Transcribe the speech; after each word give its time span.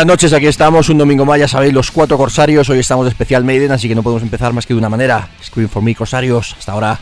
Buenas 0.00 0.14
noches, 0.14 0.32
aquí 0.32 0.46
estamos, 0.46 0.88
un 0.88 0.96
domingo 0.96 1.26
más, 1.26 1.38
ya 1.38 1.46
sabéis, 1.46 1.74
los 1.74 1.90
cuatro 1.90 2.16
corsarios. 2.16 2.70
Hoy 2.70 2.78
estamos 2.78 3.04
de 3.04 3.10
especial 3.10 3.44
Maiden, 3.44 3.70
así 3.70 3.86
que 3.86 3.94
no 3.94 4.02
podemos 4.02 4.22
empezar 4.22 4.50
más 4.54 4.64
que 4.64 4.72
de 4.72 4.78
una 4.78 4.88
manera. 4.88 5.28
Scream 5.44 5.68
for 5.68 5.82
me, 5.82 5.94
corsarios. 5.94 6.56
Hasta 6.58 6.72
ahora. 6.72 6.98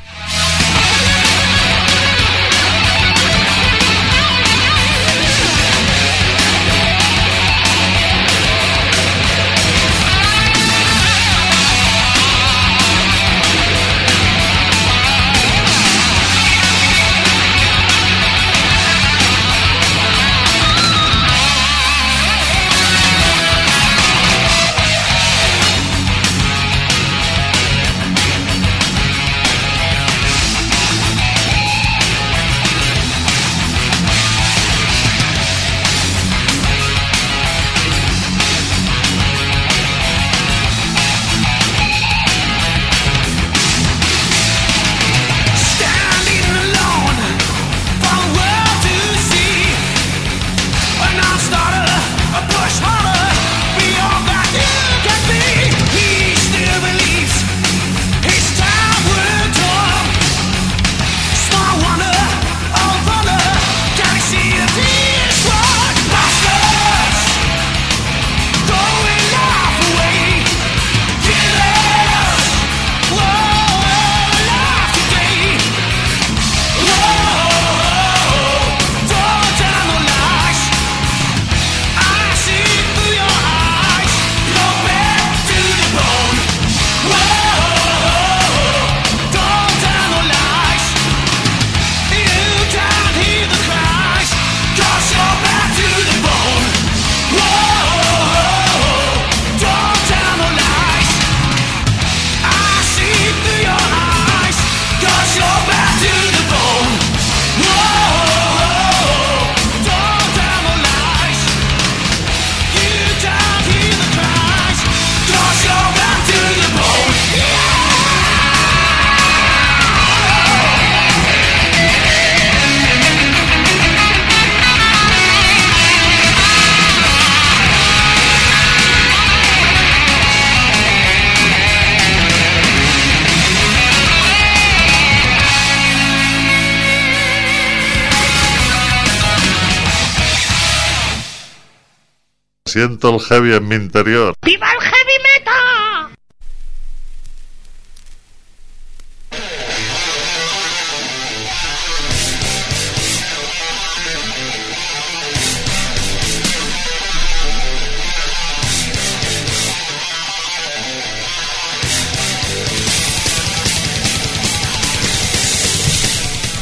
Siento 142.78 143.12
el 143.12 143.18
heavy 143.18 143.54
en 143.54 143.66
mi 143.66 143.74
interior. 143.74 144.34
¡Viva 144.44 144.70
el 144.70 144.80
heavy 144.80 145.18
metal! 145.34 145.97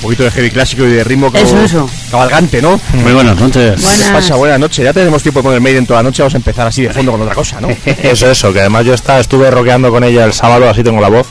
Poquito 0.06 0.22
de 0.22 0.30
heavy 0.30 0.50
clásico 0.50 0.84
y 0.84 0.90
de 0.90 1.02
ritmo 1.02 1.32
como 1.32 1.42
Eso, 1.42 1.60
eso. 1.60 1.90
cabalgante, 2.12 2.62
¿no? 2.62 2.80
Muy 2.94 3.12
buenas 3.12 3.36
noches. 3.40 3.74
¿Qué 3.80 3.82
Buenas. 3.86 4.10
pasa? 4.10 4.36
Buenas 4.36 4.60
noches. 4.60 4.84
Ya 4.84 4.92
tenemos 4.92 5.20
tiempo 5.20 5.40
de 5.40 5.44
poner 5.44 5.60
Maiden 5.60 5.84
toda 5.84 5.98
la 6.00 6.04
noche. 6.04 6.22
Vamos 6.22 6.34
a 6.34 6.36
empezar 6.36 6.66
así 6.68 6.82
de 6.82 6.90
fondo 6.92 7.10
con 7.10 7.22
otra 7.22 7.34
cosa, 7.34 7.60
¿no? 7.60 7.68
Eso, 8.02 8.30
eso, 8.30 8.52
que 8.52 8.60
además 8.60 8.84
yo 8.86 8.94
estaba, 8.94 9.18
estuve 9.18 9.50
rockeando 9.50 9.90
con 9.90 10.04
ella 10.04 10.24
el 10.24 10.32
sábado, 10.32 10.68
así 10.70 10.84
tengo 10.84 11.00
la 11.00 11.08
voz. 11.08 11.26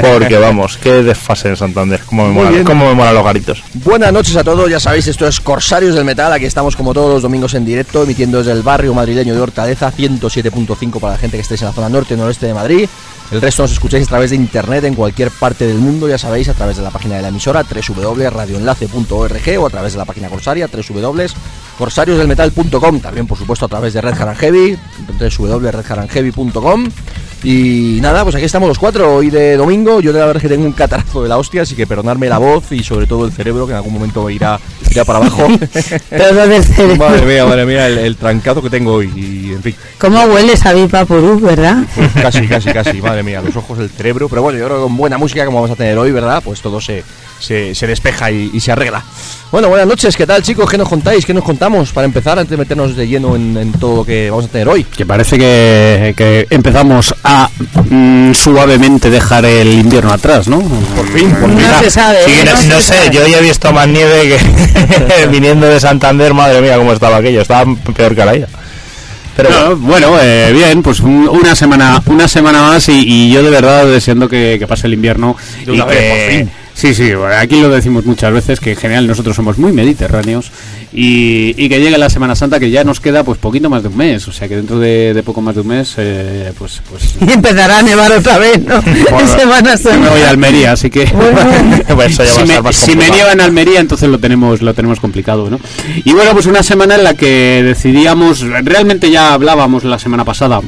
Porque 0.00 0.38
vamos, 0.38 0.78
qué 0.78 1.02
desfase 1.02 1.48
en 1.48 1.56
Santander, 1.56 2.00
cómo 2.06 2.28
me, 2.32 2.50
bien. 2.50 2.64
cómo 2.64 2.88
me 2.88 2.94
molan 2.94 3.14
los 3.14 3.24
garitos. 3.24 3.62
Buenas 3.74 4.10
noches 4.12 4.34
a 4.36 4.42
todos, 4.44 4.70
ya 4.70 4.80
sabéis, 4.80 5.06
esto 5.06 5.26
es 5.26 5.38
Corsarios 5.40 5.94
del 5.94 6.04
Metal, 6.04 6.32
aquí 6.32 6.46
estamos 6.46 6.76
como 6.76 6.94
todos 6.94 7.12
los 7.12 7.22
domingos 7.22 7.52
en 7.54 7.64
directo, 7.66 8.04
emitiendo 8.04 8.38
desde 8.38 8.52
el 8.52 8.62
barrio 8.62 8.94
madrileño 8.94 9.34
de 9.34 9.40
Hortaleza, 9.40 9.92
107.5 9.92 10.98
para 10.98 11.12
la 11.14 11.18
gente 11.18 11.36
que 11.36 11.42
estéis 11.42 11.60
en 11.62 11.68
la 11.68 11.74
zona 11.74 11.88
norte 11.90 12.14
y 12.14 12.16
noreste 12.16 12.46
de 12.46 12.54
Madrid. 12.54 12.88
El 13.30 13.40
resto 13.40 13.62
nos 13.62 13.72
escucháis 13.72 14.04
a 14.06 14.08
través 14.10 14.30
de 14.30 14.36
internet 14.36 14.84
en 14.84 14.94
cualquier 14.94 15.30
parte 15.30 15.66
del 15.66 15.78
mundo, 15.78 16.08
ya 16.08 16.18
sabéis, 16.18 16.48
a 16.48 16.54
través 16.54 16.76
de 16.76 16.82
la 16.82 16.90
página 16.90 17.16
de 17.16 17.22
la 17.22 17.28
emisora 17.28 17.64
www.radioenlace.org 18.14 19.58
o 19.58 19.66
a 19.66 19.70
través 19.70 19.92
de 19.92 19.98
la 19.98 20.04
página 20.04 20.28
Corsaria 20.28 20.68
www.corsariosdelmetal.com, 20.68 23.00
también 23.00 23.26
por 23.26 23.38
supuesto 23.38 23.64
a 23.66 23.68
través 23.68 23.92
de 23.94 24.00
Red 24.00 24.20
Haran 24.20 24.36
Heavy, 24.36 24.78
www.redharanheavy.com. 25.18 26.88
Y 27.44 27.98
nada, 28.00 28.22
pues 28.22 28.34
aquí 28.34 28.46
estamos 28.46 28.66
los 28.68 28.78
cuatro, 28.78 29.16
hoy 29.16 29.28
de 29.28 29.58
domingo. 29.58 30.00
Yo 30.00 30.14
de 30.14 30.18
la 30.18 30.24
verdad 30.24 30.42
es 30.42 30.48
que 30.48 30.54
tengo 30.54 30.64
un 30.64 30.72
catarazo 30.72 31.22
de 31.22 31.28
la 31.28 31.36
hostia, 31.36 31.60
así 31.62 31.74
que 31.74 31.86
perdonadme 31.86 32.26
la 32.26 32.38
voz 32.38 32.72
y 32.72 32.82
sobre 32.82 33.06
todo 33.06 33.26
el 33.26 33.32
cerebro, 33.32 33.66
que 33.66 33.72
en 33.72 33.76
algún 33.76 33.92
momento 33.92 34.30
irá, 34.30 34.58
irá 34.90 35.04
para 35.04 35.18
abajo. 35.18 35.46
Madre 36.98 37.26
mía, 37.26 37.44
madre 37.44 37.66
mía, 37.66 37.86
el, 37.86 37.98
el 37.98 38.16
trancazo 38.16 38.62
que 38.62 38.70
tengo 38.70 38.94
hoy. 38.94 39.12
Y 39.14 39.52
en 39.52 39.62
fin, 39.62 39.74
¿Cómo 39.98 40.22
hueles 40.24 40.64
a 40.64 40.72
Vipapurú, 40.72 41.38
verdad? 41.40 41.82
pues 41.94 42.10
casi, 42.12 42.46
casi, 42.48 42.72
casi, 42.72 43.02
madre 43.02 43.22
mía, 43.22 43.42
los 43.42 43.54
ojos, 43.56 43.78
el 43.78 43.90
cerebro. 43.90 44.28
Pero 44.30 44.40
bueno, 44.40 44.58
yo 44.58 44.64
creo 44.64 44.78
que 44.78 44.82
con 44.84 44.96
buena 44.96 45.18
música 45.18 45.44
como 45.44 45.60
vamos 45.60 45.72
a 45.72 45.76
tener 45.76 45.98
hoy, 45.98 46.12
¿verdad? 46.12 46.42
Pues 46.42 46.62
todo 46.62 46.80
se, 46.80 47.04
se, 47.40 47.74
se 47.74 47.86
despeja 47.86 48.30
y, 48.30 48.50
y 48.54 48.60
se 48.60 48.72
arregla. 48.72 49.04
Bueno, 49.52 49.68
buenas 49.68 49.86
noches, 49.86 50.16
¿qué 50.16 50.26
tal 50.26 50.42
chicos? 50.42 50.68
¿Qué 50.68 50.78
nos 50.78 50.88
contáis? 50.88 51.24
¿Qué 51.26 51.34
nos 51.34 51.44
contamos? 51.44 51.92
Para 51.92 52.06
empezar, 52.06 52.38
antes 52.38 52.50
de 52.50 52.56
meternos 52.56 52.96
de 52.96 53.06
lleno 53.06 53.36
en, 53.36 53.56
en 53.56 53.72
todo 53.72 53.96
lo 53.98 54.04
que 54.04 54.30
vamos 54.30 54.46
a 54.46 54.48
tener 54.48 54.68
hoy. 54.68 54.82
Que 54.84 55.06
parece 55.06 55.38
que, 55.38 56.14
que 56.16 56.46
empezamos 56.50 57.14
a 57.22 57.33
mm, 57.90 58.32
suavemente 58.34 59.10
dejar 59.10 59.44
el 59.44 59.72
invierno 59.74 60.12
atrás, 60.12 60.48
¿no? 60.48 60.60
Por 60.60 61.08
fin, 61.08 61.30
por 61.32 61.50
fin. 61.50 61.66
No 61.68 61.78
se 61.80 61.90
sabe. 61.90 62.18
Sí, 62.24 62.32
¿eh? 62.32 62.44
no, 62.44 62.56
se 62.56 62.68
no 62.68 62.80
sé, 62.80 62.94
sabe. 63.04 63.10
yo 63.10 63.26
ya 63.26 63.38
he 63.38 63.42
visto 63.42 63.72
más 63.72 63.88
nieve 63.88 64.38
que 64.38 65.26
viniendo 65.30 65.66
de 65.66 65.78
Santander, 65.80 66.34
madre 66.34 66.60
mía, 66.60 66.76
cómo 66.76 66.92
estaba 66.92 67.16
aquello, 67.18 67.40
estaba 67.42 67.72
peor 67.94 68.14
que 68.14 68.24
la 68.24 68.36
ida. 68.36 68.48
Pero 69.36 69.50
No, 69.50 69.76
bueno, 69.76 70.16
eh, 70.22 70.52
bien, 70.54 70.82
pues 70.82 71.00
un- 71.00 71.28
una 71.28 71.56
semana, 71.56 72.00
una 72.06 72.28
semana 72.28 72.62
más 72.62 72.88
y, 72.88 73.02
y 73.04 73.32
yo 73.32 73.42
de 73.42 73.50
verdad 73.50 73.84
deseando 73.86 74.28
que, 74.28 74.56
que 74.60 74.66
pase 74.68 74.86
el 74.86 74.94
invierno 74.94 75.36
De 75.66 75.74
y 75.74 75.80
vez, 75.80 75.86
que 75.86 76.08
por 76.08 76.38
fin. 76.38 76.50
Sí, 76.74 76.94
sí, 76.94 77.14
bueno, 77.14 77.34
aquí 77.36 77.60
lo 77.60 77.68
decimos 77.70 78.04
muchas 78.04 78.32
veces 78.32 78.60
que 78.60 78.72
en 78.72 78.76
general 78.76 79.06
nosotros 79.06 79.34
somos 79.36 79.58
muy 79.58 79.72
mediterráneos 79.72 80.50
y, 80.92 81.54
y 81.56 81.68
que 81.68 81.80
llegue 81.80 81.98
la 81.98 82.08
Semana 82.10 82.36
Santa 82.36 82.60
que 82.60 82.70
ya 82.70 82.84
nos 82.84 83.00
queda 83.00 83.24
pues 83.24 83.38
poquito 83.38 83.68
más 83.70 83.82
de 83.82 83.88
un 83.88 83.96
mes, 83.96 84.28
o 84.28 84.32
sea 84.32 84.48
que 84.48 84.56
dentro 84.56 84.78
de, 84.78 85.12
de 85.14 85.22
poco 85.22 85.40
más 85.40 85.54
de 85.54 85.62
un 85.62 85.68
mes, 85.68 85.94
eh, 85.98 86.52
pues, 86.58 86.82
pues 86.88 87.14
Y 87.20 87.32
empezará 87.32 87.78
a 87.78 87.82
nevar 87.82 88.12
otra 88.12 88.38
vez, 88.38 88.60
¿no? 88.64 88.80
Bueno, 88.82 89.20
en 89.20 89.28
Semana 89.28 89.74
yo 89.76 89.98
me 89.98 90.08
voy 90.10 90.20
a. 90.22 90.30
Almería, 90.30 90.72
así 90.72 90.90
que 90.90 91.06
Pues 91.94 92.12
eso 92.20 92.24
ya 92.24 92.34
va 92.34 92.46
si, 92.46 92.52
a 92.52 92.56
me, 92.56 92.62
más 92.62 92.76
si 92.76 92.90
me 92.90 92.92
complicado. 92.92 93.14
nieva 93.16 93.32
en 93.32 93.40
Almería, 93.40 93.80
entonces 93.80 94.08
lo 94.08 94.18
tenemos 94.18 94.62
lo 94.62 94.74
tenemos 94.74 95.00
complicado, 95.00 95.48
¿no? 95.50 95.60
Y 96.04 96.12
bueno, 96.12 96.32
pues 96.32 96.46
una 96.46 96.62
semana 96.62 96.96
en 96.96 97.04
la 97.04 97.14
que 97.14 97.62
decidíamos, 97.64 98.40
realmente 98.40 99.10
ya 99.10 99.32
hablábamos 99.32 99.84
la 99.84 99.98
semana 99.98 100.24
pasada 100.24 100.60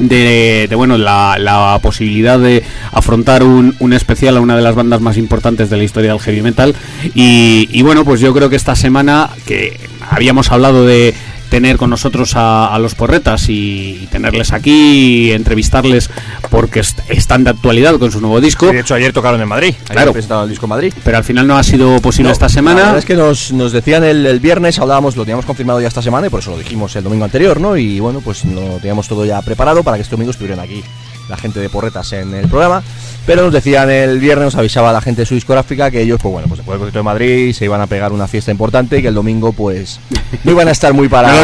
de, 0.00 0.68
bueno 0.74 0.98
la, 0.98 1.36
la 1.38 1.78
posibilidad 1.82 2.38
de 2.38 2.62
afrontar 2.92 3.42
un, 3.42 3.76
un 3.78 3.92
especial 3.92 4.36
a 4.36 4.40
una 4.40 4.56
de 4.56 4.62
las 4.62 4.74
bandas 4.74 5.00
más 5.00 5.16
importantes 5.16 5.70
de 5.70 5.76
la 5.76 5.84
historia 5.84 6.12
del 6.12 6.20
heavy 6.20 6.42
metal. 6.42 6.74
Y, 7.14 7.68
y 7.70 7.82
bueno 7.82 8.04
pues 8.04 8.20
yo 8.20 8.34
creo 8.34 8.50
que 8.50 8.56
esta 8.56 8.74
semana 8.74 9.30
que 9.46 9.78
habíamos 10.10 10.50
hablado 10.50 10.86
de 10.86 11.14
tener 11.50 11.76
con 11.76 11.90
nosotros 11.90 12.36
a, 12.36 12.74
a 12.74 12.78
los 12.78 12.94
porretas 12.94 13.48
y, 13.50 14.00
y 14.02 14.08
tenerles 14.10 14.52
aquí, 14.52 15.32
entrevistarles 15.32 16.08
porque 16.48 16.80
est- 16.80 17.00
están 17.08 17.44
de 17.44 17.50
actualidad 17.50 17.98
con 17.98 18.10
su 18.12 18.20
nuevo 18.20 18.40
disco. 18.40 18.66
De 18.72 18.80
hecho, 18.80 18.94
ayer 18.94 19.12
tocaron 19.12 19.40
en 19.42 19.48
Madrid. 19.48 19.74
Ayer 19.74 19.88
Claro. 19.92 20.12
presentaron 20.12 20.44
el 20.44 20.50
disco 20.50 20.66
en 20.66 20.70
Madrid. 20.70 20.94
Pero 21.04 21.16
al 21.18 21.24
final 21.24 21.46
no 21.46 21.56
ha 21.58 21.62
sido 21.62 22.00
posible 22.00 22.28
No, 22.28 22.32
esta 22.32 22.46
La 22.46 22.50
semana. 22.50 22.76
verdad 22.80 22.98
es 22.98 23.04
que 23.04 23.16
nos, 23.16 23.52
nos 23.52 23.72
decían 23.72 24.04
el, 24.04 24.24
el 24.24 24.40
viernes, 24.40 24.78
hablábamos, 24.78 25.16
lo 25.16 25.24
teníamos 25.24 25.44
confirmado 25.44 25.80
ya 25.80 25.88
esta 25.88 26.02
semana 26.02 26.28
y 26.28 26.30
por 26.30 26.40
eso 26.40 26.52
lo 26.52 26.58
dijimos 26.58 26.94
el 26.96 27.04
domingo 27.04 27.24
anterior, 27.24 27.60
¿no? 27.60 27.76
Y 27.76 28.00
bueno, 28.00 28.20
pues 28.20 28.44
lo 28.44 28.76
teníamos 28.78 29.08
todo 29.08 29.24
ya 29.24 29.42
preparado 29.42 29.82
para 29.82 29.96
que 29.96 30.02
este 30.02 30.12
domingo 30.14 30.30
estuvieran 30.30 30.60
aquí 30.60 30.82
la 31.30 31.36
gente 31.38 31.60
de 31.60 31.68
Porretas 31.70 32.12
en 32.12 32.34
el 32.34 32.48
programa. 32.48 32.82
Pero 33.26 33.42
nos 33.42 33.52
decían 33.52 33.88
el 33.90 34.18
viernes, 34.18 34.46
nos 34.46 34.54
avisaba 34.56 34.92
la 34.92 35.00
gente 35.00 35.22
de 35.22 35.26
su 35.26 35.34
discográfica 35.34 35.90
que 35.90 36.00
ellos, 36.02 36.18
pues 36.20 36.32
bueno, 36.32 36.48
pues 36.48 36.58
después 36.58 36.74
del 36.74 36.80
concierto 36.80 36.98
de 36.98 37.02
Madrid 37.04 37.52
se 37.54 37.64
iban 37.66 37.80
a 37.80 37.86
pegar 37.86 38.12
una 38.12 38.26
fiesta 38.26 38.50
importante 38.50 38.98
y 38.98 39.02
que 39.02 39.08
el 39.08 39.14
domingo, 39.14 39.52
pues, 39.52 40.00
no 40.44 40.50
iban 40.50 40.68
a 40.68 40.70
estar 40.72 40.92
muy 40.94 41.08
para. 41.08 41.28
No, 41.28 41.38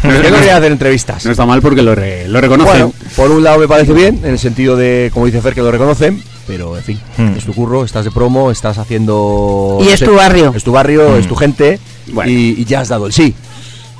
no, 0.10 0.16
no, 0.16 0.22
que 0.22 0.28
no 0.28 0.30
no, 0.30 0.36
querían 0.36 0.56
hacer 0.58 0.72
entrevistas. 0.72 1.24
No 1.24 1.30
está 1.32 1.46
mal 1.46 1.62
porque 1.62 1.82
lo, 1.82 1.94
re- 1.94 2.28
lo 2.28 2.40
reconocen. 2.40 2.72
Bueno, 2.72 2.92
por 3.16 3.30
un 3.30 3.42
lado 3.42 3.58
me 3.58 3.68
parece 3.68 3.92
bien, 3.92 4.20
en 4.24 4.30
el 4.32 4.38
sentido 4.38 4.76
de, 4.76 5.10
como 5.14 5.26
dice 5.26 5.40
Fer, 5.40 5.54
que 5.54 5.62
lo 5.62 5.70
reconocen, 5.70 6.22
pero 6.46 6.76
en 6.76 6.82
fin, 6.82 7.00
Hmm. 7.16 7.36
es 7.36 7.44
tu 7.44 7.54
curro, 7.54 7.84
estás 7.84 8.04
de 8.04 8.10
promo, 8.10 8.50
estás 8.50 8.76
haciendo... 8.78 9.78
Y 9.80 9.84
no 9.84 9.90
es 9.90 10.00
tu 10.00 10.14
barrio. 10.14 10.52
Es 10.54 10.64
tu 10.64 10.72
barrio, 10.72 11.16
es 11.16 11.26
tu 11.28 11.36
gente, 11.36 11.78
Bueno. 12.12 12.30
y, 12.30 12.54
y 12.58 12.64
ya 12.64 12.80
has 12.80 12.88
dado 12.88 13.06
el 13.06 13.12
sí. 13.12 13.34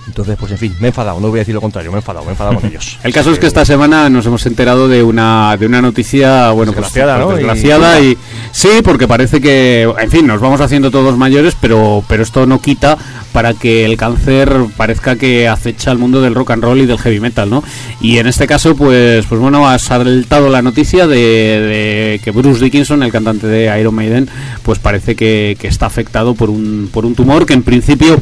Entonces, 0.07 0.37
pues 0.39 0.53
en 0.53 0.59
fin, 0.59 0.77
me 0.81 0.87
he 0.87 0.89
enfadado, 0.89 1.21
no 1.21 1.29
voy 1.29 1.39
a 1.39 1.43
decir 1.43 1.55
lo 1.55 1.61
contrario, 1.61 1.91
me 1.91 1.99
he 1.99 2.01
enfadado, 2.01 2.25
me 2.25 2.31
he 2.31 2.33
enfadado 2.33 2.57
con 2.57 2.69
ellos. 2.69 2.99
El 3.03 3.13
caso 3.13 3.31
es 3.31 3.39
que 3.39 3.47
esta 3.47 3.65
semana 3.65 4.09
nos 4.09 4.27
hemos 4.27 4.45
enterado 4.47 4.89
de 4.89 5.03
una 5.03 5.57
de 5.59 5.67
una 5.67 5.81
noticia, 5.83 6.51
bueno, 6.51 6.73
pues, 6.73 6.87
Desgraciada, 6.87 7.17
pues, 7.17 7.29
¿no? 7.29 7.37
desgraciada 7.37 8.01
y, 8.01 8.19
sí, 8.53 8.69
porque 8.83 9.09
parece 9.09 9.41
que, 9.41 9.89
en 9.99 10.11
fin, 10.11 10.27
nos 10.27 10.41
vamos 10.41 10.61
haciendo 10.61 10.91
todos 10.91 11.17
mayores, 11.17 11.57
pero 11.61 12.05
pero 12.09 12.23
esto 12.23 12.47
no 12.47 12.61
quita 12.61 12.97
para 13.33 13.55
que 13.55 13.85
el 13.85 13.97
cáncer 13.97 14.53
parezca 14.77 15.17
que 15.17 15.49
acecha 15.49 15.91
al 15.91 15.99
mundo 15.99 16.21
del 16.21 16.35
rock 16.35 16.51
and 16.53 16.65
roll 16.65 16.81
y 16.81 16.87
del 16.87 16.99
heavy 16.99 17.21
metal, 17.21 17.49
¿no? 17.49 17.63
Y 18.01 18.19
en 18.19 18.27
este 18.27 18.47
caso, 18.47 18.75
pues 18.75 19.27
pues 19.27 19.41
bueno, 19.41 19.69
ha 19.69 19.79
saltado 19.79 20.49
la 20.49 20.63
noticia 20.63 21.07
de, 21.07 21.17
de 21.17 22.21
que 22.23 22.31
Bruce 22.31 22.63
Dickinson, 22.63 23.03
el 23.03 23.13
cantante 23.13 23.47
de 23.47 23.81
Iron 23.81 23.95
Maiden, 23.95 24.29
pues 24.63 24.79
parece 24.79 25.15
que, 25.15 25.57
que 25.61 25.69
está 25.69 25.87
afectado 25.87 26.35
por 26.35 26.51
un 26.51 26.91
por 26.93 27.07
un 27.07 27.15
tumor 27.15 27.47
que 27.47 27.55
en 27.55 27.63
principio, 27.63 28.19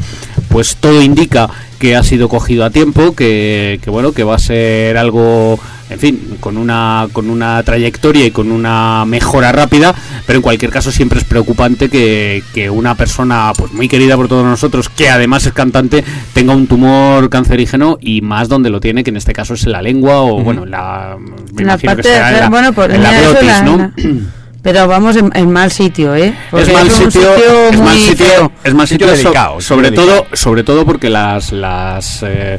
pues 0.48 0.76
todo 0.76 1.02
indica 1.02 1.48
que 1.78 1.96
ha 1.96 2.02
sido 2.02 2.28
cogido 2.28 2.64
a 2.64 2.70
tiempo, 2.70 3.14
que, 3.14 3.80
que 3.82 3.90
bueno, 3.90 4.12
que 4.12 4.24
va 4.24 4.34
a 4.34 4.38
ser 4.38 4.96
algo, 4.96 5.58
en 5.90 5.98
fin, 5.98 6.36
con 6.40 6.56
una 6.56 7.08
con 7.12 7.30
una 7.30 7.62
trayectoria 7.62 8.26
y 8.26 8.30
con 8.30 8.50
una 8.52 9.04
mejora 9.06 9.52
rápida, 9.52 9.94
pero 10.26 10.36
en 10.38 10.42
cualquier 10.42 10.70
caso 10.70 10.90
siempre 10.92 11.18
es 11.18 11.24
preocupante 11.24 11.88
que, 11.88 12.42
que 12.54 12.68
una 12.70 12.94
persona 12.94 13.52
pues 13.56 13.72
muy 13.72 13.88
querida 13.88 14.16
por 14.16 14.28
todos 14.28 14.44
nosotros, 14.44 14.88
que 14.88 15.08
además 15.08 15.46
es 15.46 15.52
cantante, 15.52 16.04
tenga 16.34 16.54
un 16.54 16.66
tumor 16.66 17.30
cancerígeno 17.30 17.98
y 18.00 18.20
más 18.20 18.48
donde 18.48 18.70
lo 18.70 18.80
tiene, 18.80 19.02
que 19.04 19.10
en 19.10 19.16
este 19.16 19.32
caso 19.32 19.54
es 19.54 19.64
en 19.64 19.72
la 19.72 19.82
lengua 19.82 20.20
o 20.22 20.40
bueno, 20.42 20.64
en 20.64 20.70
la, 20.70 21.16
me 21.18 21.62
En 21.62 21.66
la 21.66 21.72
imagino 21.74 21.78
que 21.78 21.86
parte 21.86 22.08
de 22.08 22.40
la- 22.40 22.48
bueno, 22.50 22.72
por 22.72 22.90
en 22.90 23.02
la 23.02 23.20
glotis, 23.20 23.62
¿no? 23.64 23.92
Pero 24.60 24.88
vamos 24.88 25.16
en, 25.16 25.30
en 25.34 25.50
mal 25.52 25.70
sitio, 25.70 26.14
¿eh? 26.16 26.34
Porque 26.50 26.66
es 26.66 26.72
mal 26.72 26.84
un 26.84 26.90
sitio, 26.90 27.32
es 27.70 27.80
mal 27.80 27.96
sitio, 27.96 28.26
feo. 28.26 28.52
es 28.64 28.74
mal 28.74 28.88
Sitio 28.88 29.06
sitio, 29.06 29.22
so- 29.22 29.28
delicado, 29.28 29.60
sitio 29.60 29.68
sobre 29.76 29.90
delicado. 29.90 30.22
todo, 30.24 30.36
sobre 30.36 30.64
todo 30.64 30.84
porque 30.84 31.08
las, 31.08 31.52
las, 31.52 32.22
eh, 32.24 32.26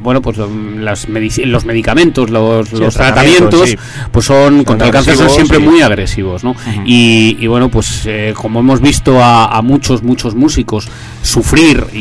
bueno, 0.00 0.22
pues 0.22 0.38
um, 0.38 0.78
las 0.78 1.06
los 1.08 1.64
medicamentos, 1.64 2.30
los, 2.30 2.68
Sí, 2.68 2.76
los 2.76 2.94
tratamientos, 2.94 3.68
sí. 3.68 3.76
pues 4.12 4.26
son, 4.26 4.62
contra 4.64 4.86
el 4.86 4.92
cáncer 4.92 5.16
son 5.16 5.28
siempre 5.28 5.58
sí. 5.58 5.64
muy 5.64 5.82
agresivos, 5.82 6.44
¿no? 6.44 6.54
y, 6.86 7.36
y 7.40 7.46
bueno, 7.48 7.68
pues 7.68 8.02
eh, 8.06 8.32
como 8.34 8.60
hemos 8.60 8.80
visto 8.80 9.22
a, 9.22 9.46
a 9.56 9.60
muchos, 9.60 10.02
muchos 10.04 10.34
músicos 10.36 10.88
sufrir 11.24 11.86
y, 11.92 11.98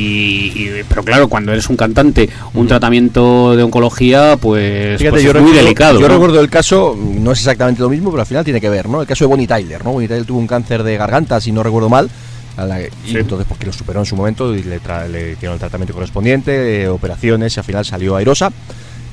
y- 0.56 0.84
pero 0.88 1.04
claro, 1.04 1.28
cuando 1.28 1.52
eres 1.52 1.70
un 1.70 1.78
cantante, 1.78 2.30
un 2.54 2.68
tratamiento 2.68 3.56
de 3.56 3.64
oncología, 3.64 4.38
pues, 4.40 4.98
Fíjate, 5.00 5.12
pues 5.12 5.24
yo 5.24 5.32
es 5.32 5.42
muy 5.42 5.52
delicado. 5.54 6.00
Yo 6.00 6.08
¿no? 6.08 6.14
recuerdo 6.14 6.40
el 6.40 6.50
caso, 6.50 6.96
no 6.98 7.32
es 7.32 7.40
exactamente 7.40 7.82
lo 7.82 7.90
mismo, 7.90 8.12
pero 8.12 8.22
al 8.22 8.28
final 8.28 8.44
tiene 8.44 8.60
que 8.62 8.70
ver, 8.70 8.88
¿no? 8.90 9.02
El 9.02 9.08
caso 9.08 9.24
de 9.26 9.30
Bonnie 9.30 9.48
Tyler, 9.48 9.84
¿no? 9.84 9.92
Bonnie 9.94 10.08
Tyler 10.08 10.26
tuvo 10.26 10.40
un 10.40 10.48
cáncer 10.48 10.84
de 10.84 10.98
garganta, 10.98 11.40
si 11.42 11.52
no 11.52 11.64
recuerdo 11.64 11.90
mal, 11.90 12.10
a 12.58 12.66
la- 12.66 12.82
y 12.82 12.88
Sí. 13.06 13.18
entonces 13.18 13.48
porque 13.48 13.66
lo 13.66 13.74
superó 13.74 14.00
en 14.02 14.06
su 14.06 14.16
momento 14.16 14.54
y 14.56 14.62
le, 14.64 14.80
tra- 14.82 15.08
le 15.08 15.32
hicieron 15.32 15.54
el 15.56 15.60
tratamiento 15.60 15.94
correspondiente, 15.94 16.84
eh, 16.84 16.88
operaciones 16.90 17.56
y 17.56 17.60
al 17.60 17.66
final 17.66 17.86
salió 17.86 18.16
airosa. 18.16 18.52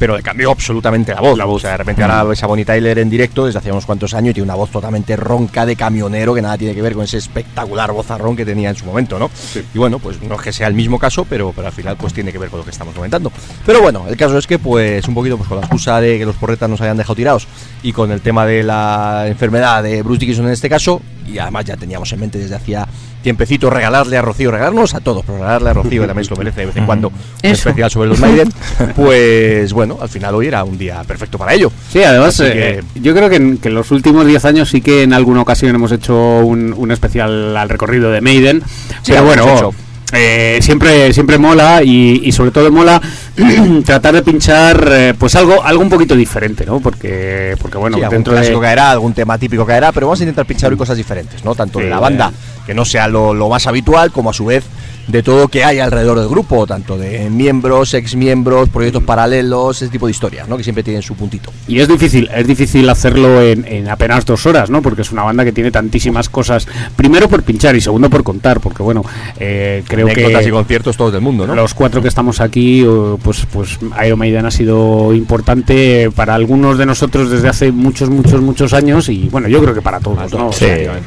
Pero 0.00 0.16
le 0.16 0.22
cambió 0.22 0.50
absolutamente 0.50 1.14
la 1.14 1.20
voz. 1.20 1.36
La 1.36 1.44
voz. 1.44 1.56
O 1.56 1.60
sea, 1.60 1.72
de 1.72 1.76
repente 1.76 2.02
ahora 2.02 2.24
ves 2.24 2.42
a 2.42 2.46
Bonnie 2.46 2.64
Tyler 2.64 2.98
en 2.98 3.10
directo 3.10 3.44
desde 3.44 3.58
hace 3.58 3.70
unos 3.70 3.84
cuantos 3.84 4.14
años 4.14 4.30
y 4.30 4.34
tiene 4.34 4.44
una 4.44 4.54
voz 4.54 4.70
totalmente 4.70 5.14
ronca 5.14 5.66
de 5.66 5.76
camionero 5.76 6.34
que 6.34 6.40
nada 6.40 6.56
tiene 6.56 6.74
que 6.74 6.80
ver 6.80 6.94
con 6.94 7.04
ese 7.04 7.18
espectacular 7.18 7.92
vozarrón 7.92 8.34
que 8.34 8.46
tenía 8.46 8.70
en 8.70 8.76
su 8.76 8.86
momento, 8.86 9.18
¿no? 9.18 9.30
Y 9.74 9.78
bueno, 9.78 9.98
pues 9.98 10.22
no 10.22 10.36
es 10.36 10.40
que 10.40 10.52
sea 10.54 10.68
el 10.68 10.74
mismo 10.74 10.98
caso, 10.98 11.26
pero, 11.28 11.52
pero 11.54 11.66
al 11.66 11.74
final 11.74 11.98
pues 11.98 12.14
tiene 12.14 12.32
que 12.32 12.38
ver 12.38 12.48
con 12.48 12.60
lo 12.60 12.64
que 12.64 12.70
estamos 12.70 12.94
comentando. 12.94 13.30
Pero 13.66 13.82
bueno, 13.82 14.06
el 14.08 14.16
caso 14.16 14.38
es 14.38 14.46
que 14.46 14.58
pues 14.58 15.06
un 15.06 15.14
poquito 15.14 15.36
pues 15.36 15.50
con 15.50 15.58
la 15.58 15.66
excusa 15.66 16.00
de 16.00 16.18
que 16.18 16.24
los 16.24 16.36
porretas 16.36 16.70
nos 16.70 16.80
hayan 16.80 16.96
dejado 16.96 17.14
tirados 17.14 17.46
y 17.82 17.92
con 17.92 18.10
el 18.10 18.22
tema 18.22 18.46
de 18.46 18.62
la 18.62 19.24
enfermedad 19.26 19.82
de 19.82 20.02
Bruce 20.02 20.20
Dickinson 20.20 20.46
en 20.46 20.52
este 20.52 20.70
caso, 20.70 21.02
y 21.32 21.38
además 21.38 21.64
ya 21.64 21.76
teníamos 21.76 22.12
en 22.12 22.20
mente 22.20 22.38
desde 22.38 22.54
hacía 22.54 22.86
tiempecito 23.22 23.68
regalarle 23.70 24.16
a 24.16 24.22
Rocío, 24.22 24.50
regalarnos 24.50 24.94
a 24.94 25.00
todos, 25.00 25.22
pero 25.26 25.38
regalarle 25.38 25.70
a 25.70 25.72
Rocío 25.74 26.00
que 26.02 26.06
también 26.08 26.24
se 26.24 26.30
lo 26.30 26.36
merece 26.36 26.60
de 26.60 26.66
vez 26.66 26.76
en 26.76 26.86
cuando 26.86 27.08
un 27.08 27.14
Eso. 27.42 27.68
especial 27.68 27.90
sobre 27.90 28.08
los 28.08 28.18
Maiden, 28.18 28.50
pues 28.96 29.72
bueno, 29.72 29.98
al 30.00 30.08
final 30.08 30.34
hoy 30.34 30.46
era 30.46 30.64
un 30.64 30.78
día 30.78 31.02
perfecto 31.04 31.38
para 31.38 31.52
ello. 31.54 31.70
Sí, 31.92 32.02
además, 32.02 32.38
eh, 32.40 32.82
que- 32.94 33.00
yo 33.00 33.14
creo 33.14 33.28
que 33.28 33.36
en, 33.36 33.58
que 33.58 33.68
en 33.68 33.74
los 33.74 33.90
últimos 33.90 34.26
10 34.26 34.44
años 34.44 34.68
sí 34.70 34.80
que 34.80 35.02
en 35.02 35.12
alguna 35.12 35.42
ocasión 35.42 35.74
hemos 35.74 35.92
hecho 35.92 36.14
un, 36.40 36.74
un 36.76 36.90
especial 36.90 37.56
al 37.56 37.68
recorrido 37.68 38.10
de 38.10 38.20
Maiden. 38.20 38.62
Sí, 39.02 39.12
pero 39.12 39.24
bueno, 39.24 39.42
hemos 39.44 39.58
hecho. 39.58 39.74
Eh, 40.12 40.58
siempre 40.60 41.12
siempre 41.12 41.38
mola 41.38 41.82
y, 41.82 42.20
y 42.24 42.32
sobre 42.32 42.50
todo 42.50 42.70
mola 42.70 43.00
tratar 43.84 44.14
de 44.14 44.22
pinchar 44.22 44.88
eh, 44.90 45.14
pues 45.18 45.34
algo 45.36 45.62
algo 45.62 45.82
un 45.82 45.88
poquito 45.88 46.16
diferente, 46.16 46.66
¿no? 46.66 46.80
Porque 46.80 47.56
porque 47.60 47.78
bueno, 47.78 47.96
Sí, 47.96 48.02
algún 48.02 48.16
dentro 48.16 48.32
de 48.32 48.40
clásico 48.40 48.60
caerá, 48.60 48.90
algún 48.90 49.14
tema 49.14 49.38
típico 49.38 49.64
caerá, 49.64 49.92
pero 49.92 50.06
vamos 50.06 50.20
a 50.20 50.24
intentar 50.24 50.46
pinchar 50.46 50.70
hoy 50.70 50.76
cosas 50.76 50.96
diferentes, 50.96 51.44
¿no? 51.44 51.54
Tanto 51.54 51.78
Sí, 51.78 51.84
de 51.84 51.90
la 51.90 52.00
banda, 52.00 52.32
que 52.66 52.74
no 52.74 52.84
sea 52.84 53.08
lo, 53.08 53.34
lo 53.34 53.48
más 53.48 53.66
habitual, 53.66 54.10
como 54.12 54.30
a 54.30 54.32
su 54.32 54.46
vez 54.46 54.64
de 55.10 55.22
todo 55.22 55.48
que 55.48 55.64
hay 55.64 55.78
alrededor 55.78 56.18
del 56.18 56.28
grupo, 56.28 56.66
tanto 56.66 56.96
de 56.98 57.30
miembros, 57.30 57.94
exmiembros, 57.94 58.68
proyectos 58.68 59.02
paralelos, 59.02 59.82
ese 59.82 59.90
tipo 59.90 60.06
de 60.06 60.12
historias, 60.12 60.48
¿no? 60.48 60.56
Que 60.56 60.62
siempre 60.64 60.82
tienen 60.82 61.02
su 61.02 61.14
puntito. 61.14 61.52
Y 61.66 61.80
es 61.80 61.88
difícil, 61.88 62.28
es 62.34 62.46
difícil 62.46 62.88
hacerlo 62.88 63.42
en, 63.42 63.64
en 63.66 63.88
apenas 63.88 64.24
dos 64.24 64.46
horas, 64.46 64.70
¿no? 64.70 64.82
Porque 64.82 65.02
es 65.02 65.12
una 65.12 65.22
banda 65.22 65.44
que 65.44 65.52
tiene 65.52 65.70
tantísimas 65.70 66.28
cosas. 66.28 66.66
Primero 66.96 67.28
por 67.28 67.42
pinchar 67.42 67.76
y 67.76 67.80
segundo 67.80 68.08
por 68.10 68.22
contar, 68.22 68.60
porque 68.60 68.82
bueno, 68.82 69.04
eh, 69.38 69.82
creo 69.86 70.06
Anécdotas 70.06 70.42
que 70.42 70.48
y 70.48 70.52
conciertos 70.52 70.96
todos 70.96 71.12
del 71.12 71.20
mundo, 71.20 71.46
¿no? 71.46 71.54
los 71.54 71.74
cuatro 71.74 72.00
que 72.00 72.08
estamos 72.08 72.40
aquí, 72.40 72.84
o, 72.84 73.18
pues, 73.22 73.46
pues 73.52 73.78
Iron 74.04 74.18
Maiden 74.18 74.46
ha 74.46 74.50
sido 74.50 75.12
importante 75.14 76.10
para 76.14 76.34
algunos 76.34 76.78
de 76.78 76.86
nosotros 76.86 77.30
desde 77.30 77.48
hace 77.48 77.72
muchos, 77.72 78.08
muchos, 78.10 78.40
muchos 78.40 78.72
años 78.72 79.08
y 79.08 79.28
bueno, 79.30 79.48
yo 79.48 79.60
creo 79.60 79.74
que 79.74 79.82
para 79.82 80.00
todos, 80.00 80.32
¿no? 80.32 80.48
O 80.48 80.52
Sí, 80.52 80.64
sea, 80.66 81.00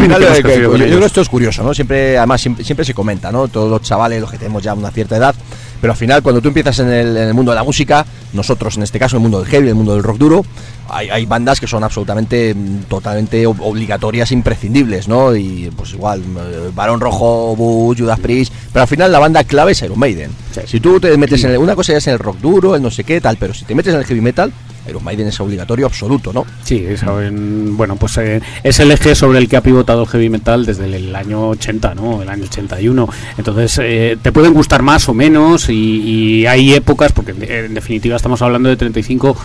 final, 0.00 0.22
eh, 0.22 0.26
yo, 0.62 0.72
creo 0.72 0.98
que 1.00 1.06
esto 1.06 1.20
es 1.20 1.28
curioso, 1.28 1.62
¿no? 1.62 1.74
Siempre, 1.74 2.18
además, 2.18 2.40
siempre, 2.40 2.64
siempre 2.64 2.84
se 2.84 2.94
comenta, 2.94 3.30
¿no? 3.32 3.48
Todos 3.48 3.70
los 3.70 3.82
chavales, 3.82 4.20
los 4.20 4.30
que 4.30 4.38
tenemos 4.38 4.62
ya 4.62 4.74
una 4.74 4.90
cierta 4.90 5.16
edad, 5.16 5.34
pero 5.80 5.92
al 5.92 5.96
final, 5.98 6.22
cuando 6.22 6.40
tú 6.40 6.48
empiezas 6.48 6.78
en 6.78 6.88
el, 6.92 7.16
en 7.16 7.28
el 7.28 7.34
mundo 7.34 7.50
de 7.52 7.56
la 7.56 7.64
música, 7.64 8.06
nosotros, 8.32 8.76
en 8.76 8.84
este 8.84 8.98
caso, 8.98 9.16
en 9.16 9.20
el 9.20 9.22
mundo 9.22 9.40
del 9.40 9.48
heavy, 9.48 9.64
en 9.64 9.68
el 9.70 9.74
mundo 9.74 9.94
del 9.94 10.02
rock 10.02 10.16
duro, 10.18 10.44
hay, 10.88 11.08
hay 11.10 11.26
bandas 11.26 11.58
que 11.58 11.66
son 11.66 11.82
absolutamente, 11.84 12.54
mm, 12.54 12.82
totalmente 12.88 13.46
ob- 13.46 13.56
obligatorias, 13.60 14.30
imprescindibles, 14.32 15.08
¿no? 15.08 15.34
Y 15.34 15.70
pues 15.76 15.92
igual, 15.94 16.20
eh, 16.20 16.70
Barón 16.74 17.00
Rojo, 17.00 17.56
Bush, 17.56 17.98
Judas 18.00 18.20
Priest, 18.20 18.52
pero 18.72 18.82
al 18.82 18.88
final 18.88 19.10
la 19.10 19.18
banda 19.18 19.42
clave 19.44 19.72
es 19.72 19.82
Iron 19.82 19.98
Maiden. 19.98 20.30
Si 20.66 20.80
tú 20.80 21.00
te 21.00 21.16
metes 21.16 21.42
en 21.44 21.52
el- 21.52 21.58
una 21.58 21.74
cosa 21.74 21.92
ya 21.92 21.98
es 21.98 22.06
en 22.06 22.12
el 22.14 22.18
rock 22.18 22.38
duro, 22.38 22.76
el 22.76 22.82
no 22.82 22.90
sé 22.90 23.04
qué, 23.04 23.20
tal, 23.20 23.36
pero 23.38 23.52
si 23.54 23.64
te 23.64 23.74
metes 23.74 23.92
en 23.94 24.00
el 24.00 24.06
heavy 24.06 24.20
metal, 24.20 24.52
Iron 24.88 25.04
Maiden 25.04 25.28
es 25.28 25.38
obligatorio 25.40 25.86
absoluto, 25.86 26.32
¿no? 26.32 26.44
Sí, 26.64 26.84
en- 27.20 27.76
bueno, 27.76 27.96
pues 27.96 28.16
eh, 28.18 28.40
es 28.62 28.80
el 28.80 28.90
eje 28.90 29.14
sobre 29.14 29.38
el 29.38 29.48
que 29.48 29.56
ha 29.56 29.60
pivotado 29.62 30.02
el 30.02 30.08
heavy 30.08 30.28
metal 30.28 30.66
desde 30.66 30.84
el, 30.86 31.14
año 31.14 31.48
80, 31.50 31.94
¿no? 31.94 32.22
El 32.22 32.28
año 32.28 32.44
81. 32.44 33.08
Entonces, 33.38 33.78
eh, 33.82 34.16
te 34.20 34.32
pueden 34.32 34.54
gustar 34.54 34.82
más 34.82 35.08
o 35.08 35.14
menos 35.14 35.68
y, 35.68 35.74
y 35.74 36.46
hay 36.46 36.74
épocas, 36.74 37.12
porque 37.12 37.32
en, 37.32 37.42
en 37.66 37.74
definitiva 37.74 38.16
estamos 38.16 38.42
hablando 38.42 38.68
de 38.68 38.76
35 38.76 39.36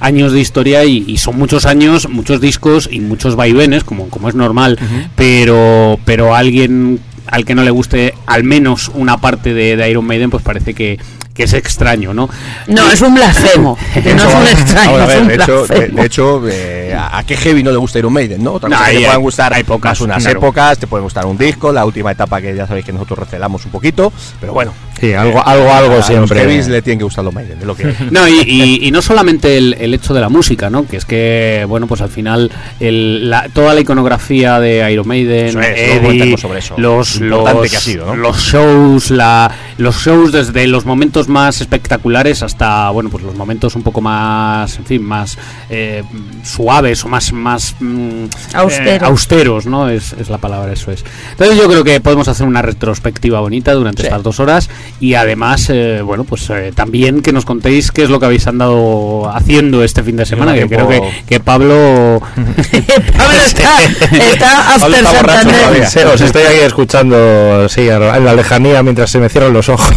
años 0.00 0.32
de 0.32 0.40
historia 0.40 0.84
y, 0.84 1.04
y 1.06 1.16
son 1.18 1.38
muchos 1.38 1.66
años, 1.66 2.08
muchos 2.08 2.40
discos 2.40 2.88
y 2.90 3.00
muchos 3.00 3.36
vaivenes, 3.36 3.84
como, 3.84 4.08
como 4.08 4.28
es 4.28 4.34
normal, 4.34 4.78
pero, 5.14 5.98
pero 6.04 6.34
alguien 6.34 7.00
al 7.26 7.44
que 7.44 7.54
no 7.54 7.64
le 7.64 7.70
guste 7.70 8.14
al 8.26 8.44
menos 8.44 8.88
una 8.94 9.16
parte 9.18 9.52
de, 9.52 9.76
de 9.76 9.90
Iron 9.90 10.04
Maiden, 10.06 10.30
pues 10.30 10.42
parece 10.44 10.74
que, 10.74 10.98
que 11.36 11.44
es 11.44 11.52
extraño, 11.52 12.14
¿no? 12.14 12.28
No, 12.66 12.90
es 12.90 13.00
un 13.02 13.14
blasfemo. 13.14 13.78
no 13.94 14.00
es 14.28 14.34
un 14.34 14.46
extraño, 14.46 14.90
Ahora, 14.90 15.04
a 15.04 15.06
es 15.06 15.12
ver, 15.14 15.22
un 15.22 15.28
de 15.28 15.34
hecho, 15.34 15.52
de, 15.52 15.66
blasfemo. 15.66 16.00
de 16.00 16.06
hecho, 16.06 16.42
eh, 16.48 16.94
¿a 16.96 17.18
a 17.18 17.24
qué 17.24 17.36
heavy 17.36 17.62
no 17.62 17.70
le 17.70 17.76
gusta 17.76 17.98
Iron 17.98 18.12
Maiden, 18.12 18.42
no? 18.42 18.52
Otra 18.54 18.68
No, 18.68 18.76
cosa 18.76 18.90
que 18.90 18.96
hay- 18.96 19.02
te 19.02 19.06
pueden 19.08 19.22
gustar 19.22 19.54
hay 19.54 19.64
pocas, 19.64 20.00
unas 20.00 20.22
claro. 20.22 20.38
épocas, 20.38 20.78
te 20.78 20.86
puede 20.86 21.02
gustar 21.02 21.26
un 21.26 21.36
disco, 21.38 21.72
la 21.72 21.84
última 21.84 22.10
etapa 22.12 22.40
que 22.40 22.54
ya 22.54 22.66
sabéis 22.66 22.84
que 22.86 22.92
nosotros 22.92 23.18
recelamos 23.20 23.64
un 23.64 23.70
poquito, 23.70 24.12
pero 24.40 24.52
bueno. 24.52 24.72
Sí, 24.98 25.12
algo, 25.12 25.46
algo, 25.46 25.70
algo 25.70 25.92
a 25.92 25.96
los 25.96 26.06
siempre. 26.06 26.40
heavies 26.40 26.68
le 26.68 26.80
tienen 26.80 26.98
que 27.00 27.04
gustar 27.04 27.22
los 27.22 27.34
Maiden, 27.34 27.58
es 27.58 27.64
lo 27.66 27.76
que. 27.76 27.92
No, 28.10 28.26
y, 28.26 28.40
y- 28.46 28.86
y 28.86 28.90
no 28.90 29.02
solamente 29.02 29.58
el, 29.58 29.76
el 29.78 29.92
hecho 29.92 30.14
de 30.14 30.22
la 30.22 30.30
música, 30.30 30.70
¿no? 30.70 30.86
Que 30.86 30.96
es 30.96 31.04
que, 31.04 31.66
bueno, 31.68 31.86
pues 31.86 32.00
al 32.00 32.08
final 32.08 32.50
el- 32.80 33.28
la- 33.28 33.48
toda 33.52 33.74
la 33.74 33.80
iconografía 33.80 34.58
de 34.58 34.90
Iron 34.90 35.06
Maiden, 35.06 35.48
Eso 35.48 35.60
es, 35.60 35.66
luego 35.68 35.90
Eddie, 35.92 36.00
comentaremos 36.02 36.40
sobre 36.40 36.58
eso. 36.60 36.74
los, 36.78 37.20
Lo 37.20 37.36
importante 37.38 37.60
los, 37.62 37.70
que 37.70 37.76
ha 37.76 37.80
sido, 37.80 38.06
¿no? 38.06 38.16
los 38.16 38.38
shows, 38.38 39.10
la, 39.10 39.50
los 39.76 39.96
shows 40.02 40.32
desde 40.32 40.66
los 40.66 40.86
momentos 40.86 41.25
momentos 41.26 41.46
más 41.46 41.60
espectaculares 41.60 42.42
hasta, 42.42 42.90
bueno, 42.90 43.10
pues 43.10 43.22
los 43.24 43.34
momentos 43.34 43.74
un 43.76 43.82
poco 43.82 44.00
más, 44.00 44.76
en 44.78 44.84
fin, 44.84 45.02
más 45.02 45.36
eh, 45.70 46.02
suaves 46.42 47.04
o 47.04 47.08
más, 47.08 47.32
más 47.32 47.74
mm, 47.80 48.24
Austeros. 48.54 49.02
eh, 49.02 49.04
austeros, 49.04 49.66
¿no? 49.66 49.88
Es, 49.88 50.12
es 50.14 50.28
la 50.30 50.38
palabra, 50.38 50.72
eso 50.72 50.90
es. 50.90 51.04
Entonces 51.32 51.56
yo 51.56 51.68
creo 51.68 51.84
que 51.84 52.00
podemos 52.00 52.28
hacer 52.28 52.46
una 52.46 52.62
retrospectiva 52.62 53.40
bonita 53.40 53.72
durante 53.74 54.02
Sí. 54.02 54.08
estas 54.08 54.22
dos 54.22 54.40
horas 54.40 54.68
y 55.00 55.14
además, 55.14 55.68
eh, 55.70 56.00
bueno, 56.02 56.24
pues 56.24 56.48
eh, 56.50 56.72
también 56.74 57.22
que 57.22 57.32
nos 57.32 57.44
contéis 57.44 57.90
qué 57.92 58.02
es 58.02 58.10
lo 58.10 58.18
que 58.20 58.26
habéis 58.26 58.46
andado 58.46 59.28
haciendo 59.34 59.82
este 59.84 60.02
fin 60.02 60.16
de 60.16 60.26
semana, 60.26 60.54
que 60.54 60.66
creo 60.68 60.88
que, 60.88 61.00
que 61.26 61.40
Pablo... 61.40 62.20
Pablo 63.16 63.38
está, 63.46 63.82
está 64.12 64.74
after 64.74 65.04
está. 65.04 65.86
Sí, 65.90 65.98
os 66.00 66.20
estoy 66.20 66.42
aquí 66.42 66.58
escuchando, 66.60 67.68
sí, 67.68 67.88
en 67.88 68.24
la 68.24 68.34
lejanía 68.34 68.82
mientras 68.82 69.10
se 69.10 69.18
me 69.18 69.28
cierran 69.28 69.52
los 69.52 69.68
ojos. 69.68 69.94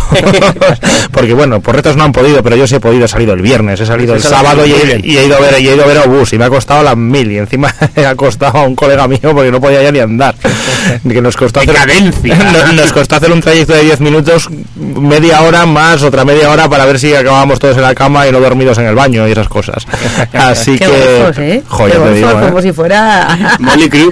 Porque 1.19 1.33
bueno, 1.33 1.59
por 1.59 1.75
retos 1.75 1.97
no 1.97 2.05
han 2.05 2.13
podido, 2.13 2.41
pero 2.41 2.55
yo 2.55 2.65
sí 2.65 2.75
he 2.75 2.79
podido, 2.79 3.03
he 3.03 3.07
salido 3.09 3.33
el 3.33 3.41
viernes, 3.41 3.81
he 3.81 3.85
salido 3.85 4.15
el 4.15 4.21
sábado 4.21 4.65
y 4.65 4.71
he, 4.71 4.85
bien. 4.85 5.01
y 5.03 5.17
he 5.17 5.25
ido 5.25 5.35
a 5.35 5.39
ver, 5.41 5.59
y 5.59 5.67
he 5.67 5.75
ido 5.75 5.83
a 5.83 5.87
ver 5.87 5.97
a 5.97 6.03
Obús 6.03 6.31
y 6.31 6.37
me 6.37 6.45
ha 6.45 6.49
costado 6.49 6.81
las 6.81 6.95
mil 6.95 7.29
y 7.29 7.37
encima 7.37 7.75
he 7.95 8.05
acostado 8.05 8.59
a 8.59 8.63
un 8.63 8.73
colega 8.73 9.05
mío 9.05 9.19
porque 9.33 9.51
no 9.51 9.59
podía 9.59 9.83
ya 9.83 9.91
ni 9.91 9.99
andar. 9.99 10.35
Que 11.09 11.21
nos 11.21 11.35
costó 11.35 11.59
hacer, 11.59 11.75
nos, 12.23 12.73
nos 12.73 12.93
costó 12.93 13.15
hacer 13.17 13.31
un 13.31 13.41
trayecto 13.41 13.73
de 13.73 13.83
10 13.83 13.99
minutos, 13.99 14.49
media 14.75 15.41
hora 15.41 15.65
más, 15.65 16.03
otra 16.03 16.23
media 16.23 16.49
hora 16.49 16.69
para 16.69 16.85
ver 16.85 16.99
si 16.99 17.13
acabábamos 17.13 17.59
todos 17.59 17.75
en 17.75 17.81
la 17.81 17.93
cama 17.93 18.27
y 18.27 18.31
no 18.31 18.39
dormidos 18.39 18.77
en 18.77 18.85
el 18.85 18.95
baño 18.95 19.27
y 19.27 19.31
esas 19.31 19.49
cosas. 19.49 19.85
Así 20.33 20.77
Qué 20.77 20.85
que 20.85 20.91
¿eh? 20.91 21.33
Qué 21.35 21.83
te 21.83 22.19
¿eh? 22.21 22.25
como 22.41 22.61
si 22.61 22.71
fuera... 22.71 23.57
Molly 23.59 23.89
Crew. 23.89 24.11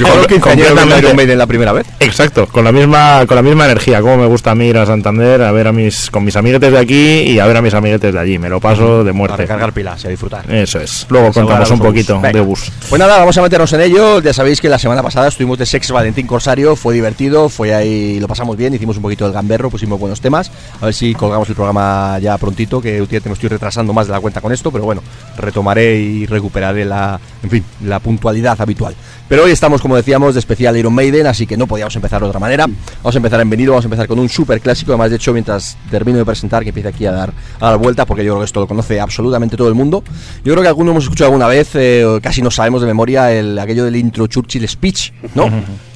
Llevaron 0.00 0.26
15 0.26 0.50
años 0.50 0.74
viendo 0.74 0.80
completamente. 0.80 0.98
Iron 0.98 1.16
Maiden 1.16 1.38
la 1.38 1.46
primera 1.46 1.72
vez. 1.72 1.86
Exacto, 2.00 2.46
con 2.46 2.64
la 2.64 2.72
misma 2.72 3.24
con 3.26 3.36
la 3.36 3.42
misma 3.42 3.66
energía, 3.66 4.00
como 4.00 4.16
me 4.16 4.26
gusta 4.26 4.52
a 4.52 4.54
mí 4.54 4.66
ir 4.66 4.78
a 4.78 4.86
Santander 4.86 5.42
a 5.42 5.52
ver 5.52 5.67
a 5.68 5.72
mis 5.72 6.10
con 6.10 6.24
mis 6.24 6.36
amiguetes 6.36 6.72
de 6.72 6.78
aquí 6.78 7.20
y 7.20 7.38
a 7.38 7.46
ver 7.46 7.56
a 7.56 7.62
mis 7.62 7.74
amiguetes 7.74 8.12
de 8.12 8.18
allí, 8.18 8.38
me 8.38 8.48
lo 8.48 8.60
paso 8.60 9.04
de 9.04 9.10
A 9.10 9.12
muerte. 9.12 9.36
recargar 9.36 9.72
pilas 9.72 10.02
y 10.04 10.06
a 10.06 10.10
disfrutar. 10.10 10.50
Eso 10.50 10.80
es. 10.80 11.06
Luego 11.08 11.28
a 11.28 11.32
contamos 11.32 11.70
un 11.70 11.78
poquito 11.78 12.20
de 12.20 12.40
bus. 12.40 12.70
Pues 12.88 12.98
nada, 12.98 13.18
vamos 13.18 13.36
a 13.38 13.42
meternos 13.42 13.72
en 13.72 13.80
ello. 13.80 14.20
Ya 14.20 14.32
sabéis 14.32 14.60
que 14.60 14.68
la 14.68 14.78
semana 14.78 15.02
pasada 15.02 15.28
estuvimos 15.28 15.58
de 15.58 15.66
Sex 15.66 15.90
Valentín 15.90 16.26
Corsario, 16.26 16.76
fue 16.76 16.94
divertido, 16.94 17.48
fue 17.48 17.74
ahí, 17.74 18.18
lo 18.20 18.28
pasamos 18.28 18.56
bien, 18.56 18.74
hicimos 18.74 18.96
un 18.96 19.02
poquito 19.02 19.24
del 19.24 19.32
gamberro, 19.32 19.70
pusimos 19.70 19.98
buenos 19.98 20.20
temas. 20.20 20.50
A 20.80 20.86
ver 20.86 20.94
si 20.94 21.14
colgamos 21.14 21.48
el 21.48 21.54
programa 21.54 22.18
ya 22.20 22.38
prontito, 22.38 22.80
que 22.80 23.00
últimamente 23.00 23.28
me 23.28 23.34
estoy 23.34 23.48
retrasando 23.48 23.92
más 23.92 24.06
de 24.06 24.12
la 24.12 24.20
cuenta 24.20 24.40
con 24.40 24.52
esto, 24.52 24.70
pero 24.70 24.84
bueno, 24.84 25.02
retomaré 25.36 25.96
y 25.96 26.26
recuperaré 26.26 26.84
la, 26.84 27.18
en 27.42 27.50
fin, 27.50 27.64
la 27.84 27.98
puntualidad 27.98 28.60
habitual. 28.60 28.94
Pero 29.28 29.44
hoy 29.44 29.50
estamos, 29.50 29.82
como 29.82 29.94
decíamos, 29.94 30.34
de 30.34 30.40
especial 30.40 30.74
Iron 30.78 30.94
Maiden, 30.94 31.26
así 31.26 31.46
que 31.46 31.58
no 31.58 31.66
podíamos 31.66 31.94
empezar 31.94 32.22
de 32.22 32.28
otra 32.28 32.40
manera. 32.40 32.66
Vamos 33.02 33.14
a 33.14 33.18
empezar 33.18 33.40
en 33.40 33.50
venido, 33.50 33.72
vamos 33.72 33.84
a 33.84 33.88
empezar 33.88 34.08
con 34.08 34.18
un 34.18 34.28
super 34.28 34.58
clásico. 34.60 34.92
Además, 34.92 35.10
de 35.10 35.16
hecho, 35.16 35.34
mientras 35.34 35.76
termino 35.90 36.16
de 36.16 36.24
presentar, 36.24 36.62
que 36.62 36.70
empiece 36.70 36.88
aquí 36.88 37.04
a 37.04 37.12
dar, 37.12 37.32
a 37.60 37.66
dar 37.70 37.78
vueltas, 37.78 38.06
porque 38.06 38.24
yo 38.24 38.32
creo 38.32 38.40
que 38.40 38.46
esto 38.46 38.60
lo 38.60 38.66
conoce 38.66 38.98
absolutamente 38.98 39.56
todo 39.56 39.68
el 39.68 39.74
mundo. 39.74 40.02
Yo 40.44 40.52
creo 40.54 40.62
que 40.62 40.68
algunos 40.68 40.92
hemos 40.92 41.04
escuchado 41.04 41.26
alguna 41.28 41.46
vez, 41.46 41.70
eh, 41.74 42.06
casi 42.22 42.40
no 42.40 42.50
sabemos 42.50 42.80
de 42.80 42.86
memoria, 42.86 43.30
el, 43.30 43.58
aquello 43.58 43.84
del 43.84 43.96
intro 43.96 44.26
Churchill 44.26 44.66
Speech, 44.66 45.12
¿no? 45.34 45.50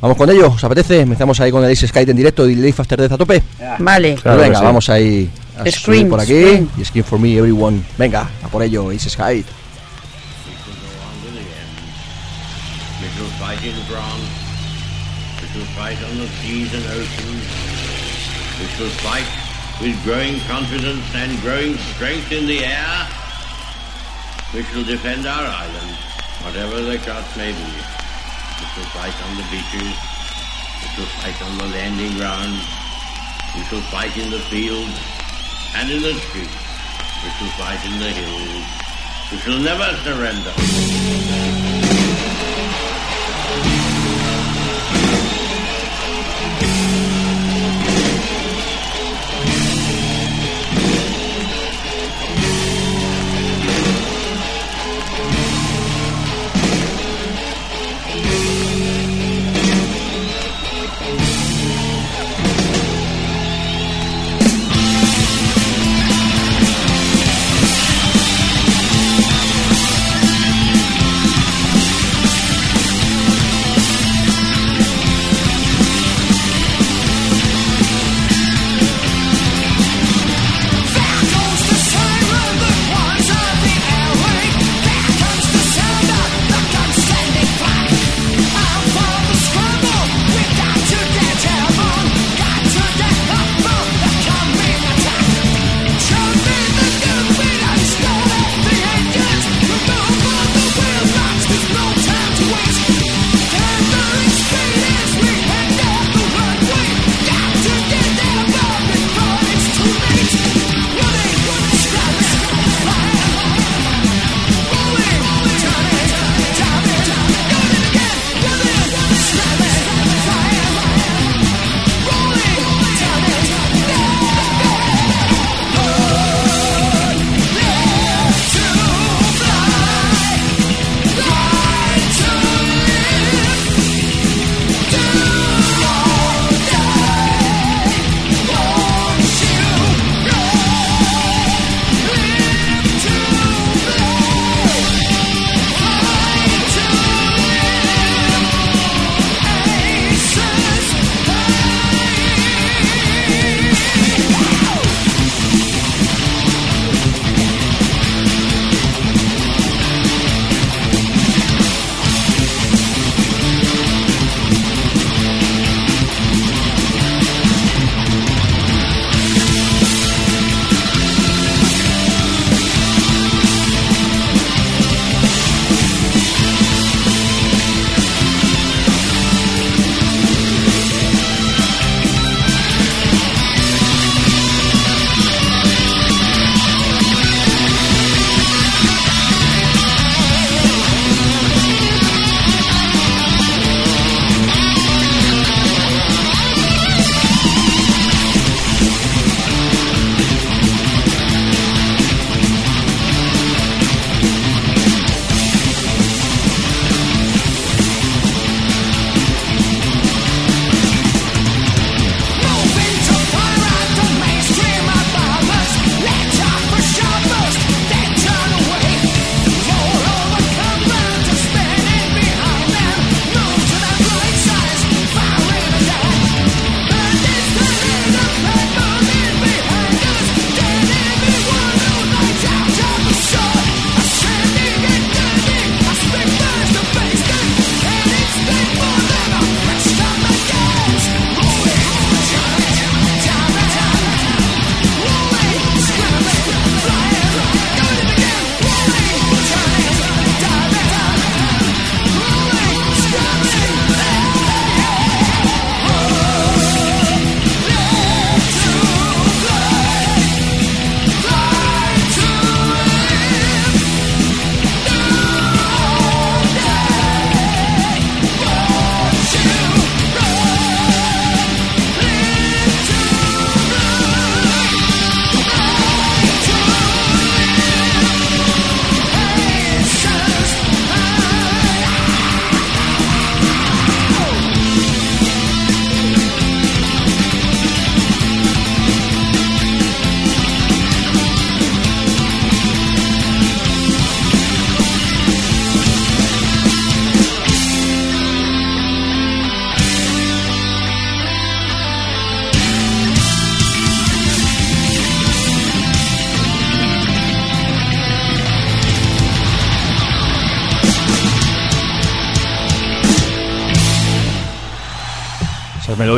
Vamos 0.00 0.18
con 0.18 0.28
ello, 0.28 0.48
¿os 0.48 0.62
apetece? 0.62 1.00
Empezamos 1.00 1.40
ahí 1.40 1.50
con 1.50 1.64
el 1.64 1.72
Ace 1.72 1.88
Sky 1.88 2.00
en 2.00 2.16
directo 2.16 2.46
y 2.46 2.54
Life 2.54 2.82
After 2.82 3.00
Death 3.00 3.12
a 3.12 3.16
tope. 3.16 3.42
Vale. 3.78 4.16
Claro 4.16 4.38
venga, 4.38 4.58
sí. 4.58 4.64
vamos 4.64 4.90
ahí 4.90 5.30
a 5.56 5.70
Scream, 5.70 6.10
por 6.10 6.20
aquí. 6.20 6.42
scream. 6.42 6.68
Y 6.76 6.84
Scream 6.84 7.06
for 7.06 7.18
me, 7.18 7.36
everyone. 7.36 7.80
Venga, 7.96 8.28
a 8.42 8.48
por 8.48 8.62
ello, 8.62 8.90
Ace 8.90 9.08
Sky. 9.08 9.42
Fight 13.44 13.62
in 13.62 13.76
France. 13.84 14.32
We 15.36 15.46
shall 15.52 15.68
fight 15.76 16.00
on 16.08 16.16
the 16.16 16.28
seas 16.40 16.72
and 16.72 16.86
oceans. 16.96 17.44
We 18.56 18.64
shall 18.72 18.88
fight 19.04 19.28
with 19.84 20.02
growing 20.02 20.40
confidence 20.48 21.04
and 21.12 21.38
growing 21.42 21.76
strength 21.92 22.32
in 22.32 22.46
the 22.46 22.64
air. 22.64 22.96
We 24.54 24.62
shall 24.62 24.82
defend 24.82 25.26
our 25.26 25.44
island, 25.44 25.92
whatever 26.40 26.80
the 26.80 26.96
cost 27.04 27.36
may 27.36 27.52
be. 27.52 27.68
We 27.68 28.66
shall 28.72 28.88
fight 28.96 29.16
on 29.28 29.36
the 29.36 29.44
beaches. 29.52 29.92
We 30.80 30.88
shall 30.96 31.10
fight 31.20 31.36
on 31.44 31.58
the 31.58 31.68
landing 31.68 32.16
grounds. 32.16 32.64
We 33.52 33.60
shall 33.68 33.84
fight 33.92 34.16
in 34.16 34.30
the 34.30 34.40
fields 34.48 34.96
and 35.76 35.90
in 35.92 36.00
the 36.00 36.14
streets. 36.14 36.64
We 37.20 37.28
shall 37.36 37.52
fight 37.60 37.84
in 37.84 38.00
the 38.00 38.08
hills. 38.08 38.64
We 39.30 39.36
shall 39.36 39.60
never 39.60 39.88
surrender. 40.00 41.73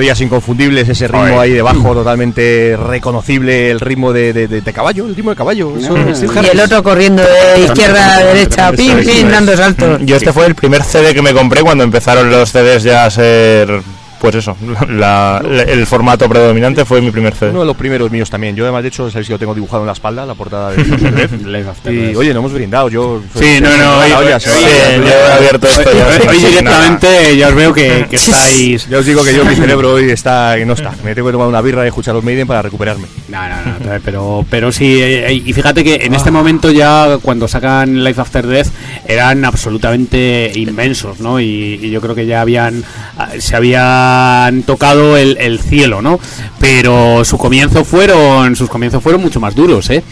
Melodías 0.07 0.21
inconfundibles, 0.21 0.89
ese 0.89 1.09
ritmo 1.09 1.41
ahí 1.41 1.53
debajo 1.53 1.93
totalmente 1.95 2.77
reconocible, 2.77 3.71
el 3.71 3.81
ritmo 3.81 4.13
de, 4.13 4.33
de- 4.33 4.47
de- 4.49 4.61
de 4.61 4.73
caballo, 4.73 5.05
el 5.07 5.17
ritmo 5.17 5.31
de 5.31 5.37
caballo. 5.37 5.73
Steve 6.15 6.41
Y 6.45 6.47
el 6.51 6.61
otro 6.61 6.83
corriendo 6.83 7.23
de 7.23 7.65
izquierda 7.65 8.15
a 8.17 8.25
derecha, 8.25 8.73
pim, 8.73 8.99
pim, 9.05 9.29
dando 9.29 9.57
saltos. 9.57 10.01
Yo 10.05 10.17
este 10.17 10.33
fue 10.33 10.47
el 10.47 10.55
primer 10.55 10.85
CD 10.85 11.13
que 11.15 11.23
me 11.23 11.33
compré 11.33 11.63
cuando 11.63 11.83
empezaron 11.83 12.31
los 12.31 12.51
CDs 12.53 12.85
ya 12.85 13.05
a 13.05 13.11
ser, 13.11 13.81
pues 14.21 14.35
eso, 14.37 14.57
la- 14.89 15.43
la- 15.43 15.63
el 15.63 15.87
formato 15.87 16.29
predominante 16.29 16.85
fue 16.85 17.01
mi 17.01 17.11
primer 17.11 17.35
CD. 17.35 17.51
Uno 17.51 17.61
de 17.61 17.67
los 17.67 17.77
primeros 17.77 18.11
míos 18.11 18.31
también. 18.31 18.57
Yo 18.57 18.65
además, 18.65 18.83
de 18.83 18.89
hecho, 18.89 19.11
sabéis 19.11 19.27
que 19.29 19.35
lo 19.35 19.39
tengo 19.39 19.55
dibujado 19.55 19.83
en 19.83 19.87
la 19.87 19.93
espalda, 19.93 20.25
la 20.27 20.35
portada 20.35 20.71
de 20.73 20.83
Y 22.13 22.15
oye, 22.17 22.33
no 22.33 22.41
hemos 22.41 22.53
brindado. 22.53 22.89
Yo 22.89 23.23
Sí, 23.35 23.59
no, 23.61 23.77
no, 23.77 23.99
hoy. 23.99 24.11
Sí, 24.39 24.49
yo 24.51 25.09
he 25.09 25.33
abierto 25.33 25.67
esto 25.67 25.91
ya, 25.93 26.31
hoy- 26.31 26.39
directamente 26.39 27.37
ya 27.37 27.49
os 27.49 27.55
veo 27.55 27.73
que, 27.73 28.07
que 28.11 28.17
estáis... 28.17 28.89
Ya 28.89 28.99
os 28.99 29.07
digo 29.07 29.23
que 29.25 29.35
yo, 29.35 29.45
mi 29.45 29.55
cerebro 29.55 29.93
hoy 29.95 30.11
está, 30.11 30.57
no 30.65 30.73
está. 30.75 30.93
Me 31.05 31.15
tengo 31.15 31.29
que 31.29 31.33
tomar 31.33 31.49
una 31.49 31.61
birra 31.61 31.85
y 31.85 31.89
escuchar 31.89 32.15
los 32.15 32.25
Maiden 32.25 32.47
para 32.47 32.63
recuperarme. 32.63 33.07
No, 33.29 33.39
no, 33.49 33.57
no, 33.95 34.01
pero, 34.05 34.45
pero 34.51 34.73
sí, 34.73 34.99
eh, 35.01 35.33
y 35.45 35.53
fíjate 35.53 35.83
que 35.85 35.97
en 36.03 36.15
este 36.15 36.31
momento 36.31 36.71
ya 36.71 37.19
cuando 37.23 37.49
sacan 37.49 38.05
Life 38.05 38.21
After 38.21 38.47
Death 38.47 38.69
eran 39.09 39.45
absolutamente 39.45 40.53
inmensos, 40.55 41.21
¿no? 41.21 41.41
Y, 41.41 41.79
y 41.83 41.91
yo 41.91 42.01
creo 42.01 42.15
que 42.15 42.27
ya 42.27 42.41
habían, 42.41 42.85
ah, 43.19 43.31
se 43.39 43.57
habían 43.57 44.63
tocado 44.63 45.17
el, 45.17 45.37
el 45.39 45.61
cielo, 45.61 46.03
¿no? 46.03 46.19
Pero 46.61 47.25
su 47.25 47.39
comienzo 47.39 47.85
fueron, 47.85 48.57
sus 48.57 48.69
comienzos 48.69 49.03
fueron 49.03 49.21
mucho 49.23 49.41
más 49.41 49.55
duros, 49.55 49.91
¿eh? 49.91 50.03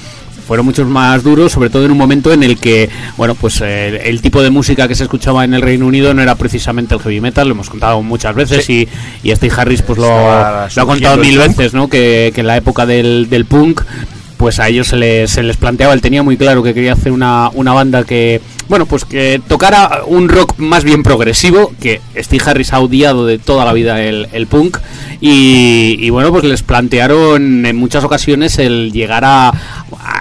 fueron 0.47 0.67
muchos 0.67 0.87
más 0.87 1.23
duros, 1.23 1.53
sobre 1.53 1.71
todo 1.71 1.85
en 1.85 1.91
un 1.91 1.99
momento 1.99 2.33
en 2.33 2.43
el 2.43 2.59
que, 2.59 2.91
bueno, 3.17 3.35
pues 3.35 3.61
eh, 3.63 4.09
el 4.09 4.21
tipo 4.21 4.43
de 4.43 4.51
música 4.51 4.87
que 4.87 4.95
se 4.95 5.05
escuchaba 5.05 5.45
en 5.45 5.55
el 5.55 5.63
Reino 5.63 5.87
Unido 5.87 6.13
no 6.15 6.23
era 6.23 6.35
precisamente 6.35 6.95
el 6.95 7.01
heavy 7.01 7.21
metal, 7.21 7.49
lo 7.49 7.55
hemos 7.55 7.71
contado 7.71 8.03
muchas 8.03 8.35
veces 8.35 8.69
y, 8.69 8.89
y 9.23 9.35
Steve 9.35 9.55
Harris 9.57 9.83
pues 9.83 9.99
lo, 9.99 10.07
ha 10.07 10.69
contado 10.85 11.15
el 11.15 11.21
mil 11.21 11.39
punk. 11.39 11.49
veces, 11.49 11.75
¿no? 11.75 11.89
Que, 11.89 12.31
que 12.35 12.43
en 12.43 12.47
la 12.47 12.57
época 12.57 12.87
del, 12.87 13.29
del 13.31 13.47
punk 13.47 13.83
pues 14.37 14.59
a 14.61 14.69
ellos 14.69 14.89
se 14.89 14.97
les, 14.97 15.31
se 15.31 15.43
les 15.43 15.57
planteaba, 15.57 15.95
él 15.95 16.01
tenía 16.01 16.23
muy 16.23 16.37
claro 16.37 16.63
que 16.63 16.75
quería 16.75 16.93
hacer 16.95 17.13
una, 17.13 17.51
una 17.55 17.73
banda 17.73 18.05
que, 18.05 18.41
bueno, 18.69 18.87
pues 18.87 19.05
que 19.05 19.41
tocara 19.49 20.03
un 20.07 20.29
rock 20.29 20.55
más 20.59 20.85
bien 20.85 21.03
progresivo, 21.03 21.73
que 21.81 22.01
Steve 22.17 22.43
Harris 22.47 22.73
ha 22.73 22.81
odiado 22.81 23.27
de 23.27 23.39
toda 23.39 23.65
la 23.65 23.73
vida 23.73 24.03
el, 24.03 24.29
el 24.33 24.47
punk, 24.47 24.79
y, 25.21 25.97
y 26.01 26.11
bueno, 26.11 26.31
pues 26.31 26.45
les 26.45 26.63
plantearon 26.63 27.65
en 27.67 27.77
muchas 27.77 28.05
ocasiones 28.05 28.59
el 28.59 28.93
llegar 28.93 29.25
a, 29.25 29.53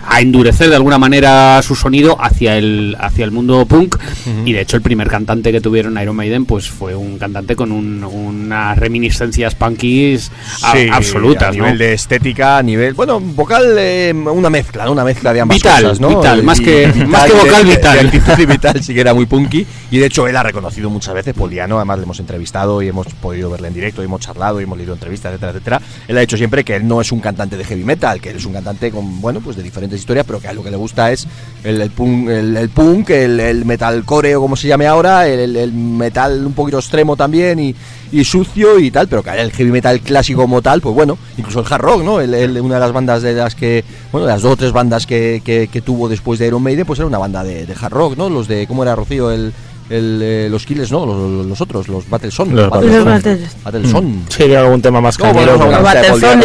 a 0.08 0.22
endurecer 0.22 0.70
de 0.70 0.76
alguna 0.76 0.98
manera 0.98 1.62
su 1.62 1.76
sonido 1.76 2.18
hacia 2.22 2.58
el, 2.58 2.96
hacia 3.00 3.26
el 3.26 3.32
mundo 3.32 3.66
punk, 3.66 3.98
y 4.46 4.54
de 4.54 4.62
hecho 4.62 4.78
el 4.78 4.84
primer 4.84 5.08
cantante 5.08 5.52
que 5.52 5.62
tuvieron 5.62 5.98
Iron 6.02 6.16
Maiden 6.16 6.46
pues 6.46 6.70
fue 6.70 6.96
un 6.96 7.18
cantante 7.18 7.56
con 7.56 7.72
un- 7.72 8.04
unas 8.04 8.78
reminiscencias 8.78 9.56
punkies 9.56 10.32
Sí, 10.74 10.88
absolutas, 10.92 11.50
a 11.50 11.52
¿no? 11.52 11.64
nivel 11.66 11.78
de 11.78 11.94
estética, 11.94 12.58
a 12.58 12.64
nivel, 12.64 12.94
bueno, 12.94 13.20
vocal, 13.20 13.76
eh, 13.78 14.03
una 14.12 14.50
mezcla, 14.50 14.86
¿no? 14.86 14.92
una 14.92 15.04
mezcla 15.04 15.32
de 15.34 15.42
ambas 15.42 15.58
Vital, 15.58 15.84
cosas, 15.84 16.00
¿no? 16.00 16.10
vital, 16.10 16.44
más 16.44 16.60
que- 16.60 16.92
y 16.96 17.06
más 17.06 17.26
que 17.26 17.34
de- 17.34 17.40
vocal, 17.40 17.64
de- 17.64 17.70
de 17.70 17.76
vital. 17.78 18.00
actitud 18.08 18.40
y 18.40 18.46
vital, 18.46 18.84
sí 18.84 18.94
que 18.94 19.02
era 19.02 19.14
muy 19.14 19.26
punky, 19.26 19.66
y 19.92 19.98
de 20.00 20.06
hecho 20.08 20.28
él 20.28 20.36
ha 20.36 20.44
reconocido 20.44 20.90
muchas 20.90 21.14
veces, 21.14 21.34
Poliano, 21.34 21.78
además 21.78 21.98
le 22.00 22.04
hemos 22.04 22.20
entrevistado 22.20 22.82
y 22.82 22.88
hemos 22.88 23.08
podido 23.08 23.50
verle 23.50 23.68
en 23.70 23.74
directo, 23.74 24.02
y 24.02 24.06
hemos 24.06 24.22
charlado, 24.22 24.60
y 24.60 24.64
hemos 24.64 24.78
leído 24.78 24.94
entrevistas, 24.94 25.30
etcétera, 25.32 25.52
etcétera. 25.52 25.82
Él 26.08 26.18
ha 26.18 26.22
dicho 26.22 26.38
siempre 26.38 26.64
que 26.64 26.76
él 26.76 26.88
no 26.88 27.00
es 27.00 27.12
un 27.12 27.20
cantante 27.20 27.56
de 27.58 27.64
heavy 27.64 27.84
metal, 27.84 28.20
que 28.20 28.32
él 28.32 28.38
es 28.38 28.46
un 28.46 28.54
cantante 28.54 28.92
con, 28.92 29.22
bueno, 29.22 29.40
pues 29.40 29.56
de 29.56 29.64
diferentes 29.64 30.00
historias, 30.00 30.26
pero 30.26 30.40
que 30.40 30.48
a 30.48 30.54
lo 30.54 30.64
que 30.64 30.72
le 30.72 30.78
gusta 30.78 31.12
es 31.12 31.28
el, 31.64 31.80
el 31.82 31.92
punk, 31.92 32.30
el, 32.30 32.58
el 32.58 32.70
punk, 32.70 33.10
el, 33.12 33.40
el 33.40 33.66
metalcore 33.66 34.36
o 34.36 34.42
como 34.42 34.56
se 34.56 34.68
llame 34.68 34.88
ahora, 34.88 35.28
el, 35.28 35.40
el- 35.40 35.56
el 35.58 35.74
metal 35.74 36.46
un 36.46 36.54
poquito 36.54 36.80
extremo 36.80 37.16
también 37.16 37.60
y, 37.60 37.76
y 38.14 38.24
sucio 38.24 38.80
y 38.80 38.92
tal, 38.92 39.08
pero 39.08 39.24
que 39.24 39.32
el 39.32 39.52
heavy 39.52 39.72
metal 39.72 40.00
clásico 40.00 40.42
como 40.42 40.62
tal, 40.62 40.80
pues 40.82 40.96
bueno, 40.96 41.18
incluso 41.38 41.60
el 41.62 41.66
hard 41.70 41.82
rock, 41.82 42.04
¿no? 42.04 42.14
Una 42.16 42.26
de 42.76 42.80
las 42.80 42.92
bandas 42.94 43.22
de 43.24 43.34
las 43.34 43.56
que, 43.56 43.84
bueno, 44.12 44.28
de 44.28 44.34
las 44.34 44.42
dos 44.42 44.54
o 44.54 44.56
tres 44.58 44.72
bandas 44.72 45.06
que, 45.08 45.42
que- 45.44 45.68
que 45.72 45.82
tuvo 45.82 46.08
después 46.08 46.40
de 46.40 46.48
Iron 46.48 46.62
Maiden, 46.64 46.86
pues 46.86 47.00
era 47.00 47.08
una 47.08 47.18
banda 47.18 47.44
de, 47.44 47.66
de 47.66 47.74
hard 47.74 47.92
rock, 47.94 48.16
¿no? 48.18 48.30
Los 48.30 48.48
de, 48.48 48.68
¿cómo 48.68 48.84
era 48.84 48.96
Rocío? 48.96 49.32
El, 49.32 49.52
el, 49.90 50.20
eh, 50.24 50.48
los 50.50 50.66
Killers, 50.66 50.92
¿no? 50.92 51.06
Los, 51.06 51.46
los 51.48 51.62
otros, 51.62 51.88
los 51.88 52.10
Battleson. 52.10 52.56
Los 52.56 52.70
Los 52.72 53.06
Battles. 53.06 53.56
Battleson. 53.64 54.24
Sí, 54.30 54.38
tiene 54.38 54.58
algún 54.58 54.82
tema 54.82 55.02
más 55.02 55.20
No, 55.20 55.34
bueno, 55.34 55.58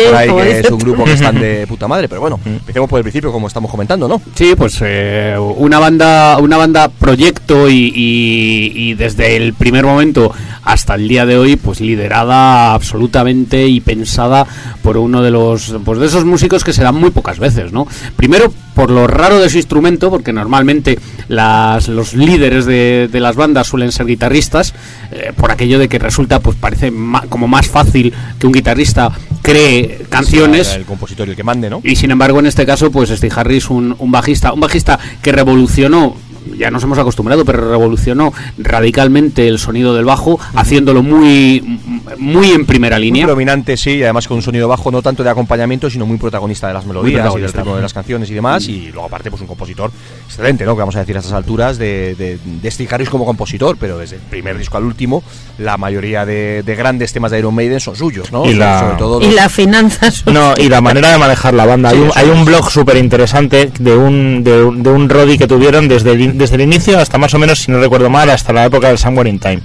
por 0.06 0.14
ahí, 0.16 0.28
que 0.28 0.44
dices 0.44 0.64
es 0.66 0.70
un 0.70 0.78
grupo 0.78 1.04
que 1.04 1.12
están 1.12 1.40
de 1.40 1.66
puta 1.68 1.88
madre, 1.88 2.08
pero 2.08 2.20
bueno, 2.20 2.38
empecemos 2.44 2.88
por 2.88 2.98
el 2.98 3.04
principio 3.04 3.32
como 3.32 3.46
estamos 3.46 3.70
comentando, 3.70 4.08
¿no? 4.08 4.20
Sí, 4.34 4.54
pues 4.56 4.78
eh, 4.82 5.36
una 5.56 5.78
banda, 5.78 6.38
una 6.38 6.56
banda 6.56 6.88
proyecto 6.88 7.68
y, 7.68 7.92
y- 7.94 8.72
y 8.74 8.94
desde 8.94 9.36
el 9.36 9.54
primer 9.54 9.84
momento 9.84 10.32
hasta 10.64 10.94
el 10.94 11.08
día 11.08 11.24
de 11.26 11.38
hoy, 11.38 11.56
pues 11.56 11.80
liderada 11.80 12.74
absolutamente 12.74 13.66
y 13.66 13.80
pensada 13.80 14.46
por 14.82 14.96
uno 14.98 15.22
de 15.22 15.30
los, 15.30 15.74
pues 15.84 15.98
de 15.98 16.06
esos 16.06 16.24
músicos 16.24 16.64
que 16.64 16.72
se 16.72 16.82
dan 16.82 16.94
muy 16.96 17.10
pocas 17.10 17.38
veces, 17.38 17.72
¿no? 17.72 17.86
Primero 18.16 18.52
por 18.74 18.90
lo 18.90 19.06
raro 19.06 19.40
de 19.40 19.48
su 19.50 19.56
instrumento, 19.56 20.08
porque 20.10 20.32
normalmente 20.32 20.98
las, 21.28 21.88
los 21.88 22.14
líderes 22.14 22.64
de, 22.64 23.08
de 23.10 23.20
las 23.28 23.36
bandas 23.36 23.66
suelen 23.66 23.92
ser 23.92 24.06
guitarristas, 24.06 24.72
eh, 25.12 25.32
por 25.36 25.50
aquello 25.50 25.78
de 25.78 25.86
que 25.86 25.98
resulta, 25.98 26.40
pues 26.40 26.56
parece 26.56 26.90
como 27.28 27.46
más 27.46 27.68
fácil 27.68 28.14
que 28.38 28.46
un 28.46 28.54
guitarrista 28.54 29.12
cree 29.42 30.06
canciones. 30.08 30.72
El 30.72 30.86
compositor 30.86 31.28
y 31.28 31.32
el 31.32 31.36
que 31.36 31.44
mande, 31.44 31.68
¿no? 31.68 31.82
Y 31.84 31.96
sin 31.96 32.10
embargo, 32.10 32.38
en 32.38 32.46
este 32.46 32.64
caso, 32.64 32.90
pues 32.90 33.10
Steve 33.10 33.34
Harris, 33.36 33.68
un, 33.68 33.94
un 33.98 34.10
bajista, 34.10 34.54
un 34.54 34.60
bajista 34.60 34.98
que 35.20 35.30
revolucionó, 35.30 36.16
ya 36.56 36.70
nos 36.70 36.82
hemos 36.82 36.98
acostumbrado, 36.98 37.44
pero 37.44 37.70
revolucionó 37.70 38.32
radicalmente 38.72 39.48
el 39.48 39.58
sonido 39.58 39.94
del 39.94 40.04
bajo, 40.04 40.38
haciéndolo 40.54 41.02
muy, 41.02 41.78
muy 42.18 42.50
en 42.52 42.66
primera 42.66 42.96
Muy 42.96 43.06
línea. 43.06 43.26
dominante, 43.26 43.76
sí, 43.76 43.96
y 43.96 44.02
además 44.02 44.28
con 44.28 44.36
un 44.36 44.42
sonido 44.42 44.68
bajo, 44.68 44.90
no 44.90 45.02
tanto 45.02 45.24
de 45.24 45.30
acompañamiento, 45.30 45.90
sino 45.90 46.06
muy 46.06 46.16
protagonista 46.18 46.68
de 46.68 46.74
las 46.74 46.86
melodías 46.86 47.34
y 47.36 47.40
del 47.40 47.52
ritmo 47.52 47.76
de 47.76 47.82
las 47.82 47.92
canciones 47.92 48.30
y 48.30 48.34
demás. 48.34 48.66
Y 48.68 48.90
luego, 48.92 49.06
aparte, 49.06 49.30
pues 49.30 49.40
un 49.42 49.48
compositor 49.48 49.90
excelente, 50.26 50.64
¿no? 50.64 50.74
Que 50.74 50.80
vamos 50.80 50.96
a 50.96 51.00
decir 51.00 51.16
a 51.16 51.20
estas 51.20 51.32
alturas 51.34 51.78
de, 51.78 52.14
de, 52.16 52.38
de 52.44 52.70
Steve 52.70 52.88
Harris 52.92 53.08
como 53.10 53.24
compositor, 53.24 53.76
pero 53.78 53.98
desde 53.98 54.16
el 54.16 54.22
primer 54.22 54.56
disco 54.58 54.76
al 54.76 54.84
último, 54.84 55.22
la 55.58 55.76
mayoría 55.76 56.24
de, 56.24 56.62
de 56.64 56.74
grandes 56.76 57.12
temas 57.12 57.30
de 57.30 57.38
Iron 57.40 57.54
Maiden 57.54 57.80
son 57.80 57.96
suyos, 57.96 58.30
¿no? 58.32 58.44
Y 58.46 58.54
la- 58.54 58.80
sobre 58.80 58.96
todo 58.96 59.20
Y 59.22 59.32
las 59.32 59.52
finanzas. 59.52 60.24
No, 60.26 60.54
y 60.56 60.68
la 60.68 60.80
manera 60.80 61.10
de 61.12 61.18
manejar 61.18 61.54
la 61.54 61.66
banda. 61.66 61.90
hay, 61.90 61.98
un, 61.98 62.10
hay 62.14 62.28
un 62.28 62.44
blog 62.44 62.70
súper 62.70 62.96
interesante 62.96 63.70
de 63.78 63.96
un, 63.96 64.44
de, 64.44 64.62
un- 64.64 64.82
de 64.82 64.90
un 64.90 65.08
Roddy 65.08 65.38
que 65.38 65.46
tuvieron 65.46 65.88
desde 65.88 66.12
el, 66.12 66.37
desde 66.38 66.54
el 66.56 66.62
inicio 66.62 66.98
hasta 66.98 67.18
más 67.18 67.34
o 67.34 67.38
menos, 67.38 67.58
si 67.58 67.70
no 67.70 67.78
recuerdo 67.78 68.08
mal, 68.10 68.30
hasta 68.30 68.52
la 68.52 68.64
época 68.64 68.88
del 68.88 68.98
Somewhere 68.98 69.28
in 69.28 69.38
Time. 69.38 69.60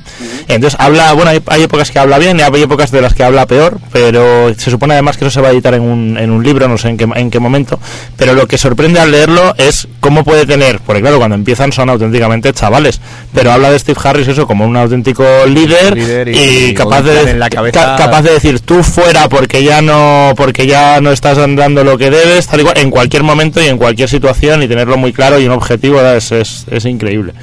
Entonces 0.48 0.78
habla, 0.80 1.14
bueno, 1.14 1.32
hay, 1.32 1.42
hay 1.48 1.64
épocas 1.64 1.90
que 1.92 2.00
habla 2.00 2.18
bien 2.20 2.40
y 2.40 2.42
hay 2.44 2.62
épocas 2.62 2.92
de 2.92 3.02
las 3.02 3.14
que 3.14 3.24
habla 3.24 3.46
peor, 3.46 3.78
pero 3.92 4.54
se 4.58 4.70
supone 4.72 4.94
además 4.94 5.18
que 5.18 5.26
eso 5.26 5.32
se 5.32 5.42
va 5.42 5.50
a 5.50 5.52
editar 5.52 5.74
en 5.74 5.82
un, 5.84 6.18
en 6.18 6.32
un 6.32 6.44
libro, 6.44 6.68
no 6.68 6.78
sé 6.78 6.90
en 6.90 6.98
qué, 6.98 7.08
en 7.16 7.32
qué 7.32 7.40
momento. 7.40 7.80
Pero 8.18 8.34
lo 8.34 8.48
que 8.48 8.58
sorprende 8.58 9.00
al 9.00 9.12
leerlo 9.12 9.54
es 9.58 9.88
cómo 10.00 10.24
puede 10.24 10.46
tener, 10.46 10.80
porque 10.80 11.02
claro, 11.02 11.18
cuando 11.18 11.36
empiezan 11.36 11.72
son 11.72 11.90
auténticamente 11.90 12.52
chavales, 12.54 13.00
pero 13.34 13.52
habla 13.52 13.72
de 13.72 13.80
Steve 13.80 14.00
Harris 14.04 14.28
eso 14.28 14.46
como 14.48 14.66
un 14.66 14.76
auténtico 14.76 15.24
líder, 15.48 15.96
Líder 15.96 16.28
y- 16.28 16.38
y, 16.38 16.66
y 16.66 16.74
capaz 16.74 17.02
de 17.04 17.32
en 17.32 17.40
la 17.40 17.50
ca- 17.50 17.58
cabeza. 17.58 17.96
capaz 17.98 18.22
de 18.24 18.32
decir 18.34 18.60
tú 18.60 18.84
fuera 18.84 19.30
porque 19.30 19.64
ya 19.64 19.82
no 19.82 20.34
porque 20.36 20.66
ya 20.68 21.00
no 21.02 21.12
estás 21.12 21.38
dando 21.38 21.84
lo 21.84 21.98
que 21.98 22.10
debes 22.10 22.48
tal 22.48 22.60
igual 22.60 22.78
en 22.78 22.90
cualquier 22.90 23.24
momento 23.24 23.62
y 23.62 23.68
en 23.68 23.78
cualquier 23.78 24.10
situación 24.10 24.64
y 24.64 24.68
tenerlo 24.68 24.98
muy 24.98 25.14
claro 25.14 25.40
y 25.40 25.46
un 25.46 25.52
objetivo 25.52 25.98
¿verdad? 25.98 26.18
es, 26.18 26.32
es, 26.54 26.66
es 26.70 26.86
increíble 26.86 27.34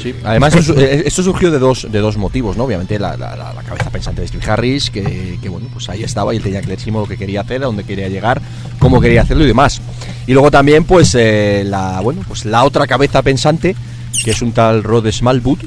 Sí. 0.00 0.14
Además, 0.24 0.54
esto, 0.54 0.74
eh, 0.78 1.02
esto 1.04 1.22
surgió 1.22 1.50
de 1.50 1.58
dos, 1.58 1.86
de 1.90 1.98
dos 1.98 2.16
motivos, 2.16 2.56
¿no? 2.56 2.64
Obviamente, 2.64 2.98
la, 2.98 3.14
la- 3.16 3.36
la- 3.36 3.52
la 3.52 3.62
cabeza 3.62 3.90
pensante 3.90 4.22
de 4.22 4.28
Steve 4.28 4.44
Harris, 4.50 4.88
que, 4.90 5.38
que, 5.42 5.48
bueno, 5.50 5.68
pues 5.70 5.90
ahí 5.90 6.02
estaba 6.02 6.32
y 6.32 6.38
él 6.38 6.42
tenía 6.42 6.62
clarísimo 6.62 7.00
lo 7.00 7.06
que 7.06 7.18
quería 7.18 7.42
hacer, 7.42 7.62
a 7.62 7.66
dónde 7.66 7.84
quería 7.84 8.08
llegar, 8.08 8.40
cómo 8.78 9.00
quería 9.02 9.20
hacerlo 9.22 9.44
y 9.44 9.48
demás. 9.48 9.82
Y 10.26 10.32
luego 10.32 10.50
también, 10.50 10.84
pues, 10.84 11.14
eh, 11.18 11.62
la, 11.66 12.00
bueno, 12.00 12.22
pues 12.26 12.46
la 12.46 12.64
otra 12.64 12.86
cabeza 12.86 13.20
pensante, 13.22 13.76
que 14.24 14.30
es 14.30 14.40
un 14.40 14.52
tal 14.52 14.82
Rod 14.82 15.10
Smallwood, 15.10 15.58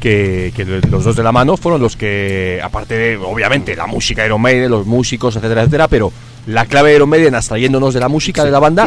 que, 0.00 0.52
que 0.56 0.64
los 0.64 1.04
dos 1.04 1.16
de 1.16 1.22
la 1.22 1.32
mano 1.32 1.58
fueron 1.58 1.82
los 1.82 1.96
que, 1.96 2.60
aparte 2.62 2.96
de, 2.96 3.16
obviamente, 3.18 3.76
la 3.76 3.86
música 3.86 4.24
Iron 4.24 4.40
Maiden, 4.40 4.70
los 4.70 4.86
músicos, 4.86 5.36
etcétera, 5.36 5.62
etcétera, 5.62 5.88
pero 5.88 6.10
la 6.46 6.66
clave 6.66 6.90
de 6.90 6.96
Iron 6.96 7.08
Maiden, 7.08 7.34
abstrayéndonos 7.34 7.94
de 7.94 8.00
la 8.00 8.08
música 8.08 8.44
de 8.44 8.50
la 8.50 8.58
banda, 8.58 8.86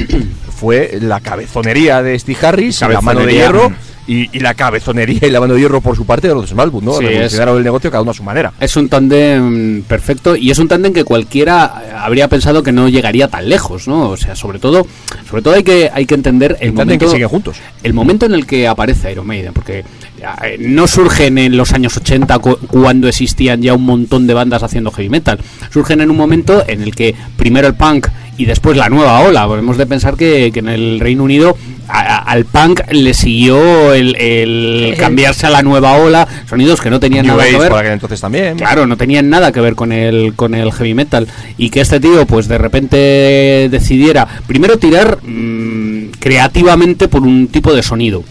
fue 0.55 0.97
la 1.01 1.19
cabezonería 1.19 2.01
de 2.01 2.17
Steve 2.17 2.37
Harris, 2.41 2.81
la 2.81 3.01
mano 3.01 3.25
de 3.25 3.33
hierro 3.33 3.71
y, 4.07 4.29
y 4.35 4.39
la 4.39 4.53
cabezonería 4.53 5.19
y 5.23 5.29
la 5.29 5.39
mano 5.39 5.53
de 5.53 5.59
hierro 5.59 5.81
por 5.81 5.95
su 5.95 6.05
parte 6.05 6.27
de 6.27 6.33
los 6.33 6.43
de 6.43 6.47
Smallwood, 6.49 6.83
¿no? 6.83 6.93
Sí, 6.93 7.05
Revolucionaron 7.05 7.57
el 7.57 7.63
negocio 7.63 7.91
cada 7.91 8.01
uno 8.01 8.11
a 8.11 8.13
su 8.13 8.23
manera. 8.23 8.53
Es 8.59 8.75
un 8.77 8.87
tándem 8.89 9.83
perfecto 9.83 10.35
y 10.35 10.49
es 10.51 10.59
un 10.59 10.67
tándem 10.67 10.93
que 10.93 11.03
cualquiera 11.03 11.83
eh, 11.85 11.91
habría 11.97 12.27
pensado 12.27 12.63
que 12.63 12.71
no 12.71 12.87
llegaría 12.89 13.27
tan 13.27 13.47
lejos, 13.49 13.87
¿no? 13.87 14.09
O 14.09 14.17
sea, 14.17 14.35
sobre 14.35 14.59
todo, 14.59 14.87
sobre 15.29 15.41
todo 15.41 15.53
hay 15.55 15.63
que 15.63 15.89
hay 15.93 16.05
que 16.05 16.15
entender 16.15 16.51
el 16.61 16.69
Entienden 16.69 16.85
momento 16.87 17.05
que 17.05 17.11
siguen 17.11 17.27
juntos. 17.29 17.57
el 17.83 17.93
momento 17.93 18.25
en 18.25 18.33
el 18.33 18.45
que 18.45 18.67
aparece 18.67 19.11
Iron 19.11 19.27
Maiden, 19.27 19.53
porque 19.53 19.79
eh, 19.79 20.57
no 20.59 20.87
surgen 20.87 21.37
en 21.37 21.57
los 21.57 21.73
años 21.73 21.97
80 21.97 22.39
cu- 22.39 22.57
cuando 22.67 23.07
existían 23.07 23.61
ya 23.61 23.73
un 23.73 23.83
montón 23.83 24.25
de 24.27 24.33
bandas 24.33 24.63
haciendo 24.63 24.91
heavy 24.91 25.09
metal. 25.09 25.39
Surgen 25.71 26.01
en 26.01 26.09
un 26.09 26.17
momento 26.17 26.63
en 26.67 26.81
el 26.81 26.95
que 26.95 27.13
primero 27.35 27.67
el 27.67 27.75
punk 27.75 28.07
y 28.37 28.45
después 28.45 28.77
la 28.77 28.87
nueva 28.89 29.19
ola. 29.21 29.43
Hemos 29.57 29.77
de 29.77 29.85
pensar 29.85 30.15
que, 30.15 30.51
que 30.53 30.59
en 30.59 30.69
el 30.69 30.99
Reino 30.99 31.23
Unido 31.23 31.57
a- 31.87 32.17
al 32.23 32.45
punk 32.45 32.81
le 32.91 33.13
siguió 33.13 33.93
el, 33.93 34.15
el 34.17 34.95
cambiarse 34.97 35.47
a 35.47 35.49
la 35.49 35.61
nueva 35.61 35.93
ola, 35.93 36.27
sonidos 36.49 36.81
que 36.81 36.89
no 36.89 36.99
tenían 36.99 37.25
New 37.25 37.35
nada 37.37 37.49
que 37.49 37.57
ver. 37.57 37.69
por 37.69 37.79
aquel 37.79 37.93
entonces 37.93 38.19
también. 38.21 38.57
Claro, 38.57 38.85
no 38.87 38.97
tenían 38.97 39.29
nada 39.29 39.51
que 39.51 39.61
ver 39.61 39.75
con 39.75 39.91
el, 39.91 40.33
con 40.35 40.53
el 40.55 40.71
heavy 40.71 40.93
metal. 40.93 41.27
Y 41.57 41.69
que 41.69 41.81
este 41.81 41.99
tío, 41.99 42.25
pues 42.25 42.47
de 42.47 42.57
repente 42.57 43.67
decidiera, 43.69 44.27
primero 44.47 44.77
tirar 44.77 45.19
mm, 45.23 46.11
creativamente 46.19 47.07
por 47.07 47.21
un 47.23 47.47
tipo 47.47 47.73
de 47.73 47.83
sonido, 47.83 48.23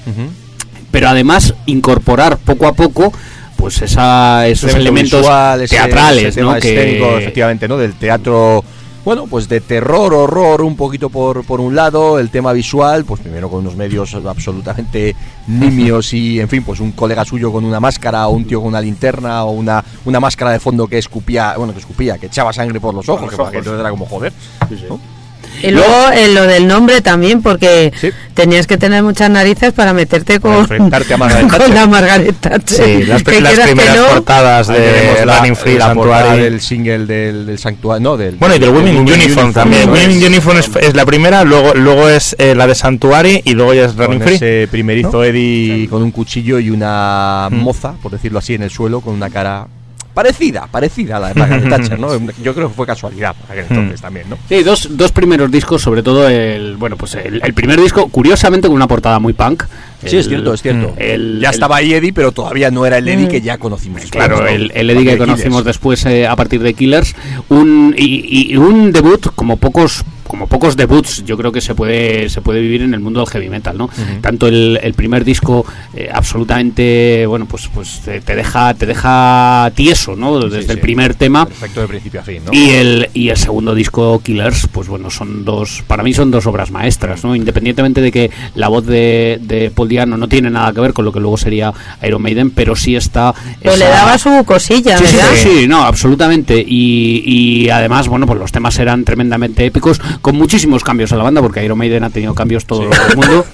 pero 0.91 1.09
además 1.09 1.55
incorporar 1.67 2.39
poco 2.39 2.67
a 2.67 2.73
poco 2.75 3.13
pues 3.57 3.81
esa, 3.81 4.47
esos 4.47 4.75
Elemento 4.75 5.17
elementos 5.17 5.21
visual, 5.23 5.61
ese- 5.63 5.77
teatrales, 5.77 6.25
ese 6.27 6.41
tema 6.41 6.51
¿no? 6.53 6.57
escénico, 6.59 7.09
Que, 7.09 7.19
efectivamente, 7.23 7.69
¿no? 7.69 7.79
Del 7.79 7.95
teatro, 7.95 8.63
bueno, 9.07 9.29
pues 9.29 9.49
de 9.49 9.61
terror, 9.61 10.13
horror, 10.13 10.63
un 10.63 10.75
poquito 10.75 11.11
por, 11.11 11.45
por 11.45 11.61
un 11.61 11.77
lado, 11.77 12.19
el 12.19 12.29
tema 12.29 12.53
visual, 12.53 13.05
pues 13.05 13.21
primero 13.21 13.49
con 13.49 13.61
unos 13.61 13.77
medios 13.77 14.13
absolutamente 14.17 15.15
nimios 15.47 16.13
y, 16.13 16.41
en 16.41 16.49
fin, 16.49 16.65
pues 16.65 16.81
un 16.81 16.91
colega 16.91 17.25
suyo 17.25 17.53
con 17.53 17.65
una 17.65 17.79
máscara 17.79 18.27
o 18.27 18.33
un 18.33 18.45
tío 18.45 18.59
con 18.59 18.71
una 18.71 18.81
linterna 18.81 19.45
o 19.45 19.53
una, 19.53 19.85
una 20.07 20.19
máscara 20.19 20.51
de 20.51 20.59
fondo 20.59 20.89
que 20.89 20.99
escupía, 20.99 21.55
bueno, 21.57 21.73
que 21.73 21.79
escupía, 21.79 22.19
que 22.19 22.27
echaba 22.27 22.53
sangre 22.53 22.81
por 22.81 22.95
los 22.95 23.09
ojos, 23.09 23.31
que 23.31 23.37
para 23.37 23.53
que 23.53 23.59
entonces 23.59 23.79
era 23.79 23.91
como 23.91 24.07
joder. 24.07 24.33
¿no? 24.89 24.99
Y 25.63 25.71
luego 25.71 26.11
eh, 26.15 26.29
lo 26.33 26.43
del 26.47 26.67
nombre 26.67 27.01
también, 27.01 27.43
porque 27.43 27.93
Sí. 28.01 28.11
tenías 28.35 28.67
que 28.67 28.77
tener 28.77 29.03
muchas 29.03 29.31
narices 29.31 29.73
para 29.73 29.93
meterte 29.93 30.41
con, 30.41 30.55
enfrentarte 30.55 31.15
a 31.15 31.17
Margaret 31.19 31.49
con 31.51 31.75
la 31.75 31.87
Margaret 31.87 32.37
Thatcher. 32.41 32.85
Sí, 32.85 33.05
las, 33.05 33.23
Que 33.23 33.41
las 33.41 33.59
primeras 33.59 33.97
no, 33.97 34.07
portadas 34.09 34.67
de 34.69 35.25
la, 35.25 35.39
Running 35.39 35.57
Free, 35.57 35.79
la 35.79 35.95
portada 35.95 36.21
Sanctuary. 36.27 36.43
del 36.43 36.61
single 36.61 37.07
del, 37.07 37.47
del 37.47 37.59
Sanctuary, 37.59 38.03
no, 38.03 38.17
del... 38.17 38.37
Bueno, 38.37 38.55
y 38.57 38.59
del 38.59 38.71
Women 38.71 38.97
in 38.97 39.13
Uniform 39.13 39.53
también. 39.53 39.87
¿no? 39.87 39.93
Women 39.93 40.11
in 40.13 40.19
Es- 40.23 40.29
Uniform 40.29 40.59
es, 40.59 40.71
es 40.81 40.95
la 40.95 41.07
primera, 41.07 41.45
luego 41.45 41.75
luego 41.75 42.09
es 42.09 42.35
eh, 42.39 42.55
la 42.55 42.67
de 42.67 42.75
Sanctuary 42.75 43.43
y 43.45 43.55
luego 43.55 43.75
ya 43.75 43.85
es 43.87 43.97
Running 43.97 44.19
con 44.19 44.27
Free. 44.29 44.37
ese 44.37 44.69
primerizo 44.71 45.25
Eddie 45.25 45.89
con 45.89 46.03
un 46.03 46.11
cuchillo 46.11 46.59
y 46.59 46.71
una 46.71 47.49
moza, 47.51 47.95
por 48.03 48.13
decirlo 48.13 48.39
así, 48.39 48.55
en 48.55 48.63
el 48.63 48.71
suelo 48.71 49.01
con 49.01 49.15
una 49.15 49.31
cara 49.31 49.67
parecida, 50.17 50.67
parecida 50.67 51.19
a 51.19 51.21
la 51.21 51.29
de 51.29 51.35
Margaret 51.35 51.69
Thatcher, 51.69 51.99
¿no? 52.01 52.09
Yo 52.43 52.55
creo 52.55 52.69
que 52.69 52.75
fue 52.75 52.87
casualidad 52.87 53.37
para 53.37 53.61
aquel 53.61 53.67
entonces 53.77 54.01
también, 54.01 54.31
¿no? 54.31 54.39
Sí, 54.49 54.63
dos, 54.63 54.89
dos 54.97 55.13
primeros 55.13 55.51
discos, 55.51 55.83
sobre 55.83 56.03
todo 56.03 56.27
el, 56.27 56.77
bueno, 56.77 56.97
pues 56.97 57.15
el, 57.17 57.43
el 57.45 57.53
primer 57.53 57.79
disco, 57.79 58.09
curiosamente 58.09 58.67
con 58.67 58.75
una 58.75 58.89
portada 58.89 59.19
muy 59.19 59.35
punk. 59.35 59.65
Sí, 60.07 60.17
es 60.17 60.27
cierto, 60.29 60.55
es 60.55 60.63
cierto. 60.63 60.95
el- 60.97 61.39
ya 61.41 61.49
el- 61.51 61.55
estaba 61.55 61.77
ahí 61.77 61.93
Eddie, 61.93 62.15
pero 62.15 62.33
todavía 62.33 62.71
no 62.71 62.87
era 62.87 62.97
el 62.97 63.07
Eddie 63.09 63.29
que 63.29 63.41
ya 63.43 63.59
conocimos. 63.59 64.03
Claro, 64.11 64.41
¿no? 64.41 64.47
el, 64.47 64.73
el 64.75 64.89
Eddie 64.91 65.05
que 65.05 65.19
conocimos 65.19 65.61
Killers. 65.63 65.65
después 65.67 66.07
eh, 66.07 66.27
a 66.27 66.35
partir 66.35 66.63
de 66.63 66.73
Killers, 66.73 67.15
un 67.51 67.95
y, 67.97 68.53
y 68.53 68.57
un 68.57 68.93
debut 68.93 69.27
como 69.35 69.59
pocos 69.59 70.03
como 70.27 70.47
pocos 70.47 70.77
debuts 70.77 71.25
yo 71.25 71.37
creo 71.37 71.53
que 71.53 71.61
se 71.61 71.75
puede 71.75 72.29
se 72.29 72.41
puede 72.41 72.61
vivir 72.61 72.83
en 72.83 72.95
el 72.95 73.01
mundo 73.01 73.21
del 73.21 73.29
heavy 73.29 73.49
metal, 73.49 73.77
¿no? 73.79 73.89
Tanto 74.21 74.47
el, 74.49 74.79
el 74.83 74.95
primer 74.95 75.25
disco 75.25 75.65
eh, 75.95 76.09
absolutamente 76.13 77.25
bueno 77.27 77.47
pues 77.47 77.69
pues 77.73 78.01
te, 78.05 78.21
te 78.21 78.35
deja 78.35 78.75
te 78.75 78.87
deja 78.87 79.71
tieso, 79.75 80.17
¿no? 80.17 80.39
Desde 80.41 80.63
Sí, 80.67 80.73
el 80.73 80.81
primer 80.81 81.15
tema 81.15 81.47
Perfecto 81.47 81.81
de 81.83 81.89
principio 81.89 82.21
a 82.21 82.23
fin, 82.25 82.43
¿no? 82.45 82.53
y 82.53 82.71
el, 82.71 83.09
y 83.15 83.29
el 83.29 83.37
segundo 83.37 83.75
disco, 83.75 84.21
Killers, 84.23 84.69
pues 84.73 84.89
bueno, 84.89 85.11
son 85.11 85.45
dos, 85.45 85.83
para 85.87 86.03
mí 86.03 86.13
son 86.13 86.31
dos 86.31 86.47
obras 86.47 86.71
maestras, 86.71 87.23
¿no? 87.25 87.37
Independientemente 87.37 88.01
de 88.01 88.11
que 88.11 88.31
la 88.55 88.69
voz 88.69 88.87
de, 88.87 89.39
de 89.43 89.71
Paul 89.71 89.89
Diano 89.89 90.17
no 90.17 90.29
tiene 90.29 90.51
nada 90.51 90.73
que 90.73 90.81
ver 90.81 90.93
con 90.93 91.05
lo 91.05 91.13
que 91.13 91.21
luego 91.21 91.37
sería 91.37 91.73
Iron 92.07 92.23
Maiden, 92.23 92.51
pero 92.51 92.75
sí 92.75 92.97
está... 92.97 93.35
Pero 93.63 93.77
le 93.77 93.85
daba 93.87 94.19
su 94.19 94.45
cosilla, 94.45 94.99
Sí, 94.99 95.07
sí, 95.07 95.17
¿verdad? 95.17 95.31
sí, 95.35 95.49
sí, 95.61 95.69
no, 95.69 95.83
absolutamente. 95.85 96.59
Y, 96.67 97.23
y 97.25 97.71
además, 97.71 98.09
bueno, 98.09 98.27
pues 98.27 98.39
los 98.39 98.51
temas 98.53 98.79
eran 98.79 99.05
tremendamente 99.05 99.65
épicos, 99.67 100.01
con 100.21 100.37
muchísimos 100.37 100.85
cambios 100.85 101.13
a 101.13 101.17
la 101.17 101.25
banda, 101.25 101.41
porque 101.43 101.65
Iron 101.65 101.79
Maiden 101.79 102.05
ha 102.05 102.11
tenido 102.11 102.35
cambios 102.35 102.67
todo 102.67 102.83
el 102.83 103.17
mundo. 103.17 103.47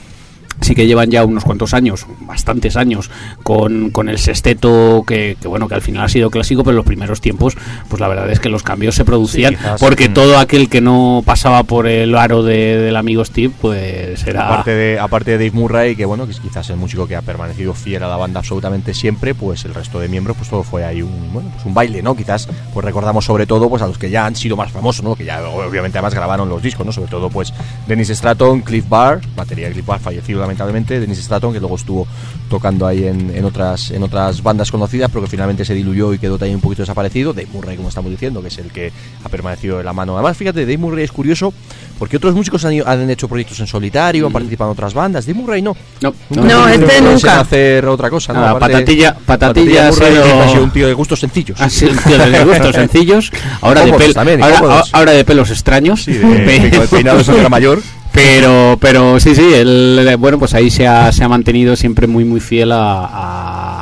Sí 0.63 0.75
que 0.75 0.87
llevan 0.87 1.11
ya 1.11 1.25
unos 1.25 1.45
cuantos 1.45 1.75
años, 1.75 2.07
bastantes 2.21 2.77
años, 2.77 3.11
con, 3.43 3.91
con 3.91 4.09
el 4.09 4.19
sexteto 4.19 5.05
que, 5.07 5.37
que, 5.41 5.49
bueno, 5.49 5.69
que 5.69 5.75
al 5.75 5.83
final 5.83 6.05
ha 6.05 6.09
sido 6.09 6.31
clásico, 6.31 6.63
pero 6.63 6.71
en 6.73 6.77
los 6.77 6.87
primeros 6.87 7.21
tiempos, 7.21 7.57
pues 7.89 8.01
la 8.01 8.09
verdad 8.09 8.31
es 8.31 8.41
que 8.41 8.49
los 8.49 8.63
cambios 8.63 8.95
se 8.95 9.05
producían, 9.05 9.53
Sí, 9.53 9.59
quizás, 9.59 9.81
porque 9.81 10.09
mm. 10.09 10.15
todo 10.15 10.39
aquel 10.39 10.69
que 10.69 10.81
no 10.81 11.23
pasaba 11.25 11.63
por 11.65 11.87
el 11.87 12.15
aro 12.17 12.43
de- 12.43 12.79
del 12.79 12.97
amigo 12.97 13.25
Steve, 13.25 13.53
pues 13.61 14.27
era... 14.27 14.47
Aparte 14.49 14.71
de, 14.73 14.99
aparte 14.99 15.31
de 15.33 15.39
Dave 15.39 15.51
Murray, 15.59 15.97
que 15.97 16.05
bueno, 16.05 16.27
que 16.27 16.33
es 16.33 16.41
quizás 16.41 16.69
el 16.71 16.77
músico 16.77 17.07
que 17.07 17.17
ha 17.17 17.23
permanecido 17.23 17.75
fiel 17.75 18.03
a 18.03 18.09
la 18.09 18.17
banda 18.17 18.41
absolutamente 18.41 18.95
siempre, 18.95 19.35
pues 19.35 19.65
el 19.65 19.75
resto 19.75 19.99
de 20.01 20.09
miembros, 20.09 20.37
pues 20.37 20.49
todo 20.49 20.63
fue 20.63 20.85
ahí 20.85 21.03
un, 21.03 21.33
bueno, 21.33 21.51
pues 21.53 21.65
un 21.67 21.75
baile, 21.75 22.03
¿no? 22.03 22.15
Quizás, 22.17 22.49
pues 22.73 22.85
recordamos 22.85 23.25
sobre 23.25 23.47
todo 23.47 23.69
pues 23.69 23.83
a 23.83 23.87
los 23.87 23.99
que 23.99 24.11
ya 24.11 24.27
han 24.27 24.37
sido 24.37 24.57
más 24.57 24.71
famosos, 24.73 25.05
¿no? 25.05 25.15
Que 25.17 25.25
ya 25.25 25.43
obviamente 25.43 25.99
además 25.99 26.15
grabaron 26.15 26.49
los 26.49 26.63
discos, 26.63 26.85
¿no? 26.87 26.93
Sobre 26.93 27.11
todo 27.11 27.31
pues 27.31 27.53
Dennis 27.87 28.09
Stratton, 28.09 28.61
Cliff 28.61 28.89
Barr, 28.89 29.21
batería 29.37 29.67
de 29.67 29.73
Cliff 29.73 29.87
Barr, 29.87 30.01
fallecido 30.01 30.41
lamentablemente, 30.53 31.01
Dennis 31.01 31.19
Stratton, 31.19 31.53
que 31.53 31.61
luego 31.61 31.77
estuvo 31.77 32.07
tocando 32.49 32.87
ahí 32.87 33.05
en, 33.07 33.35
en 33.35 33.45
otras 33.45 33.91
en 33.91 34.03
otras 34.03 34.43
bandas 34.43 34.71
conocidas, 34.71 35.11
pero 35.11 35.23
que 35.25 35.31
finalmente 35.31 35.65
se 35.65 35.75
diluyó 35.75 36.13
y 36.13 36.19
quedó 36.19 36.39
también 36.39 36.57
un 36.57 36.61
poquito 36.61 36.83
desaparecido. 36.83 37.33
Dave 37.33 37.49
Murray, 37.53 37.77
como 37.77 37.89
estamos 37.89 38.11
diciendo, 38.11 38.43
que 38.43 38.49
es 38.49 38.59
el 38.59 38.71
que 38.71 38.93
ha 39.25 39.29
permanecido 39.29 39.79
de 39.79 39.85
la 39.85 39.93
mano. 39.93 40.15
Además, 40.15 40.37
fíjate, 40.37 40.61
Dave 40.61 40.79
Murray 40.79 41.05
es 41.05 41.13
curioso 41.13 41.53
porque 41.99 42.17
otros 42.17 42.35
músicos 42.35 42.65
han, 42.65 42.75
han 42.87 43.09
hecho 43.11 43.29
proyectos 43.29 43.59
en 43.61 43.67
solitario, 43.67 44.27
han 44.27 44.33
participado 44.33 44.71
en 44.71 44.73
otras 44.73 44.93
bandas. 44.95 45.25
Dave 45.27 45.39
Murray 45.39 45.63
no. 45.63 45.75
No, 46.01 46.13
No, 46.31 46.69
este 46.69 46.81
Pensé 46.87 46.99
en 46.99 47.05
nunca. 47.05 47.41
hacer 47.41 47.87
otra 47.87 48.11
cosa, 48.11 48.33
¿no? 48.33 48.41
Nada, 48.41 48.53
Aparte- 48.53 48.75
patatilla- 48.85 49.17
patatilla 49.25 49.89
ha 49.89 49.91
Murray 49.93 50.13
sido- 50.13 50.43
ha 50.43 50.49
sido 50.49 50.65
un 50.65 50.71
tío 50.71 50.87
de 50.87 50.93
gustos 50.95 51.21
sencillos. 51.21 51.61
Ha 51.61 51.71
sido 51.71 51.93
un 51.93 51.99
tío 51.99 52.19
de 52.19 52.45
gustos 52.45 52.75
sencillos, 52.75 53.31
ahora 53.61 53.85
de, 53.85 53.93
pel- 53.95 54.13
también, 54.15 54.41
y 54.41 54.43
ahora, 54.43 54.83
ahora 54.93 55.13
de 55.13 55.25
pelos 55.25 55.51
extraños. 55.51 56.03
Sí, 56.05 56.13
de, 56.13 56.19
de- 56.19 56.71
con 56.71 56.83
el 56.83 56.89
peinado 56.89 57.23
de 57.23 57.49
mayor. 57.49 57.81
Pero, 58.13 58.77
pero 58.81 59.19
sí, 59.21 59.35
sí, 59.35 59.55
él, 59.55 60.17
bueno, 60.19 60.39
pues 60.39 60.55
ahí 60.55 60.71
se 60.71 60.87
ha, 60.87 61.11
se 61.13 61.25
ha 61.25 61.29
mantenido 61.29 61.77
siempre 61.77 62.07
muy, 62.07 62.25
muy 62.25 62.41
fiel 62.41 62.73
a, 62.73 63.09
a, 63.11 63.82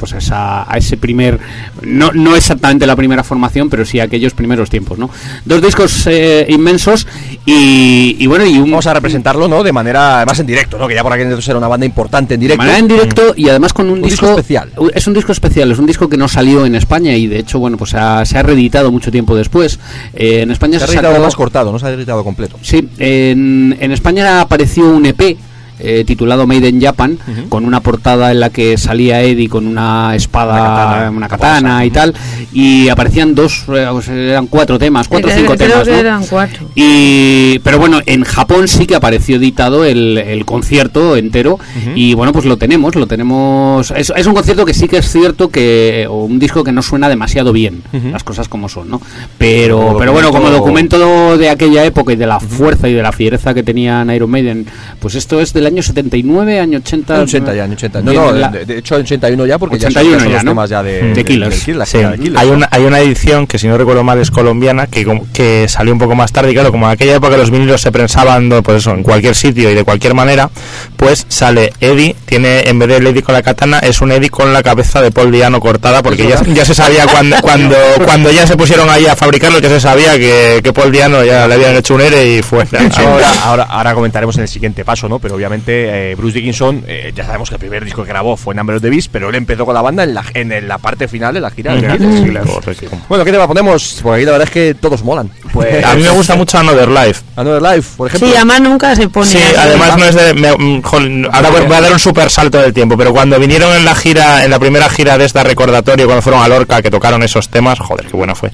pues 0.00 0.14
a, 0.14 0.18
esa- 0.18 0.72
a 0.72 0.76
ese 0.78 0.96
primer, 0.96 1.38
no, 1.82 2.10
no 2.12 2.34
exactamente 2.34 2.86
la 2.86 2.96
primera 2.96 3.22
formación, 3.22 3.68
pero 3.70 3.84
sí 3.84 4.00
aquellos 4.00 4.32
primeros 4.34 4.70
tiempos, 4.70 4.98
¿no? 4.98 5.10
Dos 5.44 5.60
discos 5.62 6.06
eh, 6.06 6.46
inmensos 6.48 7.06
y, 7.46 8.16
y 8.18 8.26
bueno, 8.26 8.44
y 8.46 8.58
un, 8.58 8.70
Vamos 8.70 8.86
a 8.86 8.94
representarlo, 8.94 9.46
¿no? 9.46 9.62
De 9.62 9.72
manera, 9.72 10.16
además 10.18 10.38
en 10.38 10.46
directo, 10.46 10.78
¿no? 10.78 10.88
Que 10.88 10.94
ya 10.94 11.02
por 11.02 11.12
aquel 11.12 11.26
entonces 11.26 11.46
era 11.48 11.58
una 11.58 11.68
banda 11.68 11.84
importante 11.84 12.34
en 12.34 12.40
de 12.40 12.44
directo. 12.46 12.58
manera 12.62 12.78
en 12.78 12.88
directo 12.88 13.34
y 13.36 13.48
además 13.48 13.72
con 13.74 13.86
un, 13.90 13.98
Un 13.98 14.02
disco 14.02 14.30
especial. 14.30 14.70
Es 14.94 15.06
un 15.06 15.12
disco 15.14 15.32
especial, 15.32 15.70
es 15.70 15.78
un 15.78 15.86
disco 15.86 16.08
que 16.08 16.16
no 16.16 16.28
salió 16.28 16.64
en 16.64 16.74
España 16.76 17.14
y 17.14 17.26
de 17.26 17.40
hecho, 17.40 17.58
bueno, 17.58 17.76
pues 17.76 17.92
ha- 17.94 18.24
se 18.24 18.38
ha 18.38 18.42
reeditado 18.42 18.90
mucho 18.90 19.10
tiempo 19.10 19.36
después. 19.36 19.78
Eh, 20.14 20.40
en 20.42 20.50
España 20.50 20.78
Se 20.78 20.84
ha 20.84 20.86
se, 20.86 20.94
editado 20.94 21.14
sacó- 21.14 21.24
más 21.26 21.36
cortado, 21.36 21.72
no 21.72 21.78
se 21.78 21.86
ha 21.86 21.90
editado 21.90 22.24
completo. 22.24 22.56
Sí, 22.62 22.88
en, 22.98 23.76
en 23.80 23.92
España 23.92 24.40
apareció 24.40 24.88
un 24.88 25.04
EP 25.04 25.36
eh, 25.82 26.04
titulado 26.06 26.46
Made 26.46 26.68
in 26.68 26.80
Japan, 26.80 27.18
con 27.48 27.64
una 27.64 27.80
portada 27.80 28.30
en 28.30 28.40
la 28.40 28.50
que 28.50 28.76
salía 28.78 29.22
Eddie 29.22 29.48
con 29.48 29.66
una 29.66 30.14
espada, 30.14 30.52
Una 30.54 30.64
katana 30.68 31.10
una 31.10 31.28
katana, 31.28 31.84
y 31.84 31.90
tal, 31.90 32.14
y 32.52 32.88
aparecían 32.88 33.34
dos, 33.34 33.64
eh, 33.68 33.86
eran 34.30 34.46
cuatro 34.46 34.78
temas, 34.78 35.08
cuatro 35.08 35.28
o 35.28 35.32
Creo- 35.32 35.40
cinco 35.42 35.54
creo 35.56 35.68
temas, 35.70 35.84
que 35.88 35.92
¿no? 35.94 35.98
eran 35.98 36.26
cuatro. 36.26 36.70
Y, 36.74 37.58
pero 37.60 37.78
bueno, 37.78 38.00
en 38.06 38.24
Japón 38.24 38.68
sí 38.68 38.86
que 38.86 38.94
apareció 38.94 39.36
editado 39.36 39.84
el, 39.84 40.18
el 40.18 40.44
concierto 40.44 41.16
entero 41.16 41.58
y 41.94 42.14
bueno, 42.14 42.32
pues 42.32 42.44
lo 42.44 42.56
tenemos, 42.56 42.94
lo 42.94 43.06
tenemos. 43.06 43.90
Es, 43.92 44.12
es 44.14 44.26
un 44.26 44.34
concierto 44.34 44.64
que 44.64 44.74
sí 44.74 44.88
que 44.88 44.98
es 44.98 45.10
cierto 45.10 45.48
que, 45.48 46.06
o 46.08 46.24
un 46.24 46.38
disco 46.38 46.64
que 46.64 46.72
no 46.72 46.82
suena 46.82 47.08
demasiado 47.08 47.52
bien, 47.52 47.82
las 48.12 48.24
cosas 48.24 48.48
como 48.48 48.68
son, 48.68 48.90
¿no? 48.90 49.00
Pero, 49.38 49.96
pero 49.98 50.12
bueno, 50.12 50.30
como 50.30 50.50
documento- 50.50 51.38
de 51.38 51.48
aquella 51.48 51.84
época 51.84 52.12
y 52.12 52.16
de 52.16 52.26
la 52.26 52.40
fuerza 52.40 52.88
y 52.88 52.92
de 52.92 53.02
la 53.02 53.12
fiereza 53.12 53.54
que 53.54 53.62
tenían 53.62 54.10
Iron 54.10 54.30
Maiden, 54.30 54.66
pues 54.98 55.14
esto 55.14 55.40
es 55.40 55.52
del 55.52 55.66
año 55.70 55.82
79, 55.82 56.60
año 56.60 56.78
80. 56.78 57.14
En 57.16 57.20
80 57.22 57.54
ya, 57.54 57.64
en 57.64 57.72
80. 57.72 58.00
No, 58.02 58.12
no, 58.12 58.32
la- 58.32 58.48
de, 58.48 58.64
de 58.64 58.78
hecho 58.78 58.96
en 58.96 59.02
81 59.02 59.46
ya, 59.46 59.58
porque 59.58 59.76
81 59.76 60.10
ya 60.16 60.18
son, 60.20 60.28
ya 60.28 60.34
los 60.34 60.44
¿no? 60.44 60.50
temas 60.52 60.70
ya 60.70 60.82
de, 60.82 61.14
De 61.14 61.24
Killers. 61.24 61.66
del 61.66 61.78
la 61.78 61.86
Sí, 61.86 61.98
de 61.98 62.18
Killers, 62.18 62.36
hay 62.38 62.48
¿no? 62.48 62.54
una, 62.54 62.68
hay 62.70 62.82
una 62.84 63.00
edición 63.00 63.46
que 63.46 63.58
si 63.58 63.66
no 63.68 63.78
recuerdo 63.78 64.04
mal 64.04 64.18
es 64.18 64.30
colombiana 64.30 64.86
que, 64.86 65.04
como- 65.04 65.26
que 65.32 65.66
salió 65.68 65.92
un 65.92 65.98
poco 65.98 66.14
más 66.14 66.32
tarde 66.32 66.50
y 66.50 66.54
claro, 66.54 66.70
como 66.70 66.86
en 66.86 66.92
aquella 66.92 67.16
época 67.16 67.36
los 67.36 67.50
vinilos 67.50 67.80
se 67.80 67.90
prensaban 67.92 68.48
no, 68.48 68.62
pues 68.62 68.78
eso, 68.78 68.92
en 68.92 69.02
cualquier 69.02 69.34
sitio 69.34 69.70
y 69.70 69.74
de 69.74 69.84
cualquier 69.84 70.14
manera, 70.14 70.50
pues 70.96 71.26
sale 71.28 71.72
Eddie, 71.80 72.16
tiene 72.26 72.68
en 72.68 72.78
vez 72.78 72.88
del 72.88 73.06
Eddie 73.06 73.22
con 73.22 73.34
la 73.34 73.42
katana, 73.42 73.78
es 73.78 74.00
un 74.00 74.12
Eddie 74.12 74.30
con 74.30 74.52
la 74.52 74.62
cabeza 74.62 75.00
de 75.02 75.10
Paul 75.10 75.30
Diano 75.30 75.60
cortada 75.60 76.02
porque 76.02 76.26
ya, 76.28 76.42
ya 76.52 76.64
se 76.64 76.74
sabía 76.74 77.06
cuando, 77.06 77.36
cuando, 77.40 77.76
cuando 78.04 78.30
ya 78.30 78.46
se 78.46 78.56
pusieron 78.56 78.88
ahí 78.90 79.06
a 79.06 79.14
fabricarlo, 79.16 79.58
ya 79.60 79.68
se 79.68 79.80
sabía 79.80 80.18
que, 80.18 80.60
que 80.62 80.72
Paul 80.72 80.90
Diano 80.92 81.24
ya 81.24 81.46
le 81.46 81.54
habían 81.54 81.76
hecho 81.76 81.94
un 81.94 82.00
ERE 82.00 82.38
y 82.38 82.42
fue. 82.42 82.64
De 82.64 82.78
ahora, 82.78 83.32
ahora, 83.44 83.62
ahora 83.64 83.94
comentaremos 83.94 84.36
en 84.36 84.42
el 84.42 84.48
siguiente 84.48 84.84
paso, 84.84 85.08
¿no? 85.08 85.18
Pero 85.18 85.34
obviamente 85.34 85.59
eh, 85.66 86.14
Bruce 86.16 86.34
Dickinson, 86.38 86.84
eh, 86.86 87.12
ya 87.14 87.24
sabemos 87.24 87.48
que 87.48 87.56
el 87.56 87.60
primer 87.60 87.84
disco 87.84 88.02
que 88.02 88.08
grabó 88.08 88.36
fue 88.36 88.54
Number 88.54 88.76
of 88.76 88.82
the 88.82 88.90
Beast, 88.90 89.08
pero 89.12 89.28
él 89.28 89.34
empezó 89.34 89.64
con 89.66 89.74
la 89.74 89.82
banda 89.82 90.02
en 90.04 90.14
la, 90.14 90.24
en 90.34 90.68
la 90.68 90.78
parte 90.78 91.08
final 91.08 91.34
de 91.34 91.40
la 91.40 91.50
gira. 91.50 91.74
de 91.74 91.80
Beatles. 91.88 92.46
Correcto. 92.50 92.86
Bueno, 93.08 93.24
¿qué 93.24 93.32
tema 93.32 93.46
ponemos? 93.46 94.00
Porque 94.02 94.20
ahí 94.20 94.24
la 94.24 94.32
verdad 94.32 94.48
es 94.48 94.52
que 94.52 94.74
todos 94.74 95.02
molan. 95.04 95.30
Pues, 95.52 95.84
A 95.90 95.94
mí 95.94 96.02
me 96.02 96.10
gusta 96.10 96.34
mucho 96.36 96.58
Another 96.58 96.88
Life. 96.88 97.22
Another 97.36 97.62
Life, 97.62 97.90
por 97.96 98.08
ejemplo. 98.08 98.28
Sí, 98.28 98.34
además 98.36 98.60
nunca 98.60 98.94
se 98.96 99.08
pone. 99.08 99.26
Sí, 99.26 99.38
así. 99.38 99.54
además 99.56 99.96
no 99.98 100.04
es 100.04 100.14
de. 100.14 100.34
me- 100.34 100.56
mm, 100.56 100.82
jol, 100.82 101.28
ahora 101.32 101.50
voy, 101.50 101.60
voy 101.66 101.76
a 101.76 101.80
dar 101.80 101.92
un 101.92 101.98
super 101.98 102.30
salto 102.30 102.58
del 102.58 102.72
tiempo, 102.72 102.96
pero 102.96 103.12
cuando 103.12 103.38
vinieron 103.38 103.74
en 103.74 103.84
la 103.84 103.94
gira, 103.94 104.44
en 104.44 104.50
la 104.50 104.58
primera 104.58 104.88
gira 104.88 105.18
de 105.18 105.24
esta 105.24 105.42
recordatorio, 105.44 106.06
cuando 106.06 106.22
fueron 106.22 106.42
a 106.42 106.48
Lorca, 106.48 106.82
que 106.82 106.90
tocaron 106.90 107.22
esos 107.22 107.48
temas, 107.48 107.78
joder, 107.78 108.06
qué 108.06 108.16
bueno 108.16 108.34
fue. 108.34 108.50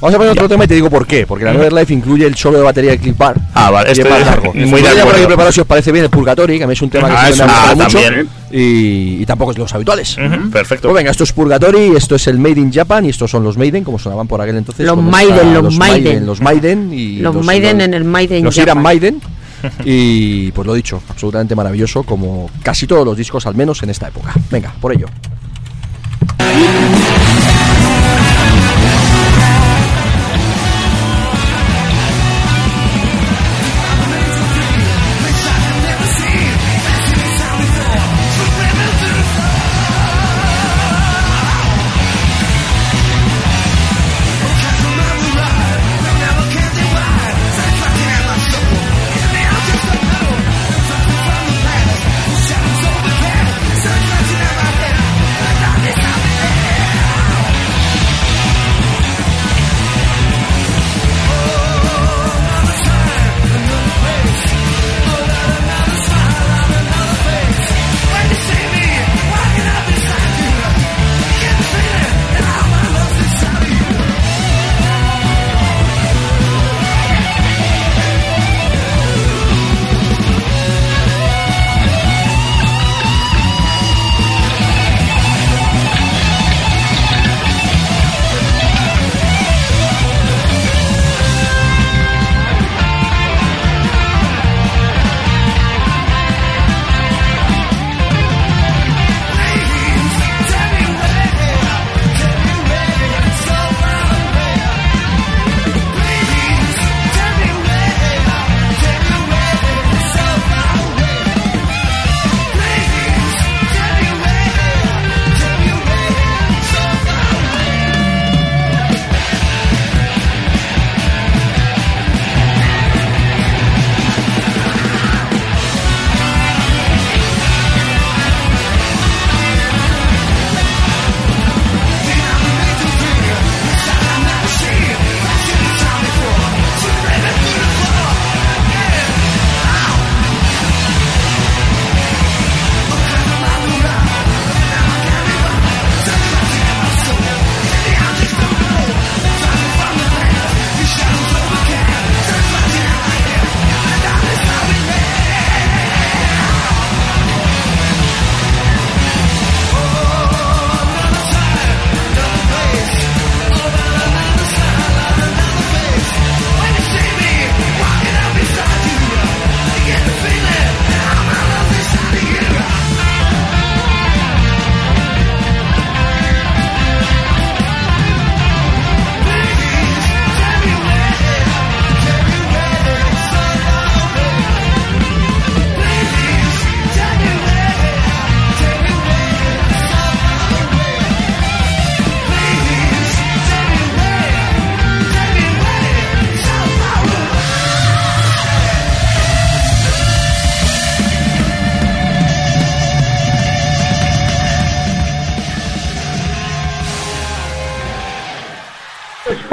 Vamos 0.00 0.14
a 0.14 0.18
poner 0.18 0.32
otro 0.32 0.48
tema 0.48 0.64
y 0.64 0.68
te 0.68 0.74
digo 0.74 0.90
por 0.90 1.06
qué. 1.06 1.26
Porque 1.26 1.44
la 1.44 1.52
Another 1.52 1.72
Life 1.72 1.92
incluye 1.92 2.26
el 2.26 2.34
solo 2.36 2.58
de 2.58 2.64
batería 2.64 2.90
de 2.92 2.98
Cliff 2.98 3.16
Bar. 3.16 3.36
Ah, 3.54 3.70
vale, 3.70 3.88
y 3.88 3.92
este 3.98 4.02
es 4.04 4.10
más 4.10 4.20
es 4.20 4.26
largo. 4.26 4.52
muy 4.54 4.62
de 4.64 4.70
Voy 4.70 4.80
a 4.80 4.82
por 4.82 4.90
acuerdo. 5.00 5.10
aquí 5.18 5.26
preparado 5.26 5.52
si 5.52 5.60
os 5.60 5.66
parece 5.66 5.92
bien 5.92 6.04
el 6.04 6.10
Purgatory, 6.10 6.58
que 6.58 6.64
a 6.64 6.66
mí 6.66 6.72
es 6.74 6.82
un 6.82 6.90
tema 6.90 7.08
que 7.08 7.14
Ah, 7.16 7.26
siempre 7.26 7.46
me 7.46 7.52
ha 7.52 7.70
ah, 7.70 7.74
mucho. 7.74 7.98
también. 7.98 8.28
Y, 8.52 9.22
y 9.22 9.26
tampoco 9.26 9.50
es 9.52 9.56
de 9.56 9.62
los 9.62 9.74
habituales. 9.74 10.16
Perfecto. 10.52 10.88
Pues 10.88 10.96
venga, 10.98 11.10
esto 11.10 11.24
es 11.24 11.32
Purgatory, 11.32 11.96
esto 11.96 12.14
es 12.14 12.26
el 12.26 12.38
Made 12.38 12.60
in 12.60 12.72
Japan 12.72 13.04
y 13.06 13.08
estos 13.08 13.30
son 13.30 13.42
los 13.42 13.56
Maiden, 13.56 13.84
como 13.84 13.98
sonaban 13.98 14.26
por 14.28 14.40
aquel 14.40 14.56
entonces. 14.56 14.86
Los 14.86 14.96
Maiden, 15.02 15.54
los 15.54 15.76
Maiden. 15.76 16.26
Los 16.26 16.40
Maiden 16.40 16.92
y 16.92 17.16
Los 17.18 17.44
Maiden 17.44 17.80
en 17.80 17.94
el 17.94 18.04
Maiden 18.04 18.44
Los 18.44 18.54
Japan. 18.54 18.64
Iran 18.74 18.82
Maiden. 18.82 19.20
Y 19.84 20.52
pues 20.52 20.66
lo 20.66 20.74
dicho, 20.74 21.02
absolutamente 21.08 21.54
maravilloso, 21.56 22.02
como 22.02 22.50
casi 22.62 22.86
todos 22.86 23.04
los 23.06 23.16
discos, 23.16 23.46
al 23.46 23.54
menos 23.54 23.82
en 23.82 23.90
esta 23.90 24.06
época. 24.08 24.32
Venga, 24.50 24.72
por 24.80 24.92
ello. 24.92 25.06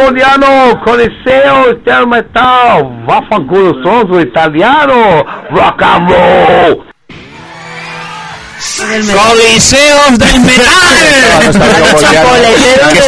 Italiano, 0.04 0.82
Coliseo, 0.84 1.80
del 1.86 2.08
metal, 2.08 3.06
vaffanculo 3.06 3.82
sonzo 3.82 4.20
italiano, 4.20 5.24
rock 5.50 5.82
and 5.82 6.10
roll. 6.10 6.93
Del 8.90 9.04
metal. 9.04 9.18
¡Coliseos 9.30 10.18
del 10.20 10.44
del 10.48 10.62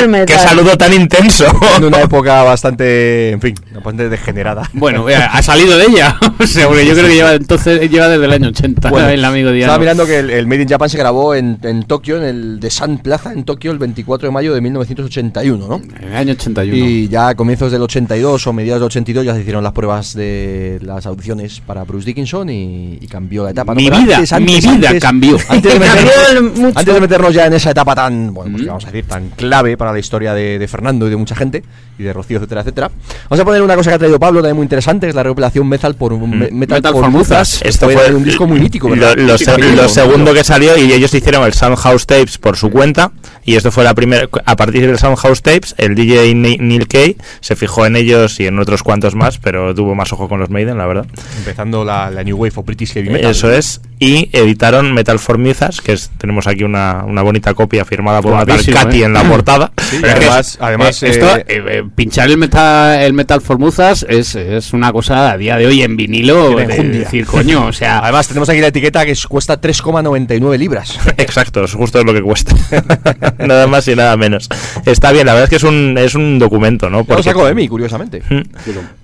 ¡Qué 0.02 0.08
metal. 0.08 0.39
saludo 0.39 0.78
tan 0.78 0.94
intenso! 0.94 1.46
en 1.78 1.84
una 1.86 2.02
época 2.02 2.44
bastante, 2.44 3.32
en 3.32 3.41
fin, 3.41 3.56
bastante 3.74 4.10
degenerada. 4.10 4.70
Bueno, 4.74 5.06
ha 5.08 5.41
salido 5.41 5.78
de 5.78 5.86
ella. 5.86 6.18
O 6.38 6.46
sea, 6.48 6.68
porque 6.68 6.86
yo 6.86 6.94
creo 6.94 7.08
que 7.08 7.15
lleva 7.15 7.34
entonces 7.34 7.89
lleva 7.89 8.10
desde 8.10 8.26
el 8.26 8.34
año 8.34 8.50
80 8.50 8.89
Bueno, 8.89 9.08
el 9.08 9.24
amigo 9.24 9.52
Diano. 9.52 9.72
Estaba 9.72 9.80
mirando 9.80 10.06
que 10.06 10.20
el, 10.20 10.30
el 10.30 10.46
Made 10.48 10.63
in 10.63 10.68
Japan 10.70 10.89
se 10.89 10.98
grabó 10.98 11.34
en, 11.34 11.58
en 11.63 11.84
Tokio, 11.84 12.18
en 12.18 12.24
el 12.24 12.60
de 12.60 12.70
Sun 12.70 12.98
Plaza, 13.00 13.32
en 13.32 13.46
Tokio, 13.46 13.72
el 13.72 13.80
24 13.80 14.28
de 14.28 14.32
mayo 14.34 14.54
de 14.54 14.60
1981, 14.62 15.65
¿no? 15.68 15.82
En 16.02 16.10
el 16.10 16.15
año 16.15 16.34
81. 16.34 16.76
Y 16.76 17.08
ya 17.08 17.30
a 17.30 17.36
comienzos 17.36 17.72
del 17.72 17.82
82 17.82 18.46
o 18.48 18.54
mediados 18.54 18.82
del 18.82 18.88
82 18.88 19.26
ya 19.26 19.34
se 19.34 19.41
hicieron 19.41 19.63
las 19.63 19.72
pruebas 19.74 20.13
de 20.13 20.80
las 20.82 21.06
audiciones 21.06 21.62
para 21.65 21.84
Bruce 21.86 22.06
Dickinson 22.06 22.50
y, 22.50 22.98
y 23.02 23.08
cambió 23.08 23.46
la 23.46 23.52
etapa. 23.52 23.74
¿no? 23.74 23.78
mi 23.80 23.89
Pero 23.89 24.02
vida, 24.02 24.18
antes- 24.18 24.39
mi 24.41 24.60
vida 24.60 24.72
antes- 24.89 25.02
cambió. 25.02 25.38
Antes 25.49 25.73
de, 25.73 25.79
meternos, 25.79 26.75
antes 26.75 26.93
de 26.93 27.01
meternos 27.01 27.34
ya 27.34 27.45
en 27.47 27.53
esa 27.53 27.71
etapa 27.71 27.95
tan, 27.95 28.34
bueno, 28.34 28.51
pues, 28.51 28.63
que 28.63 28.67
vamos 28.69 28.84
a 28.86 28.91
decir, 28.91 29.05
tan 29.05 29.29
clave 29.29 29.77
para 29.77 29.91
la 29.93 29.99
historia 29.99 30.34
de, 30.34 30.60
de 30.60 30.67
Fernando 30.67 31.08
y 31.08 31.10
de 31.10 31.15
mucha 31.15 31.36
gente, 31.36 31.63
y 31.97 32.03
de 32.03 32.12
Rocío, 32.13 32.38
etcétera, 32.38 32.62
etcétera, 32.62 32.91
vamos 33.29 33.39
a 33.41 33.45
poner 33.45 33.62
una 33.62 33.75
cosa 33.75 33.91
que 33.91 33.95
ha 33.95 33.99
traído 33.99 34.19
Pablo 34.19 34.41
también 34.41 34.55
muy 34.58 34.63
interesante, 34.63 35.05
que 35.05 35.10
es 35.10 35.15
la 35.15 35.23
recopilación 35.23 35.67
Metal 35.67 35.95
por 35.95 36.17
Me- 36.17 36.49
Metal, 36.51 36.77
Metal 36.77 36.93
por 36.93 37.10
Muzas. 37.10 37.62
Esto 37.63 37.89
Fue 37.89 38.13
un 38.13 38.23
disco 38.23 38.45
muy 38.47 38.60
mítico, 38.60 38.89
lo, 38.89 38.95
¿verdad? 38.95 39.15
lo 39.17 39.38
se- 39.38 39.55
Mítico, 39.55 39.81
lo 39.84 39.89
segundo 39.89 40.34
que 40.34 40.43
salió 40.43 40.77
y 40.77 40.91
ellos 40.91 41.13
hicieron 41.13 41.43
el 41.45 41.53
Soundhouse 41.53 42.05
Tapes 42.05 42.38
por 42.38 42.58
su 42.58 42.69
cuenta 42.69 43.12
y 43.45 43.55
esto 43.55 43.71
fue 43.71 43.84
la 43.84 43.93
primera 43.93 44.27
a 44.45 44.55
partir 44.55 44.86
del 44.88 44.97
Soundhouse 44.97 45.41
Tapes 45.41 45.75
el 45.77 45.95
DJ 45.95 46.34
Ni- 46.36 46.58
Neil 46.58 46.88
Kay 46.88 47.15
se 47.39 47.55
fijó 47.55 47.86
en 47.86 47.95
ellos 47.95 48.39
y 48.39 48.47
en 48.47 48.60
otros 48.60 48.84
cuantos 48.84 49.15
más 49.15 49.38
pero 49.38 49.73
tuvo 49.73 49.95
más 49.95 50.12
ojo 50.12 50.27
con 50.27 50.39
los 50.39 50.49
Maiden 50.49 50.77
la 50.77 50.86
verdad 50.88 51.05
Empezando 51.38 51.86
la, 51.86 52.10
la 52.10 52.23
New 52.23 52.38
Wave 52.38 52.53
of 52.55 52.65
British 52.65 52.93
Heavy 52.93 53.10
Metal. 53.10 53.31
eso 53.31 53.51
es 53.51 53.81
y 53.99 54.29
editaron 54.34 54.93
Metal 54.93 55.19
for 55.19 55.38
Mizas 55.38 55.81
que 55.81 55.93
es, 55.93 56.12
tenemos 56.17 56.47
aquí 56.47 56.63
una, 56.63 57.03
una 57.05 57.21
bonita 57.21 57.53
copia 57.53 57.86
firmada 57.86 58.21
por 58.21 58.34
una 58.34 58.45
tal 58.45 58.63
Katy 58.65 59.01
¿eh? 59.01 59.05
en 59.05 59.13
la 59.13 59.23
portada 59.23 59.71
Sí, 59.89 59.97
además, 60.03 60.47
es- 60.55 60.58
además 60.62 61.03
eh, 61.03 61.10
esto, 61.10 61.38
eh, 61.38 61.45
eh, 61.47 61.63
eh, 61.67 61.84
pinchar 61.95 62.29
el 62.29 62.38
metal, 62.38 63.01
el 63.01 63.13
metal 63.13 63.39
formuzas 63.41 64.05
es, 64.10 64.36
es 64.36 64.73
una 64.73 64.91
cosa 64.91 65.31
a 65.31 65.38
día 65.38 65.58
de 65.58 65.67
hoy 65.67 65.84
en 65.84 65.95
vinilo. 65.95 66.55
De 66.55 66.65
decir, 66.65 67.25
coño, 67.25 67.65
o 67.67 67.73
sea, 67.73 67.99
Además, 67.99 68.27
tenemos 68.27 68.49
aquí 68.49 68.60
la 68.62 68.67
etiqueta 68.67 69.05
que 69.05 69.12
es- 69.12 69.27
cuesta 69.27 69.60
3,99 69.62 70.58
libras. 70.58 70.97
Exacto, 71.17 71.63
es 71.63 71.73
justo 71.73 72.03
lo 72.03 72.13
que 72.13 72.21
cuesta. 72.21 72.55
nada 73.39 73.67
más 73.67 73.88
y 73.88 73.95
nada 73.95 74.17
menos. 74.17 74.49
Está 74.86 75.12
bien, 75.12 75.25
la 75.27 75.34
verdad 75.34 75.45
es 75.45 75.49
que 75.49 75.55
es 75.58 75.63
un, 75.63 75.95
es 75.97 76.15
un 76.15 76.39
documento, 76.39 76.89
¿no? 76.89 77.05
Yo 77.05 77.15
lo 77.15 77.23
saco 77.23 77.45
de 77.45 77.53
mí, 77.55 77.67
curiosamente. 77.67 78.21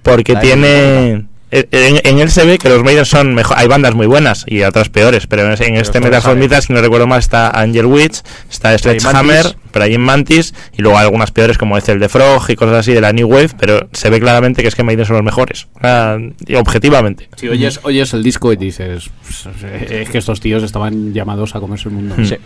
Porque 0.02 0.36
tiene. 0.36 1.26
En, 1.52 2.00
en 2.04 2.20
él 2.20 2.32
se 2.32 2.46
ve 2.46 2.58
que 2.58 2.70
los 2.70 2.82
Maiden 2.82 3.06
son 3.06 3.36
mejor. 3.36 3.58
Hay 3.60 3.68
bandas 3.68 3.94
muy 3.94 4.08
buenas 4.08 4.46
y 4.48 4.64
otras 4.64 4.88
peores, 4.88 5.28
pero 5.28 5.44
en, 5.44 5.62
en 5.62 5.76
este. 5.76 6.00
Formitas, 6.22 6.66
si 6.66 6.74
no 6.74 6.82
recuerdo 6.82 7.08
mal, 7.08 7.20
está 7.20 7.50
Angel 7.50 7.86
Witch, 7.86 8.22
está 8.50 8.78
Sledgehammer, 8.78 9.44
Mantis. 9.44 9.56
Praying 9.72 10.02
Mantis 10.02 10.54
y 10.78 10.82
luego 10.82 10.98
algunas 10.98 11.32
peores 11.32 11.58
como 11.58 11.78
Ethel 11.78 12.00
de 12.00 12.08
Frog 12.08 12.50
y 12.50 12.56
cosas 12.56 12.78
así 12.78 12.94
de 12.94 13.02
la 13.02 13.12
New 13.12 13.28
Wave, 13.28 13.50
pero 13.60 13.90
se 13.92 14.10
ve 14.10 14.20
claramente 14.20 14.62
que 14.62 14.70
es 14.70 14.76
que 14.76 14.84
Maiden 14.84 15.06
son 15.06 15.18
los 15.18 15.26
mejores. 15.26 15.68
Ah, 15.82 16.18
y 16.46 16.56
objetivamente. 16.56 17.30
si 17.36 17.50
oyes, 17.50 17.80
oyes 17.84 18.14
el 18.14 18.24
disco 18.24 18.54
y 18.54 18.56
dices, 18.56 19.10
pues, 19.22 19.66
es 19.92 20.10
que 20.10 20.18
estos 20.18 20.40
tíos 20.40 20.64
estaban 20.64 21.14
llamados 21.14 21.56
a 21.56 21.60
comerse 21.60 21.90
el 21.90 21.96
mundo. 21.96 22.16
Sí. 22.24 22.38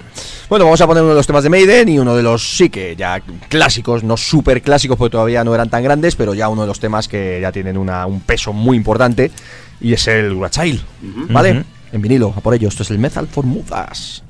Bueno, 0.49 0.66
vamos 0.66 0.82
a 0.82 0.88
poner 0.88 1.03
uno 1.03 1.12
de 1.12 1.18
los 1.18 1.28
temas 1.28 1.43
de 1.43 1.49
Maiden 1.49 1.89
y 1.89 1.99
uno 1.99 2.16
de 2.16 2.24
los 2.24 2.58
sí 2.58 2.70
que 2.70 2.95
ya 2.95 3.22
clásicos, 3.49 4.03
no 4.03 4.18
súper 4.18 4.62
clásicos 4.62 4.97
porque 4.97 5.12
todavía 5.12 5.43
no 5.43 5.53
eran 5.53 5.70
tan 5.70 5.84
grandes, 5.84 6.16
pero 6.16 6.34
ya 6.34 6.49
uno 6.49 6.62
de 6.62 6.68
los 6.68 6.80
temas 6.80 7.08
que 7.08 7.39
ya 7.39 7.51
tienen 7.51 7.78
una, 7.78 8.06
un 8.06 8.22
peso 8.22 8.53
muy 8.53 8.78
importante 8.78 8.95
y 9.82 9.93
es 9.93 10.08
el 10.08 10.38
Child, 10.50 10.82
¿vale? 11.30 11.64
En 11.91 12.02
vinilo, 12.02 12.34
a 12.36 12.41
por 12.41 12.54
ello, 12.54 12.68
esto 12.68 12.84
es 12.84 12.91
el 12.91 13.00
Metal 13.00 13.28
for 13.28 13.46
Mudas. 13.46 14.24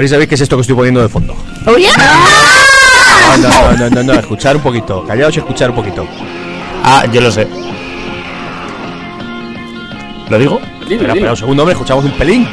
Ver 0.00 0.08
si 0.08 0.12
sabéis 0.12 0.28
qué 0.28 0.34
es 0.34 0.40
esto 0.40 0.56
que 0.56 0.62
estoy 0.62 0.76
poniendo 0.76 1.02
de 1.02 1.08
fondo. 1.08 1.36
¡Oh, 1.66 1.76
yeah! 1.76 1.90
No, 3.36 3.36
no, 3.36 3.48
no, 3.48 3.76
no, 3.76 3.90
no, 3.90 4.02
no, 4.02 4.12
escuchar 4.20 4.56
un 4.56 4.62
poquito. 4.62 5.04
Callaos 5.04 5.36
y 5.36 5.40
escuchar 5.40 5.70
un 5.70 5.76
poquito. 5.76 6.06
Ah, 6.82 7.04
yo 7.12 7.20
lo 7.20 7.30
sé. 7.30 7.46
¿Lo 10.30 10.38
digo? 10.38 10.60
Espera, 10.88 11.12
espera 11.12 11.32
un 11.32 11.36
segundo, 11.36 11.62
hombre, 11.62 11.74
escuchamos 11.74 12.04
un 12.04 12.12
pelín. 12.12 12.48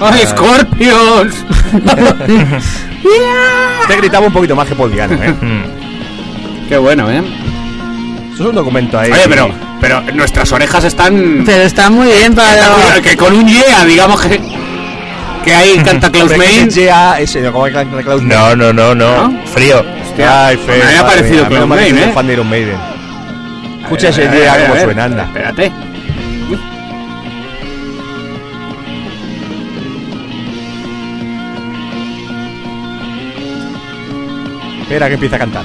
¡Ay, 0.00 0.26
Scorpions! 0.26 1.34
Te 3.86 3.96
gritaba 3.96 4.26
un 4.26 4.32
poquito 4.32 4.56
más 4.56 4.66
que 4.66 4.74
Paul 4.74 4.90
Diano, 4.90 5.22
¿eh? 5.22 5.34
Qué 6.68 6.78
bueno, 6.78 7.08
¿eh? 7.10 7.22
Esto 8.32 8.42
es 8.42 8.48
un 8.48 8.54
documento 8.54 8.98
ahí. 8.98 9.12
Oye, 9.12 9.28
pero 9.28 9.50
pero 9.80 10.00
nuestras 10.14 10.50
orejas 10.52 10.84
están. 10.84 11.42
Pero 11.44 11.64
está 11.64 11.90
muy 11.90 12.08
bien 12.08 12.34
para. 12.34 13.00
Que 13.02 13.16
con 13.16 13.34
un 13.34 13.46
yeah, 13.46 13.84
digamos 13.84 14.20
que. 14.20 14.40
Que 15.44 15.54
ahí 15.54 15.76
canta 15.84 16.10
Klaus 16.10 16.36
Main. 16.36 16.68
Klaus 18.02 18.22
No, 18.22 18.54
no, 18.54 18.72
no, 18.72 18.94
no. 18.94 19.46
Frío. 19.46 19.84
Ay, 20.18 20.58
me 20.66 20.98
ha 20.98 21.06
parecido 21.06 21.48
parecido 21.48 21.66
Maiden, 21.66 21.98
¿eh? 21.98 22.12
fan 22.12 22.26
de 22.26 22.32
Iron 22.34 22.48
Maiden. 22.48 22.76
Escucha 23.82 24.08
ese 24.08 24.28
día 24.28 24.66
como 24.68 24.80
suena, 24.80 25.04
anda. 25.04 25.24
Espérate. 25.24 25.72
Espera 34.82 35.08
que 35.08 35.14
empieza 35.14 35.36
a 35.36 35.38
cantar. 35.38 35.64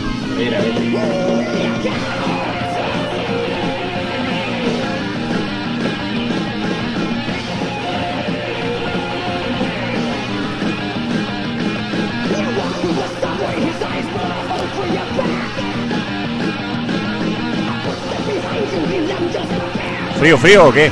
¿Frío, 20.28 20.38
frío 20.38 20.66
o 20.68 20.74
qué? 20.74 20.92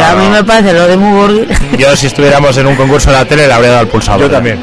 A 0.00 0.14
mí 0.14 0.28
me 0.28 0.44
parece 0.44 0.72
lo 0.72 0.86
de 0.86 0.96
muy 0.96 1.18
gordo. 1.18 1.40
Yo, 1.76 1.96
si 1.96 2.06
estuviéramos 2.06 2.56
en 2.56 2.68
un 2.68 2.76
concurso 2.76 3.10
en 3.10 3.16
la 3.16 3.24
tele, 3.24 3.48
le 3.48 3.52
habría 3.52 3.70
dado 3.70 3.80
al 3.80 3.88
pulsador. 3.88 4.20
Yo 4.20 4.30
también. 4.30 4.60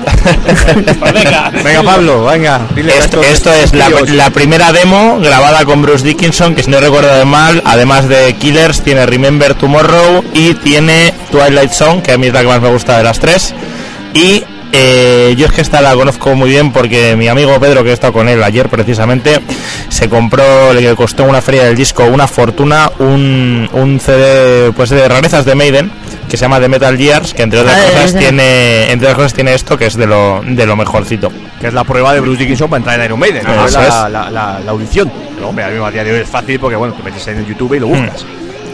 venga, 1.62 1.84
Pablo, 1.84 2.24
venga. 2.24 2.62
Dile 2.74 2.94
Esto, 2.98 3.22
es 3.52 3.74
la, 3.74 4.30
primera 4.30 4.72
demo 4.72 5.20
grabada 5.20 5.66
con 5.66 5.82
Bruce 5.82 6.06
Dickinson, 6.06 6.56
que 6.56 6.64
si 6.64 6.72
no 6.72 6.80
recuerdo 6.80 7.26
mal, 7.26 7.62
además 7.66 8.08
de 8.08 8.34
Killers, 8.36 8.82
tiene 8.82 9.06
Remember 9.06 9.56
Tomorrow 9.56 10.24
y 10.34 10.54
tiene 10.54 11.14
Twilight 11.30 11.72
Song, 11.72 12.02
que 12.02 12.14
a 12.14 12.18
mí 12.18 12.28
es 12.28 12.34
la 12.34 12.44
que 12.44 12.48
más 12.48 12.62
me 12.62 12.70
gusta 12.70 12.98
de 12.98 13.04
las 13.04 13.20
tres. 13.20 13.54
Y 14.14 14.46
eh, 14.72 15.34
yo 15.38 15.46
es 15.48 15.52
que 15.52 15.62
esta 15.62 15.82
la 15.82 15.94
conozco 15.96 16.36
muy 16.36 16.50
bien 16.50 16.72
porque 16.72 17.16
mi 17.16 17.28
amigo 17.28 17.60
Pedro, 17.60 17.84
que 17.84 17.90
he 17.92 17.94
estado 17.94 18.14
con 18.14 18.28
él 18.30 18.44
ayer 18.44 18.70
precisamente, 18.70 19.40
se 19.90 20.10
compró, 20.10 20.74
le 20.74 20.96
costó 20.96 21.24
una 21.24 21.42
feria 21.42 21.64
del 21.66 21.76
disco 21.76 22.04
una 22.06 22.28
fortuna, 22.28 22.92
un, 23.00 23.70
un 23.74 24.00
CD 24.00 24.72
pues 24.74 24.90
de 24.90 25.08
rarezas 25.08 25.46
de 25.46 25.56
Maiden 25.56 25.92
que 26.30 26.36
se 26.36 26.42
llama 26.42 26.60
The 26.60 26.68
Metal 26.68 26.98
Gears, 26.98 27.34
que 27.34 27.44
entre 27.44 27.60
otras 27.62 27.78
Ah, 27.78 27.92
cosas 27.94 28.16
tiene, 28.20 28.92
entre 28.92 29.08
otras 29.08 29.16
cosas 29.16 29.34
tiene 29.34 29.54
esto 29.54 29.78
que 29.78 29.86
es 29.86 29.96
de 29.96 30.06
lo, 30.08 30.42
de 30.46 30.66
lo 30.66 30.76
mejorcito. 30.76 31.32
Que 31.62 31.68
es 31.68 31.74
la 31.74 31.86
prueba 31.86 32.14
de 32.14 32.20
Bruce 32.20 32.40
Dickinson 32.40 32.70
para 32.70 32.80
entrar 32.80 33.00
en 33.00 33.06
Iron 33.06 33.18
Maiden. 33.20 33.44
¿no? 33.46 33.66
La, 33.70 34.10
la, 34.10 34.30
la- 34.30 34.60
la 34.60 34.72
audición. 34.72 35.10
Pero 35.36 35.48
hombre, 35.50 35.64
a 35.64 35.70
mí 35.70 35.76
a 35.82 35.90
día 35.90 36.04
de 36.04 36.12
hoy 36.12 36.20
es 36.20 36.28
fácil 36.28 36.60
porque 36.60 36.76
bueno, 36.76 36.94
te 36.94 37.02
metes 37.04 37.26
en 37.30 37.38
el 37.38 37.46
YouTube 37.46 37.76
y 37.76 37.80
lo 37.80 37.88
buscas. 37.88 38.26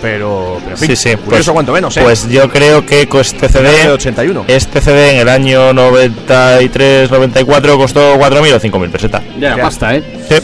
Pero, 0.03 0.59
pero. 0.65 0.75
Sí, 0.75 0.97
sí, 0.97 1.15
curioso 1.15 1.29
pues- 1.29 1.49
cuanto 1.49 1.71
menos, 1.71 1.95
¿eh? 1.95 2.01
Pues 2.03 2.27
yo 2.27 2.49
creo 2.49 2.85
que 2.85 3.07
con 3.07 3.21
este 3.21 3.47
CD, 3.47 3.89
81. 3.89 4.43
este 4.49 4.81
CD 4.81 5.13
en 5.13 5.19
el 5.21 5.29
año 5.29 5.71
93-94 5.71 7.77
costó 7.77 8.17
4.000 8.17 8.53
o 8.53 8.59
5.000 8.59 8.91
pesetas. 8.91 9.23
Ya, 9.39 9.55
Ya. 9.55 9.63
basta, 9.63 9.95
¿eh? 9.95 10.03
Sí. 10.27 10.35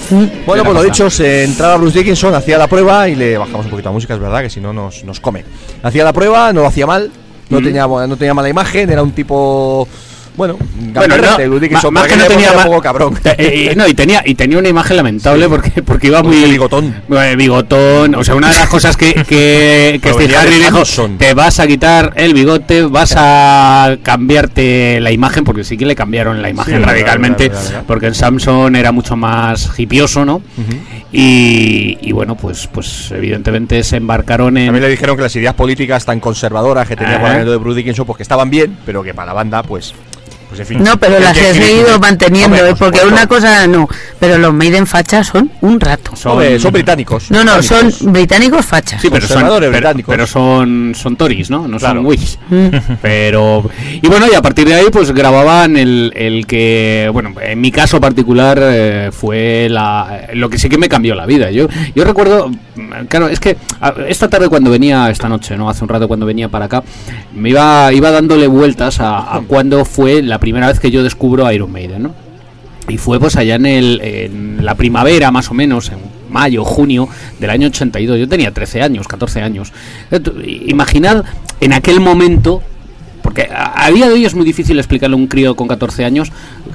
Bueno, 0.46 0.64
pues 0.64 0.76
lo 0.76 0.84
dicho, 0.84 1.10
se 1.10 1.44
entraba 1.44 1.76
Bruce 1.76 2.00
Dickinson, 2.00 2.34
hacía 2.36 2.58
la 2.58 2.68
prueba 2.68 3.10
y 3.10 3.16
le 3.16 3.38
bajamos 3.38 3.66
un 3.66 3.72
poquito 3.72 3.90
la 3.90 3.94
música, 3.94 4.14
es 4.14 4.20
verdad, 4.22 4.42
que 4.42 4.50
si 4.50 4.62
no 4.62 4.72
nos, 4.72 5.04
nos 5.04 5.20
come. 5.20 5.44
Hacía 5.84 6.06
la 6.06 6.14
prueba, 6.14 6.54
no 6.54 6.62
lo 6.62 6.68
hacía 6.68 6.88
mal, 6.88 7.12
no, 7.50 7.62
tenía, 7.62 7.86
no 7.86 8.16
tenía 8.16 8.34
mala 8.34 8.48
imagen, 8.48 8.90
era 8.90 9.04
un 9.04 9.12
tipo. 9.12 9.90
Bueno, 10.40 10.58
Bueno, 10.94 11.16
no, 11.18 11.22
ma- 11.92 11.92
más 11.92 12.08
que 12.08 12.16
no 12.16 12.24
tenía 12.28 12.54
ma- 12.54 12.64
poco 12.64 12.82
cabrón. 12.82 13.20
Eh, 13.26 13.70
eh, 13.72 13.76
no, 13.76 13.86
y 13.88 13.94
tenía, 13.94 14.22
y 14.26 14.36
tenía 14.36 14.58
una 14.58 14.70
imagen 14.70 14.96
lamentable 14.96 15.50
porque, 15.50 15.84
porque 15.84 16.08
iba 16.08 16.24
muy. 16.24 16.46
Bigotón. 16.46 16.96
Eh, 17.12 17.36
bigotón. 17.38 18.16
O 18.16 18.24
sea, 18.24 18.36
una 18.36 18.48
de 18.50 18.56
las 18.56 18.70
cosas 18.70 18.96
que, 18.96 19.14
que, 19.14 20.00
que 20.02 20.14
Steve 20.14 20.36
Harry 20.38 20.56
dijo: 20.60 20.82
te 21.18 21.34
vas 21.34 21.60
a 21.60 21.68
quitar 21.68 22.14
el 22.16 22.34
bigote, 22.34 22.84
vas 22.84 23.14
a 23.18 23.98
cambiarte 24.02 25.00
la 25.02 25.12
imagen, 25.12 25.44
porque 25.44 25.66
sí 25.66 25.76
que 25.78 25.86
le 25.86 25.96
cambiaron 25.96 26.42
la 26.42 26.50
imagen 26.50 26.82
radicalmente, 26.84 27.50
verdad, 27.50 27.58
verdad, 27.60 27.72
verdad. 27.74 27.88
porque 27.88 28.08
en 28.08 28.16
Samson 28.16 28.76
era 28.78 28.94
mucho 28.94 29.18
más 29.18 29.78
hipioso, 29.78 30.24
¿no? 30.24 30.42
y, 31.12 31.98
y 32.02 32.12
bueno, 32.12 32.36
pues, 32.36 32.68
pues 32.68 33.12
evidentemente 33.12 33.84
se 33.84 33.98
embarcaron 33.98 34.58
en. 34.58 34.68
También 34.68 34.84
le 34.84 34.90
dijeron 34.90 35.16
que 35.18 35.24
las 35.24 35.36
ideas 35.36 35.54
políticas 35.56 36.06
tan 36.06 36.20
conservadoras 36.20 36.88
que 36.88 36.96
tenía 36.96 37.40
el 37.42 37.46
de 37.50 37.58
Bruce 37.58 37.78
Dickinson, 37.78 38.06
pues 38.06 38.18
que 38.18 38.24
estaban 38.24 38.50
bien, 38.50 38.78
pero 38.86 39.04
que 39.04 39.14
para 39.14 39.28
la 39.28 39.34
banda, 39.34 39.64
pues. 39.64 39.94
Pues 40.50 40.62
en 40.62 40.66
fin. 40.66 40.84
No, 40.84 40.98
pero 41.00 41.20
las 41.20 41.38
que 41.38 41.52
he 41.52 41.54
seguido 41.54 42.00
manteniendo, 42.00 42.48
Hombre, 42.56 42.62
¿eh? 42.62 42.70
por 42.72 42.78
porque 42.80 43.00
supuesto. 43.00 43.16
una 43.16 43.28
cosa 43.28 43.68
no. 43.68 43.88
Pero 44.20 44.38
los 44.40 44.52
Maiden 44.52 44.88
fachas 44.88 45.28
son 45.28 45.52
un 45.62 45.80
rato. 45.80 46.16
Son- 46.16 46.32
Hombre, 46.34 46.60
son 46.60 46.74
británicos. 46.74 47.30
No, 47.30 47.44
no, 47.44 47.62
son 47.62 47.92
británicos. 48.12 48.66
fachas. 48.66 49.00
Sí, 49.02 49.10
pero 49.12 49.28
son, 49.28 49.44
pero, 49.44 49.70
británicos. 49.72 50.12
pero 50.12 50.26
son, 50.28 50.94
son 50.96 51.16
Tories, 51.16 51.50
¿no? 51.52 51.68
No 51.68 51.78
Claro. 51.78 52.00
son 52.00 52.06
Whigs. 52.08 52.40
Mm. 52.50 52.68
Pero. 53.02 53.70
Y 54.02 54.08
bueno, 54.08 54.26
y 54.32 54.36
a 54.36 54.42
partir 54.42 54.68
de 54.68 54.74
ahí, 54.76 54.86
pues 54.92 55.12
grababan 55.12 55.78
el, 55.78 56.12
el 56.16 56.48
que. 56.48 57.10
Bueno, 57.14 57.34
en 57.42 57.62
mi 57.62 57.72
caso 57.72 58.02
particular 58.02 58.60
eh, 58.62 59.10
fue 59.12 59.68
la, 59.70 60.30
lo 60.34 60.50
que 60.50 60.58
sí 60.58 60.68
que 60.68 60.78
me 60.80 60.90
cambió 60.90 61.14
la 61.16 61.26
vida. 61.28 61.52
Yo, 61.52 61.68
yo 61.96 62.04
recuerdo. 62.04 62.50
Claro, 63.08 63.28
es 63.28 63.40
que 63.40 63.58
esta 64.08 64.30
tarde 64.30 64.50
cuando 64.50 64.72
venía, 64.72 65.10
esta 65.10 65.30
noche, 65.30 65.56
¿no? 65.58 65.70
Hace 65.70 65.84
un 65.84 65.90
rato 65.90 66.08
cuando 66.08 66.26
venía 66.26 66.50
para 66.50 66.66
acá, 66.66 66.82
me 67.36 67.50
iba, 67.50 67.92
iba 67.94 68.10
dándole 68.10 68.48
vueltas 68.48 69.00
a, 69.00 69.36
a 69.36 69.42
cuando 69.42 69.84
fue 69.86 70.22
la 70.24 70.39
primera 70.40 70.68
vez 70.68 70.80
que 70.80 70.92
yo 70.92 71.04
descubro 71.04 71.52
Iron 71.52 71.72
Maiden, 71.72 72.04
¿no? 72.04 72.16
Y 72.88 72.98
fue 72.98 73.20
pues 73.20 73.36
allá 73.36 73.56
en, 73.56 73.66
el, 73.66 74.02
en 74.02 74.66
la 74.66 74.76
primavera, 74.76 75.32
más 75.32 75.52
o 75.52 75.54
menos, 75.54 75.90
en 75.90 76.00
mayo, 76.30 76.64
junio 76.64 77.08
del 77.40 77.50
año 77.50 77.68
82. 77.68 78.20
Yo 78.20 78.28
tenía 78.28 78.52
13 78.52 78.82
años, 78.82 79.08
14 79.08 79.42
años. 79.42 79.72
Imaginad 80.66 81.24
en 81.62 81.74
aquel 81.74 82.00
momento, 82.00 82.64
porque 83.30 83.48
a, 83.54 83.86
a 83.86 83.92
día 83.92 84.08
de 84.08 84.14
hoy 84.14 84.26
es 84.26 84.34
muy 84.34 84.44
difícil 84.44 84.80
explicarle 84.80 85.14
a 85.14 85.18
un 85.18 85.28
crío 85.28 85.56
con 85.56 85.68
14 85.68 86.04
años, 86.04 86.32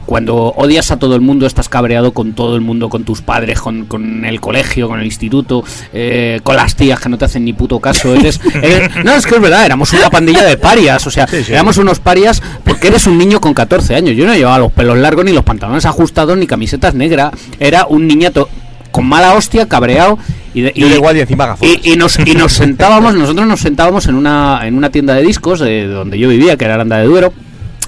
cuando 0.07 0.37
odias 0.57 0.93
a 0.93 0.99
todo 1.01 1.17
el 1.17 1.21
mundo, 1.21 1.47
estás 1.47 1.69
cabreado 1.69 2.13
con 2.13 2.33
todo 2.35 2.55
el 2.55 2.61
mundo, 2.61 2.89
con 2.89 3.03
tus 3.03 3.23
padres, 3.23 3.61
con, 3.61 3.87
con 3.87 4.25
el 4.25 4.41
colegio, 4.41 4.87
con 4.87 5.01
el 5.01 5.07
instituto, 5.07 5.65
eh, 5.93 6.39
con 6.45 6.55
las 6.55 6.77
tías 6.77 7.01
que 7.01 7.09
no 7.09 7.19
te 7.19 7.25
hacen 7.25 7.45
ni 7.45 7.53
puto 7.55 7.81
caso. 7.81 8.15
Eres, 8.15 8.41
eres- 8.63 9.05
no, 9.05 9.15
es 9.15 9.27
que 9.27 9.35
es 9.35 9.41
verdad, 9.41 9.67
éramos 9.67 9.93
una 9.95 10.09
pandilla 10.11 10.45
de 10.45 10.57
parias, 10.57 11.05
o 11.09 11.11
sea, 11.11 11.27
éramos 11.49 11.77
unos 11.79 11.99
parias 11.99 12.41
porque 12.63 12.87
eres 12.87 13.05
un 13.09 13.19
niño 13.19 13.41
con 13.41 13.53
14 13.53 13.97
años. 13.97 14.17
Yo 14.17 14.25
no 14.25 14.35
llevaba 14.37 14.61
los 14.61 14.71
pelos 14.71 14.97
largos, 14.97 15.25
ni 15.25 15.33
los 15.33 15.43
pantalones 15.43 15.85
ajustados, 15.87 16.39
ni 16.39 16.47
camisetas 16.47 16.95
negras. 16.95 17.33
Era 17.59 17.87
un 17.87 18.07
niñato 18.07 18.49
con 18.95 19.07
mala 19.07 19.35
hostia, 19.35 19.69
cabreado. 19.69 20.21
Y, 20.55 20.61
de- 20.61 20.73
Yo 20.77 20.87
igual 20.87 21.17
y 21.17 21.21
encima 21.21 21.57
y, 21.61 21.93
y 21.93 21.97
nos, 21.97 22.17
y 22.21 22.35
nos 22.37 22.53
sentábamos, 22.63 23.17
nosotros 23.17 23.45
nos 23.45 23.59
sentábamos 23.59 24.07
en 24.07 24.15
una, 24.15 24.61
en 24.63 24.77
una 24.77 24.91
tienda 24.91 25.15
de 25.15 25.23
discos 25.23 25.59
de 25.59 25.89
donde 25.89 26.17
yo 26.17 26.29
vivía, 26.29 26.57
que 26.57 26.65
era 26.65 26.75
Aranda 26.75 26.99
de 26.99 27.07
Duero. 27.07 27.33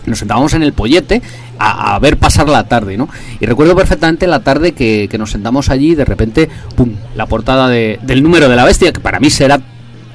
Nos 0.05 0.19
sentábamos 0.19 0.53
en 0.55 0.65
el 0.65 0.73
pollete 0.73 1.23
a, 1.61 1.95
a 1.95 1.99
ver 2.01 2.17
pasar 2.17 2.49
la 2.49 2.67
tarde, 2.67 2.97
¿no? 2.97 3.09
Y 3.39 3.47
recuerdo 3.47 3.77
perfectamente 3.77 4.27
la 4.27 4.41
tarde 4.41 4.73
que, 4.73 5.07
que 5.09 5.17
nos 5.17 5.31
sentamos 5.31 5.69
allí 5.71 5.93
y 5.93 5.95
de 5.95 6.05
repente, 6.05 6.49
¡pum! 6.75 6.91
La 7.15 7.27
portada 7.27 7.69
de- 7.69 8.01
del 8.03 8.23
número 8.25 8.49
de 8.49 8.57
la 8.57 8.65
bestia, 8.65 8.93
que 8.93 8.99
para 9.01 9.21
mí 9.21 9.31
será, 9.31 9.61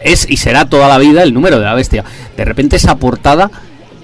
es 0.03 0.29
y 0.29 0.35
será 0.35 0.65
toda 0.65 0.89
la 0.89 0.97
vida 0.97 1.23
el 1.23 1.33
número 1.33 1.57
de 1.57 1.65
la 1.65 1.73
bestia. 1.73 2.03
De 2.35 2.43
repente 2.43 2.75
esa 2.75 2.95
portada 2.97 3.49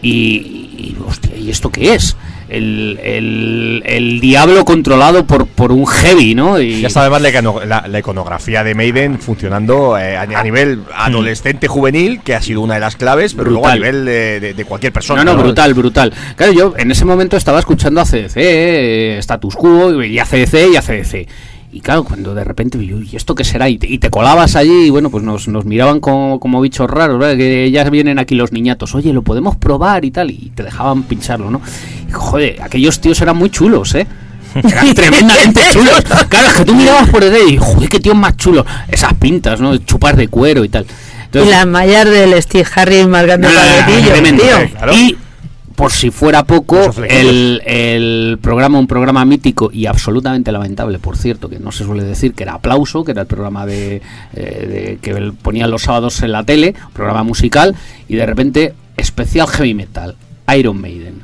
y, 0.02 0.10
y, 0.12 0.98
hostia, 1.06 1.36
¿y 1.36 1.50
esto 1.50 1.70
qué 1.70 1.94
es? 1.96 2.16
El, 2.50 3.00
el, 3.04 3.84
el 3.86 4.20
diablo 4.22 4.64
controlado 4.66 5.26
por, 5.26 5.48
por 5.48 5.72
un 5.72 5.86
heavy, 5.86 6.34
¿no? 6.36 6.60
Y, 6.62 6.82
Ya 6.82 6.88
está 6.88 7.02
además 7.02 7.22
la, 7.22 7.84
la- 7.88 8.00
iconografía 8.00 8.64
de 8.64 8.74
Maiden 8.76 9.20
funcionando 9.20 9.98
eh, 9.98 10.16
a, 10.16 10.22
a 10.22 10.44
nivel 10.44 10.82
adolescente 10.96 11.68
juvenil, 11.68 12.22
que 12.22 12.36
ha 12.36 12.42
sido 12.42 12.62
una 12.62 12.76
de 12.76 12.80
las 12.80 12.96
claves, 12.96 13.34
pero 13.34 13.50
luego 13.52 13.68
a 13.68 13.72
Brutal. 13.76 13.80
nivel 13.94 14.06
de, 14.06 14.40
de- 14.40 14.54
de 14.54 14.66
cualquier 14.66 14.94
persona. 14.94 15.24
No, 15.24 15.34
no, 15.36 15.42
brutal, 15.44 15.74
brutal. 15.74 16.14
Claro, 16.36 16.54
yo 16.54 16.74
en 16.78 16.92
ese 16.92 17.06
momento 17.06 17.36
estaba 17.38 17.60
escuchando 17.60 18.00
a 18.02 18.06
CDC, 18.06 18.38
eh, 18.38 19.16
Status 19.20 19.56
Quo, 19.56 20.04
y 20.04 20.20
a 20.20 20.26
CDC 20.26 20.72
y 20.74 20.76
a 20.76 20.82
CDC. 20.82 21.28
Y 21.78 21.80
claro, 21.80 22.04
cuando 22.04 22.34
de 22.34 22.44
repente, 22.44 22.84
yo, 22.84 23.00
¿y 23.00 23.16
esto 23.16 23.36
qué 23.36 23.44
será? 23.44 23.70
Y 23.70 23.78
te, 23.78 23.86
y 23.88 24.00
te 24.00 24.10
colabas 24.10 24.56
allí 24.56 24.86
y 24.86 24.90
bueno, 24.90 25.12
pues 25.12 25.24
nos, 25.24 25.48
nos 25.48 25.64
miraban 25.64 26.00
como, 26.00 26.40
como 26.40 26.60
bichos 26.60 26.90
raros, 26.90 27.20
¿verdad? 27.20 27.38
Que 27.38 27.70
ya 27.70 27.88
vienen 27.92 28.18
aquí 28.18 28.34
los 28.34 28.52
niñatos, 28.52 28.96
oye, 28.96 29.14
lo 29.14 29.22
podemos 29.22 29.58
probar 29.58 30.04
y 30.04 30.10
tal, 30.10 30.32
y 30.32 30.52
te 30.56 30.64
dejaban 30.64 31.04
pincharlo, 31.04 31.52
¿no? 31.52 31.62
Y 32.10 32.12
joder, 32.12 32.64
aquellos 32.64 33.00
tíos 33.00 33.22
eran 33.22 33.38
muy 33.38 33.52
chulos, 33.52 33.94
¿eh? 33.94 34.08
Eran 34.56 34.92
tremendamente 34.96 35.62
chulos. 35.72 36.02
Claro, 36.30 36.48
es 36.48 36.54
que 36.56 36.66
tú 36.66 36.74
mirabas 36.74 37.10
por 37.10 37.24
detrás 37.24 37.44
y, 37.48 37.58
joder, 37.58 37.90
qué 37.90 38.00
tíos 38.00 38.16
más 38.16 38.36
chulos. 38.38 38.66
Esas 38.88 39.14
pintas, 39.14 39.62
¿no? 39.62 39.78
Chupas 39.78 40.18
de 40.18 40.30
cuero 40.30 40.64
y 40.66 40.70
tal. 40.70 40.84
Y 40.84 41.24
Entonces, 41.26 41.52
las 41.52 41.68
mallas 41.68 42.06
del 42.10 42.42
Steve 42.42 42.66
Harris 42.74 43.06
marcando 43.08 43.50
no, 43.50 43.54
no, 43.54 44.00
no, 44.02 44.08
tremendo, 44.08 44.42
tío. 44.42 44.70
claro. 44.72 44.94
Y 44.96 45.16
por 45.78 45.92
si 45.92 46.10
fuera 46.10 46.44
poco, 46.44 46.92
el, 47.08 47.62
el 47.64 48.40
programa, 48.42 48.80
un 48.80 48.88
programa 48.88 49.24
mítico 49.26 49.70
y 49.72 49.86
absolutamente 49.86 50.52
lamentable, 50.52 50.98
por 50.98 51.16
cierto, 51.18 51.50
que 51.50 51.60
no 51.60 51.72
se 51.72 51.84
suele 51.86 52.04
decir, 52.04 52.34
que 52.34 52.42
era 52.42 52.56
Aplauso, 52.56 53.04
que 53.06 53.12
era 53.12 53.22
el 53.22 53.28
programa 53.28 53.68
de, 53.68 54.02
eh, 54.34 54.68
de- 54.68 55.00
que 55.00 55.14
ponían 55.40 55.70
los 55.70 55.84
sábados 55.84 56.24
en 56.24 56.32
la 56.32 56.44
tele, 56.44 56.74
programa 56.94 57.22
musical, 57.22 57.76
y 58.08 58.16
de 58.16 58.26
repente 58.26 58.74
especial 58.98 59.48
heavy 59.48 59.76
metal, 59.76 60.16
Iron 60.58 60.82
Maiden. 60.82 61.22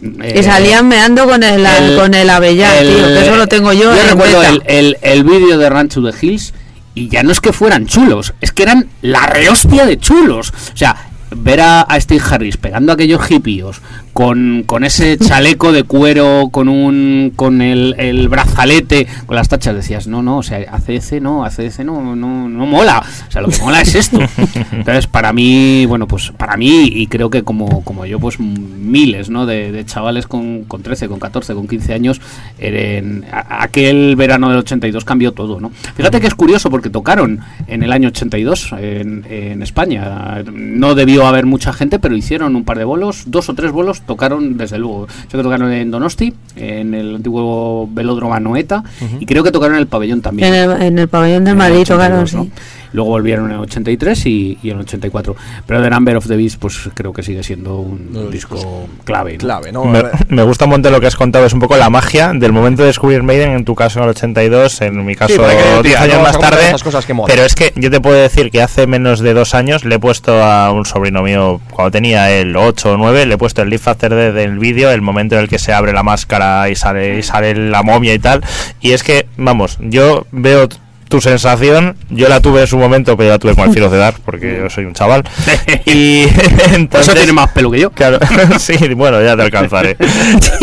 Y 0.00 0.06
Eh, 0.38 0.42
salían 0.44 0.86
meando 0.86 1.26
con 1.26 1.42
el, 1.42 1.66
el- 1.66 1.96
con 1.96 2.14
el 2.14 2.30
Avellán, 2.30 2.76
el- 2.78 2.94
tío, 2.94 3.04
que 3.06 3.20
eso 3.22 3.34
lo 3.36 3.48
tengo 3.48 3.72
yo. 3.72 3.92
Yo 3.92 4.00
en 4.00 4.06
recuerdo 4.08 4.40
el, 4.66 4.98
el 5.02 5.24
vídeo 5.24 5.58
de 5.58 5.68
Rancho 5.68 6.00
de 6.00 6.14
Hills 6.18 6.54
y 6.94 7.08
ya 7.08 7.24
no 7.24 7.32
es 7.32 7.40
que 7.40 7.52
fueran 7.52 7.86
chulos, 7.86 8.34
es 8.40 8.52
que 8.52 8.62
eran 8.62 8.88
la 9.02 9.26
rehostia 9.26 9.84
de 9.84 9.98
chulos. 9.98 10.52
O 10.72 10.76
sea, 10.76 11.08
ver 11.30 11.60
a, 11.60 11.82
a 11.82 12.00
Steve 12.00 12.24
Harris 12.28 12.56
pegando 12.56 12.92
a 12.92 12.94
aquellos 12.94 13.30
hippios 13.30 13.80
con, 14.12 14.64
con 14.66 14.84
ese 14.84 15.18
chaleco 15.18 15.72
de 15.72 15.84
cuero, 15.84 16.48
con 16.50 16.68
un 16.68 17.32
con 17.36 17.62
el, 17.62 17.94
el 17.98 18.28
brazalete, 18.28 19.06
con 19.26 19.36
las 19.36 19.48
tachas, 19.48 19.74
decías, 19.74 20.06
no, 20.06 20.22
no, 20.22 20.38
o 20.38 20.42
sea, 20.42 20.58
ACDC 20.58 21.20
no, 21.20 21.44
ACDC 21.44 21.80
no, 21.80 22.16
no, 22.16 22.48
no 22.48 22.66
mola. 22.66 23.02
O 23.28 23.30
sea, 23.30 23.42
lo 23.42 23.48
que 23.48 23.58
mola 23.58 23.80
es 23.80 23.94
esto. 23.94 24.18
Entonces, 24.72 25.06
para 25.06 25.32
mí, 25.32 25.86
bueno, 25.86 26.06
pues 26.06 26.32
para 26.36 26.56
mí, 26.56 26.84
y 26.86 27.06
creo 27.06 27.30
que 27.30 27.42
como, 27.42 27.82
como 27.84 28.06
yo, 28.06 28.18
pues 28.18 28.38
miles, 28.40 29.30
¿no? 29.30 29.46
De, 29.46 29.72
de 29.72 29.84
chavales 29.84 30.26
con, 30.26 30.64
con 30.64 30.82
13, 30.82 31.08
con 31.08 31.18
14, 31.18 31.54
con 31.54 31.68
15 31.68 31.94
años, 31.94 32.20
en 32.58 33.24
aquel 33.30 34.16
verano 34.16 34.48
del 34.48 34.58
82 34.58 35.04
cambió 35.04 35.32
todo, 35.32 35.60
¿no? 35.60 35.70
Fíjate 35.94 36.20
que 36.20 36.26
es 36.26 36.34
curioso 36.34 36.70
porque 36.70 36.90
tocaron 36.90 37.40
en 37.66 37.82
el 37.82 37.92
año 37.92 38.08
82 38.08 38.72
en, 38.78 39.24
en 39.28 39.62
España. 39.62 40.42
No 40.52 40.94
debió 40.94 41.26
haber 41.26 41.46
mucha 41.46 41.72
gente, 41.72 41.98
pero 41.98 42.16
hicieron 42.16 42.56
un 42.56 42.64
par 42.64 42.78
de 42.78 42.84
bolos, 42.84 43.24
dos 43.26 43.48
o 43.48 43.54
tres 43.54 43.72
bolos, 43.72 43.99
tocaron 44.06 44.56
desde 44.56 44.78
luego. 44.78 45.06
Yo 45.06 45.38
que 45.38 45.42
tocaron 45.42 45.72
en 45.72 45.90
Donosti, 45.90 46.34
en 46.56 46.94
el 46.94 47.16
antiguo 47.16 47.88
velódromo 47.92 48.34
Anoeta, 48.34 48.82
y 49.18 49.26
creo 49.26 49.42
que 49.42 49.52
tocaron 49.52 49.76
en 49.76 49.80
el 49.80 49.86
pabellón 49.86 50.20
también. 50.20 50.52
En 50.52 50.70
el, 50.70 50.82
en 50.82 50.98
el 50.98 51.08
pabellón 51.08 51.46
el 51.46 51.56
Madrid 51.56 51.80
82, 51.80 52.30
tocaron, 52.30 52.46
¿no? 52.46 52.52
Luego 52.92 53.10
volvieron 53.10 53.46
en 53.46 53.52
el 53.52 53.60
83 53.60 54.26
y, 54.26 54.58
y 54.62 54.70
en 54.70 54.76
el 54.76 54.82
84. 54.82 55.36
Pero 55.66 55.82
The 55.82 55.90
Number 55.90 56.16
of 56.16 56.26
the 56.26 56.36
Beast, 56.36 56.58
pues 56.58 56.90
creo 56.94 57.12
que 57.12 57.22
sigue 57.22 57.42
siendo 57.42 57.76
un 57.78 58.30
disco 58.30 58.88
clave. 59.04 59.32
¿no? 59.34 59.38
Clave, 59.38 59.72
¿no? 59.72 59.84
Me, 59.84 60.02
me 60.28 60.42
gusta 60.42 60.64
un 60.64 60.72
montón 60.72 60.92
lo 60.92 61.00
que 61.00 61.06
has 61.06 61.16
contado, 61.16 61.46
es 61.46 61.52
un 61.52 61.60
poco 61.60 61.76
la 61.76 61.90
magia 61.90 62.32
del 62.34 62.52
momento 62.52 62.82
de 62.82 62.88
descubrir 62.88 63.22
Maiden, 63.22 63.50
en 63.50 63.64
tu 63.64 63.74
caso 63.74 63.98
en 63.98 64.04
el 64.04 64.10
82, 64.10 64.80
en 64.82 65.04
mi 65.04 65.14
caso 65.14 65.36
para 65.36 65.56
que, 65.56 65.62
10 65.62 65.82
tía, 65.82 66.02
años 66.02 66.16
no 66.16 66.22
más 66.22 66.38
tarde. 66.38 66.68
esas 66.68 66.82
cosas 66.82 67.06
que 67.06 67.14
molan. 67.14 67.34
Pero 67.34 67.46
es 67.46 67.54
que 67.54 67.72
yo 67.76 67.90
te 67.90 68.00
puedo 68.00 68.16
decir 68.16 68.50
que 68.50 68.62
hace 68.62 68.86
menos 68.86 69.20
de 69.20 69.34
dos 69.34 69.54
años 69.54 69.84
le 69.84 69.96
he 69.96 69.98
puesto 69.98 70.42
a 70.42 70.70
un 70.72 70.84
sobrino 70.84 71.22
mío, 71.22 71.60
cuando 71.70 71.90
tenía 71.90 72.30
el 72.30 72.56
8 72.56 72.92
o 72.92 72.96
9, 72.96 73.26
le 73.26 73.34
he 73.34 73.38
puesto 73.38 73.62
el 73.62 73.70
Live 73.70 73.82
After 73.86 74.14
Death 74.14 74.34
del 74.34 74.58
vídeo, 74.58 74.90
el 74.90 75.02
momento 75.02 75.36
en 75.36 75.42
el 75.42 75.48
que 75.48 75.58
se 75.58 75.72
abre 75.72 75.92
la 75.92 76.02
máscara 76.02 76.68
y 76.68 76.74
sale, 76.74 77.18
y 77.18 77.22
sale 77.22 77.54
la 77.54 77.82
momia 77.82 78.14
y 78.14 78.18
tal. 78.18 78.42
Y 78.80 78.92
es 78.92 79.02
que, 79.02 79.26
vamos, 79.36 79.78
yo 79.80 80.26
veo 80.32 80.68
tu 81.10 81.20
sensación, 81.20 81.96
yo 82.08 82.28
la 82.28 82.40
tuve 82.40 82.60
en 82.60 82.66
su 82.68 82.78
momento, 82.78 83.16
pero 83.16 83.26
yo 83.26 83.32
la 83.34 83.38
tuve 83.40 83.54
con 83.56 83.68
el 83.68 83.74
filo 83.74 83.90
de 83.90 83.98
dar, 83.98 84.14
porque 84.24 84.58
yo 84.62 84.70
soy 84.70 84.84
un 84.84 84.94
chaval. 84.94 85.24
y 85.84 86.24
Por 86.90 87.00
eso 87.00 87.12
tiene 87.12 87.32
más 87.32 87.50
pelo 87.50 87.70
que 87.70 87.80
yo. 87.80 87.90
Claro, 87.90 88.18
sí, 88.58 88.76
bueno, 88.94 89.20
ya 89.20 89.36
te 89.36 89.42
alcanzaré. 89.42 89.96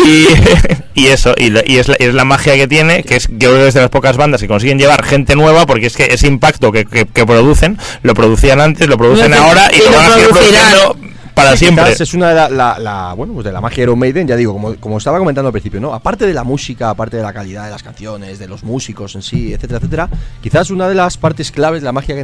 Y, 0.04 0.26
y 1.00 1.06
eso, 1.08 1.34
y, 1.36 1.52
y 1.70 1.76
es, 1.76 1.88
la, 1.88 1.94
es 1.98 2.14
la 2.14 2.24
magia 2.24 2.54
que 2.54 2.66
tiene, 2.66 3.04
que 3.04 3.16
es 3.16 3.28
que 3.28 3.36
creo 3.36 3.56
que 3.56 3.68
es 3.68 3.74
de 3.74 3.82
las 3.82 3.90
pocas 3.90 4.16
bandas 4.16 4.40
que 4.40 4.48
consiguen 4.48 4.78
llevar 4.78 5.04
gente 5.04 5.36
nueva, 5.36 5.66
porque 5.66 5.86
es 5.86 5.96
que 5.96 6.06
ese 6.06 6.26
impacto 6.26 6.72
que, 6.72 6.86
que, 6.86 7.04
que 7.04 7.26
producen, 7.26 7.78
lo 8.02 8.14
producían 8.14 8.60
antes, 8.60 8.88
lo 8.88 8.96
producen 8.96 9.34
ahora 9.34 9.70
y, 9.70 9.76
y 9.76 9.78
lo 9.80 9.90
lo 9.90 9.96
van 9.98 10.06
a 10.06 10.14
seguir 10.14 10.28
produciendo 10.30 10.96
para 11.38 11.52
Sí, 11.52 11.64
siempre. 11.64 11.90
es 11.92 12.14
una 12.14 12.28
de 12.30 12.34
la, 12.34 12.48
la- 12.48 12.78
la- 12.78 13.14
bueno, 13.14 13.32
pues 13.34 13.44
de 13.44 13.52
la 13.52 13.60
magia 13.60 13.76
de 13.78 13.82
Iron 13.84 13.98
Maiden, 13.98 14.26
ya 14.28 14.36
digo, 14.36 14.52
como, 14.52 14.74
como 14.76 14.98
estaba 14.98 15.18
comentando 15.18 15.48
al 15.48 15.52
principio, 15.52 15.80
¿no? 15.80 15.94
Aparte 15.94 16.26
de 16.26 16.34
la 16.34 16.44
música, 16.44 16.90
aparte 16.90 17.16
de 17.16 17.22
la 17.22 17.32
calidad 17.32 17.64
de 17.64 17.70
las 17.70 17.82
canciones, 17.82 18.38
de 18.38 18.48
los 18.48 18.64
músicos 18.64 19.14
en 19.14 19.22
sí, 19.22 19.52
etcétera, 19.52 19.78
etcétera, 19.78 20.08
quizás 20.42 20.70
una 20.70 20.88
de 20.88 20.94
las 20.94 21.16
partes 21.16 21.50
claves 21.50 21.80
de 21.82 21.86
la 21.86 21.92
magia 21.92 22.14
que 22.14 22.20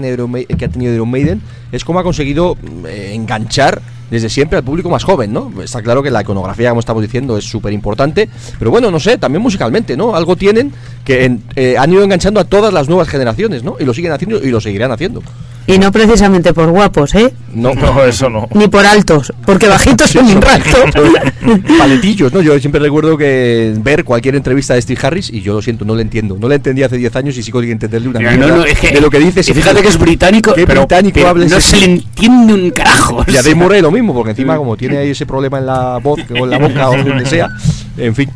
ha 0.64 0.68
tenido 0.68 0.92
Iron 0.94 1.10
Maiden 1.10 1.40
es 1.72 1.84
cómo 1.84 1.98
ha 1.98 2.02
conseguido 2.02 2.54
mm, 2.56 2.86
eh, 2.86 3.14
enganchar 3.14 3.80
desde 4.14 4.28
siempre 4.30 4.56
al 4.58 4.64
público 4.64 4.88
más 4.88 5.02
joven, 5.02 5.32
¿no? 5.32 5.50
Está 5.62 5.82
claro 5.82 6.00
que 6.02 6.10
la 6.10 6.22
iconografía, 6.22 6.68
como 6.70 6.78
estamos 6.80 7.02
diciendo, 7.02 7.36
es 7.36 7.44
súper 7.44 7.72
importante, 7.72 8.28
pero 8.58 8.70
bueno, 8.70 8.90
no 8.90 9.00
sé, 9.00 9.18
también 9.18 9.42
musicalmente, 9.42 9.96
¿no? 9.96 10.14
Algo 10.14 10.36
tienen 10.36 10.72
que 11.04 11.24
en- 11.24 11.42
eh, 11.56 11.76
han 11.76 11.92
ido 11.92 12.04
enganchando 12.04 12.38
a 12.38 12.44
todas 12.44 12.72
las 12.72 12.88
nuevas 12.88 13.08
generaciones, 13.08 13.64
¿no? 13.64 13.74
Y 13.80 13.84
lo 13.84 13.92
siguen 13.92 14.12
haciendo 14.12 14.38
y 14.42 14.50
lo 14.50 14.60
seguirán 14.60 14.92
haciendo. 14.92 15.20
Y 15.66 15.78
no 15.78 15.90
precisamente 15.90 16.52
por 16.52 16.70
guapos, 16.70 17.14
¿eh? 17.14 17.32
No, 17.54 17.74
No, 17.74 18.04
eso 18.04 18.28
no. 18.28 18.48
Ni 18.54 18.68
por 18.68 18.84
altos, 18.86 19.32
porque 19.46 19.66
bajitos 19.66 20.10
son 20.12 20.26
un 20.26 20.40
rato. 20.42 20.76
paletillos, 21.78 22.32
¿no? 22.32 22.42
Yo 22.42 22.58
siempre 22.58 22.80
recuerdo 22.80 23.16
que 23.16 23.72
ver 23.78 24.04
cualquier 24.04 24.34
entrevista 24.36 24.74
de 24.74 24.82
Steve 24.82 25.00
Harris 25.02 25.30
y 25.30 25.40
yo 25.40 25.54
lo 25.54 25.62
siento, 25.62 25.84
no 25.86 25.94
le 25.94 26.02
entiendo. 26.02 26.36
No 26.38 26.48
le 26.48 26.56
entendí 26.56 26.82
hace 26.82 26.98
10 26.98 27.16
años 27.16 27.36
y 27.38 27.42
sigo 27.42 27.60
sin 27.62 27.70
entenderle 27.70 28.08
una 28.08 28.20
mierda 28.20 28.36
no, 28.46 28.56
no, 28.58 28.64
es 28.64 28.78
que- 28.78 28.90
de 28.90 29.00
lo 29.00 29.08
que 29.10 29.18
dice. 29.18 29.40
y 29.40 29.54
fíjate 29.54 29.80
que 29.82 29.88
es 29.88 29.98
británico, 29.98 30.52
¿Qué 30.54 30.66
pero, 30.66 30.82
británico 30.82 31.14
pero 31.14 31.28
habla 31.28 31.46
no 31.46 31.60
se 31.60 31.78
le 31.78 31.84
entiende 31.86 32.52
un 32.52 32.70
carajo. 32.70 33.24
Y 33.26 33.36
a. 33.36 33.42
Dave 33.42 33.54
Murray 33.54 33.80
lo 33.80 33.90
mismo, 33.90 34.03
porque 34.12 34.30
encima 34.30 34.57
como 34.57 34.76
tiene 34.76 34.98
ahí 34.98 35.11
ese 35.11 35.24
problema 35.24 35.59
en 35.59 35.66
la 35.66 35.98
voz 35.98 36.20
o 36.30 36.44
en 36.44 36.50
la 36.50 36.59
boca 36.68 36.90
o 36.90 36.96
donde 36.96 37.24
sea, 37.26 37.48
en 37.96 38.14
fin. 38.14 38.28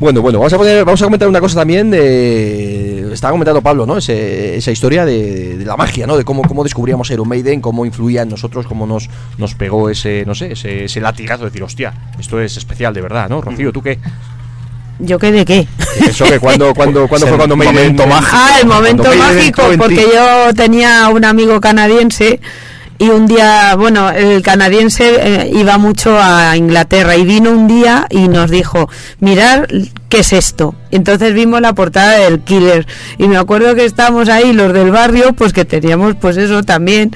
Bueno, 0.00 0.20
bueno, 0.22 0.38
vamos 0.40 0.52
a 0.52 0.58
poner, 0.58 0.84
vamos 0.84 1.00
a 1.02 1.04
comentar 1.04 1.28
una 1.28 1.40
cosa 1.40 1.60
también 1.60 1.88
de, 1.90 3.12
estaba 3.12 3.30
comentando 3.30 3.62
Pablo, 3.62 3.86
¿no? 3.86 3.96
Ese- 3.98 4.56
esa 4.56 4.72
historia 4.72 5.04
de, 5.04 5.56
de 5.56 5.64
la 5.64 5.76
magia, 5.76 6.04
¿no? 6.06 6.16
De 6.16 6.24
cómo, 6.24 6.42
cómo 6.42 6.64
descubríamos 6.64 7.08
Iron 7.10 7.28
Maiden, 7.28 7.60
cómo 7.60 7.86
influía 7.86 8.22
en 8.22 8.28
nosotros, 8.28 8.66
cómo 8.66 8.86
nos, 8.86 9.08
nos 9.38 9.54
pegó 9.54 9.88
ese, 9.90 10.24
no 10.26 10.34
sé, 10.34 10.52
ese, 10.52 10.84
ese 10.86 11.00
latigazo 11.00 11.44
de 11.44 11.50
decir, 11.50 11.62
hostia, 11.62 11.94
esto 12.18 12.40
es 12.40 12.56
especial 12.56 12.92
de 12.92 13.02
verdad, 13.02 13.28
¿no? 13.28 13.40
Rocío, 13.40 13.72
¿tú 13.72 13.82
qué? 13.82 13.98
¿Yo 14.98 15.18
qué 15.18 15.32
de 15.32 15.44
qué? 15.44 15.66
Eso 16.06 16.24
que 16.24 16.38
cuando, 16.40 16.74
cuando, 16.74 17.06
cuando 17.08 17.26
fue 17.26 17.34
el 17.34 17.38
cuando 17.38 17.56
Maiden 17.56 17.74
momento 17.96 18.06
mágico. 18.06 18.32
Ah, 18.36 18.58
el 18.60 18.66
momento 18.66 19.10
mágico, 19.16 19.62
porque 19.78 20.06
yo 20.12 20.54
tenía 20.54 21.08
un 21.08 21.24
amigo 21.24 21.60
canadiense 21.60 22.40
y 22.98 23.08
un 23.08 23.26
día, 23.26 23.74
bueno, 23.76 24.10
el 24.10 24.40
canadiense 24.42 25.16
eh, 25.18 25.50
iba 25.52 25.78
mucho 25.78 26.16
a 26.20 26.56
Inglaterra 26.56 27.16
y 27.16 27.24
vino 27.24 27.50
un 27.50 27.66
día 27.66 28.06
y 28.08 28.28
nos 28.28 28.50
dijo, 28.50 28.88
mirar 29.18 29.66
qué 30.08 30.20
es 30.20 30.32
esto. 30.32 30.76
Entonces 30.92 31.34
vimos 31.34 31.60
la 31.60 31.72
portada 31.74 32.18
del 32.18 32.40
Killer. 32.40 32.86
Y 33.18 33.26
me 33.26 33.36
acuerdo 33.36 33.74
que 33.74 33.84
estábamos 33.84 34.28
ahí 34.28 34.52
los 34.52 34.72
del 34.72 34.92
barrio, 34.92 35.32
pues 35.32 35.52
que 35.52 35.64
teníamos 35.64 36.14
pues 36.20 36.36
eso 36.36 36.62
también 36.62 37.10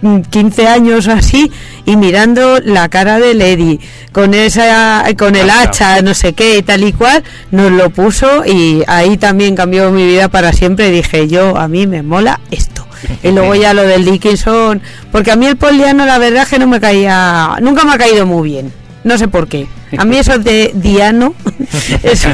mm, 0.00 0.20
15 0.22 0.68
años 0.68 1.06
o 1.06 1.12
así 1.12 1.52
y 1.84 1.96
mirando 1.96 2.58
la 2.60 2.88
cara 2.88 3.18
de 3.18 3.34
Lady 3.34 3.78
con 4.12 4.32
esa 4.32 5.04
con 5.18 5.36
el 5.36 5.50
hacha 5.50 6.00
no 6.02 6.14
sé 6.14 6.32
qué 6.32 6.58
y 6.58 6.62
tal 6.62 6.84
y 6.84 6.92
cual 6.92 7.22
nos 7.50 7.72
lo 7.72 7.90
puso 7.90 8.44
y 8.46 8.82
ahí 8.86 9.16
también 9.18 9.54
cambió 9.54 9.90
mi 9.90 10.06
vida 10.06 10.28
para 10.28 10.54
siempre. 10.54 10.90
Dije 10.90 11.28
yo 11.28 11.58
a 11.58 11.68
mí 11.68 11.86
me 11.86 12.02
mola 12.02 12.40
esto 12.50 12.89
y 13.22 13.30
luego 13.30 13.54
ya 13.54 13.74
lo 13.74 13.82
del 13.82 14.04
Dickinson 14.04 14.80
porque 15.12 15.30
a 15.30 15.36
mí 15.36 15.46
el 15.46 15.56
poliano 15.56 16.06
la 16.06 16.18
verdad 16.18 16.42
es 16.44 16.48
que 16.48 16.58
no 16.58 16.66
me 16.66 16.80
caía 16.80 17.56
nunca 17.60 17.84
me 17.84 17.92
ha 17.92 17.98
caído 17.98 18.26
muy 18.26 18.48
bien 18.48 18.72
no 19.02 19.16
sé 19.16 19.28
por 19.28 19.48
qué. 19.48 19.66
A 19.96 20.04
mí 20.04 20.18
eso 20.18 20.38
de 20.38 20.72
Diano 20.74 21.34
eso, 22.02 22.28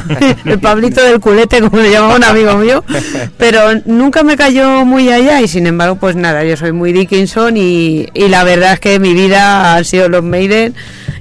el 0.45 0.59
Pablito 0.59 1.03
del 1.03 1.21
culete 1.21 1.61
como 1.61 1.81
le 1.81 1.91
llamaba 1.91 2.17
un 2.17 2.25
amigo 2.25 2.55
mío 2.59 2.85
pero 3.39 3.81
nunca 3.87 4.23
me 4.23 4.37
cayó 4.37 4.85
muy 4.85 5.11
allá 5.11 5.41
y 5.41 5.49
sin 5.49 5.67
embargo 5.67 5.97
pues 5.97 6.17
nada 6.17 6.45
yo 6.45 6.57
soy 6.57 6.73
muy 6.73 6.93
Dickinson 6.93 7.57
y, 7.57 8.09
y 8.13 8.29
la 8.29 8.45
verdad 8.45 8.75
es 8.75 8.81
que 8.81 8.99
mi 8.99 9.15
vida 9.15 9.77
han 9.77 9.85
sido 9.85 10.09
los 10.09 10.23
Maiden 10.23 10.75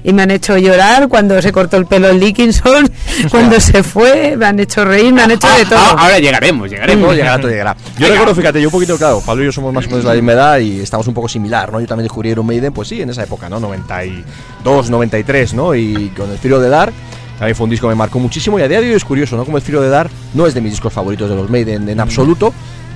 y 0.05 0.13
me 0.13 0.21
han 0.21 0.31
hecho 0.31 0.55
llorar 0.57 1.07
cuando 1.09 1.41
se 1.41 1.51
cortó 1.51 1.77
el 1.77 1.87
pelo 1.87 2.09
el 2.09 2.19
Dickinson 2.19 2.87
cuando 3.31 3.59
se 3.59 3.81
fue 3.81 4.37
me 4.37 4.45
han 4.45 4.59
hecho 4.59 4.85
reír 4.85 5.11
me 5.11 5.23
han 5.23 5.31
hecho 5.31 5.47
de 5.49 5.65
todo 5.65 5.79
Ah, 5.79 5.95
ahora 5.97 6.19
llegaremos, 6.19 6.69
llegaremos. 6.69 7.05
Todo 7.05 7.13
llegará, 7.15 7.37
todo 7.37 7.51
llegará. 7.51 7.75
Yo 7.97 8.07
recuerdo, 8.07 8.33
fíjate, 8.35 8.61
yo 8.61 8.67
un 8.69 8.71
poquito, 8.71 8.97
claro, 8.97 9.21
Pablo 9.25 9.43
y 9.43 9.45
yo 9.47 9.51
somos 9.51 9.73
más 9.73 9.85
o 9.85 9.89
menos 9.89 10.03
de 10.03 10.09
la 10.09 10.15
misma 10.15 10.33
edad 10.33 10.59
y 10.59 10.79
estamos 10.79 11.07
un 11.07 11.13
poco 11.13 11.27
similar, 11.27 11.71
¿no? 11.71 11.79
Yo 11.79 11.87
también 11.87 12.05
descubrí 12.05 12.29
Iron 12.29 12.45
Maiden, 12.45 12.71
pues 12.73 12.87
sí, 12.87 13.01
en 13.01 13.09
esa 13.09 13.23
época, 13.23 13.49
¿no? 13.49 13.59
92, 13.59 14.89
93, 14.89 15.53
¿no? 15.53 15.75
Y 15.75 16.11
con 16.15 16.31
el 16.31 16.37
Firo 16.37 16.59
de 16.59 16.69
Dark, 16.69 16.93
también 17.37 17.55
fue 17.55 17.65
un 17.65 17.69
disco 17.69 17.87
que 17.87 17.91
me 17.91 17.97
marcó 17.97 18.19
muchísimo 18.19 18.59
y 18.59 18.61
a 18.61 18.67
día 18.67 18.81
de 18.81 18.89
hoy 18.89 18.95
es 18.95 19.05
curioso, 19.05 19.35
¿no? 19.37 19.45
Como 19.45 19.57
el 19.57 19.63
Firo 19.63 19.81
de 19.81 19.89
Dark 19.89 20.09
no 20.33 20.45
es 20.47 20.53
de 20.53 20.61
mis 20.61 20.71
discos 20.71 20.93
favoritos 20.93 21.29
de 21.29 21.35
los 21.35 21.49
Maiden 21.49 21.87
en 21.89 21.99
absoluto. 21.99 22.53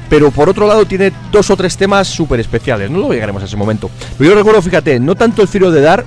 Pero 0.10 0.32
por 0.32 0.49
otro 0.49 0.66
lado 0.68 0.86
tiene 0.86 1.12
dos 1.32 1.49
o 1.51 1.55
tres 1.55 1.78
temas 1.78 2.07
súper 2.07 2.39
especiales, 2.39 2.89
no 2.89 2.97
lo 2.97 3.14
llegaremos 3.14 3.43
a 3.43 3.45
ese 3.45 3.55
momento. 3.55 3.91
Pero 4.18 4.32
yo 4.32 4.36
recuerdo, 4.36 4.62
fíjate, 4.62 4.99
no 4.99 5.16
tanto 5.16 5.43
el 5.43 5.47
Firo 5.47 5.70
de 5.70 5.82
Dark, 5.82 6.05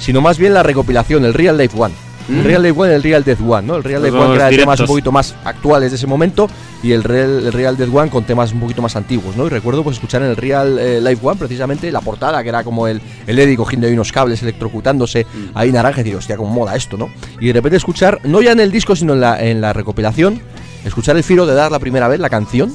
sino 0.00 0.20
más 0.20 0.38
bien 0.38 0.52
la 0.54 0.64
recopilación, 0.64 1.24
el 1.24 1.34
Real 1.34 1.56
Life 1.56 1.80
One. 1.80 1.94
El 2.28 2.44
Real 2.44 2.62
Life 2.62 2.78
One 2.78 2.92
y 2.92 2.94
el 2.94 3.02
Real 3.02 3.24
Death 3.24 3.40
One, 3.40 3.66
¿no? 3.66 3.74
El 3.74 3.82
Real 3.82 4.02
Life 4.04 4.16
One 4.16 4.28
que 4.28 4.34
era 4.36 4.44
de 4.44 4.56
temas 4.56 4.78
un 4.78 4.84
directos. 4.84 4.88
poquito 4.88 5.10
más 5.10 5.34
actuales 5.44 5.90
de 5.90 5.96
ese 5.96 6.06
momento 6.06 6.48
y 6.80 6.92
el 6.92 7.02
Real, 7.02 7.44
el 7.46 7.52
Real 7.52 7.76
Dead 7.76 7.88
One 7.92 8.08
con 8.08 8.22
temas 8.22 8.52
un 8.52 8.60
poquito 8.60 8.82
más 8.82 8.94
antiguos, 8.94 9.36
¿no? 9.36 9.46
Y 9.46 9.48
recuerdo 9.48 9.82
pues 9.82 9.96
escuchar 9.96 10.22
en 10.22 10.28
el 10.28 10.36
Real 10.36 10.78
eh, 10.78 11.00
Life 11.00 11.26
One 11.26 11.36
precisamente 11.38 11.90
la 11.90 12.00
portada 12.02 12.40
que 12.44 12.48
era 12.50 12.62
como 12.62 12.86
el, 12.86 13.00
el 13.26 13.36
Eddie 13.36 13.56
cogiendo 13.56 13.88
ahí 13.88 13.94
unos 13.94 14.12
cables 14.12 14.42
electrocutándose 14.42 15.26
ahí 15.54 15.72
naranja 15.72 16.02
y 16.02 16.04
decir, 16.04 16.18
hostia, 16.18 16.36
cómo 16.36 16.50
mola 16.50 16.76
esto, 16.76 16.96
¿no? 16.96 17.08
Y 17.40 17.48
de 17.48 17.52
repente 17.54 17.78
escuchar, 17.78 18.20
no 18.22 18.40
ya 18.42 18.52
en 18.52 18.60
el 18.60 18.70
disco 18.70 18.94
sino 18.94 19.14
en 19.14 19.20
la, 19.22 19.42
en 19.42 19.60
la 19.60 19.72
recopilación, 19.72 20.40
escuchar 20.84 21.16
el 21.16 21.24
filo 21.24 21.46
de 21.46 21.54
dar 21.54 21.72
la 21.72 21.80
primera 21.80 22.06
vez 22.06 22.20
la 22.20 22.30
canción, 22.30 22.72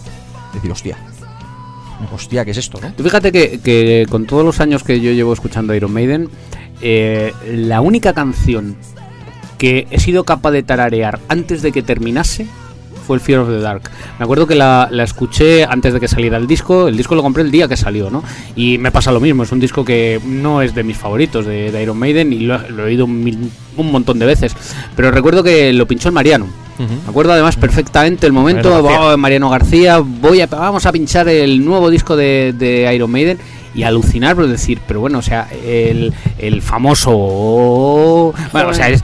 decir, 0.53 0.69
hostia, 0.69 0.97
hostia, 2.13 2.45
¿qué 2.45 2.51
es 2.51 2.57
esto, 2.57 2.79
no? 2.81 2.91
Fíjate 3.03 3.31
que, 3.31 4.05
con 4.09 4.25
todos 4.25 4.43
los 4.45 4.59
años 4.59 4.83
que 4.83 4.99
yo 4.99 5.11
llevo 5.11 5.33
escuchando 5.33 5.73
Iron 5.75 5.91
Maiden, 5.93 6.29
eh, 6.81 7.33
la 7.53 7.81
única 7.81 8.13
canción 8.13 8.75
que 9.57 9.87
he 9.91 9.99
sido 9.99 10.23
capaz 10.25 10.51
de 10.51 10.63
tararear 10.63 11.19
antes 11.29 11.61
de 11.61 11.71
que 11.71 11.81
terminase 11.81 12.45
fue 13.07 13.15
el 13.17 13.21
Fear 13.21 13.41
of 13.41 13.49
the 13.49 13.59
Dark. 13.59 13.83
Me 14.17 14.23
acuerdo 14.25 14.47
que 14.47 14.55
la, 14.55 14.89
la 14.91 15.03
escuché 15.03 15.63
antes 15.63 15.93
de 15.93 15.99
que 15.99 16.07
saliera 16.07 16.37
el 16.37 16.47
disco. 16.47 16.87
El 16.87 16.97
disco 16.97 17.13
lo 17.13 17.21
compré 17.21 17.43
el 17.43 17.51
día 17.51 17.67
que 17.67 17.77
salió, 17.77 18.09
¿no? 18.09 18.23
Y 18.55 18.79
me 18.79 18.91
pasa 18.91 19.11
lo 19.11 19.19
mismo. 19.19 19.43
Es 19.43 19.51
un 19.51 19.59
disco 19.59 19.85
que 19.85 20.19
no 20.25 20.63
es 20.63 20.73
de 20.73 20.83
mis 20.83 20.97
favoritos 20.97 21.45
de, 21.45 21.79
Iron 21.81 21.97
Maiden 21.99 22.33
y 22.33 22.39
lo, 22.39 22.55
he- 22.55 22.81
oído 22.81 23.05
un, 23.05 23.51
un 23.77 23.91
montón 23.91 24.17
de 24.17 24.25
veces. 24.25 24.55
Pero 24.95 25.11
recuerdo 25.11 25.43
que 25.43 25.71
lo 25.71 25.87
pinchó 25.87 26.09
el 26.09 26.15
Mariano. 26.15 26.47
Me 26.77 27.09
acuerdo 27.09 27.31
además 27.33 27.55
perfectamente 27.55 28.27
el 28.27 28.33
momento, 28.33 28.69
Mariano 28.69 28.83
García. 28.89 28.99
va, 29.07 29.17
Mariano 29.17 29.49
García, 29.49 29.97
voy 29.99 30.41
a, 30.41 30.47
vamos 30.47 30.85
a 30.85 30.91
pinchar 30.91 31.27
el 31.29 31.63
nuevo 31.63 31.89
disco 31.89 32.15
de, 32.15 32.53
de 32.57 32.93
Iron 32.93 33.09
Maiden 33.11 33.37
y 33.73 33.83
alucinar, 33.83 34.35
pero 34.35 34.47
decir, 34.47 34.79
pero 34.87 34.99
bueno, 35.01 35.19
o 35.19 35.21
sea, 35.21 35.47
el, 35.65 36.13
el 36.37 36.61
famoso... 36.61 38.33
Bueno, 38.51 38.69
o 38.69 38.73
sea, 38.73 38.89
es- 38.89 39.03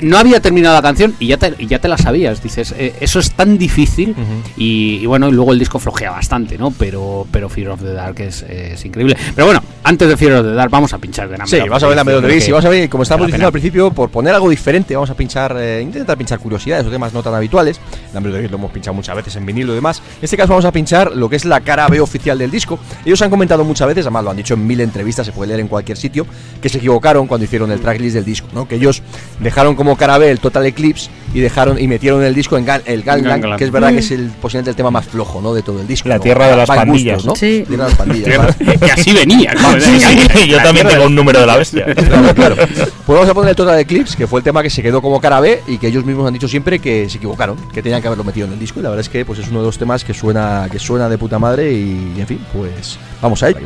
no 0.00 0.18
había 0.18 0.40
terminado 0.40 0.74
la 0.74 0.82
canción 0.82 1.14
y 1.18 1.28
ya 1.28 1.36
te, 1.36 1.54
y 1.58 1.66
ya 1.66 1.78
te 1.78 1.88
la 1.88 1.98
sabías. 1.98 2.42
Dices, 2.42 2.74
eh, 2.76 2.94
eso 3.00 3.18
es 3.18 3.32
tan 3.32 3.58
difícil. 3.58 4.14
y, 4.56 4.98
y 5.02 5.06
bueno, 5.06 5.28
y 5.28 5.32
luego 5.32 5.52
el 5.52 5.58
disco 5.58 5.78
flojea 5.78 6.10
bastante, 6.10 6.58
¿no? 6.58 6.70
Pero, 6.70 7.26
pero 7.30 7.48
Fear 7.48 7.70
of 7.70 7.80
the 7.82 7.92
Dark 7.92 8.20
es, 8.20 8.42
es 8.42 8.84
increíble. 8.84 9.16
Pero 9.34 9.46
bueno, 9.46 9.62
antes 9.84 10.08
de 10.08 10.16
Fear 10.16 10.32
of 10.40 10.46
the 10.46 10.52
Dark, 10.52 10.70
vamos 10.70 10.92
a 10.92 10.98
pinchar 10.98 11.28
de 11.28 11.38
Number 11.38 11.48
Sí, 11.48 11.60
of 11.60 11.68
vamos 11.68 11.82
a 11.82 11.86
ver 11.88 11.96
la 11.96 12.02
y 12.02 12.40
que 12.40 12.52
vamos 12.52 12.64
a 12.64 12.68
ver, 12.68 12.88
como 12.88 13.02
estábamos 13.02 13.24
la 13.24 13.26
diciendo 13.28 13.46
al 13.46 13.52
principio, 13.52 13.90
por 13.90 14.10
poner 14.10 14.34
algo 14.34 14.50
diferente, 14.50 14.94
vamos 14.94 15.10
a 15.10 15.14
pinchar, 15.14 15.56
eh, 15.58 15.80
intentar 15.82 16.16
pinchar 16.16 16.38
curiosidades 16.38 16.86
o 16.86 16.90
temas 16.90 17.12
no 17.12 17.22
tan 17.22 17.34
habituales. 17.34 17.80
La 18.12 18.20
Melody 18.20 18.48
lo 18.48 18.56
hemos 18.56 18.70
pinchado 18.70 18.94
muchas 18.94 19.16
veces 19.16 19.36
en 19.36 19.46
vinilo 19.46 19.72
y 19.72 19.76
demás. 19.76 20.02
En 20.18 20.24
este 20.24 20.36
caso 20.36 20.50
vamos 20.50 20.64
a 20.64 20.72
pinchar 20.72 21.14
lo 21.16 21.28
que 21.28 21.36
es 21.36 21.44
la 21.44 21.60
cara 21.60 21.88
B 21.88 22.00
oficial 22.00 22.38
del 22.38 22.50
disco. 22.50 22.78
Ellos 23.04 23.20
han 23.22 23.30
comentado 23.30 23.64
muchas 23.64 23.88
veces, 23.88 24.06
además 24.06 24.24
lo 24.24 24.30
han 24.30 24.36
dicho 24.36 24.54
en 24.54 24.66
mil 24.66 24.80
entrevistas, 24.80 25.26
se 25.26 25.32
puede 25.32 25.48
leer 25.48 25.60
en 25.60 25.68
cualquier 25.68 25.96
sitio, 25.96 26.26
que 26.60 26.68
se 26.68 26.78
equivocaron 26.78 27.26
cuando 27.26 27.44
hicieron 27.44 27.70
el 27.70 27.80
tracklist 27.80 28.14
del 28.14 28.24
disco, 28.24 28.48
¿no? 28.52 28.66
Que 28.68 28.76
ellos 28.76 29.02
dejaron 29.40 29.74
como 29.74 29.87
cara 29.96 30.18
B 30.18 30.30
el 30.30 30.40
Total 30.40 30.64
Eclipse 30.66 31.10
y 31.34 31.40
dejaron 31.40 31.78
y 31.78 31.86
metieron 31.86 32.22
el 32.22 32.34
disco 32.34 32.56
en 32.56 32.66
Gan- 32.66 32.82
el 32.86 33.02
Gangland, 33.02 33.42
Gangland. 33.42 33.58
que 33.58 33.64
es 33.64 33.70
verdad 33.70 33.90
Mm. 33.90 33.94
que 33.94 34.00
es 34.00 34.10
el 34.12 34.30
posiblemente 34.40 34.70
el 34.70 34.76
tema 34.76 34.90
más 34.90 35.06
flojo, 35.06 35.40
¿no? 35.42 35.52
De 35.52 35.62
todo 35.62 35.80
el 35.80 35.86
disco. 35.86 36.08
La 36.08 36.16
¿no? 36.16 36.22
tierra 36.22 36.48
de 36.48 36.56
las 36.56 36.66
pandillas, 36.68 37.24
¿no? 37.24 37.34
Sí. 37.36 37.64
Tierra 37.68 37.84
de 37.84 37.90
las 37.90 37.98
pandillas. 37.98 38.56
Que 38.78 38.92
así 38.92 39.12
venía. 39.12 39.52
¿no? 39.54 39.78
Sí, 39.80 40.00
sí, 40.34 40.48
yo 40.48 40.56
también 40.62 40.86
tengo 40.88 41.04
un 41.04 41.14
número 41.14 41.40
de 41.40 41.46
la 41.46 41.56
bestia. 41.56 41.86
Claro, 41.94 42.34
claro. 42.34 42.56
Pues 42.56 43.06
vamos 43.06 43.28
a 43.28 43.34
poner 43.34 43.50
el 43.50 43.56
Total 43.56 43.78
Eclipse, 43.78 44.16
que 44.16 44.26
fue 44.26 44.40
el 44.40 44.44
tema 44.44 44.62
que 44.62 44.70
se 44.70 44.82
quedó 44.82 45.02
como 45.02 45.20
cara 45.20 45.40
B 45.40 45.60
y 45.66 45.78
que 45.78 45.88
ellos 45.88 46.04
mismos 46.04 46.26
han 46.26 46.32
dicho 46.34 46.48
siempre 46.48 46.78
que 46.78 47.08
se 47.10 47.18
equivocaron, 47.18 47.56
que 47.72 47.82
tenían 47.82 48.00
que 48.00 48.06
haberlo 48.08 48.24
metido 48.24 48.46
en 48.46 48.52
el 48.54 48.58
disco. 48.58 48.80
Y 48.80 48.82
la 48.82 48.88
verdad 48.90 49.00
es 49.00 49.08
que 49.08 49.24
pues 49.24 49.38
es 49.38 49.48
uno 49.48 49.60
de 49.60 49.66
los 49.66 49.76
temas 49.78 50.04
que 50.04 50.14
suena, 50.14 50.68
que 50.70 50.78
suena 50.78 51.08
de 51.08 51.18
puta 51.18 51.38
madre 51.38 51.72
y, 51.72 52.14
en 52.18 52.26
fin, 52.26 52.40
pues 52.52 52.98
vamos 53.20 53.42
a 53.42 53.48
ello. 53.50 53.58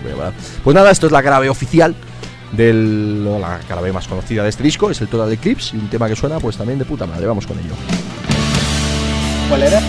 Pues 0.64 0.75
nada, 0.75 0.91
esto 0.91 1.07
es 1.07 1.12
la 1.12 1.23
cara 1.23 1.39
B 1.39 1.49
oficial 1.49 1.95
del 2.53 3.24
la 3.24 3.59
cara 3.66 3.80
más 3.92 4.07
conocida 4.07 4.42
de 4.42 4.50
este 4.50 4.62
disco, 4.62 4.90
es 4.90 5.00
el 5.00 5.09
Total 5.09 5.32
Eclipse 5.32 5.76
y 5.76 5.80
un 5.80 5.88
tema 5.88 6.09
que 6.09 6.16
suena 6.16 6.38
pues 6.38 6.57
también 6.57 6.78
de 6.78 6.84
puta 6.84 7.07
madre. 7.07 7.26
Vamos 7.26 7.46
con 7.46 7.59
ello. 7.59 7.74
¿Cuál 9.48 9.62
era? 9.64 9.82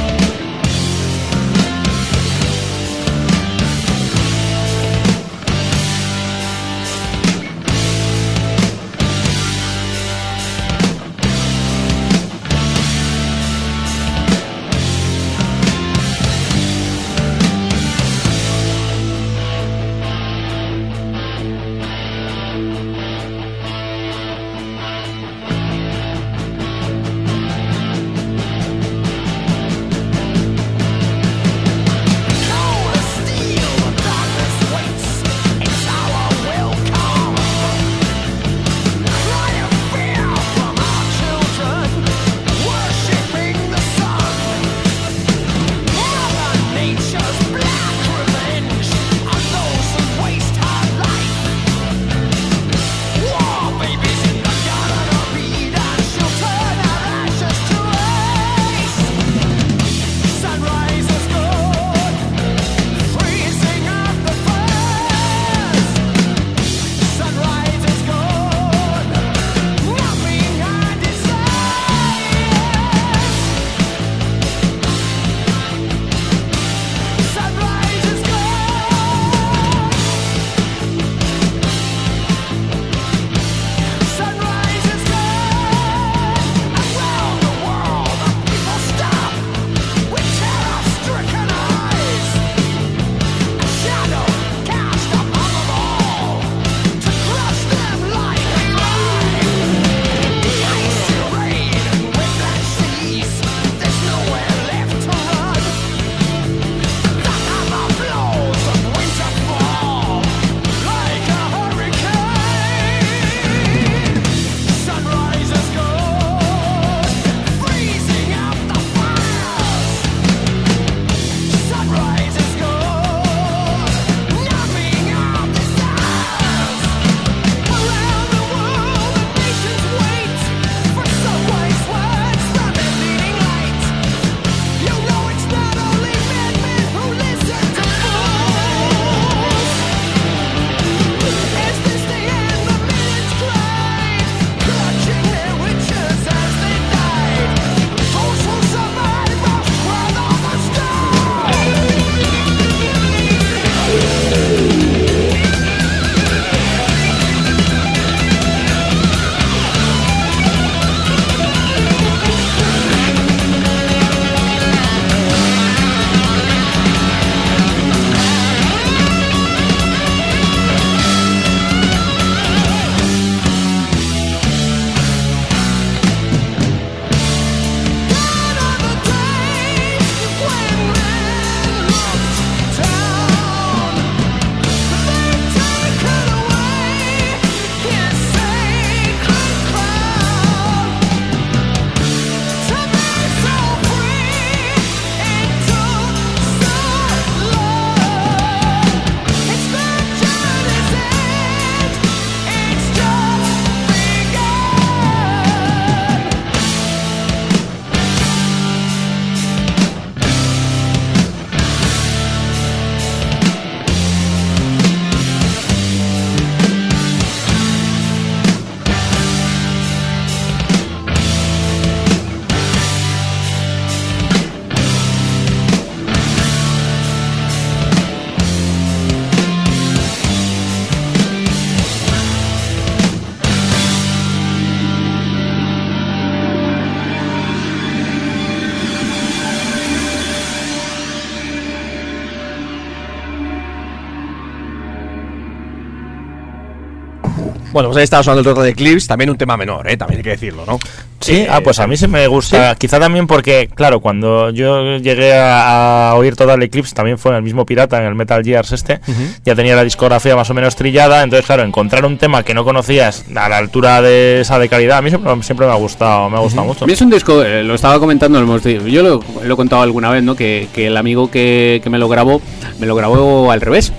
Bueno, 247.74 247.90
pues 247.90 247.98
ahí 247.98 248.04
estaba 248.04 248.22
sonando 248.24 248.48
el 248.48 248.56
Total 248.56 248.70
Eclipse, 248.70 249.08
también 249.08 249.30
un 249.32 249.38
tema 249.38 249.58
menor, 249.58 249.90
¿eh? 249.90 249.98
también 249.98 250.20
hay 250.20 250.24
que 250.24 250.30
decirlo, 250.30 250.64
¿no? 250.66 250.78
Sí, 251.20 251.38
Eh, 251.38 251.48
ah, 251.50 251.62
pues 251.62 251.80
a 251.80 251.88
mí 251.88 251.98
sí 251.98 252.08
me 252.08 252.28
gusta. 252.28 252.76
Quizá 252.76 253.00
también 253.00 253.26
porque, 253.28 253.70
claro, 253.74 254.00
cuando 254.00 254.50
yo 254.52 254.98
llegué 254.98 255.34
a, 255.34 256.10
a 256.12 256.16
oír 256.16 256.36
Total 256.36 256.62
Eclipse, 256.62 256.94
también 256.94 257.18
fue 257.18 257.32
en 257.32 257.38
el 257.38 257.44
mismo 257.44 257.66
Pirata, 257.66 257.98
en 258.00 258.06
el 258.08 258.14
Metal 258.16 258.44
Gears 258.44 258.74
este, 258.74 259.00
ya 259.44 259.56
tenía 259.56 259.76
la 259.76 259.84
discografía 259.84 260.36
más 260.36 260.50
o 260.50 260.54
menos 260.54 260.76
trillada, 260.76 261.24
entonces, 261.24 261.46
claro, 261.46 261.64
encontrar 261.64 262.06
un 262.06 262.18
tema 262.18 262.44
que 262.44 262.54
no 262.54 262.64
conocías 262.64 263.26
a 263.36 263.50
la 263.50 263.58
altura 263.58 264.02
de 264.02 264.42
esa 264.42 264.60
de 264.60 264.70
calidad, 264.70 264.98
a 265.00 265.02
mí 265.02 265.10
siempre, 265.10 265.32
siempre 265.42 265.66
me 265.66 265.72
ha 265.74 265.78
gustado, 265.78 266.30
me 266.30 266.38
ha 266.38 266.42
gustado 266.42 266.68
mucho. 266.68 266.84
A 266.84 266.88
mí 266.88 266.94
es 266.94 267.02
un 267.02 267.10
disco, 267.10 267.42
eh, 267.44 267.64
lo 267.64 267.74
estaba 267.74 268.00
comentando, 268.00 268.38
lo 268.40 268.46
hemos 268.46 268.64
di- 268.64 268.92
yo 268.92 269.02
lo, 269.02 269.20
lo 269.44 269.54
he 269.54 269.58
contado 269.58 269.82
alguna 269.82 270.12
vez, 270.12 270.22
¿no? 270.24 270.36
Que, 270.36 270.68
que 270.74 270.88
el 270.88 270.98
amigo 270.98 271.32
que, 271.32 271.80
que 271.84 271.90
me 271.90 271.98
lo 271.98 272.08
grabó, 272.08 272.40
me 272.80 272.86
lo 272.86 272.94
grabó 272.96 273.50
al 273.52 273.62
revés. 273.62 273.92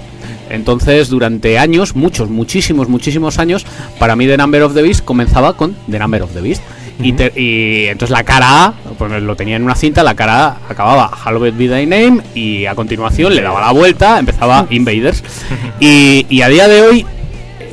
Entonces, 0.55 1.09
durante 1.09 1.59
años, 1.59 1.95
muchos, 1.97 2.31
muchísimos, 2.31 2.89
muchísimos 2.89 3.39
años, 3.39 3.67
para 3.99 4.17
mí 4.17 4.27
The 4.27 4.37
Number 4.37 4.63
of 4.63 4.75
the 4.75 4.83
Beast 4.83 5.05
comenzaba 5.05 5.57
con 5.57 5.77
The 5.91 5.99
Number 5.99 6.23
of 6.23 6.33
the 6.33 6.41
Beast. 6.41 6.63
y, 7.03 7.13
te- 7.13 7.33
y 7.35 7.87
entonces 7.89 8.11
la 8.17 8.23
cara 8.23 8.67
A, 8.67 8.73
pues 8.97 9.11
lo 9.21 9.35
tenía 9.35 9.57
en 9.57 9.65
una 9.65 9.75
cinta, 9.75 10.05
la 10.05 10.15
cara 10.15 10.47
A 10.47 10.59
acababa 10.69 11.09
Hallowed 11.09 11.53
Be 11.55 11.69
Thy 11.69 11.87
Name 11.87 12.23
y 12.37 12.67
a 12.67 12.75
continuación 12.77 13.35
le 13.35 13.43
daba 13.43 13.61
la 13.61 13.73
vuelta, 13.73 14.19
empezaba 14.21 14.67
Invaders. 14.71 15.23
Y, 15.81 16.25
y 16.31 16.43
a 16.43 16.49
día 16.49 16.69
de 16.69 16.83
hoy 16.83 17.07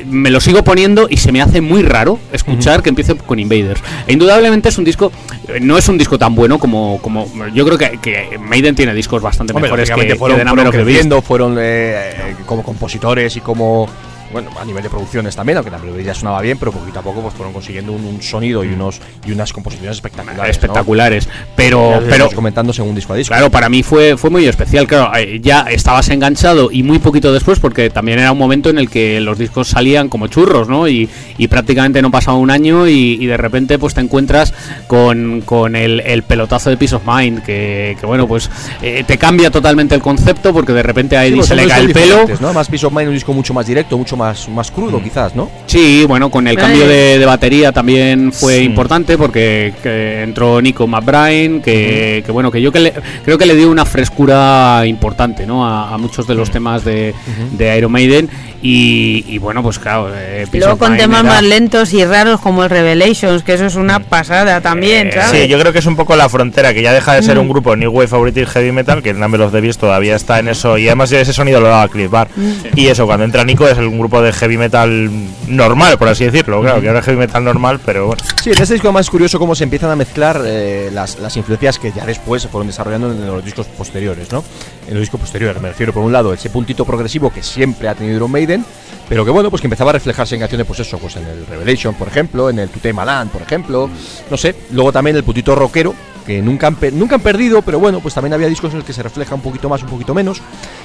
me 0.06 0.30
lo 0.30 0.40
sigo 0.40 0.62
poniendo 0.64 1.06
y 1.08 1.16
se 1.16 1.32
me 1.32 1.40
hace 1.40 1.60
muy 1.60 1.82
raro 1.82 2.18
escuchar 2.32 2.82
que 2.82 2.88
empiece 2.88 3.14
con 3.16 3.38
Invaders. 3.38 3.82
E 4.06 4.12
indudablemente 4.12 4.68
es 4.68 4.78
un 4.78 4.84
disco, 4.84 5.12
eh, 5.48 5.60
no 5.60 5.78
es 5.78 5.88
un 5.88 5.98
disco 5.98 6.18
tan 6.18 6.34
bueno 6.34 6.58
como, 6.58 6.98
como 7.00 7.26
yo 7.54 7.64
creo 7.64 7.78
que, 7.78 7.98
que 7.98 8.38
Maiden 8.38 8.74
tiene 8.74 8.94
discos 8.94 9.22
bastante 9.22 9.52
Hombre, 9.52 9.68
mejores 9.68 9.88
que, 9.88 9.96
lógicamente 9.96 10.14
que 10.14 10.18
fueron, 10.18 10.48
fueron 10.48 10.72
creciendo, 10.72 11.22
fueron 11.22 11.58
eh, 11.58 11.60
eh, 11.60 12.36
como 12.46 12.62
compositores 12.62 13.36
y 13.36 13.40
como 13.40 13.88
bueno 14.32 14.50
a 14.60 14.64
nivel 14.64 14.82
de 14.82 14.90
producciones 14.90 15.36
también, 15.36 15.58
aunque 15.58 15.70
también 15.70 16.02
ya 16.04 16.14
sonaba 16.14 16.40
bien, 16.40 16.58
pero 16.58 16.72
poquito 16.72 16.98
a 16.98 17.02
poco 17.02 17.20
pues 17.22 17.34
fueron 17.34 17.52
consiguiendo 17.52 17.92
un, 17.92 18.04
un 18.04 18.22
sonido 18.22 18.64
y 18.64 18.68
unos 18.68 19.00
y 19.26 19.32
unas 19.32 19.52
composiciones 19.52 19.96
espectaculares. 19.96 20.50
espectaculares, 20.50 21.28
pero 21.56 22.02
pero 22.08 22.30
comentando 22.30 22.72
según 22.72 22.94
disco 22.94 23.12
a 23.12 23.16
disco. 23.16 23.32
Claro, 23.32 23.50
para 23.50 23.68
mí 23.68 23.82
fue, 23.82 24.16
fue 24.16 24.30
muy 24.30 24.46
especial. 24.46 24.86
Claro, 24.86 25.12
eh, 25.16 25.40
ya 25.42 25.62
estabas 25.62 26.08
enganchado 26.08 26.70
y 26.72 26.82
muy 26.82 26.98
poquito 26.98 27.32
después, 27.32 27.58
porque 27.60 27.90
también 27.90 28.18
era 28.18 28.32
un 28.32 28.38
momento 28.38 28.70
en 28.70 28.78
el 28.78 28.88
que 28.88 29.20
los 29.20 29.38
discos 29.38 29.68
salían 29.68 30.08
como 30.08 30.26
churros, 30.28 30.68
¿no? 30.68 30.88
Y, 30.88 31.08
y 31.38 31.48
prácticamente 31.48 32.00
no 32.02 32.10
pasaba 32.10 32.36
un 32.38 32.50
año 32.50 32.88
y, 32.88 33.18
y 33.20 33.26
de 33.26 33.36
repente 33.36 33.78
pues 33.78 33.94
te 33.94 34.00
encuentras 34.00 34.54
con, 34.86 35.42
con 35.42 35.76
el, 35.76 36.00
el 36.00 36.22
pelotazo 36.22 36.70
de 36.70 36.76
Peace 36.76 36.94
of 36.94 37.02
Mind, 37.06 37.42
que, 37.42 37.96
que, 38.00 38.06
bueno, 38.06 38.26
pues 38.26 38.50
eh, 38.82 39.04
te 39.06 39.18
cambia 39.18 39.50
totalmente 39.50 39.94
el 39.94 40.00
concepto 40.02 40.52
porque 40.52 40.72
de 40.72 40.82
repente 40.82 41.16
a 41.16 41.22
Sí, 41.22 41.26
Eddie 41.28 41.36
pues 41.36 41.48
se 41.48 41.54
le 41.54 41.66
cae 41.66 41.82
el 41.82 41.92
pelo. 41.92 42.24
¿no? 42.40 42.52
Más 42.52 42.68
Peace 42.68 42.86
of 42.86 42.92
Mind, 42.92 43.08
un 43.08 43.14
disco 43.14 43.32
mucho 43.32 43.52
más 43.54 43.66
directo, 43.66 43.96
mucho 43.98 44.16
más, 44.16 44.21
más 44.48 44.70
crudo, 44.70 45.02
quizás, 45.02 45.34
¿no? 45.34 45.50
Sí, 45.66 46.04
bueno, 46.06 46.30
con 46.30 46.46
el 46.48 46.56
cambio 46.56 46.82
ahí- 46.84 46.88
de, 46.88 47.18
de 47.18 47.26
batería 47.26 47.72
también 47.72 48.32
fue 48.32 48.58
Sí. 48.58 48.64
importante 48.64 49.18
porque 49.18 49.72
que 49.82 50.22
entró 50.22 50.60
Nico 50.62 50.86
McBride, 50.86 51.60
que, 51.62 52.22
que 52.24 52.32
bueno, 52.32 52.50
que 52.50 52.60
yo 52.62 52.70
que 52.72 52.80
le- 52.80 52.92
creo 53.24 53.36
que 53.38 53.46
le 53.46 53.54
dio 53.56 53.70
una 53.70 53.84
frescura 53.84 54.84
importante, 54.86 55.46
¿no? 55.46 55.66
A, 55.66 55.94
a 55.94 55.98
muchos 55.98 56.26
de 56.26 56.34
los 56.34 56.50
temas 56.50 56.84
de, 56.84 57.14
de 57.52 57.78
Iron 57.78 57.90
Maiden 57.92 58.28
y, 58.62 59.24
y 59.28 59.38
bueno, 59.38 59.62
pues 59.62 59.78
claro. 59.78 60.10
eh, 60.14 60.46
Y 60.52 60.58
luego 60.58 60.78
con 60.78 60.96
temas 60.96 61.24
más 61.24 61.42
lentos 61.42 61.92
y 61.92 62.04
raros 62.04 62.40
como 62.40 62.64
el 62.64 62.70
Revelations, 62.70 63.42
que 63.42 63.54
eso 63.54 63.66
es 63.66 63.74
una 63.74 63.98
pasada 64.00 64.60
también, 64.60 65.08
Eh, 65.08 65.12
¿sabes? 65.12 65.42
Sí, 65.42 65.48
yo 65.48 65.58
creo 65.58 65.72
que 65.72 65.80
es 65.80 65.86
un 65.86 65.96
poco 65.96 66.14
la 66.16 66.28
frontera, 66.28 66.72
que 66.72 66.80
ya 66.82 66.92
deja 66.92 67.14
de 67.14 67.22
ser 67.22 67.38
un 67.38 67.48
grupo 67.48 67.74
New 67.76 67.90
Wave 67.90 68.08
o 68.12 68.20
British 68.20 68.46
Heavy 68.48 68.72
Metal, 68.72 69.02
que 69.02 69.10
el 69.10 69.18
Number 69.20 69.40
of 69.42 69.52
the 69.52 69.60
Beast 69.60 69.80
todavía 69.80 70.14
está 70.16 70.38
en 70.38 70.48
eso, 70.48 70.78
y 70.78 70.86
además 70.86 71.10
ese 71.12 71.32
sonido 71.32 71.60
lo 71.60 71.68
daba 71.68 71.88
Cliff 71.88 72.10
Bar. 72.10 72.28
Y 72.76 72.86
eso, 72.86 73.06
cuando 73.06 73.24
entra 73.24 73.44
Nico 73.44 73.66
es 73.68 73.76
un 73.78 73.98
grupo 73.98 74.22
de 74.22 74.32
heavy 74.32 74.56
metal 74.56 75.10
normal, 75.48 75.98
por 75.98 76.08
así 76.08 76.24
decirlo, 76.24 76.60
claro, 76.62 76.80
que 76.80 76.86
ahora 76.88 77.00
es 77.00 77.04
heavy 77.04 77.18
metal 77.18 77.42
normal, 77.44 77.80
pero 77.84 78.06
bueno. 78.06 78.22
Sí, 78.42 78.50
en 78.50 78.62
este 78.62 78.74
disco 78.74 78.92
más 78.92 79.10
curioso 79.10 79.38
cómo 79.38 79.54
se 79.54 79.64
empiezan 79.64 79.90
a 79.90 79.96
mezclar 79.96 80.40
eh, 80.44 80.90
las, 80.92 81.18
las 81.18 81.36
influencias 81.36 81.78
que 81.78 81.92
ya 81.92 82.06
después 82.06 82.42
se 82.42 82.48
fueron 82.48 82.66
desarrollando 82.68 83.10
en 83.12 83.26
los 83.26 83.44
discos 83.44 83.66
posteriores, 83.66 84.30
¿no? 84.32 84.44
En 84.92 84.96
los 84.98 85.04
discos 85.04 85.20
posteriores, 85.20 85.62
me 85.62 85.68
refiero 85.68 85.90
por 85.90 86.02
un 86.02 86.12
lado 86.12 86.34
ese 86.34 86.50
puntito 86.50 86.84
progresivo 86.84 87.32
que 87.32 87.42
siempre 87.42 87.88
ha 87.88 87.94
tenido 87.94 88.16
Iron 88.16 88.30
Maiden, 88.30 88.62
pero 89.08 89.24
que 89.24 89.30
bueno, 89.30 89.48
pues 89.48 89.62
que 89.62 89.66
empezaba 89.66 89.88
a 89.88 89.94
reflejarse 89.94 90.34
en 90.34 90.42
canciones, 90.42 90.66
pues 90.66 90.80
eso, 90.80 90.98
pues 90.98 91.16
en 91.16 91.26
el 91.26 91.46
Revelation, 91.46 91.94
por 91.94 92.08
ejemplo, 92.08 92.50
en 92.50 92.58
el 92.58 92.68
Tute 92.68 92.92
Malan, 92.92 93.30
por 93.30 93.40
ejemplo, 93.40 93.88
no 94.30 94.36
sé, 94.36 94.54
luego 94.70 94.92
también 94.92 95.16
el 95.16 95.24
puntito 95.24 95.54
rockero, 95.54 95.94
que 96.24 96.40
nunca 96.42 96.66
han, 96.68 96.76
nunca 96.94 97.16
han 97.16 97.20
perdido, 97.20 97.62
pero 97.62 97.78
bueno, 97.78 98.00
pues 98.00 98.14
también 98.14 98.32
había 98.34 98.48
discos 98.48 98.70
en 98.72 98.78
los 98.78 98.86
que 98.86 98.92
se 98.92 99.02
refleja 99.02 99.34
un 99.34 99.40
poquito 99.42 99.68
más, 99.68 99.82
un 99.82 99.88
poquito 99.88 100.14
menos, 100.14 100.40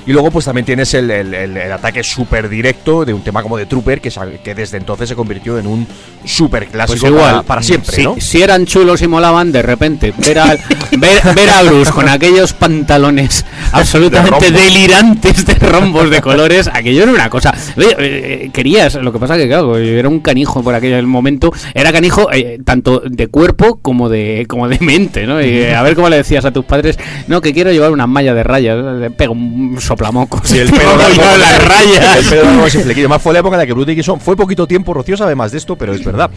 y 0.06 0.12
luego 0.12 0.32
pues 0.32 0.46
también 0.46 0.66
tienes 0.66 0.94
el, 0.94 1.10
el- 1.12 1.34
el- 1.34 1.58
el 1.58 1.72
ataque 1.72 2.04
súper 2.04 2.50
directo 2.50 3.06
de 3.06 3.14
un 3.14 3.22
tema 3.22 3.42
como 3.44 3.58
de 3.58 3.66
Trooper, 3.66 4.02
que, 4.02 4.12
que 4.44 4.56
desde 4.56 4.78
entonces 4.78 5.10
se 5.10 5.16
convirtió 5.16 5.58
en 5.60 5.68
un 5.68 5.88
súper 6.26 6.68
clásico 6.68 7.00
Pues 7.02 7.12
igual, 7.12 7.32
para, 7.32 7.44
para 7.44 7.62
siempre, 7.62 7.96
si, 7.96 8.04
¿no? 8.04 8.16
si 8.20 8.42
eran 8.42 8.66
chulos 8.66 9.02
y 9.02 9.08
molaban, 9.08 9.52
de 9.52 9.62
repente 9.62 10.14
ver 10.18 10.40
a, 10.40 10.46
ver, 10.98 11.22
ver 11.36 11.50
a 11.50 11.64
Bruce 11.64 11.92
con 11.92 12.10
aquellos 12.10 12.54
pantalones 12.54 13.46
absolutamente 13.72 14.48
rombo. 14.50 14.60
delirantes 14.60 15.46
de 15.46 15.54
rombos 15.56 16.10
de 16.10 16.22
colores, 16.22 16.70
aquello 16.72 17.04
era 17.04 17.12
una 17.12 17.30
cosa. 17.30 17.54
Oye, 17.76 17.96
eh, 18.00 18.50
querías, 18.54 18.96
lo 18.96 19.12
que 19.14 19.20
pasa 19.20 19.38
que 19.38 19.48
claro, 19.48 19.78
era 19.78 20.10
un 20.10 20.20
canijo 20.20 20.64
por 20.64 20.74
aquel 20.74 21.06
momento, 21.08 21.52
era 21.74 21.92
canijo 21.92 22.32
eh, 22.32 22.60
tanto 22.64 23.02
de 23.06 23.28
cuerpo 23.28 23.80
como 23.82 24.10
de 24.10 24.46
como 24.48 24.68
de 24.68 24.80
mente, 24.80 25.27
¿no? 25.28 25.42
Y, 25.42 25.66
a 25.66 25.82
ver 25.84 25.96
cómo 25.96 26.10
le 26.10 26.18
decías 26.18 26.46
a 26.46 26.52
tus 26.52 26.66
padres, 26.66 26.98
no, 27.28 27.42
que 27.42 27.54
quiero 27.54 27.72
llevar 27.72 27.92
una 27.92 28.08
malla 28.08 28.34
de 28.34 28.44
rayas, 28.44 28.84
le 29.00 29.12
pego 29.12 29.34
un 29.34 29.78
soplamocos. 29.80 30.42
Sí, 30.44 30.58
el 30.58 30.72
pelo 30.72 30.98
largo, 30.98 31.16
yo 31.16 31.38
las 31.38 31.66
rayas. 31.66 32.18
El 32.18 32.26
pelo 32.26 32.44
largo 32.44 32.66
ese 32.66 32.80
flequillo. 32.80 33.10
Más 33.10 33.22
fue 33.22 33.34
la 33.34 33.40
época 33.40 33.56
en 33.56 33.60
la 33.60 33.66
que 33.66 33.74
Bruce 33.74 33.90
Dickinson 33.90 34.20
fue 34.20 34.36
poquito 34.36 34.66
tiempo, 34.66 34.94
Rocío 34.94 35.18
sabe 35.18 35.36
más 35.36 35.52
de 35.52 35.58
esto, 35.58 35.76
pero 35.76 35.94
es 35.94 36.04
verdad. 36.04 36.32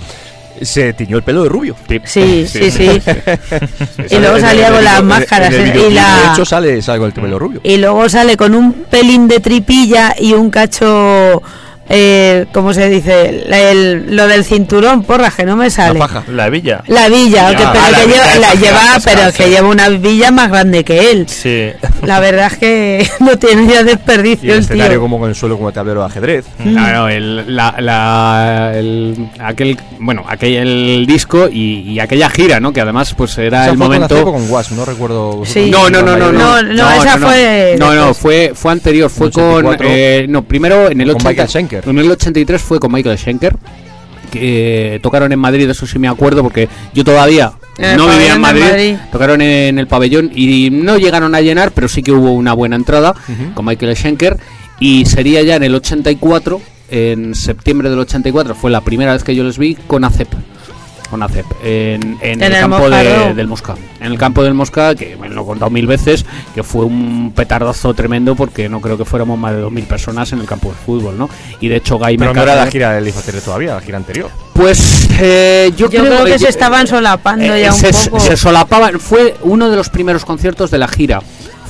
Se 0.61 0.93
tiñó 0.93 1.17
el 1.17 1.23
pelo 1.23 1.45
de 1.45 1.49
rubio. 1.49 1.75
Sí, 2.05 2.47
sí, 2.47 2.71
sí. 2.71 2.91
y 4.11 4.19
luego 4.19 4.39
salía 4.41 4.71
con 4.71 4.85
las 4.85 5.03
máscaras 5.03 5.55
en 5.55 5.69
el 5.69 5.77
eh, 5.79 5.87
y 5.89 5.95
la 5.95 6.17
De 6.17 6.33
hecho, 6.33 6.45
sale, 6.45 6.83
sale 6.83 6.99
con 6.99 7.07
el 7.07 7.13
pelo 7.13 7.39
rubio. 7.39 7.61
y 7.63 7.79
luego 7.79 8.09
sale 8.09 8.37
con 8.37 8.55
un 8.55 8.73
pelín 8.91 9.27
de 9.27 9.41
tripilla 9.41 10.15
y 10.19 10.35
un 10.35 10.51
cacho 10.51 11.43
eh, 11.93 12.47
¿cómo 12.53 12.73
se 12.73 12.89
dice? 12.89 13.45
La- 13.49 13.71
el- 13.71 14.15
lo 14.17 14.29
del 14.29 14.45
cinturón, 14.45 15.03
porra, 15.03 15.31
que 15.31 15.45
no 15.45 15.57
me 15.57 15.71
sale. 15.71 15.99
La 15.99 16.07
faja. 16.09 16.25
La 16.31 16.49
villa. 16.49 16.83
La 16.87 17.09
villa, 17.09 17.51
que, 17.51 17.57
pero 17.57 17.69
Ah, 17.85 17.91
la 17.91 17.99
que 18.01 18.07
lleva, 18.07 18.37
la 18.37 18.55
lleva, 18.55 18.81
pero 19.05 19.31
sí. 19.31 19.37
que 19.37 19.51
lleva 19.51 19.69
una 19.69 19.89
villa 19.89 20.31
más 20.31 20.51
grande 20.51 20.85
que 20.85 21.11
él. 21.11 21.27
Sí. 21.29 21.71
La 22.05 22.21
verdad 22.21 22.47
es 22.53 22.59
que 22.59 23.11
no 23.21 23.37
tiene 23.39 23.67
ya 23.73 23.81
Y 23.81 23.85
desperdicio 23.85 24.53
el 24.53 24.59
el 24.59 24.65
escenario 24.65 24.93
tío. 24.93 25.01
como 25.01 25.19
con 25.19 25.29
el 25.31 25.35
suelo 25.35 25.57
como 25.57 25.73
tablero 25.73 26.01
de 26.01 26.07
ajedrez. 26.07 26.47
Claro, 26.63 27.09
el, 27.09 27.55
la, 27.57 27.75
la- 27.79 28.73
el- 28.75 29.29
aquel, 29.41 29.77
bueno, 29.99 30.25
aquel 30.29 30.55
el 30.55 31.07
disco 31.07 31.49
y, 31.51 31.81
y 31.91 31.99
aquella 32.01 32.31
gira, 32.31 32.61
¿no? 32.61 32.73
Que 32.73 32.81
además, 32.81 33.15
pues 33.15 33.37
era 33.39 33.63
Esa 33.65 33.73
el 33.73 33.79
momento. 33.79 34.23
Con 34.25 34.49
Was, 34.51 34.71
no 34.73 34.85
recuerdo. 34.85 35.43
Sí. 35.45 35.69
No, 35.71 35.91
no, 35.91 36.03
no, 36.03 36.17
no, 36.17 36.31
no, 36.33 36.63
No, 36.63 36.63
no, 36.63 36.93
esa 36.93 37.19
fue 37.19 37.77
No, 37.79 37.95
no, 37.95 38.15
fue, 38.15 38.53
fue 38.55 38.73
anterior, 38.73 39.11
fue 39.11 39.31
con. 39.31 39.41
84. 39.67 39.87
eh, 39.91 40.27
no, 40.29 40.43
primero 40.43 40.91
en 40.91 41.01
el 41.01 41.09
Con 41.09 41.17
80 41.17 41.29
Michael 41.31 41.49
Schenker. 41.81 41.91
En 41.91 41.99
el 41.99 42.11
83 42.11 42.63
fue 42.63 42.81
con 42.81 42.93
Michael 42.93 43.19
Schenker. 43.19 43.57
Que 44.31 44.97
eh, 44.97 45.01
tocaron 45.01 45.33
en 45.33 45.39
Madrid, 45.39 45.69
eso 45.69 45.87
sí 45.87 45.99
me 45.99 46.07
acuerdo, 46.07 46.43
porque 46.43 46.69
yo 46.95 47.03
todavía 47.03 47.53
el 47.79 47.97
no 47.97 48.09
vivía 48.09 48.35
en 48.35 48.41
Madrid. 48.41 48.97
Tocaron 49.11 49.41
en 49.41 49.79
el 49.79 49.87
pabellón 49.87 50.31
y 50.35 50.71
no 50.71 50.99
llegaron 50.99 51.35
a 51.35 51.41
llenar, 51.41 51.73
pero 51.73 51.89
sí 51.89 52.03
que 52.03 52.13
hubo 52.13 52.33
una 52.33 52.53
buena 52.53 52.77
entrada 52.77 53.15
con 53.55 53.65
Michael 53.65 53.97
Schenker. 53.97 54.37
Y 54.79 55.05
sería 55.07 55.43
ya 55.43 55.57
en 55.57 55.63
el 55.63 55.75
84, 55.75 56.61
en 56.91 57.35
septiembre 57.35 57.91
del 57.91 57.99
84, 57.99 58.55
fue 58.55 58.71
la 58.71 58.81
primera 58.81 59.13
vez 59.13 59.25
que 59.25 59.35
yo 59.35 59.45
les 59.45 59.59
vi 59.59 59.75
con 59.75 60.05
ACEP. 60.05 60.29
Con 61.11 61.23
ACEP, 61.25 61.45
en, 61.65 62.03
en 62.03 62.19
En 62.23 62.43
el, 62.43 62.53
el 62.55 62.61
campo 62.61 62.89
de- 62.89 63.35
del 63.35 63.49
Mosca. 63.49 63.75
En 64.01 64.13
el 64.13 64.17
campo 64.19 64.45
del 64.45 64.55
Mosca, 64.55 64.95
que 64.95 65.17
me 65.17 65.29
lo 65.29 65.43
he 65.43 65.45
contado 65.45 65.71
mil 65.71 65.87
veces, 65.89 66.25
que 66.55 66.63
fue 66.63 66.85
un 66.85 67.33
petardazo 67.35 67.93
tremendo 67.95 68.37
porque 68.37 68.69
no 68.69 68.81
creo 68.81 68.97
que 68.97 69.05
fuéramos 69.05 69.37
más 69.39 69.53
de 69.55 69.63
2.000 69.65 69.85
personas 69.87 70.33
en 70.33 70.39
el 70.41 70.47
campo 70.47 70.69
de 70.69 70.77
fútbol, 70.77 71.19
¿no? 71.19 71.29
Y 71.61 71.67
de 71.69 71.77
hecho, 71.77 71.99
Guy 71.99 72.17
Pero 72.17 72.33
no 72.33 72.43
era 72.43 72.55
la 72.55 72.67
gira 72.71 72.93
del 72.93 73.07
Infantería 73.09 73.41
todavía, 73.41 73.75
la 73.75 73.81
gira 73.81 73.97
anterior. 73.99 74.31
Pues 74.55 75.09
eh, 75.19 75.73
yo, 75.77 75.91
Yo 75.91 76.03
creo 76.05 76.25
que 76.25 76.35
eh, 76.35 76.39
se 76.39 76.49
estaban 76.49 76.87
solapando 76.87 77.45
eh, 77.55 77.63
ya 77.63 77.73
un 77.75 77.81
se, 77.81 77.93
poco. 77.93 78.21
se 78.21 78.37
solapaban. 78.37 79.01
Fue 79.01 79.35
uno 79.43 79.69
de 79.71 79.77
los 79.77 79.89
primeros 79.89 80.25
conciertos 80.25 80.71
de 80.71 80.79
la 80.79 80.87
gira. 80.87 81.21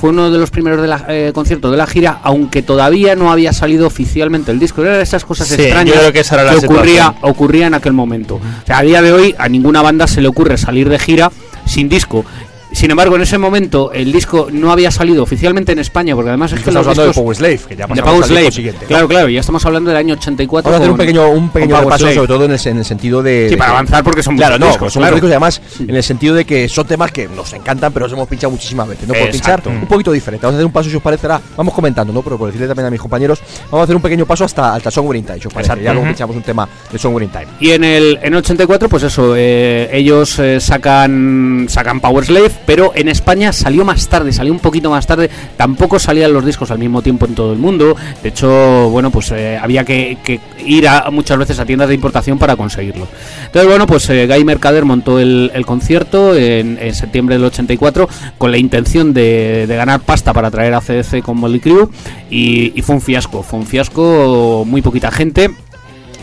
Fue 0.01 0.09
uno 0.09 0.31
de 0.31 0.39
los 0.39 0.49
primeros 0.49 0.81
de 0.81 0.87
la, 0.87 1.05
eh, 1.09 1.31
conciertos 1.31 1.69
de 1.69 1.77
la 1.77 1.85
gira, 1.85 2.21
aunque 2.23 2.63
todavía 2.63 3.15
no 3.15 3.31
había 3.31 3.53
salido 3.53 3.85
oficialmente 3.85 4.51
el 4.51 4.57
disco. 4.57 4.81
Era 4.81 4.97
de 4.97 5.03
esas 5.03 5.23
cosas 5.23 5.47
Sí, 5.47 5.53
extrañas 5.53 5.95
creo 5.95 6.11
que 6.11 6.21
esa 6.21 6.41
era 6.41 6.43
la 6.45 6.57
ocurría, 6.57 7.13
ocurría 7.21 7.67
en 7.67 7.75
aquel 7.75 7.93
momento. 7.93 8.37
O 8.37 8.65
sea, 8.65 8.79
a 8.79 8.81
día 8.81 9.03
de 9.03 9.13
hoy 9.13 9.35
a 9.37 9.47
ninguna 9.47 9.83
banda 9.83 10.07
se 10.07 10.19
le 10.19 10.27
ocurre 10.27 10.57
salir 10.57 10.89
de 10.89 10.97
gira 10.97 11.31
sin 11.67 11.87
disco. 11.87 12.25
Sin 12.71 12.89
embargo, 12.89 13.15
en 13.17 13.21
ese 13.21 13.37
momento 13.37 13.91
el 13.91 14.11
disco 14.11 14.47
no 14.51 14.71
había 14.71 14.91
salido 14.91 15.23
oficialmente 15.23 15.71
en 15.73 15.79
España, 15.79 16.15
porque 16.15 16.29
además 16.29 16.51
es 16.53 16.59
que 16.61 16.69
Estamos 16.69 16.87
hablando 16.87 17.07
de. 17.07 17.13
Power 17.13 17.35
Slave, 17.35 17.59
que 17.67 17.75
ya 17.75 17.83
de 17.85 17.87
pasamos 17.87 17.99
Power 18.01 18.13
al 18.15 18.21
disco 18.21 18.33
Slave. 18.33 18.51
siguiente. 18.51 18.85
Claro, 18.85 19.07
claro, 19.07 19.29
ya 19.29 19.39
estamos 19.41 19.65
hablando 19.65 19.89
del 19.89 19.97
año 19.97 20.13
84. 20.13 20.71
Vamos 20.71 20.79
a 20.79 20.83
hacer 20.83 20.91
un 20.91 20.97
pequeño, 20.97 21.29
un 21.29 21.49
pequeño 21.49 21.77
repaso, 21.81 21.97
Slave. 21.99 22.15
sobre 22.15 22.27
todo 22.27 22.45
en 22.45 22.51
el, 22.51 22.59
en 22.63 22.77
el 22.77 22.85
sentido 22.85 23.21
de. 23.21 23.45
Sí, 23.49 23.51
de 23.51 23.57
para 23.57 23.69
que- 23.71 23.75
avanzar, 23.75 24.03
porque 24.03 24.23
son 24.23 24.37
Claro, 24.37 24.53
muchos 24.53 24.59
no, 24.61 24.65
discos, 24.67 24.79
pues 24.85 24.93
son 24.93 25.01
claro. 25.01 25.15
muchos 25.15 25.21
discos 25.21 25.29
y 25.29 25.33
además 25.33 25.61
en 25.89 25.95
el 25.95 26.03
sentido 26.03 26.35
de 26.35 26.45
que 26.45 26.69
son 26.69 26.87
temas 26.87 27.11
que 27.11 27.27
nos 27.27 27.51
encantan, 27.53 27.91
pero 27.91 28.05
los 28.05 28.13
hemos 28.13 28.27
pinchado 28.27 28.51
muchísimas 28.51 28.87
veces. 28.87 29.07
No 29.07 29.13
por 29.13 29.23
pinchar 29.29 29.59
Exacto. 29.59 29.69
un 29.69 29.85
poquito 29.87 30.11
diferente. 30.11 30.45
Vamos 30.45 30.55
a 30.55 30.57
hacer 30.59 30.65
un 30.65 30.71
paso, 30.71 30.89
si 30.89 30.95
os 30.95 31.01
parecerá. 31.03 31.41
Vamos 31.57 31.73
comentando, 31.73 32.13
¿no? 32.13 32.21
Pero 32.21 32.37
por 32.37 32.47
decirle 32.47 32.67
también 32.67 32.87
a 32.87 32.89
mis 32.89 33.01
compañeros, 33.01 33.41
vamos 33.69 33.81
a 33.81 33.83
hacer 33.83 33.95
un 33.97 34.01
pequeño 34.01 34.25
paso 34.25 34.45
hasta, 34.45 34.75
hasta 34.75 34.89
in 35.01 35.23
Time, 35.25 35.39
si 35.41 35.47
os 35.47 35.53
parece. 35.53 35.71
Exacto. 35.73 35.83
Ya 35.83 35.93
luego 35.93 36.07
pinchamos 36.07 36.35
un 36.35 36.41
tema 36.43 36.67
de 36.91 37.23
in 37.23 37.29
Time. 37.29 37.47
Y 37.59 37.71
en 37.71 37.83
el 37.83 38.19
en 38.21 38.33
84, 38.33 38.87
pues 38.87 39.03
eso, 39.03 39.33
eh, 39.35 39.89
ellos 39.91 40.39
eh, 40.39 40.59
sacan 40.61 41.65
sacan 41.67 41.99
Power 41.99 42.25
Slave, 42.25 42.51
pero 42.65 42.91
en 42.95 43.07
España 43.07 43.51
salió 43.53 43.83
más 43.85 44.07
tarde, 44.07 44.31
salió 44.31 44.53
un 44.53 44.59
poquito 44.59 44.89
más 44.89 45.07
tarde. 45.07 45.29
Tampoco 45.57 45.99
salían 45.99 46.33
los 46.33 46.45
discos 46.45 46.71
al 46.71 46.79
mismo 46.79 47.01
tiempo 47.01 47.25
en 47.25 47.35
todo 47.35 47.53
el 47.53 47.59
mundo. 47.59 47.95
De 48.21 48.29
hecho, 48.29 48.89
bueno, 48.89 49.11
pues 49.11 49.31
eh, 49.31 49.57
había 49.61 49.83
que, 49.83 50.17
ir 50.65 50.87
a, 50.87 51.09
muchas 51.11 51.37
veces 51.37 51.59
a 51.59 51.65
tiendas 51.65 51.89
de 51.89 51.95
importación 51.95 52.37
para 52.37 52.55
conseguirlo. 52.55 53.07
Entonces, 53.45 53.69
bueno, 53.69 53.87
pues 53.87 54.09
eh, 54.09 54.27
Guy 54.27 54.43
Mercader 54.43 54.85
montó 54.85 55.19
el, 55.19 55.51
el 55.53 55.65
concierto 55.65 56.35
en, 56.35 56.77
en 56.81 56.93
septiembre 56.93 57.35
del 57.35 57.45
84 57.45 58.07
con 58.37 58.51
la 58.51 58.57
intención 58.57 59.13
de, 59.13 59.65
de 59.67 59.75
ganar 59.75 60.01
pasta 60.01 60.33
para 60.33 60.51
traer 60.51 60.73
a 60.73 60.81
CDC 60.81 61.21
con 61.21 61.37
Molly 61.37 61.59
Crew 61.59 61.89
y, 62.29 62.73
y 62.77 62.81
fue 62.81 62.95
un 62.95 63.01
fiasco, 63.01 63.43
fue 63.43 63.59
un 63.59 63.65
fiasco, 63.65 64.63
muy 64.65 64.81
poquita 64.81 65.11
gente 65.11 65.51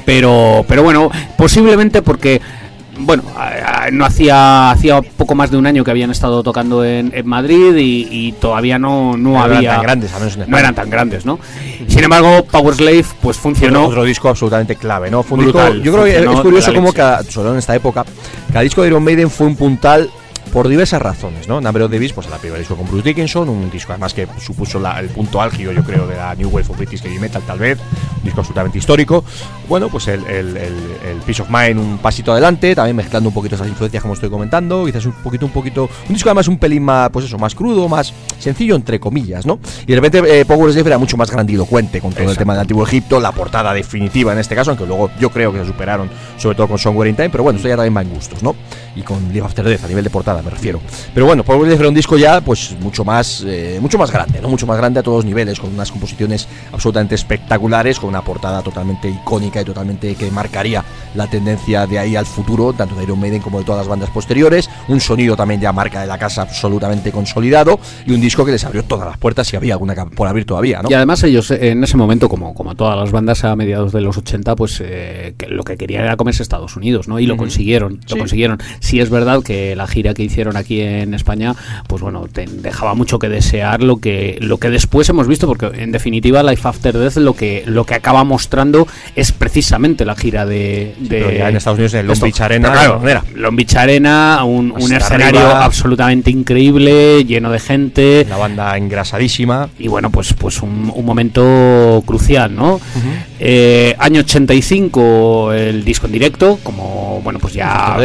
pero 0.09 0.65
pero 0.67 0.83
bueno 0.83 1.11
posiblemente 1.37 2.01
porque 2.01 2.41
bueno 2.99 3.23
a- 3.37 3.85
a- 3.85 3.91
no 3.91 4.05
hacía 4.05 4.71
hacía 4.71 5.01
poco 5.03 5.35
más 5.35 5.51
de 5.51 5.57
un 5.57 5.67
año 5.67 5.85
que 5.85 5.91
habían 5.91 6.11
estado 6.11 6.43
tocando 6.43 6.85
en, 6.85 7.11
en 7.15 7.27
Madrid 7.27 7.75
y, 7.77 8.09
y 8.11 8.33
todavía 8.33 8.79
no 8.79 9.17
no 9.17 9.31
No 9.33 9.45
eran 9.45 9.57
había 9.57 9.71
tan 9.73 9.83
grandes, 9.83 10.13
al 10.13 10.21
menos 10.21 10.37
en 10.37 10.51
no 10.51 10.59
eran 10.59 10.75
tan 10.75 10.91
grandes 10.91 11.25
no 11.25 11.39
sin 11.87 12.05
embargo 12.05 12.45
Power 12.51 12.75
Slave 12.75 13.05
pues 13.23 13.37
funcionó. 13.37 13.87
Otro 13.87 14.05
disco 14.05 14.29
absolutamente 14.29 14.77
clave, 14.77 15.11
¿no? 15.11 15.23
Fue 15.23 15.39
un 15.39 15.45
Brutal, 15.45 15.75
disco- 15.75 15.85
yo 15.85 15.93
creo 15.93 16.05
que 16.05 16.35
es 16.35 16.41
curioso 16.41 16.75
cómo 16.75 16.93
cada, 16.93 17.23
sobre 17.23 17.33
todo 17.45 17.53
en 17.53 17.59
esta 17.59 17.75
época, 17.75 18.05
cada 18.49 18.61
disco 18.63 18.83
de 18.83 18.89
Iron 18.89 19.03
Maiden 19.05 19.31
fue 19.31 19.47
un 19.47 19.57
puntal 19.57 20.11
por 20.49 20.69
diversas 20.69 21.01
razones, 21.01 21.49
¿no? 21.49 21.61
Number 21.61 21.83
of 21.83 21.91
the 21.91 21.99
Beast, 21.99 22.15
pues 22.15 22.27
el 22.27 22.33
primer 22.35 22.59
disco 22.59 22.77
con 22.77 22.87
Bruce 22.87 23.03
Dickinson, 23.09 23.49
un 23.49 23.71
disco 23.71 23.93
además 23.93 24.15
que 24.15 24.27
supuso 24.41 24.79
la- 24.79 24.99
el 25.01 25.09
punto 25.09 25.41
álgido, 25.41 25.73
yo 25.73 25.83
creo, 25.85 26.07
de 26.07 26.17
la 26.17 26.35
New 26.35 26.49
Wave 26.49 26.67
of 26.69 26.77
British 26.77 27.03
Heavy 27.03 27.19
Metal, 27.19 27.43
tal 27.47 27.59
vez, 27.59 27.79
un 28.19 28.25
disco 28.25 28.41
absolutamente 28.41 28.79
histórico. 28.79 29.25
Bueno, 29.69 29.89
pues 29.89 30.09
el, 30.09 30.25
el, 30.27 30.57
el- 30.57 30.97
el 31.11 31.17
Peace 31.27 31.43
of 31.43 31.49
Mind, 31.51 31.79
un 31.79 31.99
pasito 31.99 32.33
adelante, 32.33 32.75
también 32.75 32.97
mezclando 32.97 33.29
un 33.29 33.35
poquito 33.35 33.55
esas 33.55 33.69
influencias 33.69 34.03
como 34.03 34.15
estoy 34.15 34.31
comentando, 34.31 34.85
quizás 34.87 35.05
un 35.07 35.13
poquito, 35.13 35.47
un 35.47 35.53
poquito, 35.53 35.89
un 36.09 36.15
disco 36.15 36.29
además 36.29 36.49
un 36.49 36.59
pelín 36.59 36.83
más, 36.83 37.11
pues 37.11 37.25
eso, 37.27 37.39
más 37.39 37.55
crudo, 37.55 37.89
más 37.89 38.13
sencillo, 38.39 38.75
entre 38.77 38.99
comillas, 39.01 39.47
¿no? 39.47 39.59
Y 39.87 39.93
de 39.93 39.95
repente 40.01 40.41
eh, 40.41 40.45
Power 40.45 40.73
Slave 40.73 40.89
era 40.89 40.99
mucho 40.99 41.17
más 41.17 41.31
grandilocuente 41.31 42.01
con 42.01 42.13
todo 42.13 42.31
el 42.31 42.37
tema 42.39 42.53
del 42.55 42.61
Antiguo 42.63 42.85
Egipto, 42.85 43.21
la 43.21 43.33
portada 43.33 43.73
definitiva 43.75 44.33
en 44.33 44.39
este 44.39 44.55
caso, 44.55 44.71
aunque 44.71 44.87
luego 44.87 45.11
yo 45.21 45.31
creo 45.31 45.53
que 45.53 45.59
se 45.61 45.67
superaron, 45.67 46.09
sobre 46.39 46.57
todo 46.57 46.69
con 46.69 46.79
Somewhere 46.79 47.11
in 47.11 47.17
Time, 47.17 47.31
pero 47.31 47.45
bueno, 47.45 47.57
esto 47.59 47.69
ya 47.69 47.77
también 47.77 47.97
va 47.97 48.03
en 48.03 48.11
gustos, 48.11 48.43
¿no? 48.43 48.55
Y 48.99 49.03
con 49.03 49.33
Live 49.33 49.47
After 49.47 49.65
Death, 49.65 49.85
a 49.85 49.89
nivel 49.89 50.03
de 50.03 50.11
portada 50.11 50.43
me 50.43 50.51
refiero. 50.51 50.81
Pero 51.15 51.27
bueno, 51.27 51.45
Power 51.45 51.67
Slave 51.67 51.81
era 51.81 51.89
un 51.89 51.95
disco 51.95 52.19
ya, 52.19 52.41
pues 52.41 52.77
mucho 52.81 53.05
más, 53.05 53.45
eh, 53.47 53.79
mucho 53.81 53.97
más 53.97 54.11
grande, 54.11 54.41
¿no? 54.41 54.49
Mucho 54.49 54.67
más 54.67 54.77
grande 54.77 55.01
a 55.01 55.03
todos 55.03 55.19
los 55.19 55.25
niveles, 55.25 55.61
con 55.61 55.73
unas 55.73 55.91
composiciones 55.91 56.49
absolutamente 56.73 57.15
espectaculares, 57.15 58.01
con 58.01 58.09
una 58.09 58.23
portada 58.23 58.63
totalmente 58.63 59.09
icónica 59.09 59.61
y 59.61 59.65
totalmente 59.65 60.15
que 60.17 60.31
marcaría 60.31 60.85
la 61.15 61.29
tendencia 61.29 61.87
de 61.87 61.99
ahí 61.99 62.17
al 62.17 62.27
futuro, 62.27 62.73
tanto 62.73 62.95
de 62.97 63.05
Iron 63.05 63.21
Maiden 63.21 63.41
como 63.41 63.59
de 63.59 63.65
todas 63.65 63.81
las 63.81 63.89
bandas 63.89 64.11
posteriores, 64.11 64.69
un 64.89 65.01
sonido 65.01 65.37
también 65.37 65.61
ya 65.61 65.73
marca 65.73 66.01
de 66.01 66.07
la 66.07 66.19
casa 66.19 66.43
absolutamente 66.43 67.13
consolidado 67.13 67.79
y 68.07 68.13
un 68.13 68.21
disco 68.21 68.45
que 68.45 68.53
les 68.53 68.65
abrió 68.65 68.83
todas 68.83 69.07
las 69.07 69.19
puertas 69.19 69.47
si 69.47 69.57
había 69.57 69.75
alguna 69.75 69.95
por 70.07 70.29
abrir 70.29 70.45
todavía, 70.45 70.83
¿no? 70.83 70.91
Y 70.91 70.95
además 70.95 71.23
ellos 71.25 71.51
eh, 71.51 71.71
en 71.71 71.83
ese 71.83 71.97
momento, 71.97 72.29
como, 72.29 72.55
como 72.55 72.75
todas 72.75 72.97
las 72.97 73.11
bandas 73.11 73.45
a 73.45 73.55
mediados 73.57 73.93
de 73.93 74.01
los 74.01 74.17
80, 74.17 74.57
pues 74.57 74.81
eh, 74.85 75.35
que 75.37 75.47
lo 75.49 75.65
que 75.65 75.77
querían 75.77 76.05
era 76.05 76.17
comerse 76.17 76.43
Estados 76.43 76.77
Unidos, 76.77 77.09
¿no? 77.09 77.19
Y 77.19 77.27
lo 77.27 77.37
consiguieron, 77.37 78.01
lo 78.09 78.17
consiguieron. 78.17 78.59
Sí 78.89 79.01
es 79.01 79.11
verdad 79.11 79.43
que 79.43 79.77
la 79.77 79.87
gira 79.87 80.15
que 80.15 80.23
hicieron 80.23 80.57
aquí 80.57 80.81
en 80.81 81.13
España, 81.13 81.55
pues 81.87 82.01
bueno, 82.01 82.27
te 82.33 82.47
dejaba 82.47 82.95
mucho 82.95 83.19
que 83.19 83.29
desear 83.29 83.83
lo 83.83 83.99
que 83.99 84.39
lo 84.41 84.57
que 84.57 84.71
después 84.71 85.07
hemos 85.11 85.29
visto, 85.29 85.47
porque 85.47 85.67
en 85.83 85.93
definitiva 85.93 86.43
Life 86.43 86.67
After 86.67 86.97
Death 86.97 87.17
lo 87.17 87.35
que 87.35 87.65
lo 87.67 87.85
que 87.85 87.95
acaba 87.95 88.25
mostrando 88.25 88.89
es 89.15 89.33
precisamente 89.33 90.07
la 90.07 90.15
gira 90.15 90.47
de, 90.47 90.95
de 91.01 91.37
ya 91.39 91.51
en 91.51 91.57
Estados 91.57 91.79
Unidos, 91.79 91.93
en 91.93 92.07
Long. 92.07 92.19
Beach 92.19 92.41
Arena, 92.41 92.73
claro. 92.73 93.07
Era. 93.07 93.23
Long 93.35 93.57
Beach 93.57 93.77
Arena, 93.77 94.43
un, 94.45 94.73
un 94.73 94.93
escenario 94.93 95.41
arriba. 95.41 95.65
absolutamente 95.67 96.31
increíble, 96.31 97.27
lleno 97.27 97.51
de 97.51 97.59
gente. 97.59 98.27
La 98.27 98.39
banda 98.39 98.75
engrasadísima. 98.79 99.69
Y 99.79 99.89
bueno, 99.89 100.11
pues, 100.11 100.33
pues 100.33 100.63
un, 100.63 100.91
un 100.95 101.05
momento 101.05 102.03
crucial, 102.07 102.55
¿no? 102.55 102.81
Eh, 103.41 103.95
año 103.99 104.21
85, 104.21 105.53
el 105.53 105.85
disco 105.85 106.07
en 106.07 106.13
directo, 106.13 106.59
como, 106.63 107.21
bueno, 107.23 107.39
pues 107.39 107.55
ya 107.55 107.97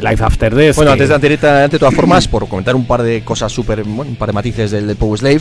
Life 0.00 0.21
After 0.22 0.54
Death. 0.54 0.76
Bueno, 0.76 0.92
antes 0.92 1.08
de 1.08 1.14
anterior, 1.14 1.40
de 1.70 1.78
todas 1.78 1.94
formas, 1.94 2.28
por 2.28 2.48
comentar 2.48 2.74
un 2.74 2.86
par 2.86 3.02
de 3.02 3.22
cosas 3.22 3.52
súper, 3.52 3.82
bueno, 3.84 4.10
un 4.10 4.16
par 4.16 4.28
de 4.28 4.32
matices 4.32 4.70
del, 4.70 4.86
del 4.86 4.96
Power 4.96 5.18
Slave. 5.18 5.40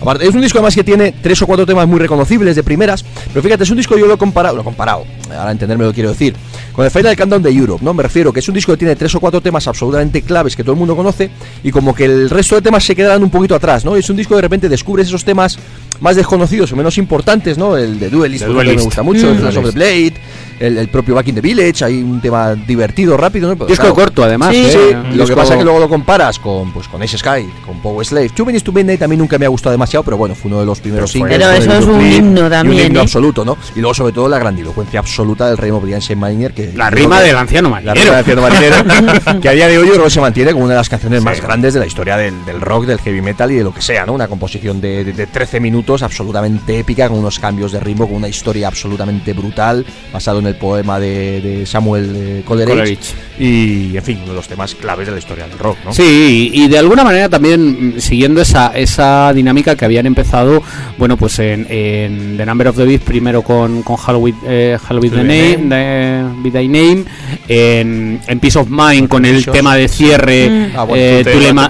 Aparte, 0.00 0.26
es 0.26 0.34
un 0.34 0.40
disco 0.40 0.58
además 0.58 0.74
que 0.74 0.84
tiene 0.84 1.14
tres 1.22 1.40
o 1.42 1.46
cuatro 1.46 1.64
temas 1.66 1.86
muy 1.88 1.98
reconocibles 1.98 2.56
de 2.56 2.62
primeras, 2.62 3.04
pero 3.32 3.42
fíjate, 3.42 3.64
es 3.64 3.70
un 3.70 3.76
disco 3.76 3.96
yo 3.96 4.06
lo 4.06 4.14
he 4.14 4.18
comparado, 4.18 4.54
lo 4.56 4.62
he 4.62 4.64
comparado, 4.64 5.04
ahora 5.30 5.52
entenderme 5.52 5.84
lo 5.84 5.90
que 5.90 5.94
quiero 5.96 6.10
decir, 6.10 6.34
con 6.72 6.84
el 6.84 6.90
Final 6.90 7.16
Countdown 7.16 7.42
de 7.42 7.50
Europe, 7.50 7.84
¿no? 7.84 7.94
Me 7.94 8.02
refiero 8.02 8.32
que 8.32 8.40
es 8.40 8.48
un 8.48 8.54
disco 8.54 8.72
que 8.72 8.78
tiene 8.78 8.96
tres 8.96 9.14
o 9.14 9.20
cuatro 9.20 9.40
temas 9.40 9.66
absolutamente 9.68 10.22
claves 10.22 10.56
que 10.56 10.62
todo 10.62 10.72
el 10.72 10.78
mundo 10.78 10.96
conoce 10.96 11.30
y 11.62 11.70
como 11.70 11.94
que 11.94 12.04
el 12.04 12.28
resto 12.30 12.56
de 12.56 12.62
temas 12.62 12.84
se 12.84 12.94
quedan 12.96 13.22
un 13.22 13.30
poquito 13.30 13.54
atrás, 13.54 13.84
¿no? 13.84 13.96
Es 13.96 14.08
un 14.10 14.16
disco 14.16 14.30
que 14.34 14.36
de 14.36 14.42
repente 14.42 14.68
descubres 14.68 15.06
esos 15.08 15.24
temas 15.24 15.58
más 16.00 16.14
desconocidos 16.16 16.70
o 16.72 16.76
menos 16.76 16.98
importantes, 16.98 17.56
¿no? 17.56 17.76
El 17.76 17.98
de 17.98 18.10
Duelist, 18.10 18.42
ejemplo, 18.42 18.62
me 18.64 18.76
gusta 18.82 19.02
mucho, 19.02 19.26
Mm. 19.26 19.30
el 19.30 19.38
Flash 19.38 19.56
of 19.58 19.64
the 19.64 19.70
Blade, 19.70 20.14
el, 20.60 20.78
el 20.78 20.88
propio 20.88 21.14
Back 21.14 21.28
in 21.28 21.34
the 21.36 21.40
Village, 21.40 21.84
hay 21.84 22.02
un 22.02 22.20
tema 22.20 22.54
divertido, 22.54 23.16
rápido, 23.16 23.48
¿no? 23.48 23.56
Pero 23.56 23.66
Disco 23.68 23.94
corto, 23.94 24.22
además, 24.24 24.50
Sí, 24.54 24.64
¿eh? 24.66 24.96
sí, 25.10 25.16
lo 25.16 25.26
que 25.26 25.34
pasa 25.36 25.52
es 25.54 25.58
que 25.58 25.64
luego 25.64 25.78
lo 25.78 25.88
comparas 25.88 26.38
con, 26.38 26.72
pues, 26.72 26.88
con 26.88 27.02
Ace 27.02 27.18
Sky, 27.18 27.46
con 27.64 27.80
Power 27.80 28.06
Slave. 28.06 28.30
Two 28.30 28.46
Minutes 28.46 28.64
to 28.64 28.72
Midnight 28.72 28.98
también 29.00 29.18
nunca 29.20 29.38
me 29.38 29.46
ha 29.46 29.48
gustado 29.48 29.72
demasiado, 29.72 30.02
pero 30.04 30.16
bueno, 30.16 30.34
fue 30.34 30.50
uno 30.50 30.60
de 30.60 30.66
los 30.66 30.80
primeros 30.80 31.12
Pero 31.12 31.26
singles. 31.28 31.58
eso 31.66 31.72
es 31.78 31.84
un 31.86 32.00
himno 32.00 32.40
y 32.40 32.44
un 32.44 32.50
también, 32.50 32.86
himno 32.86 33.00
¿eh? 33.00 33.02
absoluto, 33.02 33.44
¿no? 33.44 33.56
Y 33.74 33.80
luego, 33.80 33.94
sobre 33.94 34.12
todo, 34.12 34.28
la 34.28 34.38
grandilocuencia 34.38 35.00
absoluta 35.00 35.46
del 35.48 35.56
Rey 35.56 35.70
of 35.70 35.82
Brian 35.82 36.00
Miner 36.16 36.52
que 36.52 36.72
La 36.74 36.90
rima 36.90 37.18
que- 37.20 37.26
del 37.26 37.36
anciano 37.36 37.68
La 37.68 37.74
marinero. 37.76 37.94
rima 38.00 38.10
del 38.16 38.18
anciano 38.18 38.42
marinero, 38.42 39.40
que 39.40 39.48
a 39.48 39.52
día 39.52 39.68
de 39.68 39.78
hoy 39.78 39.86
yo 39.86 39.92
creo 39.94 40.04
que 40.04 40.10
se 40.10 40.20
mantiene 40.20 40.52
como 40.52 40.64
una 40.64 40.74
de 40.74 40.78
las 40.80 40.88
canciones 40.88 41.22
más 41.22 41.40
grandes 41.40 41.74
de 41.74 41.80
la 41.80 41.86
historia 41.86 42.16
del, 42.16 42.44
del 42.44 42.60
rock, 42.60 42.86
del 42.86 42.98
heavy 43.00 43.20
metal 43.22 43.50
y 43.50 43.56
de 43.56 43.64
lo 43.64 43.72
que 43.74 43.82
sea, 43.82 44.06
¿no? 44.06 44.12
Una 44.12 44.28
composición 44.28 44.80
de, 44.80 45.04
de- 45.04 45.12
de 45.12 45.26
13 45.26 45.60
minutos 45.60 46.02
absolutamente 46.02 46.78
épica, 46.78 47.08
con 47.08 47.18
unos 47.18 47.38
cambios 47.38 47.72
de 47.72 47.80
ritmo, 47.80 48.06
con 48.06 48.16
una 48.16 48.28
historia 48.28 48.68
absolutamente 48.68 49.32
brutal, 49.32 49.84
basado 50.12 50.38
en 50.38 50.45
el 50.46 50.54
poema 50.56 50.98
de, 51.00 51.40
de 51.40 51.66
Samuel 51.66 52.12
eh, 52.16 52.42
Coleridge. 52.44 52.74
Coleridge. 52.74 53.14
Y, 53.38 53.96
en 53.96 54.02
fin, 54.02 54.18
uno 54.22 54.30
de 54.30 54.36
los 54.36 54.48
temas 54.48 54.74
claves 54.74 55.06
de 55.06 55.12
la 55.12 55.18
historia 55.18 55.46
del 55.46 55.58
rock, 55.58 55.76
¿no? 55.84 55.92
Sí, 55.92 56.50
y, 56.54 56.64
y 56.64 56.68
de 56.68 56.78
alguna 56.78 57.04
manera 57.04 57.28
también 57.28 57.96
mm, 57.96 58.00
siguiendo 58.00 58.40
esa, 58.40 58.68
esa 58.74 59.32
dinámica 59.34 59.76
que 59.76 59.84
habían 59.84 60.06
empezado, 60.06 60.62
bueno, 60.98 61.16
pues 61.16 61.38
en, 61.38 61.66
en 61.68 62.36
The 62.36 62.46
Number 62.46 62.68
of 62.68 62.76
the 62.76 62.84
Beast, 62.84 63.04
primero 63.04 63.42
con, 63.42 63.82
con 63.82 63.96
Halloween, 63.96 64.36
eh, 64.46 64.78
Halloween 64.88 65.12
the 65.12 65.16
The 65.18 65.58
Name, 65.58 66.42
Be 66.42 66.50
Thy 66.50 66.68
Name, 66.68 67.04
en, 67.48 68.20
en 68.26 68.40
Peace 68.40 68.58
of 68.58 68.68
Mind 68.70 69.08
con 69.08 69.24
el 69.24 69.44
tema 69.46 69.76
de 69.76 69.88
cierre, 69.88 70.46
Mm. 70.46 70.66
Ah, 70.76 70.84
bueno, 70.84 71.02
eh, 71.04 71.22
Tu 71.24 71.38
Tema- 71.40 71.68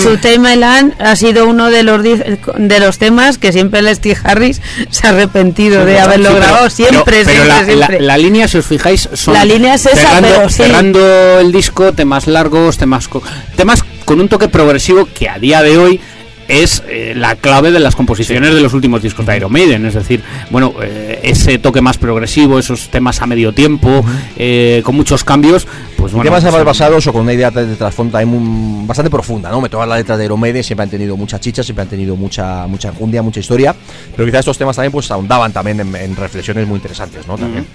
su 0.00 0.16
tema 0.18 0.52
Elan 0.52 0.94
ha 0.98 1.16
sido 1.16 1.46
uno 1.48 1.70
de 1.70 1.82
los 1.82 2.02
de 2.02 2.80
los 2.80 2.98
temas 2.98 3.38
que 3.38 3.52
siempre 3.52 3.80
el 3.80 3.94
Steve 3.94 4.16
Harris 4.22 4.60
se 4.90 5.06
ha 5.06 5.10
arrepentido 5.10 5.84
de 5.84 5.98
haberlo 6.00 6.30
Sí, 6.30 6.34
grabado 6.36 6.70
siempre, 6.70 6.93
pero- 7.02 7.04
pero 7.04 7.24
siempre, 7.24 7.48
la, 7.48 7.64
siempre. 7.64 8.00
la- 8.00 8.06
la 8.06 8.18
línea, 8.18 8.46
si 8.48 8.58
os 8.58 8.66
fijáis, 8.66 9.08
son 9.14 9.34
La 9.34 9.44
línea 9.44 9.74
es 9.74 9.86
esa, 9.86 9.96
cerrando, 9.96 10.28
pero 10.28 10.48
sí. 10.48 10.54
cerrando 10.56 11.40
el 11.40 11.50
disco, 11.52 11.92
temas 11.92 12.26
largos, 12.26 12.78
temas 12.78 13.08
co- 13.08 13.22
temas 13.56 13.82
con 14.04 14.20
un 14.20 14.28
toque 14.28 14.48
progresivo 14.48 15.08
que 15.12 15.28
a 15.28 15.38
día 15.38 15.62
de 15.62 15.78
hoy 15.78 16.00
es 16.46 16.82
eh, 16.88 17.14
la 17.16 17.36
clave 17.36 17.70
de 17.70 17.80
las 17.80 17.96
composiciones 17.96 18.54
de 18.54 18.60
los 18.60 18.74
últimos 18.74 19.02
discos 19.02 19.24
de 19.24 19.34
Iron 19.36 19.50
Maiden, 19.50 19.86
es 19.86 19.94
decir, 19.94 20.22
bueno, 20.50 20.74
eh, 20.82 21.13
ese 21.30 21.58
toque 21.58 21.80
más 21.80 21.98
progresivo, 21.98 22.58
esos 22.58 22.88
temas 22.90 23.20
a 23.22 23.26
medio 23.26 23.52
tiempo, 23.52 24.04
eh, 24.36 24.82
con 24.84 24.94
muchos 24.94 25.24
cambios, 25.24 25.66
pues 25.96 26.12
bueno, 26.12 26.24
temas 26.24 26.42
son- 26.58 26.66
basados 26.66 27.06
o 27.06 27.12
con 27.12 27.22
una 27.22 27.32
idea 27.32 27.50
de, 27.50 27.74
trasfondo 27.76 28.18
muy- 28.26 28.86
bastante 28.86 29.10
profunda, 29.10 29.50
¿no? 29.50 29.60
Me 29.60 29.68
todas 29.68 29.88
las 29.88 29.98
letras 29.98 30.18
de 30.18 30.28
Maiden 30.36 30.62
siempre 30.62 30.84
han 30.84 30.90
tenido 30.90 31.16
mucha 31.16 31.38
chicha, 31.40 31.62
siempre 31.62 31.82
han 31.82 31.88
tenido 31.88 32.16
mucha 32.16 32.66
mucha 32.66 32.88
enjundia, 32.88 33.22
mucha 33.22 33.40
historia, 33.40 33.74
pero 34.14 34.26
quizás 34.26 34.40
estos 34.40 34.58
temas 34.58 34.76
también 34.76 34.92
pues 34.92 35.10
ahondaban 35.10 35.52
también 35.52 35.80
en, 35.80 35.94
en 35.96 36.16
reflexiones 36.16 36.66
muy 36.66 36.76
interesantes, 36.76 37.26
¿no? 37.26 37.36
También. 37.38 37.66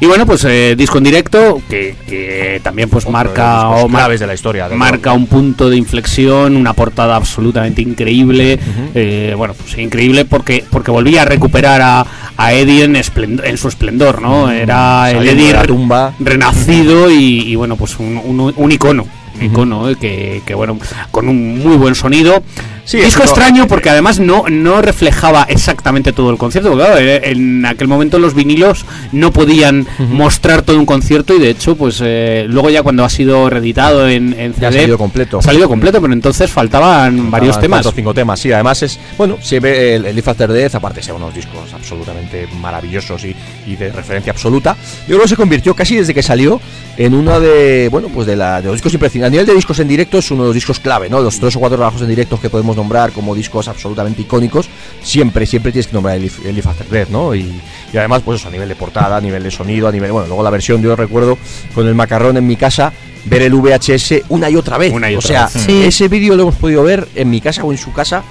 Y 0.00 0.06
bueno, 0.06 0.26
pues 0.26 0.44
eh, 0.44 0.74
disco 0.76 0.98
en 0.98 1.04
directo 1.04 1.60
que, 1.68 1.94
que 2.06 2.60
también 2.62 2.88
pues 2.90 3.04
Otro 3.04 3.12
marca 3.12 3.68
o 3.70 3.88
claves 3.88 4.20
de 4.20 4.26
la 4.26 4.34
historia 4.34 4.68
marca 4.68 5.12
un 5.12 5.26
punto 5.26 5.70
de 5.70 5.76
inflexión, 5.76 6.56
una 6.56 6.72
portada 6.74 7.16
absolutamente 7.16 7.80
increíble, 7.82 8.58
eh, 8.94 9.34
bueno, 9.36 9.54
pues 9.54 9.78
increíble 9.78 10.24
porque 10.24 10.64
porque 10.70 10.90
volvía 10.90 11.22
a 11.22 11.24
recuperar 11.24 11.80
a, 11.82 12.06
a 12.36 12.52
Eddie 12.68 12.84
en, 12.84 13.56
su 13.56 13.68
esplendor, 13.68 14.20
¿no? 14.20 14.50
Era 14.50 15.10
el 15.10 15.26
Eddie 15.28 15.54
tumba. 15.66 16.12
renacido 16.18 17.10
y, 17.10 17.42
y, 17.42 17.54
bueno, 17.54 17.76
pues 17.76 17.98
un, 17.98 18.20
un, 18.24 18.52
un 18.56 18.72
icono. 18.72 19.06
Técnico, 19.36 19.64
¿no? 19.64 19.94
Que, 19.98 20.42
que, 20.44 20.54
bueno, 20.54 20.78
con 21.10 21.28
un 21.28 21.58
muy 21.58 21.76
buen 21.76 21.94
sonido. 21.94 22.42
Sí, 22.84 22.98
disco 22.98 23.24
extraño 23.24 23.66
porque 23.66 23.90
además 23.90 24.20
no, 24.20 24.44
no 24.48 24.80
reflejaba 24.80 25.42
exactamente 25.48 26.12
todo 26.12 26.30
el 26.30 26.38
concierto. 26.38 26.70
porque, 26.70 26.84
claro, 26.84 27.00
en 27.00 27.66
aquel 27.66 27.88
momento 27.88 28.20
los 28.20 28.32
vinilos 28.32 28.86
no 29.10 29.32
podían 29.32 29.88
mostrar 29.98 30.62
todo 30.62 30.78
un 30.78 30.86
concierto 30.86 31.34
y 31.34 31.40
de 31.40 31.50
hecho, 31.50 31.74
pues 31.74 32.00
eh, 32.04 32.46
luego 32.48 32.70
ya 32.70 32.84
cuando 32.84 33.04
ha 33.04 33.08
sido 33.08 33.50
reeditado 33.50 34.08
en, 34.08 34.38
en 34.38 34.54
CD, 34.54 34.66
ha 34.66 34.72
salido 34.72 34.98
completo. 34.98 35.38
ha 35.40 35.42
salido 35.42 35.68
completo, 35.68 36.00
pero 36.00 36.12
entonces 36.12 36.48
faltaban 36.48 37.28
varios 37.28 37.58
temas. 37.60 37.78
cuatro 37.78 37.92
cinco 37.96 38.14
temas, 38.14 38.38
sí. 38.38 38.52
Además 38.52 38.80
es, 38.84 39.00
bueno, 39.18 39.36
siempre 39.42 39.96
el, 39.96 40.06
el 40.06 40.14
Live 40.14 40.30
After 40.30 40.52
Death, 40.52 40.76
aparte 40.76 41.02
ser 41.02 41.14
unos 41.14 41.34
discos 41.34 41.74
absolutamente 41.74 42.46
maravillosos 42.60 43.24
y, 43.24 43.34
y 43.66 43.74
de 43.74 43.90
referencia 43.90 44.32
absoluta, 44.32 44.76
yo 45.08 45.16
creo 45.16 45.22
que 45.22 45.28
se 45.28 45.36
convirtió 45.36 45.74
casi 45.74 45.96
desde 45.96 46.14
que 46.14 46.22
salió 46.22 46.60
en 46.96 47.14
uno 47.14 47.40
de, 47.40 47.88
bueno, 47.90 48.08
pues 48.14 48.28
de, 48.28 48.36
la, 48.36 48.60
de 48.60 48.68
los 48.68 48.76
discos 48.76 48.94
imprescindibles. 48.94 49.25
A 49.26 49.28
nivel 49.28 49.44
de 49.44 49.54
discos 49.54 49.80
en 49.80 49.88
directo 49.88 50.18
es 50.18 50.30
uno 50.30 50.44
de 50.44 50.48
los 50.50 50.54
discos 50.54 50.78
clave, 50.78 51.08
¿no? 51.10 51.20
Los 51.20 51.40
tres 51.40 51.56
o 51.56 51.58
cuatro 51.58 51.76
trabajos 51.76 52.00
en 52.00 52.08
directo 52.08 52.40
que 52.40 52.48
podemos 52.48 52.76
nombrar 52.76 53.10
como 53.10 53.34
discos 53.34 53.66
absolutamente 53.66 54.22
icónicos, 54.22 54.68
siempre, 55.02 55.46
siempre 55.46 55.72
tienes 55.72 55.88
que 55.88 55.94
nombrar 55.94 56.14
el 56.16 56.30
el 56.44 56.54
Live 56.54 56.70
After 56.70 56.88
Death, 56.88 57.08
¿no? 57.08 57.34
Y, 57.34 57.60
y 57.92 57.96
además, 57.96 58.22
pues 58.24 58.38
eso, 58.38 58.46
a 58.46 58.52
nivel 58.52 58.68
de 58.68 58.76
portada, 58.76 59.16
a 59.16 59.20
nivel 59.20 59.42
de 59.42 59.50
sonido, 59.50 59.88
a 59.88 59.92
nivel, 59.92 60.12
bueno, 60.12 60.28
luego 60.28 60.44
la 60.44 60.50
versión, 60.50 60.80
yo 60.80 60.94
recuerdo 60.94 61.38
con 61.74 61.88
el 61.88 61.96
macarrón 61.96 62.36
en 62.36 62.46
mi 62.46 62.54
casa, 62.54 62.92
ver 63.24 63.42
el 63.42 63.52
VHS 63.52 64.22
una 64.28 64.48
y 64.48 64.54
otra 64.54 64.78
vez. 64.78 64.92
Una 64.92 65.10
y 65.10 65.16
o 65.16 65.18
otra 65.18 65.28
sea, 65.28 65.44
vez. 65.46 65.64
Sí. 65.66 65.82
ese 65.82 66.06
vídeo 66.06 66.36
lo 66.36 66.42
hemos 66.42 66.54
podido 66.54 66.84
ver 66.84 67.08
en 67.16 67.28
mi 67.28 67.40
casa 67.40 67.64
o 67.64 67.72
en 67.72 67.78
su 67.78 67.92
casa, 67.92 68.22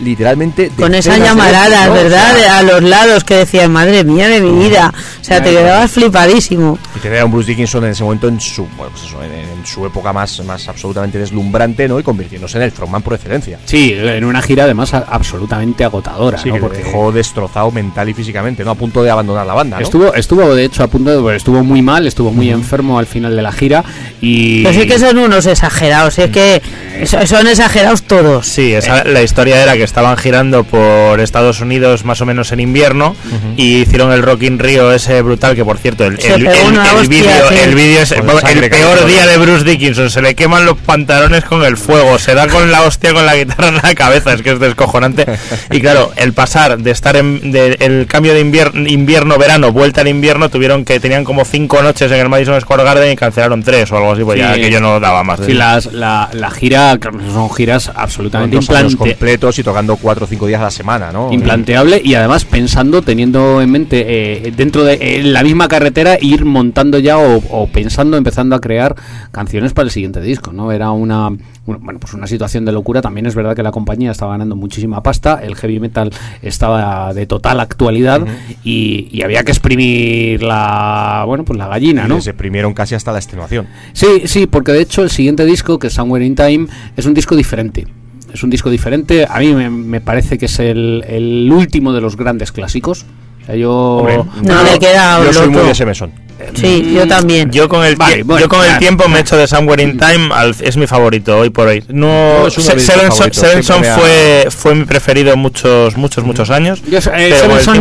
literalmente. 0.00 0.70
Con 0.76 0.94
esas 0.94 1.18
veces, 1.18 1.34
¿no? 1.36 1.42
¿verdad? 1.42 2.34
O 2.34 2.38
sea, 2.38 2.58
a 2.58 2.62
los 2.62 2.82
lados 2.82 3.24
que 3.24 3.36
decían, 3.36 3.70
madre 3.72 4.04
mía 4.04 4.28
de 4.28 4.40
mi 4.40 4.64
vida. 4.68 4.92
O 5.20 5.24
sea, 5.24 5.42
te 5.42 5.50
quedabas 5.50 5.90
flipadísimo. 5.90 6.78
y 6.96 6.98
tener 7.00 7.20
a 7.20 7.24
un 7.24 7.32
Bruce 7.32 7.48
Dickinson 7.48 7.84
en 7.84 7.90
ese 7.90 8.02
momento 8.02 8.28
en 8.28 8.40
su, 8.40 8.64
bueno, 8.76 8.90
pues 8.92 9.04
eso, 9.04 9.22
en, 9.22 9.32
en 9.32 9.66
su 9.66 9.84
época 9.86 10.12
más, 10.12 10.42
más 10.44 10.68
absolutamente 10.68 11.18
deslumbrante, 11.18 11.86
¿no? 11.88 11.98
Y 12.00 12.02
convirtiéndose 12.02 12.58
en 12.58 12.64
el 12.64 12.72
frontman 12.72 13.02
por 13.02 13.14
excelencia. 13.14 13.58
Sí, 13.64 13.92
en 13.96 14.24
una 14.24 14.42
gira 14.42 14.64
además 14.64 14.92
a- 14.94 15.04
absolutamente 15.08 15.84
agotadora, 15.84 16.38
Sí, 16.38 16.48
¿no? 16.50 16.58
Porque- 16.58 16.78
dejó 16.78 17.12
destrozado 17.12 17.70
mental 17.70 18.08
y 18.08 18.14
físicamente, 18.14 18.64
¿no? 18.64 18.72
A 18.72 18.74
punto 18.74 19.02
de 19.02 19.10
abandonar 19.10 19.46
la 19.46 19.54
banda, 19.54 19.76
¿no? 19.78 19.82
Estuvo, 19.84 20.14
estuvo 20.14 20.54
de 20.54 20.64
hecho 20.64 20.82
a 20.82 20.88
punto 20.88 21.10
de, 21.10 21.18
bueno, 21.18 21.36
estuvo 21.36 21.62
muy 21.62 21.82
mal, 21.82 22.06
estuvo 22.06 22.30
muy 22.32 22.50
enfermo 22.50 22.98
al 22.98 23.06
final 23.06 23.34
de 23.36 23.42
la 23.42 23.52
gira 23.52 23.84
y 24.20 24.62
Pero 24.64 24.80
sí 24.80 24.86
que 24.88 24.98
son 24.98 25.18
unos 25.18 25.46
exagerados, 25.46 26.18
es 26.18 26.30
que 26.30 26.60
so- 27.06 27.26
son 27.26 27.46
exagerados 27.46 28.02
todos. 28.02 28.46
Sí, 28.46 28.74
esa- 28.74 29.04
la 29.04 29.22
historia 29.22 29.62
era 29.62 29.74
que 29.74 29.81
estaban 29.84 30.16
girando 30.16 30.64
por 30.64 31.20
Estados 31.20 31.60
Unidos 31.60 32.04
más 32.04 32.20
o 32.20 32.26
menos 32.26 32.52
en 32.52 32.60
invierno 32.60 33.14
y 33.56 33.78
hicieron 33.82 34.12
el 34.12 34.22
Rock 34.22 34.42
in 34.42 34.58
Rio 34.58 34.92
ese 34.92 35.20
brutal 35.22 35.54
que 35.54 35.64
por 35.64 35.78
cierto 35.78 36.04
el, 36.04 36.18
el, 36.20 36.46
el- 36.46 36.78
el 36.92 37.08
vídeo 37.08 38.04
sí. 38.06 38.14
es 38.14 38.22
el 38.52 38.70
peor 38.70 39.06
día 39.06 39.26
de 39.26 39.36
Bruce 39.38 39.64
Dickinson 39.64 40.10
se 40.10 40.22
le 40.22 40.34
queman 40.34 40.64
los 40.64 40.78
pantalones 40.78 41.44
con 41.44 41.64
el 41.64 41.76
fuego 41.76 42.18
se 42.18 42.34
da 42.34 42.48
con 42.48 42.70
la 42.70 42.82
hostia 42.82 43.12
con 43.12 43.26
la 43.26 43.36
guitarra 43.36 43.68
en 43.68 43.76
la 43.76 43.94
cabeza 43.94 44.32
es 44.32 44.42
que 44.42 44.52
es 44.52 44.60
descojonante. 44.60 45.26
Y 45.70 45.80
claro 45.80 46.12
el 46.16 46.32
pasar 46.32 46.78
de 46.78 46.90
estar 46.90 47.16
en 47.16 47.52
de- 47.52 47.76
el 47.80 48.06
cambio 48.06 48.34
de 48.34 48.40
invierno 48.40 48.88
invierno 48.88 49.38
verano 49.38 49.72
vuelta 49.72 50.00
al 50.00 50.08
invierno 50.08 50.48
tuvieron 50.48 50.84
que 50.84 51.00
tenían 51.00 51.24
como 51.24 51.44
cinco 51.44 51.82
noches 51.82 52.10
en 52.10 52.18
el 52.20 52.28
Madison 52.28 52.60
Square 52.60 52.84
Garden 52.84 53.12
y 53.12 53.16
cancelaron 53.16 53.62
tres 53.62 53.90
o 53.92 53.96
algo 53.96 54.12
así 54.12 54.22
pues 54.24 54.38
ya 54.38 54.54
Sí. 54.54 54.60
que 54.60 54.70
yo 54.70 54.80
no 54.80 55.00
daba 55.00 55.22
más. 55.24 55.40
De 55.40 55.46
Sí, 55.46 55.52
las- 55.54 55.86
la, 55.92 56.28
la 56.32 56.50
gira 56.50 56.98
son 57.32 57.50
giras 57.52 57.90
absolutamente 57.94 58.56
implante- 58.56 58.96
completos 58.96 59.58
y 59.58 59.62
tocando 59.72 59.96
cuatro 59.96 60.26
o 60.26 60.28
cinco 60.28 60.46
días 60.46 60.60
a 60.60 60.64
la 60.64 60.70
semana, 60.70 61.10
¿no? 61.12 61.32
implanteable 61.32 62.02
y 62.04 62.14
además 62.14 62.44
pensando, 62.44 63.00
teniendo 63.00 63.62
en 63.62 63.70
mente 63.70 64.04
eh, 64.06 64.52
dentro 64.54 64.84
de 64.84 64.98
eh, 65.00 65.22
la 65.22 65.42
misma 65.42 65.66
carretera 65.66 66.18
ir 66.20 66.44
montando 66.44 66.98
ya 66.98 67.16
o, 67.16 67.36
o 67.50 67.66
pensando, 67.68 68.18
empezando 68.18 68.54
a 68.54 68.60
crear 68.60 68.94
canciones 69.30 69.72
para 69.72 69.86
el 69.86 69.90
siguiente 69.90 70.20
disco, 70.20 70.52
¿no? 70.52 70.72
Era 70.72 70.90
una, 70.90 71.30
bueno, 71.64 71.98
pues 71.98 72.12
una 72.12 72.26
situación 72.26 72.66
de 72.66 72.72
locura. 72.72 73.00
También 73.00 73.24
es 73.24 73.34
verdad 73.34 73.56
que 73.56 73.62
la 73.62 73.72
compañía 73.72 74.10
estaba 74.10 74.32
ganando 74.32 74.56
muchísima 74.56 75.02
pasta, 75.02 75.40
el 75.42 75.56
heavy 75.56 75.80
metal 75.80 76.12
estaba 76.42 77.14
de 77.14 77.26
total 77.26 77.58
actualidad 77.60 78.20
y, 78.62 79.08
y 79.10 79.22
había 79.22 79.42
que 79.42 79.52
exprimir 79.52 80.42
la, 80.42 81.24
bueno, 81.26 81.46
pues 81.46 81.58
la 81.58 81.68
gallina, 81.68 82.04
Y 82.04 82.08
¿no? 82.08 82.16
les 82.16 82.26
exprimieron 82.26 82.74
casi 82.74 82.94
hasta 82.94 83.10
la 83.10 83.18
extenuación. 83.18 83.68
Sí, 83.94 84.22
sí, 84.26 84.46
porque 84.46 84.72
de 84.72 84.82
hecho 84.82 85.02
el 85.02 85.08
siguiente 85.08 85.46
disco, 85.46 85.78
que 85.78 85.86
es 85.86 85.94
Somewhere 85.94 86.26
in 86.26 86.34
Time, 86.34 86.66
es 86.94 87.06
un 87.06 87.14
disco 87.14 87.34
diferente. 87.36 87.86
Es 88.32 88.42
un 88.42 88.50
disco 88.50 88.70
diferente. 88.70 89.26
A 89.28 89.38
mí 89.40 89.52
me, 89.54 89.68
me 89.70 90.00
parece 90.00 90.38
que 90.38 90.46
es 90.46 90.58
el, 90.58 91.04
el 91.08 91.50
último 91.52 91.92
de 91.92 92.00
los 92.00 92.16
grandes 92.16 92.50
clásicos. 92.52 93.04
O 93.42 93.46
sea, 93.46 93.56
yo. 93.56 93.72
Hombre, 93.98 94.18
No 94.42 94.62
le 94.62 94.78
queda 94.78 95.22
Yo 95.24 95.32
soy 95.32 95.48
muy 95.48 95.62
de 95.62 95.70
ese 95.72 95.84
mesón. 95.84 96.12
Sí, 96.54 96.92
yo 96.94 97.06
también. 97.06 97.52
Yo 97.52 97.68
con 97.68 97.84
el, 97.84 97.94
Vale, 97.94 98.24
bueno, 98.24 98.40
yo 98.40 98.48
con 98.48 98.58
el 98.60 98.64
claro. 98.66 98.80
tiempo 98.80 99.08
me 99.08 99.18
he 99.18 99.20
hecho 99.20 99.36
de 99.36 99.46
Somewhere 99.46 99.80
in 99.80 99.96
Time, 99.96 100.28
al- 100.32 100.56
es 100.60 100.76
mi 100.76 100.88
favorito 100.88 101.38
hoy 101.38 101.50
por 101.50 101.68
hoy. 101.68 101.84
No, 101.88 102.40
No, 102.40 102.46
es 102.48 102.56
uno 102.56 102.64
Se- 102.66 102.70
de 102.72 102.76
mis 102.76 102.84
Seven 102.86 103.00
Son, 103.02 103.10
favoritos, 103.16 103.40
Seven 103.40 103.62
siempre 103.62 103.62
Son 103.62 103.80
me 103.80 103.88
ha- 103.88 103.96
fue, 103.96 104.46
fue 104.50 104.74
mi 104.74 104.84
preferido 104.84 105.36
muchos, 105.36 105.96
muchos, 105.96 106.24
muchos 106.24 106.50
años. 106.50 106.82
Yo, 106.90 106.98
eh, 107.14 107.32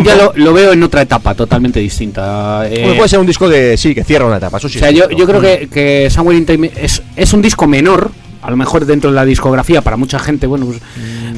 ya 0.06 0.16
lo, 0.16 0.34
lo 0.36 0.54
veo 0.54 0.74
en 0.74 0.84
otra 0.84 1.02
etapa 1.02 1.34
totalmente 1.34 1.80
distinta. 1.80 2.64
Eh, 2.70 2.94
puede 2.96 3.10
ser 3.10 3.18
un 3.20 3.26
disco 3.26 3.50
de 3.50 3.78
sí, 3.78 3.96
que 3.96 4.04
cierra 4.04 4.26
una 4.28 4.38
etapa, 4.38 4.58
eso 4.58 4.70
sí. 4.70 4.78
o 4.78 4.82
sea, 4.82 4.92
yo 4.92 5.08
creo 5.10 5.42
que, 5.42 5.68
que 5.68 6.10
Somewhere 6.12 6.38
in 6.38 6.46
Time 6.46 6.72
es, 6.76 7.02
es 7.16 7.34
un 7.34 7.42
disco 7.42 7.66
menor, 7.66 8.12
a 8.42 8.50
lo 8.50 8.58
mejor 8.58 8.86
dentro 8.86 9.10
de 9.12 9.16
la 9.16 9.26
discografía 9.26 9.82
para 9.82 9.98
mucha 9.98 10.20
gente, 10.20 10.48
bueno, 10.48 10.66
pues, 10.66 10.80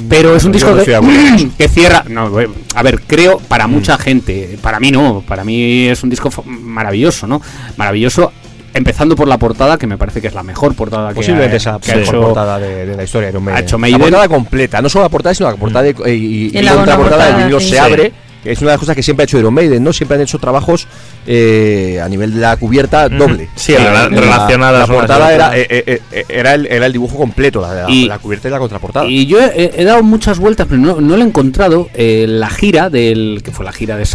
pero 0.10 0.36
es 0.36 0.44
un 0.44 0.52
disco 0.52 0.76
que, 0.76 0.82
eso. 0.92 1.02
que 1.58 1.68
cierra. 1.68 2.04
No, 2.10 2.40
eh, 2.40 2.50
a 2.76 2.84
ver, 2.84 3.02
creo 3.06 3.40
para 3.40 3.68
mucha 3.68 3.98
gente, 3.98 4.58
para 4.62 4.80
mí 4.80 4.92
no, 4.92 5.24
para 5.28 5.44
mí 5.44 5.88
es 5.88 6.02
un 6.04 6.10
disco 6.10 6.30
maravilloso, 6.46 7.28
¿no? 7.28 7.42
Maravilloso. 7.78 8.32
Empezando 8.76 9.16
por 9.16 9.28
la 9.28 9.38
portada, 9.38 9.78
que 9.78 9.86
me 9.86 10.00
parece 10.00 10.20
que 10.20 10.28
es 10.30 10.34
la 10.34 10.42
mejor 10.42 10.74
portada 10.74 11.12
Posiblemente 11.12 11.58
esa 11.58 11.78
que 11.80 11.92
ha 11.92 11.96
mejor 11.98 12.16
hecho- 12.16 12.24
portada 12.26 12.58
de, 12.58 12.88
de 12.88 12.96
la 12.98 13.04
historia 13.04 13.28
de 13.28 13.34
Iron 13.34 13.44
Maiden. 13.44 13.58
ha 13.62 13.64
hecho 13.64 13.76
La 13.76 13.82
Maiden. 13.82 14.02
portada 14.02 14.28
completa, 14.28 14.82
no 14.82 14.90
solo 14.90 15.04
la 15.06 15.10
portada, 15.10 15.36
sino 15.36 15.52
la 15.52 15.58
portada 15.58 15.84
de, 15.84 15.96
y, 16.12 16.48
y, 16.52 16.58
Y 16.58 16.62
la 16.64 16.74
contraportada 16.74 17.28
del 17.28 17.36
vinilo 17.36 17.60
sí. 17.60 17.70
se 17.70 17.80
abre, 17.80 18.12
es 18.46 18.60
una 18.60 18.72
de 18.72 18.74
las 18.74 18.80
cosas 18.80 18.96
que 18.96 19.04
siempre 19.04 19.24
ha 19.24 19.26
hecho 19.26 19.38
Iron 19.40 19.54
Maiden, 19.54 19.84
¿no? 19.84 19.94
Siempre 19.94 20.16
han 20.16 20.22
hecho 20.22 20.40
trabajos 20.40 20.88
eh, 21.26 22.00
a 22.04 22.10
nivel 22.10 22.34
de 22.34 22.42
la 22.42 22.58
cubierta 22.58 23.08
doble. 23.10 23.50
Sí, 23.56 23.74
Eh, 23.74 23.80
la- 23.80 24.10
relacionadas 24.10 24.88
La 24.90 24.96
portada 24.96 25.34
era, 25.34 25.58
eh, 25.58 25.68
eh, 26.12 26.26
era, 26.30 26.54
el, 26.54 26.68
era 26.68 26.86
el 26.86 26.94
dibujo 26.94 27.18
completo, 27.18 27.62
la, 27.62 27.86
Y- 27.90 28.08
la 28.08 28.20
cubierta 28.20 28.48
y 28.48 28.52
la 28.52 28.60
contraportada. 28.60 29.06
Y 29.08 29.26
yo 29.26 29.40
he, 29.40 29.72
he 29.78 29.84
dado 29.86 30.04
muchas 30.04 30.40
vueltas, 30.40 30.68
pero 30.70 30.82
no, 30.82 31.00
no 31.02 31.16
lo 31.18 31.24
he 31.24 31.28
encontrado. 31.28 31.90
eh, 31.94 32.26
la 32.28 32.50
gira 32.50 32.90
del 32.90 33.42
que 33.44 33.52
fue 33.52 33.66
la 33.66 33.72
gira 33.72 33.96
de 33.98 34.06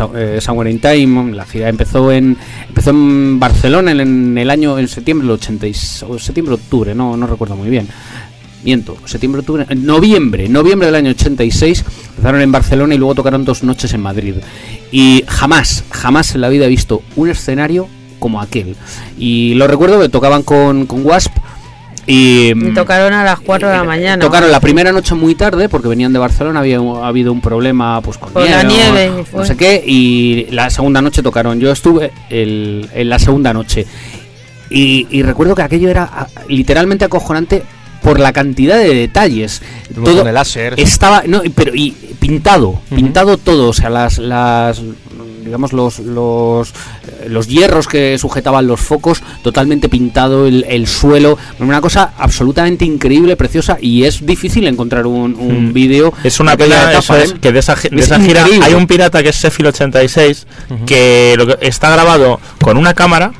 Somewhere 0.40 0.70
in 0.70 0.80
Time, 0.80 1.34
la 1.34 1.44
gira 1.46 1.68
empezó 1.68 2.12
en 2.12 2.36
empezó 2.68 2.90
en 2.90 3.38
Barcelona 3.40 3.92
en, 3.92 4.00
en 4.00 4.38
el 4.38 4.50
año 4.50 4.78
en 4.78 4.88
septiembre 4.88 5.26
del 5.26 5.34
86 5.34 6.04
o 6.08 6.18
septiembre 6.18 6.54
octubre, 6.54 6.94
no 6.94 7.16
no 7.16 7.26
recuerdo 7.26 7.56
muy 7.56 7.68
bien. 7.70 7.88
Miento, 8.68 8.98
septiembre, 9.06 9.40
octubre, 9.40 9.64
en 9.70 9.86
noviembre, 9.86 10.46
noviembre 10.46 10.88
del 10.88 10.94
año 10.96 11.10
86, 11.12 11.84
empezaron 12.10 12.42
en 12.42 12.52
Barcelona 12.52 12.94
y 12.94 12.98
luego 12.98 13.14
tocaron 13.14 13.42
dos 13.42 13.62
noches 13.62 13.94
en 13.94 14.02
Madrid. 14.02 14.34
Y 14.92 15.24
jamás, 15.26 15.84
jamás 15.90 16.34
en 16.34 16.42
la 16.42 16.50
vida 16.50 16.66
he 16.66 16.68
visto 16.68 17.00
un 17.16 17.30
escenario 17.30 17.88
como 18.18 18.42
aquel. 18.42 18.76
Y 19.18 19.54
lo 19.54 19.68
recuerdo 19.68 19.98
que 19.98 20.10
tocaban 20.10 20.42
con, 20.42 20.84
con 20.84 21.02
Wasp 21.06 21.32
y, 22.06 22.50
Y 22.50 22.74
tocaron 22.74 23.14
a 23.14 23.24
las 23.24 23.40
4 23.40 23.68
de 23.70 23.74
la 23.78 23.84
mañana. 23.84 24.22
Tocaron 24.22 24.50
la 24.52 24.60
primera 24.60 24.92
noche 24.92 25.14
muy 25.14 25.34
tarde 25.34 25.70
porque 25.70 25.88
venían 25.88 26.12
de 26.12 26.18
Barcelona, 26.18 26.60
había 26.60 26.76
ha 26.78 27.08
habido 27.08 27.32
un 27.32 27.40
problema 27.40 28.02
pues 28.02 28.18
con 28.18 28.34
Con 28.34 28.44
la 28.44 28.64
nieve, 28.64 29.24
fue. 29.30 29.40
no 29.40 29.46
sé 29.46 29.56
qué, 29.56 29.82
y 29.86 30.46
la 30.50 30.68
segunda 30.68 31.00
noche 31.00 31.22
tocaron. 31.22 31.58
Yo 31.58 31.72
estuve 31.72 32.12
el- 32.28 32.86
en 32.92 33.08
la 33.08 33.18
segunda 33.18 33.54
noche 33.54 33.86
y, 34.68 35.06
y 35.10 35.22
recuerdo 35.22 35.54
que 35.54 35.62
aquello 35.62 35.88
era 35.88 36.02
ah, 36.12 36.26
literalmente 36.50 37.06
acojonante 37.06 37.62
por 38.02 38.18
la 38.20 38.32
cantidad 38.32 38.78
de 38.78 38.94
detalles. 38.94 39.62
Un 39.96 40.02
montón 40.02 40.24
de 40.26 40.32
láser. 40.32 40.74
estaba, 40.78 41.22
no, 41.26 41.42
pero 41.54 41.74
y 41.74 41.90
pintado, 42.18 42.80
pintado 42.94 43.36
todo, 43.38 43.68
o 43.68 43.72
sea, 43.72 43.90
las, 43.90 44.18
las 44.18 44.80
digamos 45.44 45.72
los 45.72 46.00
los 46.00 46.68
eh, 46.68 47.28
los 47.28 47.46
hierros 47.48 47.88
que 47.88 48.18
sujetaban 48.18 48.66
los 48.66 48.80
focos 48.80 49.22
totalmente 49.42 49.88
pintado 49.88 50.46
el, 50.46 50.66
el 50.68 50.86
suelo 50.86 51.38
una 51.58 51.80
cosa 51.80 52.12
absolutamente 52.18 52.84
increíble 52.84 53.34
preciosa 53.34 53.78
y 53.80 54.04
es 54.04 54.26
difícil 54.26 54.66
encontrar 54.66 55.06
un, 55.06 55.34
un 55.36 55.70
Mm. 55.70 55.72
vídeo 55.72 56.12
Es 56.22 56.38
una 56.40 56.54
pena 56.56 56.76
etapa, 56.76 56.98
eso 56.98 57.16
es, 57.16 57.30
¿eh? 57.32 57.36
que 57.40 57.52
de 57.52 57.60
esa, 57.60 57.74
de 57.76 57.88
Es 57.98 58.06
esa 58.06 58.20
gira 58.20 58.44
hay 58.62 58.74
un 58.74 58.86
pirata 58.86 59.22
que 59.22 59.30
es 59.30 59.36
Sheffield 59.36 59.68
86 59.68 60.46
que, 60.86 61.34
lo 61.38 61.46
que 61.46 61.56
está 61.66 61.90
grabado 61.90 62.40
con 62.60 62.76
una 62.76 62.92
cámara 62.92 63.32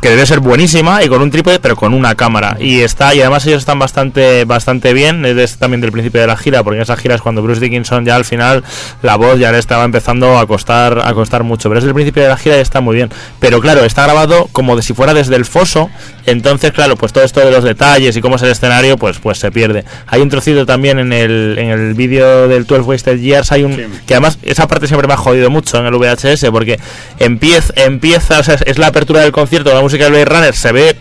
que 0.00 0.10
debe 0.10 0.26
ser 0.26 0.40
buenísima 0.40 1.02
y 1.02 1.08
con 1.08 1.22
un 1.22 1.30
trípode 1.30 1.58
pero 1.58 1.74
con 1.74 1.94
una 1.94 2.14
cámara. 2.14 2.56
Y 2.60 2.80
está 2.82 3.14
y 3.14 3.20
además 3.20 3.46
ellos 3.46 3.60
están 3.60 3.78
bastante 3.78 4.44
bastante 4.44 4.92
bien. 4.92 5.24
Es 5.24 5.34
de- 5.36 5.48
también 5.58 5.80
del 5.80 5.90
principio 5.92 6.20
de 6.20 6.26
la 6.26 6.36
gira 6.36 6.62
porque 6.62 6.76
en 6.76 6.82
esa 6.82 6.96
gira 6.96 7.14
es 7.14 7.22
cuando 7.22 7.42
Bruce 7.42 7.60
Dickinson 7.60 8.04
ya 8.04 8.14
al 8.16 8.24
final 8.24 8.62
la 9.02 9.16
voz 9.16 9.38
ya 9.38 9.50
le 9.52 9.58
estaba 9.58 9.84
empezando 9.84 10.38
a 10.38 10.46
costar 10.46 11.00
a 11.04 11.14
costar 11.14 11.42
mucho. 11.44 11.68
Pero 11.70 11.78
es 11.78 11.84
del 11.84 11.94
principio 11.94 12.22
de 12.22 12.28
la 12.28 12.36
gira 12.36 12.56
y 12.58 12.60
está 12.60 12.80
muy 12.80 12.94
bien. 12.96 13.10
Pero 13.40 13.60
claro 13.60 13.84
está 13.84 14.04
grabado 14.04 14.48
como 14.52 14.76
de 14.76 14.82
si 14.82 14.92
fuera 14.92 15.14
desde 15.14 15.34
el 15.36 15.44
foso. 15.44 15.88
Entonces 16.26 16.72
claro 16.72 16.96
pues 16.96 17.12
todo 17.12 17.24
esto 17.24 17.40
de 17.40 17.50
los 17.50 17.64
detalles 17.64 18.16
y 18.16 18.20
cómo 18.20 18.36
es 18.36 18.42
el 18.42 18.50
escenario 18.50 18.96
pues 18.98 19.18
pues 19.18 19.38
se 19.38 19.50
pierde. 19.50 19.84
Hay 20.08 20.20
un 20.20 20.28
trocito 20.28 20.66
también 20.66 20.98
en 20.98 21.12
el 21.12 21.56
en 21.58 21.70
el 21.70 21.94
vídeo 21.94 22.48
del 22.48 22.66
12 22.66 22.82
Wasted 22.82 23.18
Years. 23.18 23.50
Hay 23.52 23.62
un 23.64 23.76
que 24.06 24.14
además 24.14 24.38
esa 24.42 24.68
parte 24.68 24.86
siempre 24.88 25.08
me 25.08 25.14
ha 25.14 25.16
jodido 25.16 25.48
mucho 25.50 25.78
en 25.78 25.86
el 25.86 25.94
VHS 25.94 26.50
porque 26.50 26.78
empieza 27.18 27.72
empieza 27.76 28.40
o 28.40 28.42
sea, 28.42 28.56
es 28.66 28.78
la 28.78 28.88
apertura 28.88 29.20
del 29.22 29.32
concierto 29.32 29.70
música 29.86 30.04
del 30.04 30.12
Blade 30.12 30.24
Runner 30.24 30.54
se 30.54 30.72
ve 30.72 30.96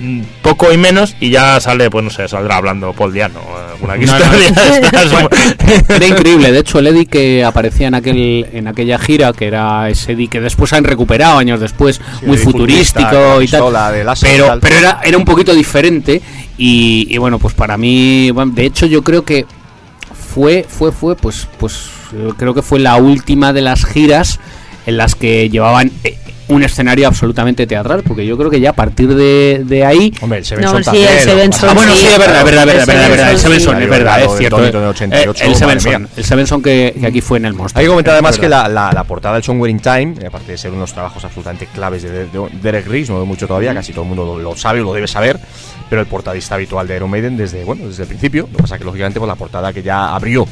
mm, 0.00 0.20
poco 0.42 0.72
y 0.72 0.78
menos 0.78 1.14
y 1.20 1.28
ya 1.28 1.60
sale, 1.60 1.90
pues 1.90 2.02
no 2.02 2.10
sé, 2.10 2.26
saldrá 2.26 2.56
hablando 2.56 2.94
Paul 2.94 3.12
Diano. 3.12 3.40
Alguna 3.72 3.96
No, 3.96 4.02
historia 4.02 4.28
de. 4.28 5.94
Era 5.94 6.06
increíble, 6.06 6.52
de 6.52 6.58
hecho 6.58 6.78
el 6.78 6.86
Eddie 6.86 7.04
que 7.06 7.44
aparecía 7.44 7.88
en 7.88 7.94
aquel 7.94 8.46
en 8.52 8.66
aquella 8.66 8.98
gira, 8.98 9.32
que 9.34 9.46
era 9.46 9.88
ese 9.90 10.12
Eddie 10.12 10.28
que 10.28 10.40
después 10.40 10.72
han 10.72 10.84
recuperado 10.84 11.38
años 11.38 11.60
después, 11.60 12.00
muy 12.22 12.38
futurístico 12.38 13.42
y 13.42 13.48
tal. 13.48 13.92
de 13.92 14.04
láser 14.04 14.30
pero 14.30 14.46
tal. 14.46 14.60
pero 14.60 14.76
era, 14.76 15.00
era 15.04 15.18
un 15.18 15.24
poquito 15.24 15.54
diferente 15.54 16.22
y, 16.56 17.06
y 17.10 17.18
bueno, 17.18 17.38
pues 17.38 17.52
para 17.54 17.76
mí, 17.76 18.30
bueno, 18.30 18.52
de 18.54 18.64
hecho 18.64 18.86
yo 18.86 19.02
creo 19.02 19.24
que 19.24 19.44
fue 20.34 20.64
fue 20.66 20.92
fue 20.92 21.14
pues 21.16 21.46
pues 21.58 21.90
eh, 22.14 22.30
creo 22.36 22.54
que 22.54 22.62
fue 22.62 22.78
la 22.78 22.96
última 22.96 23.52
de 23.52 23.60
las 23.60 23.84
giras 23.84 24.40
en 24.86 24.96
las 24.96 25.14
que 25.14 25.48
llevaban 25.50 25.90
eh, 26.04 26.16
un 26.50 26.62
escenario 26.62 27.06
absolutamente 27.08 27.66
teatral, 27.66 28.02
porque 28.02 28.26
yo 28.26 28.36
creo 28.36 28.50
que 28.50 28.60
ya 28.60 28.70
a 28.70 28.74
partir 28.74 29.14
de, 29.14 29.62
de 29.64 29.84
ahí 29.84 30.12
Hombre, 30.20 30.38
el 30.40 30.44
Seven 30.44 30.64
No, 30.64 30.70
Son 30.72 30.84
sí, 30.84 30.90
el 31.00 31.06
también, 31.06 31.24
Seven 31.24 31.46
lo 31.46 31.50
que 31.52 31.58
Son 31.58 31.68
Ah, 31.70 31.74
bueno, 31.74 31.92
sí, 31.94 32.06
es 32.06 32.18
verdad, 32.18 32.38
es 32.38 32.44
verdad, 32.44 32.68
es 32.68 32.86
verdad, 32.86 33.04
es 33.04 33.10
verdad, 33.10 33.30
el 33.30 33.38
Seven 33.38 33.38
Sevenson, 33.38 33.72
Son, 33.74 33.82
es 33.82 33.88
verdad, 33.90 34.22
es 34.22 34.38
cierto. 34.38 34.56
Bonito 34.58 34.80
de 34.80 34.86
88, 34.88 35.30
Eh, 35.30 35.46
El 35.46 35.50
madre 35.50 35.58
Sevenson, 35.80 36.02
mía. 36.02 36.10
el 36.16 36.24
Sevenson 36.24 36.62
que, 36.62 36.94
que 37.00 37.06
aquí 37.06 37.20
fue 37.20 37.38
en 37.38 37.44
el 37.46 37.54
monstruo. 37.54 37.78
Hay 37.80 37.86
que 37.86 37.90
comentar 37.90 38.14
además 38.14 38.38
que 38.38 38.48
la, 38.48 38.68
la, 38.68 38.92
la 38.92 39.04
portada 39.04 39.34
del 39.34 39.42
Somewhere 39.44 39.70
in 39.70 39.80
Time, 39.80 40.14
eh, 40.20 40.26
aparte 40.26 40.52
de 40.52 40.58
ser 40.58 40.72
unos 40.72 40.92
trabajos 40.92 41.24
absolutamente 41.24 41.66
claves 41.66 42.02
de, 42.02 42.10
de- 42.10 42.26
de 42.26 42.48
Derek 42.62 42.86
Riggs, 42.86 43.10
no 43.10 43.20
de 43.20 43.26
mucho 43.26 43.46
todavía, 43.46 43.72
casi 43.74 43.92
todo 43.92 44.02
el 44.02 44.08
mundo 44.08 44.24
lo, 44.26 44.38
lo 44.38 44.56
sabe 44.56 44.80
o 44.80 44.84
lo 44.84 44.92
debe 44.92 45.06
saber, 45.06 45.38
pero 45.88 46.00
el 46.02 46.06
portadista 46.06 46.56
habitual 46.56 46.86
de 46.86 46.96
Iron 46.96 47.10
Maiden 47.10 47.36
desde, 47.36 47.64
bueno, 47.64 47.86
desde 47.86 48.02
el 48.02 48.08
principio. 48.08 48.48
Lo 48.50 48.56
que 48.58 48.62
pasa 48.64 48.78
que 48.78 48.84
lógicamente 48.84 49.18
pues, 49.20 49.28
la 49.28 49.34
portada 49.36 49.72
que 49.72 49.82
ya 49.82 50.14
abrió 50.14 50.46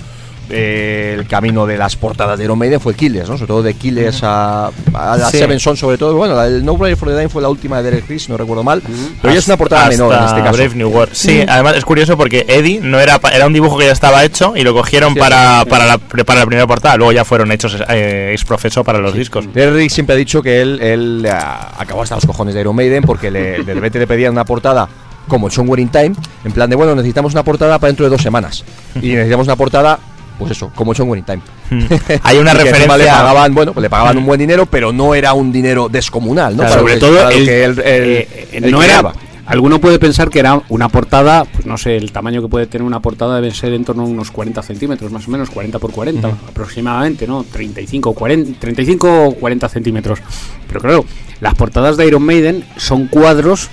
eh, 0.50 1.16
el 1.18 1.26
camino 1.26 1.66
de 1.66 1.76
las 1.78 1.96
portadas 1.96 2.38
de 2.38 2.44
Iron 2.44 2.58
Maiden 2.58 2.80
fue 2.80 2.94
Killers, 2.94 3.28
¿no? 3.28 3.36
Sobre 3.36 3.48
todo 3.48 3.62
de 3.62 3.74
Killers 3.74 4.20
a, 4.22 4.66
a 4.94 5.16
la 5.16 5.30
Sí. 5.30 5.38
Seven 5.38 5.60
Son, 5.60 5.76
sobre 5.76 5.98
todo. 5.98 6.16
Bueno, 6.16 6.42
el 6.42 6.64
No 6.64 6.76
Brain 6.76 6.96
for 6.96 7.08
the 7.08 7.14
Dying 7.16 7.28
fue 7.28 7.42
la 7.42 7.48
última 7.48 7.78
de 7.78 7.90
Derek 7.90 8.08
Riggs, 8.08 8.24
si 8.24 8.32
no 8.32 8.38
recuerdo 8.38 8.62
mal, 8.62 8.82
pero 9.22 9.32
ya 9.32 9.38
es 9.40 9.46
una 9.46 9.56
portada 9.56 9.88
menor 9.88 10.14
en 10.14 10.24
este 10.24 10.42
caso. 10.42 10.56
Brave 10.56 10.74
New 10.74 10.88
World. 10.88 11.14
Sí, 11.14 11.42
además 11.48 11.74
es 11.76 11.84
curioso 11.84 12.16
porque 12.16 12.44
Eddie 12.48 12.80
no 12.80 12.98
era 12.98 13.20
era 13.32 13.46
un 13.46 13.52
dibujo 13.52 13.78
que 13.78 13.86
ya 13.86 13.92
estaba 13.92 14.24
hecho 14.24 14.54
y 14.56 14.62
lo 14.62 14.72
cogieron 14.74 15.14
Sí, 15.14 15.18
para, 15.20 15.60
sí. 15.64 15.70
para, 15.70 15.86
la, 15.86 15.98
para 15.98 16.40
la 16.40 16.46
primera 16.46 16.66
portada. 16.66 16.96
Luego 16.96 17.12
ya 17.12 17.24
fueron 17.24 17.52
hechos 17.52 17.76
eh, 17.88 18.30
ex 18.32 18.44
profeso 18.44 18.82
para 18.84 18.98
los 18.98 19.14
discos. 19.14 19.52
Derek 19.52 19.90
siempre 19.90 20.14
ha 20.14 20.18
dicho 20.18 20.42
que 20.42 20.60
él, 20.62 20.80
él 20.80 21.28
ah, 21.32 21.74
acabó 21.78 22.02
hasta 22.02 22.14
los 22.14 22.26
cojones 22.26 22.54
de 22.54 22.60
Iron 22.62 22.74
Maiden 22.76 23.02
porque 23.04 23.30
le, 23.30 23.62
de 23.64 23.74
repente 23.74 23.98
le 23.98 24.06
pedían 24.06 24.32
una 24.32 24.44
portada 24.44 24.88
como 25.26 25.46
el 25.48 25.52
Somewhere 25.52 25.82
in 25.82 25.90
Time, 25.90 26.12
en 26.44 26.52
plan 26.52 26.70
de, 26.70 26.76
bueno, 26.76 26.94
necesitamos 26.94 27.34
una 27.34 27.42
portada 27.42 27.78
para 27.78 27.88
dentro 27.88 28.06
de 28.06 28.10
dos 28.10 28.22
semanas. 28.22 28.64
Y 28.96 29.08
necesitamos 29.10 29.46
una 29.46 29.56
portada, 29.56 29.98
pues 30.38 30.52
eso, 30.52 30.70
como 30.74 30.92
el 30.92 30.96
Somewhere 30.96 31.18
in 31.20 31.24
Time. 31.24 31.42
Hay 32.22 32.38
una 32.38 32.54
referencia- 32.54 32.96
le 32.96 33.04
pagaban, 33.06 33.54
bueno, 33.54 33.72
pues 33.74 33.82
le 33.82 33.90
pagaban 33.90 34.16
Mm. 34.16 34.18
un 34.20 34.26
buen 34.26 34.38
dinero, 34.40 34.66
pero 34.66 34.92
no 34.92 35.14
era 35.14 35.32
un 35.34 35.52
dinero 35.52 35.88
descomunal, 35.88 36.56
¿no? 36.56 36.62
Claro, 36.62 36.80
sobre 36.80 36.94
que- 36.94 37.00
todo 37.00 37.28
el- 37.28 37.44
que 37.44 37.64
él- 37.64 37.82
eh, 37.84 38.60
no 38.70 38.82
era 38.82 39.12
alguno 39.46 39.80
puede 39.80 39.98
pensar 39.98 40.28
que 40.28 40.40
era 40.40 40.60
una 40.68 40.90
portada 40.90 41.46
pues 41.46 41.64
no 41.64 41.78
sé 41.78 41.96
el 41.96 42.12
tamaño 42.12 42.42
que 42.42 42.48
puede 42.48 42.66
tener 42.66 42.86
una 42.86 43.00
portada 43.00 43.36
debe 43.36 43.50
ser 43.54 43.72
en 43.72 43.82
torno 43.82 44.02
a 44.02 44.04
unos 44.04 44.30
40 44.30 44.62
centímetros 44.62 45.10
más 45.10 45.26
o 45.26 45.30
menos 45.30 45.48
40 45.48 45.78
por 45.78 45.90
40 45.90 46.28
aproximadamente 46.50 47.26
no 47.26 47.44
35 47.50 48.12
40 48.12 48.60
35 48.60 49.24
o 49.28 49.32
40 49.36 49.70
centímetros 49.70 50.18
pero 50.66 50.80
claro 50.80 51.04
las 51.40 51.54
portadas 51.54 51.96
de 51.96 52.06
Iron 52.06 52.24
Maiden 52.24 52.62
son 52.76 53.06
cuadros 53.06 53.70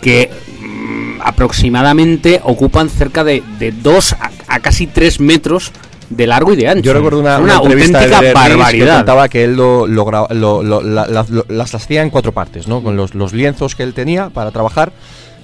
que 0.00 0.30
mm, 0.60 1.20
aproximadamente 1.22 2.40
ocupan 2.44 2.88
cerca 2.88 3.24
de, 3.24 3.42
de 3.58 3.72
2 3.72 4.12
a, 4.12 4.30
a 4.46 4.60
casi 4.60 4.86
3 4.86 5.18
metros 5.18 5.72
de 6.08 6.26
largo 6.26 6.52
y 6.52 6.56
de 6.56 6.68
ancho 6.68 6.82
Yo 6.82 6.92
recuerdo 6.94 7.18
una, 7.20 7.38
una, 7.38 7.60
una 7.60 7.72
entrevista 7.72 7.98
de 7.98 8.04
auténtica 8.06 8.20
Derek 8.20 8.36
Riggs 8.36 8.48
que 8.48 8.54
barbaridad 8.58 8.96
contaba 8.98 9.28
que 9.28 9.44
él 9.44 9.56
lo, 9.56 9.86
lo 9.86 10.10
lo- 10.30 10.62
lo- 10.62 10.80
la- 10.82 11.06
la- 11.06 11.26
lo- 11.28 11.46
las 11.48 11.74
hacía 11.74 12.02
en 12.02 12.10
cuatro 12.10 12.32
partes, 12.32 12.68
¿no? 12.68 12.82
Con 12.82 12.96
los, 12.96 13.14
los 13.14 13.32
lienzos 13.32 13.74
que 13.74 13.82
él 13.82 13.92
tenía 13.94 14.30
para 14.30 14.50
trabajar, 14.50 14.92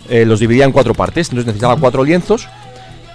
eh, 0.08 0.24
los 0.24 0.40
dividía 0.40 0.64
en 0.64 0.72
cuatro 0.72 0.94
partes. 0.94 1.28
Entonces 1.28 1.46
necesitaba 1.46 1.76
cuatro 1.76 2.04
lienzos 2.04 2.46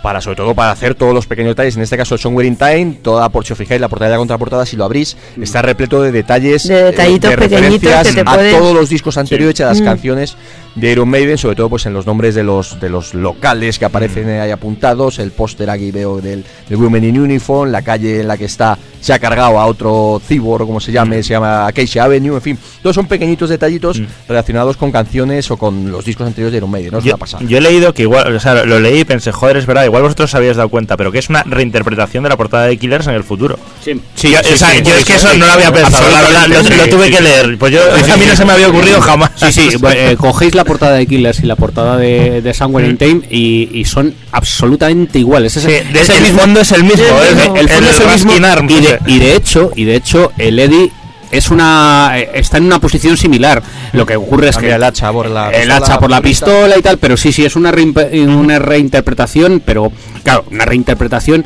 para, 0.04 0.22
sobre 0.22 0.36
todo, 0.38 0.54
para 0.54 0.72
hacer 0.72 0.94
todos 0.96 1.14
los 1.14 1.26
pequeños 1.26 1.52
detalles. 1.52 1.76
En 1.76 1.82
este 1.84 1.98
caso, 1.98 2.16
el 2.16 2.22
Somewhere 2.22 2.48
in 2.48 2.56
Time, 2.56 2.98
toda 3.02 3.28
por 3.30 3.46
si 3.46 3.54
os 3.54 3.60
fijáis, 3.60 3.82
la 3.82 3.88
portada 3.90 4.10
y 4.10 4.14
la 4.14 4.18
contraportada, 4.18 4.66
si 4.66 4.76
lo 4.78 4.86
abrís, 4.86 5.18
está 5.42 5.62
repleto 5.62 6.02
de 6.02 6.12
detalles, 6.12 6.68
De 6.68 6.84
detallitos 6.84 7.32
de 7.32 7.38
pequeñitos 7.38 7.92
que 8.08 8.14
te 8.14 8.22
a 8.22 8.34
pueden- 8.34 8.58
todos 8.58 8.76
los 8.76 8.90
discos 8.90 9.18
anteriores 9.18 9.60
y 9.60 9.64
a 9.64 9.68
las 9.68 9.82
Mm. 9.82 9.86
canciones 9.86 10.36
de 10.78 10.92
Iron 10.92 11.10
Maiden, 11.10 11.38
sobre 11.38 11.56
todo 11.56 11.70
pues 11.70 11.86
en 11.88 11.94
los 11.94 12.06
nombres 12.06 12.36
de 12.36 12.44
los 12.44 12.80
de 12.80 12.90
los 12.90 13.14
locales 13.14 13.80
que 13.80 13.86
aparecen 13.86 14.30
ahí 14.30 14.52
apuntados, 14.52 15.20
el 15.20 15.32
póster 15.32 15.70
aquí 15.70 15.92
veo 15.92 16.22
del, 16.22 16.46
del 16.70 16.78
Women 16.78 17.04
in 17.04 17.20
Uniform, 17.20 17.72
la 17.72 17.82
calle 17.82 18.22
en 18.22 18.28
la 18.28 18.38
que 18.38 18.46
está 18.46 18.78
se 19.02 19.14
ha 19.14 19.20
cargado 19.20 19.60
a 19.60 19.66
otro 19.66 20.22
cyborg, 20.28 20.66
como 20.66 20.80
se 20.80 20.92
llame, 20.92 21.24
se 21.24 21.30
llama 21.30 21.68
Acacia 21.68 22.04
Avenue, 22.04 22.36
en 22.36 22.42
fin, 22.42 22.60
todos 22.82 22.96
son 22.96 23.08
pequeñitos 23.08 23.50
detallitos 23.50 24.02
relacionados 24.28 24.78
con 24.78 24.92
canciones 24.92 25.50
o 25.52 25.58
con 25.58 25.92
los 25.92 26.04
discos 26.04 26.28
anteriores 26.28 26.52
de 26.52 26.58
Iron 26.58 26.70
Maiden, 26.70 26.92
no 26.92 27.00
es 27.00 27.04
Yo, 27.06 27.12
una 27.12 27.18
pasada. 27.18 27.44
yo 27.48 27.58
he 27.58 27.62
leído 27.62 27.94
que 27.94 28.04
igual, 28.04 28.36
o 28.36 28.40
sea, 28.40 28.66
lo 28.66 28.80
leí 28.80 29.00
y 29.00 29.06
pensé, 29.06 29.32
joder, 29.32 29.58
es 29.58 29.66
verdad, 29.66 29.86
igual 29.86 30.04
vosotros 30.04 30.32
os 30.32 30.36
habíais 30.36 30.58
dado 30.58 30.70
cuenta, 30.70 30.98
pero 30.98 31.12
que 31.12 31.20
es 31.20 31.30
una 31.30 31.44
reinterpretación 31.44 32.24
de 32.24 32.30
la 32.30 32.38
portada 32.38 32.66
de 32.66 32.78
Killers 32.78 33.08
en 33.08 33.14
el 33.14 33.24
futuro. 33.24 33.58
Sí. 33.84 34.02
Sí, 34.16 34.32
yo, 34.32 34.40
o 34.40 34.58
sea, 34.58 34.72
sí, 34.72 34.80
yo 34.80 34.94
sí, 34.94 35.00
es 35.00 35.06
que 35.06 35.16
eso 35.16 35.34
no 35.36 35.46
lo 35.46 35.52
había 35.54 35.72
pensado, 35.72 36.10
la 36.10 36.22
verdad, 36.22 36.48
lo, 36.48 36.90
tuve 36.90 37.10
que 37.10 37.22
leer. 37.22 37.58
Pues 37.58 37.72
yo, 37.72 37.82
a 37.82 38.18
mí 38.18 38.26
no 38.26 38.36
se 38.36 38.46
me 38.46 38.54
había 38.54 38.68
ocurrido 38.68 39.02
jamás. 39.02 39.32
Sí, 39.36 39.52
sí, 39.52 39.70
eh, 39.96 40.16
cogéis 40.18 40.56
la 40.56 40.64
portada 40.68 40.94
de 40.96 41.08
Killers 41.08 41.40
y 41.40 41.46
la 41.48 41.56
portada 41.56 41.98
de, 41.98 42.42
de 42.42 42.54
Somewhere 42.54 42.88
in 42.88 42.98
Time 42.98 43.22
y, 43.30 43.70
y 43.74 43.86
son 43.86 44.14
absolutamente 44.32 45.20
iguales. 45.20 45.58
Es, 45.58 45.64
Sí, 45.64 45.70
de- 45.70 45.82
el 46.28 46.40
fondo 46.40 46.60
es 46.62 46.72
el 46.72 46.84
mismo, 46.84 47.04
el, 47.04 47.28
es 47.28 47.32
el 47.32 47.40
fondo 47.40 47.60
el 47.60 47.66
es 47.66 48.00
el 48.00 48.08
mismo 48.28 48.34
y, 48.70 48.82
de, 48.82 48.88
ese. 48.96 49.00
y 49.08 49.20
de 49.20 49.36
hecho, 49.36 49.72
y 49.76 49.84
de 49.86 49.96
hecho 49.96 50.32
el 50.38 50.60
Eddie 50.60 50.92
es 51.30 51.50
una 51.52 52.12
eh, 52.16 52.30
está 52.36 52.58
en 52.58 52.66
una 52.66 52.80
posición 52.80 53.18
similar. 53.18 53.62
Lo 53.94 54.06
que 54.06 54.16
ocurre 54.16 54.50
es 54.50 54.58
que 54.58 54.72
el 54.72 54.84
hacha 54.84 55.12
por 55.12 55.30
la 55.30 55.50
el 55.50 55.56
pistola, 55.56 55.76
hacha 55.78 56.00
por 56.00 56.10
la 56.10 56.22
pistola 56.22 56.78
y 56.78 56.82
tal, 56.82 56.98
pero 57.00 57.18
sí, 57.18 57.32
sí, 57.34 57.44
es 57.44 57.56
una, 57.56 57.72
reimpe- 57.72 58.26
una 58.28 58.60
reinterpretación, 58.60 59.62
pero 59.66 59.92
claro, 60.24 60.46
una 60.52 60.64
reinterpretación 60.66 61.44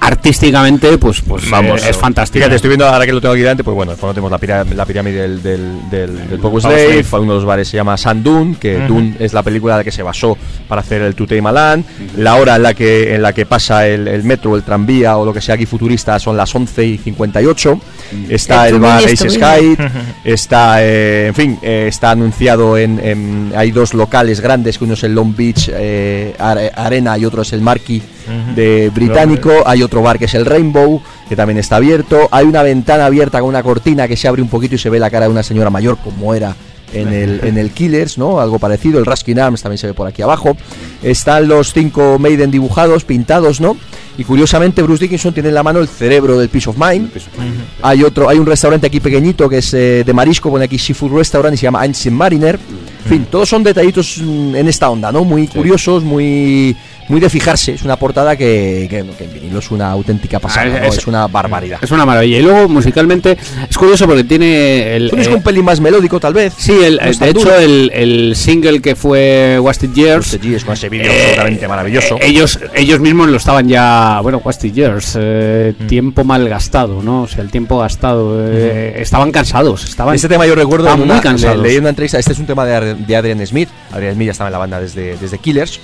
artísticamente, 0.00 0.98
pues, 0.98 1.20
pues 1.20 1.48
Vamos, 1.50 1.82
eh, 1.84 1.90
es 1.90 1.96
fantástica. 1.96 2.40
Fíjate, 2.44 2.56
estoy 2.56 2.68
viendo 2.68 2.86
ahora 2.86 3.04
que 3.06 3.12
lo 3.12 3.20
tengo 3.20 3.32
aquí 3.34 3.42
delante, 3.42 3.62
pues 3.64 3.74
bueno, 3.74 3.92
en 3.92 3.96
el 3.96 4.00
fondo 4.00 4.14
tenemos 4.14 4.30
la, 4.30 4.38
pirá- 4.38 4.64
la 4.74 4.86
pirámide 4.86 5.22
del, 5.22 5.42
del, 5.42 5.90
del, 5.90 6.28
del 6.28 6.40
Slave, 6.40 7.04
Slave. 7.04 7.22
uno 7.24 7.32
de 7.32 7.38
los 7.38 7.44
bares 7.44 7.68
se 7.68 7.76
llama 7.76 7.96
San 7.96 8.22
Dune, 8.22 8.56
que 8.58 8.76
Ujú. 8.78 8.86
Dune 8.88 9.14
es 9.18 9.32
la 9.32 9.42
película 9.42 9.74
en 9.74 9.78
la 9.78 9.84
que 9.84 9.92
se 9.92 10.02
basó 10.02 10.36
para 10.68 10.80
hacer 10.80 11.02
el 11.02 11.14
Tutei 11.14 11.40
Malan, 11.40 11.84
la 12.16 12.36
hora 12.36 12.56
en 12.56 12.62
la 12.62 12.74
que, 12.74 13.14
en 13.14 13.22
la 13.22 13.32
que 13.32 13.46
pasa 13.46 13.86
el, 13.86 14.08
el 14.08 14.24
metro, 14.24 14.56
el 14.56 14.62
tranvía 14.62 15.16
o 15.16 15.24
lo 15.24 15.32
que 15.32 15.40
sea 15.40 15.54
aquí 15.54 15.66
futurista 15.66 16.18
son 16.18 16.36
las 16.36 16.54
11 16.54 16.84
y 16.84 16.98
58, 16.98 17.80
está 18.28 18.68
el 18.68 18.74
Estuve 18.76 18.88
bar 18.88 19.04
Ace. 19.04 19.30
Sky, 19.30 19.76
está, 20.24 20.82
eh, 20.82 21.26
en 21.28 21.34
fin, 21.34 21.58
eh, 21.62 21.86
está 21.88 22.10
anunciado 22.12 22.76
en, 22.78 22.98
en- 23.04 23.52
hay 23.56 23.70
dos 23.70 23.94
locales 23.94 24.40
grandes, 24.40 24.78
que 24.78 24.84
uno 24.84 24.94
es 24.94 25.02
el 25.04 25.14
Long 25.14 25.34
Beach 25.36 25.68
Are- 26.38 26.72
Arena 26.74 27.16
y 27.18 27.24
otro 27.24 27.42
es 27.42 27.52
el 27.52 27.60
Marquis 27.60 28.02
de 28.54 28.90
británico, 28.94 29.50
hay 29.66 29.82
otro 29.82 30.02
bar 30.02 30.18
que 30.18 30.26
es 30.26 30.34
el 30.34 30.46
Rainbow, 30.46 31.02
que 31.28 31.36
también 31.36 31.58
está 31.58 31.76
abierto, 31.76 32.28
hay 32.30 32.46
una 32.46 32.62
ventana 32.62 33.06
abierta 33.06 33.40
con 33.40 33.48
una 33.48 33.62
cortina 33.62 34.06
que 34.08 34.16
se 34.16 34.28
abre 34.28 34.42
un 34.42 34.48
poquito 34.48 34.74
y 34.74 34.78
se 34.78 34.90
ve 34.90 34.98
la 34.98 35.10
cara 35.10 35.26
de 35.26 35.32
una 35.32 35.42
señora 35.42 35.70
mayor 35.70 35.98
como 35.98 36.34
era 36.34 36.54
en 36.92 37.08
el, 37.12 37.40
en 37.44 37.58
el 37.58 37.70
Killers, 37.70 38.18
¿no? 38.18 38.40
Algo 38.40 38.58
parecido, 38.58 38.98
el 38.98 39.06
Raskin 39.06 39.38
Arms 39.38 39.62
también 39.62 39.78
se 39.78 39.86
ve 39.86 39.94
por 39.94 40.06
aquí 40.06 40.22
abajo. 40.22 40.56
Están 41.02 41.48
los 41.48 41.72
cinco 41.72 42.18
Maiden 42.18 42.50
dibujados, 42.50 43.04
pintados, 43.04 43.60
¿no? 43.60 43.76
Y 44.18 44.24
curiosamente 44.24 44.82
Bruce 44.82 45.04
Dickinson 45.04 45.32
tiene 45.32 45.48
en 45.48 45.54
la 45.54 45.62
mano 45.62 45.80
el 45.80 45.88
cerebro 45.88 46.38
del 46.38 46.48
Peace 46.48 46.68
of 46.68 46.76
Mind. 46.76 47.10
Hay 47.82 48.02
otro, 48.02 48.28
hay 48.28 48.38
un 48.38 48.46
restaurante 48.46 48.86
aquí 48.86 49.00
pequeñito 49.00 49.48
que 49.48 49.58
es 49.58 49.72
eh, 49.72 50.02
de 50.04 50.12
marisco, 50.12 50.50
pone 50.50 50.64
aquí 50.64 50.78
Seafood 50.78 51.12
Restaurant 51.12 51.54
y 51.54 51.56
se 51.56 51.62
llama 51.62 51.82
Ancient 51.82 52.16
Mariner. 52.16 52.58
En 53.04 53.08
fin, 53.08 53.26
todos 53.30 53.48
son 53.48 53.62
detallitos 53.62 54.18
mm, 54.18 54.56
en 54.56 54.68
esta 54.68 54.90
onda, 54.90 55.10
¿no? 55.10 55.24
Muy 55.24 55.46
curiosos, 55.46 56.02
muy 56.02 56.76
muy 57.10 57.20
de 57.20 57.28
fijarse. 57.28 57.72
Es 57.74 57.82
una 57.82 57.96
portada 57.96 58.36
que, 58.36 58.86
que, 58.88 59.04
que 59.18 59.24
en 59.24 59.32
vinilo 59.34 59.58
es 59.58 59.70
una 59.70 59.90
auténtica 59.90 60.38
pasada, 60.38 60.66
Ah, 60.76 60.80
¿no? 60.80 60.86
es- 60.86 60.98
es, 60.98 61.06
una 61.06 61.26
barbaridad. 61.26 61.78
Es 61.82 61.90
una 61.90 62.06
maravilla. 62.06 62.38
Y 62.38 62.42
luego 62.42 62.68
musicalmente 62.68 63.36
es 63.68 63.76
curioso 63.76 64.06
porque 64.06 64.24
tiene 64.24 64.96
el. 64.96 65.10
Es 65.18 65.26
eh, 65.26 65.34
un 65.34 65.42
pelín 65.42 65.64
más 65.64 65.80
melódico, 65.80 66.18
tal 66.20 66.34
vez. 66.34 66.54
Sí, 66.56 66.72
el, 66.72 66.96
No 66.96 67.02
es 67.10 67.18
de 67.18 67.28
hecho 67.30 67.54
el, 67.56 67.90
el 67.94 68.36
single 68.36 68.80
que 68.80 68.94
fue 68.96 69.58
Wasted 69.60 69.92
Years. 69.92 70.32
Wasted 70.32 70.40
Years, 70.42 70.64
con 70.64 70.74
ese 70.74 70.88
vídeo 70.88 71.10
eh, 71.10 71.20
absolutamente 71.30 71.68
maravilloso. 71.68 72.16
eh, 72.16 72.26
ellos, 72.26 72.58
ellos 72.74 73.00
mismos 73.00 73.28
lo 73.28 73.36
estaban 73.36 73.68
ya, 73.68 74.20
bueno, 74.22 74.40
Wasted 74.44 74.72
Years, 74.72 75.16
eh, 75.20 75.74
Mm. 75.78 75.86
tiempo 75.86 76.24
mal 76.24 76.48
gastado, 76.48 77.02
¿no? 77.02 77.22
O 77.22 77.28
sea, 77.28 77.42
el 77.42 77.50
tiempo 77.50 77.78
gastado. 77.78 78.36
eh, 78.48 78.94
Estaban 79.00 79.30
cansados, 79.32 79.84
estaban. 79.84 80.14
Este 80.14 80.28
tema 80.28 80.46
yo 80.46 80.54
recuerdo 80.54 80.86
estaban 80.86 81.00
muy 81.06 81.10
una, 81.10 81.20
cansados. 81.20 81.56
le- 81.58 81.68
leí 81.68 81.78
una 81.78 81.90
entrevista, 81.90 82.18
este 82.18 82.32
es 82.32 82.38
un 82.38 82.46
tema 82.46 82.64
de, 82.64 82.94
de 82.94 83.16
Adrian 83.16 83.44
Smith, 83.46 83.68
Adrian 83.92 84.14
Smith 84.14 84.26
ya 84.26 84.32
estaba 84.32 84.48
en 84.48 84.52
la 84.52 84.58
banda 84.58 84.80
desde, 84.80 85.16
desde 85.16 85.38
Killers, 85.38 85.80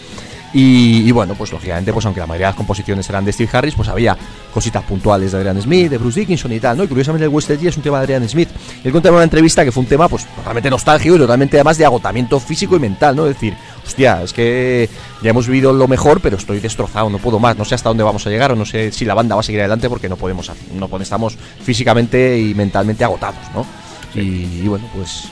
y, 0.56 1.06
y 1.06 1.12
bueno, 1.12 1.34
pues 1.34 1.52
lógicamente, 1.52 1.92
pues 1.92 2.06
aunque 2.06 2.18
la 2.18 2.26
mayoría 2.26 2.46
de 2.46 2.52
las 2.52 2.56
composiciones 2.56 3.06
eran 3.10 3.26
de 3.26 3.30
Steve 3.30 3.50
Harris, 3.52 3.74
pues 3.74 3.90
había 3.90 4.16
cositas 4.54 4.82
puntuales 4.84 5.32
de 5.32 5.36
Adrian 5.36 5.60
Smith, 5.60 5.90
de 5.90 5.98
Bruce 5.98 6.20
Dickinson 6.20 6.50
y 6.50 6.60
tal, 6.60 6.78
¿no? 6.78 6.84
Y 6.84 6.88
curiosamente 6.88 7.26
el 7.26 7.28
West 7.28 7.50
Edge 7.50 7.68
es 7.68 7.76
un 7.76 7.82
tema 7.82 7.98
de 7.98 8.04
Adrian 8.04 8.26
Smith. 8.26 8.48
Él 8.82 8.90
contaba 8.90 9.12
en 9.12 9.16
una 9.16 9.24
entrevista 9.24 9.66
que 9.66 9.70
fue 9.70 9.82
un 9.82 9.86
tema, 9.86 10.08
pues, 10.08 10.24
totalmente 10.24 10.70
nostálgico 10.70 11.16
y 11.16 11.18
totalmente 11.18 11.58
además 11.58 11.76
de 11.76 11.84
agotamiento 11.84 12.40
físico 12.40 12.74
y 12.74 12.78
mental, 12.78 13.14
¿no? 13.14 13.26
Es 13.26 13.34
decir, 13.34 13.54
hostia, 13.84 14.22
es 14.22 14.32
que 14.32 14.88
ya 15.20 15.28
hemos 15.28 15.46
vivido 15.46 15.74
lo 15.74 15.88
mejor, 15.88 16.22
pero 16.22 16.38
estoy 16.38 16.58
destrozado, 16.58 17.10
no 17.10 17.18
puedo 17.18 17.38
más, 17.38 17.58
no 17.58 17.66
sé 17.66 17.74
hasta 17.74 17.90
dónde 17.90 18.04
vamos 18.04 18.26
a 18.26 18.30
llegar 18.30 18.52
o 18.52 18.56
no 18.56 18.64
sé 18.64 18.92
si 18.92 19.04
la 19.04 19.12
banda 19.12 19.34
va 19.34 19.40
a 19.40 19.44
seguir 19.44 19.60
adelante 19.60 19.90
porque 19.90 20.08
no 20.08 20.16
podemos, 20.16 20.50
no 20.72 20.88
estamos 21.02 21.36
físicamente 21.62 22.40
y 22.40 22.54
mentalmente 22.54 23.04
agotados, 23.04 23.42
¿no? 23.54 23.66
Y, 24.14 24.62
y 24.62 24.68
bueno, 24.68 24.88
pues 24.96 25.28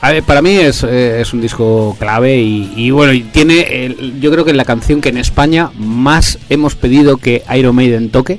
A 0.00 0.10
ver, 0.12 0.22
para 0.22 0.42
mí 0.42 0.56
es, 0.56 0.82
eh, 0.84 1.20
es 1.20 1.32
un 1.32 1.40
disco 1.40 1.96
clave 1.98 2.36
y, 2.38 2.72
y 2.76 2.90
bueno, 2.90 3.12
y 3.12 3.20
tiene, 3.22 3.84
el- 3.86 4.20
yo 4.20 4.30
creo 4.30 4.44
que 4.44 4.50
es 4.50 4.56
la 4.56 4.64
canción 4.64 5.00
que 5.00 5.08
en 5.10 5.18
España 5.18 5.70
más 5.76 6.38
hemos 6.50 6.74
pedido 6.74 7.16
que 7.18 7.42
Iron 7.56 7.74
Maiden 7.76 8.10
toque 8.10 8.38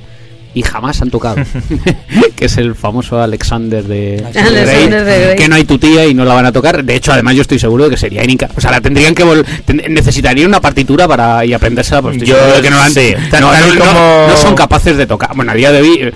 y 0.56 0.62
jamás 0.62 1.02
han 1.02 1.10
tocado, 1.10 1.38
que 2.36 2.46
es 2.46 2.58
el 2.58 2.76
famoso 2.76 3.20
Alexander 3.20 3.84
de, 3.84 4.18
de 4.18 4.26
Alexander 4.40 4.66
Grey, 5.04 5.18
de 5.18 5.24
Grey. 5.26 5.36
que 5.36 5.48
no 5.50 5.56
hay 5.56 5.64
tu 5.64 5.80
tía 5.80 6.06
y 6.06 6.14
no 6.14 6.26
la 6.26 6.36
van 6.36 6.46
a 6.46 6.52
tocar. 6.52 6.84
De 6.84 6.96
hecho, 6.96 7.12
además 7.12 7.36
yo 7.36 7.42
estoy 7.42 7.58
seguro 7.58 7.86
de 7.86 7.90
que 7.92 7.98
sería 7.98 8.24
inca- 8.24 8.50
O 8.56 8.62
sea, 8.62 8.70
la 8.70 8.80
tendrían 8.82 9.16
que 9.16 9.26
vol- 9.26 9.44
ten- 9.66 9.82
necesitarían 9.90 10.48
una 10.50 10.62
partitura 10.62 11.08
para 11.08 11.44
y 11.44 11.54
aprendérsela. 11.54 12.02
Pues 12.04 12.18
estoy 12.18 12.28
Yo- 12.30 12.62
que 12.62 12.70
no, 12.70 12.78
la 12.78 12.86
han- 12.86 12.94
sí, 12.94 13.14
no, 13.42 13.52
no- 13.94 14.28
no 14.28 14.38
son 14.38 14.54
capaces 14.56 14.96
de 14.96 15.08
tocar. 15.08 15.32
Bueno, 15.36 15.54
a 15.54 15.56
día 15.56 15.72
de 15.72 15.82
hoy, 15.82 15.98
eh, 16.02 16.14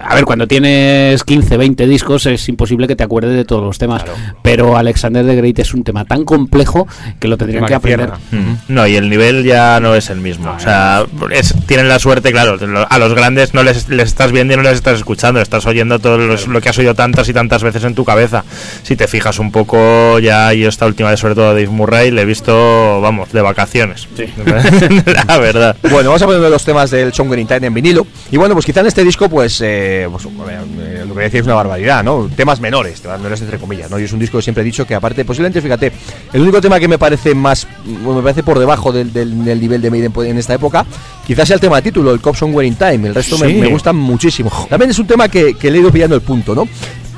a 0.00 0.14
ver, 0.14 0.24
cuando 0.24 0.46
tienes 0.46 1.22
15, 1.24 1.56
20 1.56 1.86
discos 1.86 2.26
es 2.26 2.48
imposible 2.48 2.86
que 2.86 2.96
te 2.96 3.04
acuerdes 3.04 3.34
de 3.34 3.44
todos 3.44 3.62
los 3.64 3.78
temas. 3.78 4.04
Pero 4.42 4.76
Alexander 4.76 5.24
the 5.24 5.34
Great 5.36 5.58
es 5.58 5.74
un 5.74 5.84
tema 5.84 6.04
tan 6.04 6.24
complejo 6.24 6.86
que 7.18 7.28
lo 7.28 7.36
tendrían 7.36 7.66
que 7.66 7.74
aprender. 7.74 8.10
Mm. 8.30 8.54
No, 8.68 8.86
y 8.86 8.96
el 8.96 9.08
nivel 9.08 9.44
ya 9.44 9.80
no 9.80 9.94
es 9.94 10.10
el 10.10 10.20
mismo. 10.20 10.50
O 10.56 10.60
sea, 10.60 11.04
es- 11.30 11.54
tienen 11.66 11.88
la 11.88 11.98
suerte, 11.98 12.32
claro, 12.32 12.56
a 12.88 12.98
los 12.98 13.14
grandes 13.14 13.54
no 13.54 13.62
les, 13.62 13.88
les 13.88 14.08
estás 14.08 14.32
viendo 14.32 14.54
y 14.54 14.56
no 14.56 14.62
les 14.62 14.74
estás 14.74 14.98
escuchando, 14.98 15.40
estás 15.40 15.66
oyendo 15.66 15.98
todo 15.98 16.18
los- 16.18 16.46
lo 16.48 16.60
que 16.60 16.68
has 16.68 16.78
oído 16.78 16.94
tantas 16.94 17.28
y 17.28 17.32
tantas 17.32 17.62
veces 17.62 17.84
en 17.84 17.94
tu 17.94 18.04
cabeza. 18.04 18.44
Si 18.82 18.96
te 18.96 19.06
fijas 19.08 19.38
un 19.38 19.50
poco, 19.52 20.18
ya 20.18 20.52
yo 20.52 20.68
esta 20.68 20.86
última 20.86 21.10
vez, 21.10 21.20
sobre 21.20 21.34
todo 21.34 21.46
a 21.50 21.54
Dave 21.54 21.68
Murray, 21.68 22.10
le 22.10 22.22
he 22.22 22.24
visto, 22.24 23.00
vamos, 23.00 23.32
de 23.32 23.40
vacaciones. 23.42 24.08
la 25.28 25.38
verdad. 25.38 25.76
Bueno, 25.82 26.10
vamos 26.10 26.22
a 26.22 26.26
poner 26.26 26.40
los 26.50 26.64
temas 26.64 26.90
del 26.90 27.12
Songwriting 27.12 27.46
Time 27.46 27.66
en 27.68 27.74
vinilo. 27.74 28.06
Y 28.30 28.36
bueno, 28.36 28.54
pues 28.54 28.64
quizá 28.66 28.80
en 28.80 28.86
este 28.86 29.04
disco, 29.04 29.28
pues, 29.28 29.60
eh, 29.60 29.77
pues, 30.10 30.24
eh, 30.26 31.04
lo 31.06 31.14
que 31.14 31.20
decía 31.22 31.40
es 31.40 31.46
una 31.46 31.54
barbaridad, 31.54 32.02
¿no? 32.04 32.28
Temas 32.34 32.60
menores, 32.60 33.00
temas 33.00 33.18
menores 33.18 33.40
entre 33.42 33.58
comillas, 33.58 33.90
¿no? 33.90 33.98
Y 33.98 34.04
es 34.04 34.12
un 34.12 34.18
disco 34.18 34.38
que 34.38 34.42
siempre 34.42 34.62
he 34.62 34.64
dicho 34.64 34.86
que 34.86 34.94
aparte, 34.94 35.24
posiblemente, 35.24 35.60
fíjate, 35.60 35.92
el 36.32 36.40
único 36.42 36.60
tema 36.60 36.78
que 36.80 36.88
me 36.88 36.98
parece 36.98 37.34
más, 37.34 37.66
bueno, 37.84 38.16
me 38.16 38.22
parece 38.22 38.42
por 38.42 38.58
debajo 38.58 38.92
del, 38.92 39.12
del- 39.12 39.44
del 39.44 39.60
nivel 39.60 39.80
de 39.82 39.90
Maiden 39.90 40.12
en 40.26 40.38
esta 40.38 40.54
época, 40.54 40.84
quizás 41.26 41.48
sea 41.48 41.54
el 41.54 41.60
tema 41.60 41.76
de 41.76 41.82
título, 41.82 42.12
el 42.12 42.20
Cop 42.20 42.36
Songwriting 42.36 42.76
Time. 42.76 43.08
El 43.08 43.14
resto 43.14 43.38
me, 43.38 43.48
Sí. 43.48 43.54
me 43.54 43.66
gustan 43.68 43.96
muchísimo. 43.96 44.50
También 44.70 44.90
es 44.90 44.98
un 44.98 45.06
tema 45.06 45.28
que, 45.28 45.54
que 45.54 45.70
le 45.70 45.78
he 45.78 45.80
ido 45.80 45.90
pillando 45.92 46.14
el 46.16 46.22
punto, 46.22 46.54
¿no? 46.54 46.68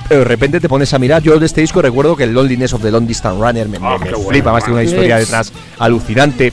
Pero 0.09 0.21
de 0.23 0.25
repente 0.27 0.59
te 0.59 0.69
pones 0.69 0.93
a 0.93 0.99
mirar, 0.99 1.23
yo 1.23 1.39
de 1.39 1.47
este 1.47 1.61
disco 1.61 1.81
recuerdo 1.81 2.17
que 2.17 2.25
el 2.25 2.33
Loneliness 2.35 2.73
of 2.75 2.83
the 2.83 2.91
Long 2.91 3.07
Distance 3.07 3.41
Runner 3.41 3.69
me, 3.69 3.79
me- 3.79 3.99
me 3.99 4.11
flipa, 4.29 4.53
más 4.53 4.65
tiene 4.65 4.81
una 4.81 4.83
historia 4.85 5.17
detrás 5.19 5.53
alucinante. 5.79 6.53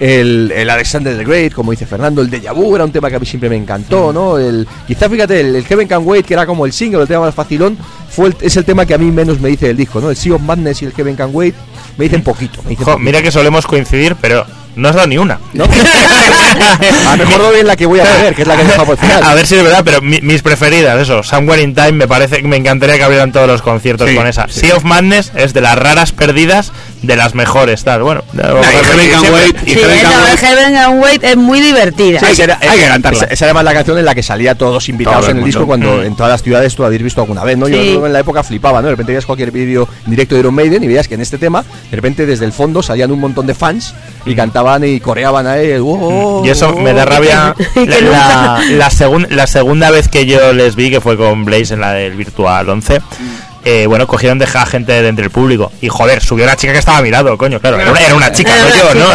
El, 0.00 0.52
el 0.54 0.70
Alexander 0.70 1.16
the 1.16 1.24
Great, 1.24 1.52
como 1.52 1.72
dice 1.72 1.84
Fernando, 1.84 2.22
el 2.22 2.30
Deja 2.30 2.52
Vu 2.52 2.74
era 2.76 2.84
un 2.84 2.92
tema 2.92 3.10
que 3.10 3.16
a 3.16 3.18
mí 3.18 3.26
siempre 3.26 3.48
me 3.50 3.56
encantó, 3.56 4.12
¿no? 4.12 4.38
El, 4.38 4.66
quizá 4.86 5.08
fíjate, 5.10 5.40
el, 5.40 5.56
el 5.56 5.64
Heaven 5.64 5.88
Can 5.88 6.02
Wait, 6.04 6.24
que 6.24 6.34
era 6.34 6.46
como 6.46 6.66
el 6.66 6.72
single, 6.72 7.02
el 7.02 7.08
tema 7.08 7.22
más 7.26 7.34
facilón, 7.34 7.76
fue 8.08 8.28
el- 8.28 8.36
es 8.40 8.56
el 8.56 8.64
tema 8.64 8.86
que 8.86 8.94
a 8.94 8.98
mí 8.98 9.10
menos 9.10 9.40
me 9.40 9.48
dice 9.48 9.66
del 9.66 9.76
disco, 9.76 10.00
¿no? 10.00 10.10
El 10.10 10.16
Sea 10.16 10.34
of 10.36 10.42
Madness 10.42 10.82
y 10.82 10.84
el 10.84 10.92
Heaven 10.92 11.16
Can 11.16 11.30
Wait 11.32 11.54
me 11.96 12.04
dicen 12.04 12.22
poquito. 12.22 12.62
Me 12.62 12.70
dicen 12.70 12.84
Jo, 12.84 12.92
poquito. 12.92 13.04
mira 13.04 13.22
que 13.22 13.32
solemos 13.32 13.66
coincidir, 13.66 14.14
pero 14.20 14.46
no 14.76 14.88
has 14.88 14.94
dado 14.94 15.08
ni 15.08 15.18
una. 15.18 15.40
¿No? 15.52 15.64
a 17.08 17.16
lo 17.16 17.24
mejor 17.26 17.42
doy 17.42 17.60
en 17.60 17.66
la 17.66 17.76
que 17.76 17.86
voy 17.86 18.00
a 18.00 18.04
poner, 18.04 18.34
que 18.34 18.42
es 18.42 18.48
la 18.48 18.54
que 18.56 18.62
he 18.62 18.64
dejado 18.66 18.84
por 18.86 18.94
el 18.94 19.00
final. 19.00 19.22
A 19.24 19.34
ver 19.34 19.46
si 19.46 19.56
es 19.56 19.62
verdad, 19.64 19.82
pero 19.84 20.00
mi- 20.00 20.20
mis 20.20 20.42
preferidas, 20.42 21.00
eso, 21.00 21.22
Somewhere 21.22 21.62
in 21.62 21.74
Time, 21.74 21.92
me 21.92 22.08
parece 22.08 22.36
que 22.40 22.46
me 22.48 22.56
encantaría 22.56 22.96
que 22.96 23.02
abrieran 23.02 23.32
todos 23.32 23.46
los 23.48 23.62
conciertos 23.62 24.08
Sí, 24.08 24.14
con 24.16 24.26
esa. 24.26 24.46
sí. 24.48 24.60
Sea 24.60 24.76
of 24.76 24.84
Madness 24.84 25.32
es 25.34 25.52
de 25.54 25.60
las 25.60 25.76
raras 25.76 26.12
perdidas, 26.12 26.72
de 27.02 27.16
las 27.16 27.34
mejores, 27.34 27.84
tal. 27.84 28.02
Bueno, 28.02 28.22
Wait, 28.34 29.56
y 29.66 29.70
Sí, 29.74 29.80
Wait. 29.84 30.38
Heaven 30.40 30.76
and 30.76 31.02
Wait 31.02 31.22
es 31.24 31.36
muy 31.36 31.60
divertida. 31.60 32.20
Sí, 32.20 32.26
esa 32.30 32.44
era- 32.44 32.58
hay 32.60 32.78
que 32.78 32.86
cantarla. 32.86 33.18
Esa, 33.18 33.26
esa 33.26 33.44
era 33.46 33.54
más 33.54 33.64
la 33.64 33.72
canción 33.74 33.98
en 33.98 34.04
la 34.04 34.14
que 34.14 34.22
salía 34.22 34.54
todos 34.56 34.88
invitados 34.88 35.20
Todo 35.22 35.30
en 35.30 35.38
el 35.38 35.44
disco 35.44 35.66
cuando 35.66 36.02
en 36.02 36.16
todas 36.16 36.32
las 36.32 36.42
ciudades 36.42 36.74
tú 36.74 36.84
habéis 36.84 37.02
visto 37.02 37.20
alguna 37.20 37.44
vez, 37.44 37.56
¿no? 37.56 37.68
Yo 37.68 37.80
Sí. 37.80 37.94
en 38.04 38.12
la 38.12 38.20
época 38.20 38.42
flipaba, 38.42 38.80
¿no? 38.80 38.86
De 38.86 38.92
repente 38.92 39.12
veías 39.12 39.26
cualquier 39.26 39.50
vídeo 39.50 39.88
directo 40.06 40.34
de 40.34 40.40
Iron 40.40 40.54
Maiden 40.54 40.82
y 40.82 40.86
veías 40.88 41.06
que 41.08 41.14
en 41.14 41.20
este 41.20 41.38
tema, 41.38 41.62
de 41.90 41.96
repente 41.96 42.26
desde 42.26 42.44
el 42.44 42.52
fondo 42.52 42.82
salían 42.82 43.10
un 43.12 43.20
montón 43.20 43.46
de 43.46 43.54
fans 43.54 43.94
y 44.26 44.34
cantaban 44.34 44.84
y 44.84 45.00
coreaban 45.00 45.46
a 45.46 45.58
él. 45.58 45.80
"Oh, 45.84 46.42
Y 46.44 46.50
eso 46.50 46.70
oh". 46.70 46.80
me 46.80 46.92
da 46.92 47.04
rabia. 47.04 47.54
Que 47.74 47.86
La, 48.00 48.10
la, 48.10 48.60
la 48.76 48.90
segun- 48.90 49.28
la 49.30 49.46
segunda 49.46 49.90
vez 49.90 50.08
que 50.08 50.26
yo 50.26 50.52
les 50.52 50.74
vi, 50.74 50.90
que 50.90 51.00
fue 51.00 51.16
con 51.16 51.44
Blaze 51.44 51.74
en 51.74 51.80
la 51.80 51.92
del 51.92 52.14
Virtual 52.14 52.68
11, 52.68 53.00
eh, 53.64 53.86
bueno, 53.86 54.06
cogieron 54.06 54.38
de 54.38 54.46
a 54.52 54.66
gente 54.66 54.92
de 54.92 55.08
entre 55.08 55.24
el 55.24 55.30
público. 55.30 55.70
Y 55.80 55.88
joder, 55.88 56.22
subió 56.22 56.44
una 56.44 56.56
chica 56.56 56.72
que 56.72 56.78
estaba 56.78 57.02
mirado, 57.02 57.36
coño, 57.36 57.60
claro. 57.60 57.78
Era 57.78 57.90
una, 57.90 58.00
era 58.00 58.14
una 58.14 58.32
chica, 58.32 58.50
no 58.56 58.68
yo, 58.68 58.94
¿no? 58.94 59.10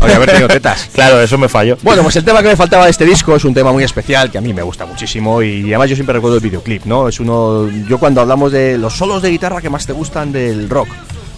Habría 0.00 0.16
haber 0.16 0.30
tenido 0.30 0.48
tetas. 0.48 0.88
Claro, 1.00 1.20
eso 1.20 1.38
me 1.38 1.48
falló. 1.48 1.78
Bueno, 1.82 2.02
pues 2.02 2.16
el 2.16 2.24
tema 2.24 2.42
que 2.42 2.48
me 2.48 2.56
faltaba 2.56 2.84
de 2.84 2.90
este 2.90 3.04
disco 3.04 3.34
es 3.34 3.44
un 3.44 3.54
tema 3.54 3.72
muy 3.72 3.84
especial 3.84 4.30
que 4.30 4.38
a 4.38 4.40
mí 4.40 4.52
me 4.52 4.62
gusta 4.62 4.84
muchísimo 4.84 5.42
y 5.42 5.64
además 5.68 5.88
yo 5.88 5.96
siempre 5.96 6.12
recuerdo 6.12 6.36
el 6.36 6.42
videoclip, 6.42 6.84
¿no? 6.84 7.08
Es 7.08 7.20
uno, 7.20 7.68
yo 7.88 7.98
cuando 7.98 8.20
hablamos 8.20 8.52
de 8.52 8.76
los 8.76 8.94
solos 8.94 9.22
de 9.22 9.30
guitarra 9.30 9.60
que 9.62 9.70
más 9.70 9.86
te 9.86 9.92
gustan 9.92 10.30
del 10.30 10.68
rock, 10.68 10.88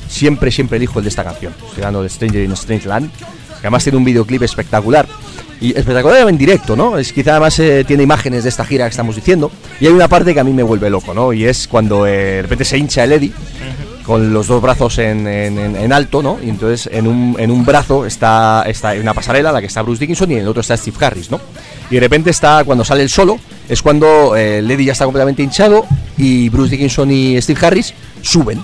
siempre, 0.08 0.50
siempre 0.50 0.78
elijo 0.78 0.98
el 0.98 1.04
de 1.04 1.10
esta 1.10 1.22
canción. 1.22 1.52
Estoy 1.52 1.84
hablando 1.84 2.02
de 2.02 2.08
Stranger 2.08 2.42
in 2.42 2.50
a 2.50 2.54
Strange 2.54 2.88
Land, 2.88 3.10
que 3.12 3.58
además 3.60 3.84
tiene 3.84 3.98
un 3.98 4.04
videoclip 4.04 4.42
espectacular. 4.42 5.06
Y 5.62 5.70
espectacular 5.78 6.28
en 6.28 6.36
directo, 6.36 6.74
¿no? 6.74 6.98
Es 6.98 7.12
quizá 7.12 7.30
además 7.32 7.56
eh, 7.60 7.84
tiene 7.86 8.02
imágenes 8.02 8.42
de 8.42 8.48
esta 8.48 8.64
gira 8.64 8.84
que 8.86 8.90
estamos 8.90 9.14
diciendo. 9.14 9.50
Y 9.80 9.86
hay 9.86 9.92
una 9.92 10.08
parte 10.08 10.34
que 10.34 10.40
a 10.40 10.44
mí 10.44 10.52
me 10.52 10.64
vuelve 10.64 10.90
loco, 10.90 11.14
¿no? 11.14 11.32
Y 11.32 11.44
es 11.44 11.68
cuando 11.68 12.04
eh, 12.06 12.10
de 12.10 12.42
repente 12.42 12.64
se 12.64 12.76
hincha 12.78 13.04
el 13.04 13.12
Eddie 13.12 13.32
con 14.04 14.32
los 14.32 14.48
dos 14.48 14.60
brazos 14.60 14.98
en, 14.98 15.28
en- 15.28 15.92
alto, 15.92 16.20
¿no? 16.22 16.36
Y 16.42 16.48
entonces 16.48 16.90
en 16.92 17.06
un, 17.06 17.36
en 17.38 17.52
un 17.52 17.64
brazo 17.64 18.04
está, 18.04 18.64
está 18.66 18.92
una 18.94 19.14
pasarela 19.14 19.52
la 19.52 19.60
que 19.60 19.68
está 19.68 19.82
Bruce 19.82 20.00
Dickinson 20.00 20.28
y 20.32 20.34
en 20.34 20.40
el 20.40 20.48
otro 20.48 20.60
está 20.62 20.76
Steve 20.76 20.96
Harris, 21.00 21.30
¿no? 21.30 21.40
Y 21.88 21.94
de 21.94 22.00
repente 22.00 22.30
está, 22.30 22.64
cuando 22.64 22.84
sale 22.84 23.02
el 23.04 23.08
solo, 23.08 23.38
es 23.68 23.80
cuando 23.82 24.34
eh, 24.36 24.64
ya 24.84 24.92
está 24.92 25.04
completamente 25.04 25.42
hinchado 25.44 25.86
y 26.18 26.48
Bruce 26.48 26.72
Dickinson 26.72 27.10
y 27.12 27.40
Steve 27.40 27.64
Harris 27.64 27.94
suben. 28.22 28.60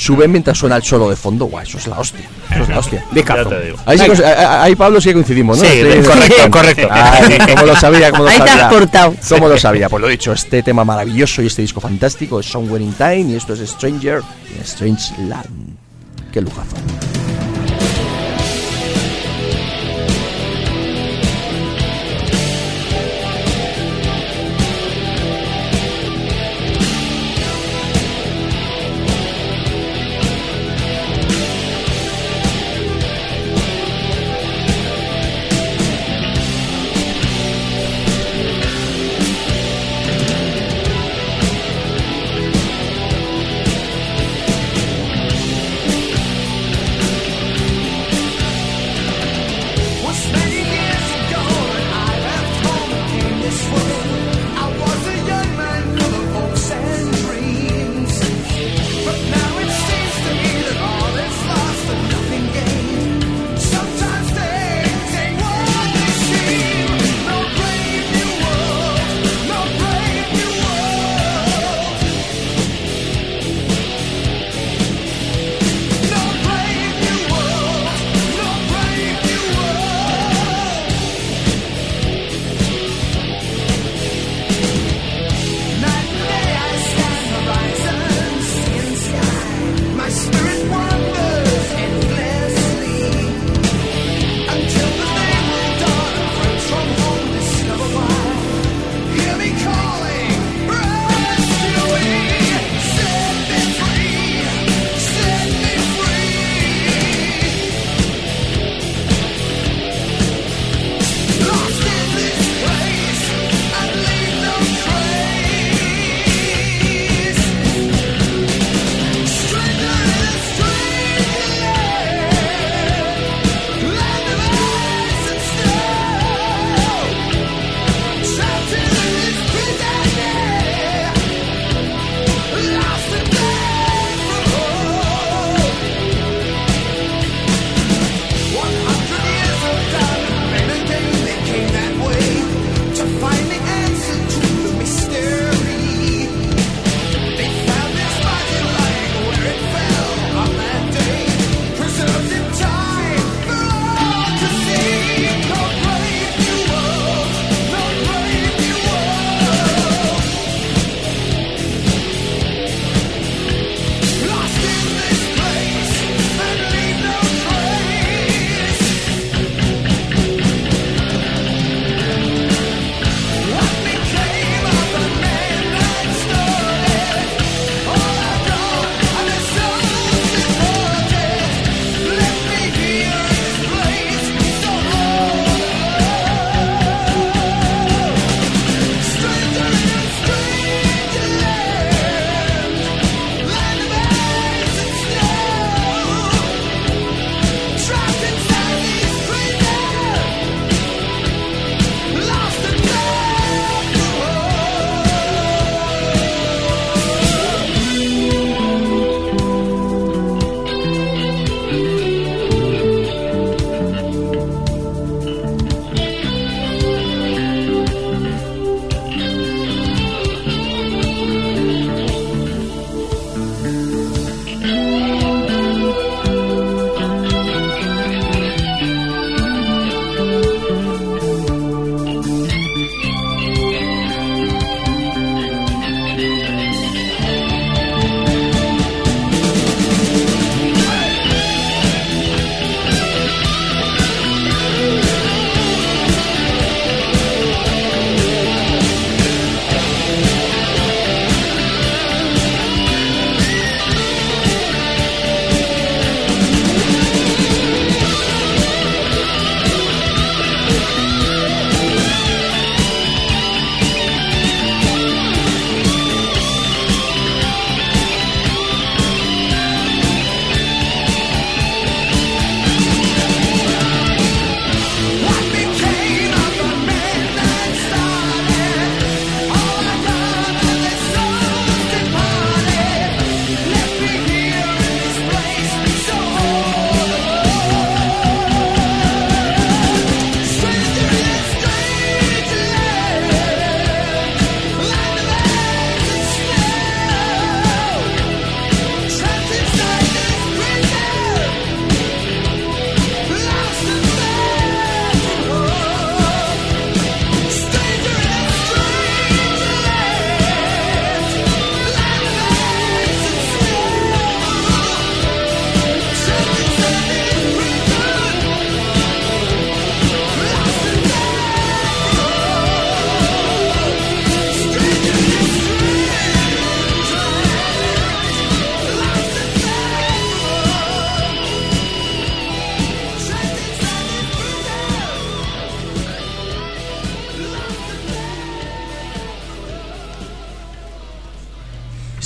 Suben 0.00 0.30
mientras 0.32 0.56
suena 0.56 0.76
el 0.76 0.82
solo 0.82 1.10
de 1.10 1.16
fondo. 1.16 1.44
Guau, 1.44 1.62
eso 1.62 1.76
es 1.76 1.86
la 1.86 1.98
hostia. 1.98 2.24
Eso 2.50 2.62
es 2.62 2.68
la 2.70 2.78
hostia. 2.78 3.04
Te 3.12 3.20
digo. 3.66 3.76
Ahí, 3.84 3.98
sí 3.98 4.22
ahí- 4.24 4.74
Pablo 4.74 4.98
sí 4.98 5.10
que 5.10 5.12
coincidimos, 5.14 5.58
¿no? 5.58 5.64
Sí, 5.68 5.82
correcto, 6.06 6.50
correcto. 6.50 6.88
Ay, 6.90 7.38
como 7.54 7.66
lo 7.66 7.76
sabía, 7.76 8.10
como 8.10 8.24
lo 8.24 8.30
Ahí 8.30 8.40
te 8.40 8.48
sabía. 8.48 8.66
has 8.68 8.72
portado. 8.72 9.14
¿Cómo 9.28 9.48
lo 9.48 9.58
sabía? 9.58 9.90
Pues 9.90 10.00
lo 10.00 10.08
dicho, 10.08 10.32
este 10.32 10.62
tema 10.62 10.84
maravilloso 10.86 11.42
y 11.42 11.48
este 11.48 11.60
disco 11.60 11.82
fantástico 11.82 12.40
es 12.40 12.46
Somewhere 12.46 12.82
in 12.82 12.94
Time 12.94 13.20
y 13.32 13.34
esto 13.36 13.52
es 13.52 13.60
Stranger 13.68 14.22
in 14.54 14.60
a 14.60 14.64
Strange 14.64 15.12
Land. 15.28 15.76
Qué 16.32 16.40
lujazo. 16.40 16.76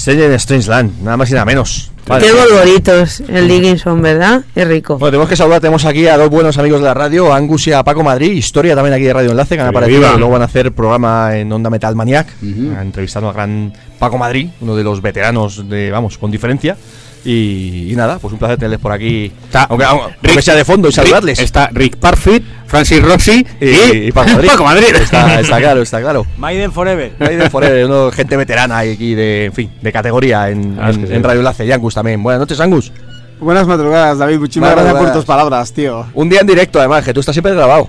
Stranger 0.05 0.31
in 0.31 0.35
Strange 0.35 0.69
Land, 0.69 1.03
nada 1.03 1.17
más 1.17 1.31
y 1.31 1.33
nada 1.33 1.47
menos. 1.47 1.91
Vale. 2.07 2.27
Qué 2.27 2.33
gorgoritos 2.33 3.21
el 3.21 3.49
Dickinson, 3.49 4.03
¿verdad? 4.03 4.45
Es 4.55 4.69
rico. 4.69 4.99
Bueno, 4.99 5.13
tenemos 5.13 5.31
que 5.31 5.37
saludar, 5.37 5.63
tenemos 5.63 5.87
aquí 5.87 6.07
a 6.07 6.19
dos 6.19 6.29
buenos 6.29 6.59
amigos 6.59 6.81
de 6.81 6.85
la 6.85 6.93
radio, 6.93 7.33
a 7.33 7.39
Angus 7.39 7.69
y 7.69 7.73
a 7.73 7.83
Paco 7.83 8.03
Madrid, 8.03 8.33
historia 8.33 8.75
también 8.75 8.93
aquí 8.93 9.05
de 9.05 9.15
Radio 9.15 9.31
Enlace, 9.31 9.57
que 9.57 9.63
han 9.63 9.69
aparecido 9.69 10.15
y 10.15 10.19
luego 10.19 10.33
van 10.33 10.43
a 10.43 10.45
hacer 10.45 10.73
programa 10.73 11.35
en 11.39 11.51
Onda 11.51 11.71
Metal 11.71 11.97
Maniac, 11.97 12.27
entrevistando 12.43 13.31
al 13.31 13.35
gran 13.35 13.73
Paco 13.99 14.19
Madrid, 14.19 14.49
uno 14.61 14.77
de 14.77 14.85
los 14.85 15.01
veteranos 15.01 15.67
de, 15.67 15.91
vamos, 15.91 16.19
con 16.19 16.31
diferencia. 16.31 16.77
Y, 17.25 17.91
y 17.91 17.97
nada, 17.97 18.19
pues 18.19 18.35
un 18.35 18.39
placer 18.39 18.59
tenerles 18.59 18.81
por 18.81 18.93
aquí, 18.93 19.33
aunque, 19.71 19.87
aunque 19.87 20.43
sea 20.43 20.55
de 20.55 20.67
fondo 20.67 20.91
y 20.91 20.93
saludarles. 20.93 21.39
Está 21.39 21.71
Rick 21.73 21.97
Parfit, 21.97 22.45
Francis 22.75 23.03
Rossi 23.03 23.47
y, 23.61 23.67
y 24.09 24.13
Paco 24.13 24.31
Madrid. 24.33 24.49
Paco 24.49 24.65
Madrid. 24.65 24.87
Está, 24.95 25.41
está 25.41 25.59
claro, 25.59 25.83
está 25.83 26.01
claro. 26.01 26.27
Maiden 26.37 26.73
Forever. 26.73 27.13
Maiden 27.19 27.51
Forever, 27.51 27.85
uno, 27.87 28.11
gente 28.11 28.37
veterana 28.37 28.79
aquí 28.79 29.15
de, 29.15 29.45
en 29.47 29.53
fin, 29.53 29.71
de 29.81 29.93
categoría 29.93 30.51
en, 30.51 30.77
Ah, 30.81 30.91
en- 30.91 31.01
que 31.01 31.07
sí. 31.07 31.15
en 31.15 31.23
Radio 31.23 31.41
Enlace. 31.41 31.65
Y 31.67 31.73
Angus 31.73 31.95
también. 31.95 32.23
Buenas 32.23 32.41
noches, 32.41 32.59
Angus. 32.61 32.93
Buenas 33.41 33.67
madrugadas, 33.67 34.19
David. 34.19 34.39
Muchísimas 34.39 34.73
gracias 34.73 34.95
por 34.95 35.13
tus 35.13 35.25
palabras, 35.25 35.73
tío. 35.73 36.07
Un 36.15 36.29
día 36.29 36.41
en 36.41 36.47
directo, 36.47 36.79
además, 36.79 37.05
que 37.05 37.13
tú 37.13 37.21
estás 37.21 37.35
siempre 37.35 37.53
grabado. 37.55 37.89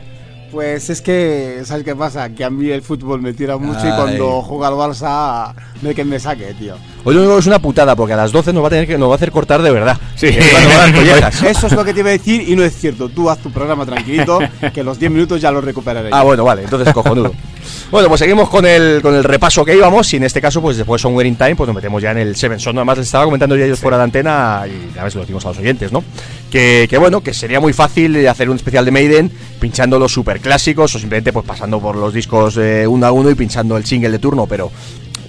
Pues 0.55 0.89
es 0.89 1.01
que, 1.01 1.63
¿sabes 1.65 1.83
qué 1.83 1.93
pasa? 1.97 2.29
Que 2.29 2.45
a 2.45 2.49
mí 2.49 2.69
el 2.69 2.81
fútbol 2.81 3.21
me 3.21 3.33
tira 3.33 3.57
mucho 3.57 3.85
y 3.85 3.91
cuando 3.91 4.41
juega 4.41 4.69
al 4.69 4.75
Barça, 4.75 5.53
no 5.81 5.89
hay 5.89 5.95
quien 5.95 6.07
me 6.07 6.17
saque, 6.17 6.53
tío. 6.53 6.75
Hoy 7.03 7.13
lo 7.13 7.27
que 7.27 7.39
es 7.39 7.45
una 7.47 7.59
putada, 7.59 7.93
porque 7.93 8.13
a 8.13 8.15
las 8.15 8.31
12 8.31 8.53
nos 8.53 8.63
va 8.63 8.67
a 8.67 8.69
tener 8.69 8.87
que 8.87 8.97
nos 8.97 9.09
va 9.09 9.11
a 9.11 9.15
hacer 9.17 9.31
cortar 9.31 9.61
de 9.61 9.69
verdad. 9.69 9.97
Sí. 10.15 10.27
Eso 11.45 11.67
es 11.67 11.73
lo 11.73 11.83
que 11.83 11.93
te 11.93 11.99
iba 11.99 12.07
a 12.07 12.13
decir 12.13 12.47
y 12.47 12.55
no 12.55 12.63
es 12.63 12.73
cierto. 12.73 13.09
Tú 13.09 13.29
haz 13.29 13.39
tu 13.39 13.51
programa 13.51 13.85
tranquilito, 13.85 14.39
que 14.73 14.81
los 14.81 14.97
10 14.97 15.11
minutos 15.11 15.41
ya 15.41 15.51
los 15.51 15.61
recuperaré. 15.61 16.07
Ah, 16.13 16.23
bueno, 16.23 16.45
vale, 16.45 16.63
entonces 16.63 16.93
cojonudo. 16.93 17.33
Bueno, 17.91 18.07
pues 18.09 18.19
seguimos 18.19 18.49
con 18.49 18.65
el, 18.65 19.01
con 19.01 19.15
el 19.15 19.23
repaso 19.23 19.63
que 19.63 19.75
íbamos 19.75 20.11
y 20.13 20.17
en 20.17 20.23
este 20.23 20.41
caso, 20.41 20.61
pues 20.61 20.77
después 20.77 21.01
son 21.01 21.15
Wearing 21.15 21.35
Time, 21.35 21.55
pues 21.55 21.67
nos 21.67 21.75
metemos 21.75 22.01
ya 22.01 22.11
en 22.11 22.17
el 22.17 22.35
Seven 22.35 22.59
Son. 22.59 22.77
Además, 22.77 22.97
les 22.97 23.07
estaba 23.07 23.25
comentando 23.25 23.55
ya 23.55 23.65
ellos 23.65 23.79
fuera 23.79 23.97
de 23.97 24.03
antena 24.03 24.63
y 24.65 24.97
a 24.97 25.03
ver 25.03 25.11
si 25.11 25.17
lo 25.17 25.23
decimos 25.23 25.45
a 25.45 25.49
los 25.49 25.57
oyentes, 25.57 25.91
¿no? 25.91 26.03
Que, 26.51 26.87
que 26.89 26.97
bueno, 26.97 27.21
que 27.21 27.33
sería 27.33 27.59
muy 27.59 27.73
fácil 27.73 28.27
hacer 28.27 28.49
un 28.49 28.55
especial 28.55 28.85
de 28.85 28.91
Maiden 28.91 29.31
pinchando 29.59 29.99
los 29.99 30.13
super 30.13 30.39
clásicos 30.39 30.95
o 30.95 30.99
simplemente 30.99 31.33
pues 31.33 31.45
pasando 31.45 31.79
por 31.79 31.95
los 31.95 32.13
discos 32.13 32.57
eh, 32.57 32.85
uno 32.87 33.05
a 33.05 33.11
uno 33.11 33.29
y 33.29 33.35
pinchando 33.35 33.77
el 33.77 33.85
single 33.85 34.11
de 34.11 34.19
turno, 34.19 34.45
pero 34.47 34.71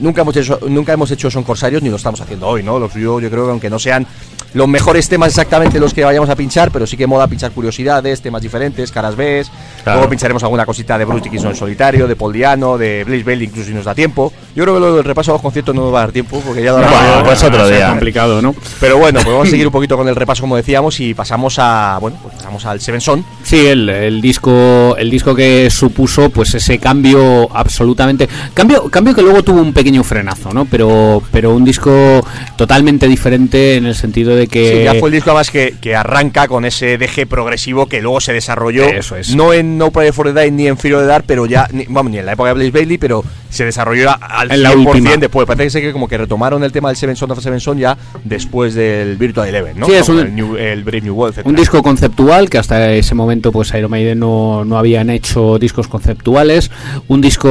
nunca 0.00 0.22
hemos 0.22 0.36
hecho 0.36 0.58
nunca 0.68 0.92
hemos 0.92 1.10
hecho 1.10 1.30
Son 1.30 1.42
Corsarios 1.44 1.82
ni 1.82 1.90
lo 1.90 1.96
estamos 1.96 2.20
haciendo 2.20 2.46
hoy, 2.48 2.62
¿no? 2.62 2.78
Lo 2.78 2.88
suyo 2.90 3.20
yo 3.20 3.30
creo 3.30 3.44
que 3.46 3.50
aunque 3.50 3.70
no 3.70 3.78
sean 3.78 4.06
los 4.54 4.68
mejores 4.68 5.08
temas 5.08 5.28
exactamente 5.28 5.78
los 5.78 5.92
que 5.92 6.02
vayamos 6.04 6.30
a 6.30 6.36
pinchar, 6.36 6.70
pero 6.70 6.86
sí 6.86 6.96
que 6.96 7.06
mola 7.06 7.26
pinchar 7.26 7.50
curiosidades, 7.50 8.22
temas 8.22 8.40
diferentes, 8.40 8.90
caras 8.90 9.14
B, 9.14 9.44
Claro. 9.84 9.98
luego 10.00 10.10
pincharemos 10.10 10.42
alguna 10.42 10.64
cosita 10.64 10.96
de 10.96 11.04
Bruce 11.04 11.24
Dickinson 11.24 11.54
solitario, 11.54 12.08
de 12.08 12.16
Paul 12.16 12.32
Diano, 12.32 12.78
de 12.78 13.04
Blaze 13.04 13.22
Bailey, 13.22 13.46
incluso 13.48 13.68
si 13.68 13.74
nos 13.74 13.84
da 13.84 13.94
tiempo. 13.94 14.32
Yo 14.54 14.62
creo 14.64 14.74
que 14.74 14.80
lo 14.80 14.94
del 14.96 15.04
repaso 15.04 15.30
a 15.32 15.34
los 15.34 15.42
conciertos 15.42 15.74
no 15.74 15.82
nos 15.82 15.92
va 15.94 15.98
a 15.98 16.02
dar 16.02 16.12
tiempo, 16.12 16.40
porque 16.44 16.62
ya 16.62 16.72
lo 16.72 16.78
No, 16.78 16.86
hará- 16.86 17.22
pues 17.24 17.42
otro 17.42 17.68
día. 17.68 17.90
complicado, 17.90 18.40
¿no? 18.40 18.54
Pero 18.80 18.96
bueno, 18.98 19.20
pues 19.22 19.30
vamos 19.32 19.48
a 19.48 19.50
seguir 19.50 19.66
un 19.66 19.72
poquito 19.72 19.96
con 19.96 20.08
el 20.08 20.16
repaso 20.16 20.40
como 20.42 20.56
decíamos 20.56 20.98
y 21.00 21.12
pasamos 21.12 21.56
a 21.58 21.98
bueno, 22.00 22.16
pues 22.22 22.34
pasamos 22.36 22.64
al 22.64 22.80
Seven 22.80 23.00
Son. 23.00 23.24
Sí, 23.42 23.66
el, 23.66 23.88
el 23.90 24.20
disco 24.22 24.96
el 24.96 25.10
disco 25.10 25.34
que 25.34 25.68
supuso 25.70 26.30
pues 26.30 26.54
ese 26.54 26.78
cambio 26.78 27.48
absolutamente 27.54 28.28
cambio 28.54 28.88
cambio 28.90 29.14
que 29.14 29.22
luego 29.22 29.42
tuvo 29.42 29.60
un 29.60 29.72
pequeño 29.72 29.85
frenazo, 30.04 30.52
¿no? 30.52 30.64
Pero 30.64 31.22
pero 31.32 31.54
un 31.54 31.64
disco 31.64 32.24
totalmente 32.56 33.06
diferente 33.08 33.76
en 33.76 33.86
el 33.86 33.94
sentido 33.94 34.34
de 34.36 34.46
que 34.46 34.78
Sí, 34.78 34.84
ya 34.84 34.94
fue 34.94 35.08
el 35.08 35.14
disco 35.14 35.30
además 35.30 35.50
que, 35.50 35.74
que 35.80 35.94
arranca 35.96 36.48
con 36.48 36.64
ese 36.64 36.98
deje 36.98 37.26
progresivo 37.26 37.86
que 37.86 38.00
luego 38.02 38.20
se 38.20 38.32
desarrolló. 38.32 38.84
Eso 38.84 39.16
es. 39.16 39.34
No 39.34 39.52
en 39.52 39.78
No 39.78 39.90
Play 39.90 40.12
for 40.12 40.32
the 40.32 40.40
Die 40.40 40.50
ni 40.50 40.66
en 40.68 40.76
Fear 40.78 40.94
of 40.96 41.00
the 41.02 41.06
Dark, 41.06 41.24
pero 41.26 41.46
ya, 41.46 41.68
ni, 41.72 41.84
vamos, 41.88 42.10
ni 42.12 42.18
en 42.18 42.26
la 42.26 42.32
época 42.32 42.48
de 42.50 42.54
Blaze 42.54 42.70
Bailey, 42.70 42.98
pero 42.98 43.24
se 43.50 43.64
desarrolló 43.64 44.10
al 44.20 44.50
En 44.50 44.62
la 44.62 44.72
100% 44.72 44.86
última. 44.86 45.16
después. 45.16 45.46
Parece 45.46 45.80
que, 45.80 45.92
como 45.92 46.08
que 46.08 46.18
retomaron 46.18 46.62
el 46.64 46.72
tema 46.72 46.88
del 46.88 46.96
Seven 46.96 47.16
Son 47.16 47.30
of 47.30 47.40
Seven 47.40 47.60
Son 47.60 47.78
ya 47.78 47.96
después 48.24 48.74
del 48.74 49.16
Virtual 49.16 49.48
Eleven, 49.48 49.78
¿no? 49.78 49.86
Sí, 49.86 49.92
es 49.94 50.08
un- 50.08 50.18
el, 50.20 50.34
New- 50.34 50.56
el 50.56 50.84
Brave 50.84 51.02
New 51.02 51.14
World, 51.14 51.32
etcétera. 51.34 51.50
Un 51.50 51.56
disco 51.56 51.82
conceptual 51.82 52.50
que 52.50 52.58
hasta 52.58 52.92
ese 52.92 53.14
momento 53.14 53.52
pues 53.52 53.72
Iron 53.74 53.90
Maiden 53.90 54.18
no, 54.18 54.64
no 54.64 54.76
habían 54.78 55.10
hecho 55.10 55.58
discos 55.58 55.88
conceptuales, 55.88 56.70
un 57.08 57.20
disco 57.20 57.48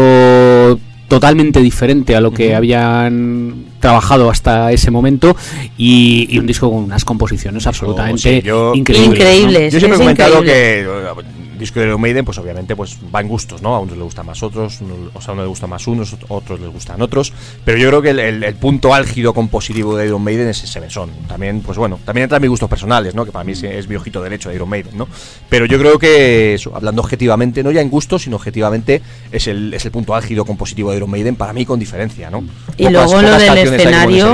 totalmente 1.08 1.60
diferente 1.62 2.16
a 2.16 2.22
lo 2.22 2.32
que 2.32 2.56
habían 2.56 3.66
trabajado 3.80 4.30
hasta 4.30 4.72
ese 4.72 4.90
momento 4.90 5.36
y, 5.78 6.28
y 6.30 6.40
un 6.40 6.48
disco 6.48 6.72
con 6.72 6.84
unas 6.84 7.06
composiciones 7.06 7.68
absolutamente 7.68 8.42
sí, 8.42 8.48
yo- 8.48 8.74
increíbles. 8.74 9.72
Yo 9.74 9.80
siempre 9.80 9.98
he 9.98 10.02
comentado 10.02 10.40
increíble. 10.42 10.54
que 10.54 10.80
eh, 10.82 11.35
disco 11.58 11.80
de 11.80 11.88
Iron 11.88 12.02
Maiden, 12.02 12.26
pues 12.26 12.38
obviamente 12.38 12.76
pues 12.76 12.98
va 13.14 13.22
en 13.22 13.28
gustos, 13.28 13.62
¿no? 13.62 13.76
A 13.76 13.80
unos 13.80 13.96
les 13.96 14.04
gustan 14.04 14.26
más 14.26 14.42
otros, 14.44 14.80
o 15.14 15.22
sea, 15.22 15.32
a 15.32 15.34
unos 15.34 15.44
les 15.46 15.50
gustan 15.50 15.70
más 15.70 15.88
unos, 15.88 16.16
otros 16.28 16.60
les 16.60 16.70
gustan 16.70 17.02
otros. 17.02 17.34
Pero 17.64 17.78
yo 17.78 17.90
creo 17.90 18.02
que 18.02 18.10
el, 18.12 18.20
el- 18.20 18.44
el 18.44 18.56
punto 18.56 18.94
álgido 18.94 19.34
compositivo 19.34 19.96
de 19.98 20.06
Iron 20.08 20.24
Maiden 20.24 20.48
es 20.50 20.64
ese 20.64 20.90
Son. 20.90 21.10
También, 21.28 21.62
pues 21.62 21.78
bueno, 21.78 22.00
también 22.06 22.24
entran 22.24 22.42
mis 22.42 22.50
gustos 22.50 22.70
personales, 22.70 23.16
¿no? 23.16 23.26
Que 23.26 23.32
para 23.32 23.44
mí 23.44 23.54
es, 23.54 23.64
es 23.64 23.88
mi 23.88 23.96
ojito 23.96 24.22
derecho 24.22 24.50
de 24.50 24.56
Iron 24.56 24.70
Maiden, 24.70 24.98
¿no? 24.98 25.08
Pero 25.50 25.66
yo 25.66 25.78
creo 25.80 25.98
que, 26.00 26.54
eso, 26.56 26.76
hablando 26.76 27.02
objetivamente, 27.02 27.64
no 27.64 27.72
ya 27.72 27.82
en 27.82 27.90
gustos, 27.90 28.24
sino 28.24 28.36
objetivamente, 28.36 29.02
es 29.32 29.48
el, 29.48 29.74
es 29.74 29.84
el 29.86 29.92
punto 29.92 30.16
álgido 30.16 30.46
compositivo 30.46 30.92
de 30.92 30.98
Iron 30.98 31.10
Maiden, 31.10 31.36
para 31.36 31.54
mí 31.54 31.66
con 31.66 31.80
diferencia, 31.80 32.30
¿no? 32.30 32.44
Y 32.78 32.84
Pocas- 32.86 32.92
luego 32.92 33.22
lo 33.22 33.30
del 33.40 33.42
escenario. 33.76 34.26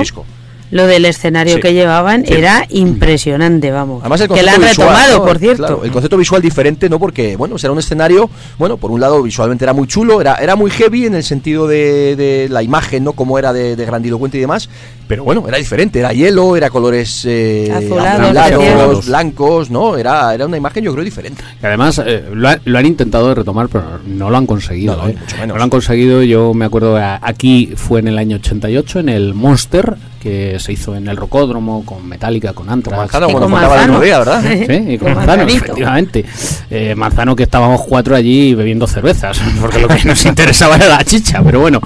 Lo 0.71 0.87
del 0.87 1.05
escenario 1.05 1.55
Sí. 1.55 1.61
que 1.61 1.73
llevaban 1.73 2.25
Sí. 2.25 2.33
era 2.33 2.65
impresionante, 2.69 3.71
vamos. 3.71 4.01
Además 4.01 4.21
el 4.21 4.27
que 4.27 4.33
concepto 4.35 4.45
la 4.45 4.53
han 4.55 4.61
visual, 4.69 4.87
retomado, 4.89 5.17
¿no? 5.19 5.25
por 5.25 5.37
cierto. 5.39 5.57
Claro, 5.65 5.83
el 5.83 5.91
concepto 5.91 6.17
visual 6.17 6.41
diferente, 6.41 6.89
¿no? 6.89 6.97
Porque, 6.99 7.35
bueno, 7.35 7.57
será 7.57 7.73
un 7.73 7.79
escenario, 7.79 8.29
bueno, 8.57 8.77
por 8.77 8.89
un 8.91 8.99
lado 9.01 9.21
visualmente 9.21 9.65
era 9.65 9.73
muy 9.73 9.87
chulo, 9.87 10.21
era, 10.21 10.35
era 10.35 10.55
muy 10.55 10.71
heavy 10.71 11.05
en 11.05 11.15
el 11.15 11.23
sentido 11.23 11.67
de, 11.67 12.15
de 12.15 12.47
la 12.49 12.63
imagen, 12.63 13.03
¿no? 13.03 13.13
Como 13.13 13.37
era 13.37 13.53
de, 13.53 13.75
de 13.75 13.85
grandilocuente 13.85 14.37
y 14.37 14.41
demás, 14.41 14.69
pero 15.07 15.23
bueno, 15.23 15.43
era 15.47 15.57
diferente, 15.57 15.99
era 15.99 16.13
hielo, 16.13 16.55
era 16.55 16.69
colores 16.69 17.23
eh, 17.27 17.69
Azulados, 17.75 19.05
blancos, 19.07 19.69
¿no? 19.69 19.97
Era, 19.97 20.33
era 20.33 20.45
una 20.45 20.57
imagen 20.57 20.83
yo 20.83 20.91
creo 20.93 21.03
diferente. 21.03 21.43
Y 21.61 21.65
además 21.65 22.01
eh, 22.05 22.23
lo, 22.33 22.47
ha- 22.49 22.59
lo 22.63 22.77
han 22.79 22.85
intentado 22.85 23.33
retomar, 23.35 23.67
pero 23.67 23.99
no 24.07 24.29
lo 24.29 24.37
han 24.37 24.45
conseguido. 24.45 24.95
No, 24.95 25.03
no, 25.03 25.09
¿eh? 25.09 25.15
mucho 25.19 25.35
menos. 25.35 25.47
No 25.49 25.57
lo 25.57 25.63
han 25.63 25.69
conseguido. 25.69 26.23
Yo 26.23 26.53
me 26.53 26.65
acuerdo, 26.65 26.97
aquí 27.21 27.73
fue 27.75 27.99
en 27.99 28.07
el 28.07 28.17
año 28.17 28.37
88, 28.37 28.99
en 28.99 29.09
el 29.09 29.33
Monster, 29.33 29.95
que 30.21 30.57
se 30.59 30.71
hizo 30.73 30.95
en 30.95 31.07
el 31.07 31.17
Rocódromo, 31.17 31.83
con 31.85 32.07
Metallica, 32.07 32.53
con 32.53 32.69
Anthrax. 32.69 32.97
Manzano, 32.97 33.29
Y 33.29 33.33
como 33.33 33.49
con 33.49 33.59
día, 33.59 33.67
Manzano. 33.67 33.99
¿verdad? 33.99 34.43
Sí, 34.43 34.93
y 34.93 34.97
con 34.97 35.07
Con 35.07 35.15
Manzano, 35.15 35.43
Manzanito. 35.43 35.65
efectivamente. 35.65 36.25
Eh, 36.69 36.95
Manzano 36.95 37.35
que 37.35 37.43
estábamos 37.43 37.81
cuatro 37.81 38.15
allí 38.15 38.53
bebiendo 38.53 38.87
cervezas, 38.87 39.41
porque 39.61 39.79
lo 39.79 39.87
que 39.87 40.03
nos 40.05 40.23
interesaba 40.25 40.75
era 40.77 40.87
la 40.89 41.03
chicha, 41.03 41.41
pero 41.43 41.59
bueno, 41.59 41.81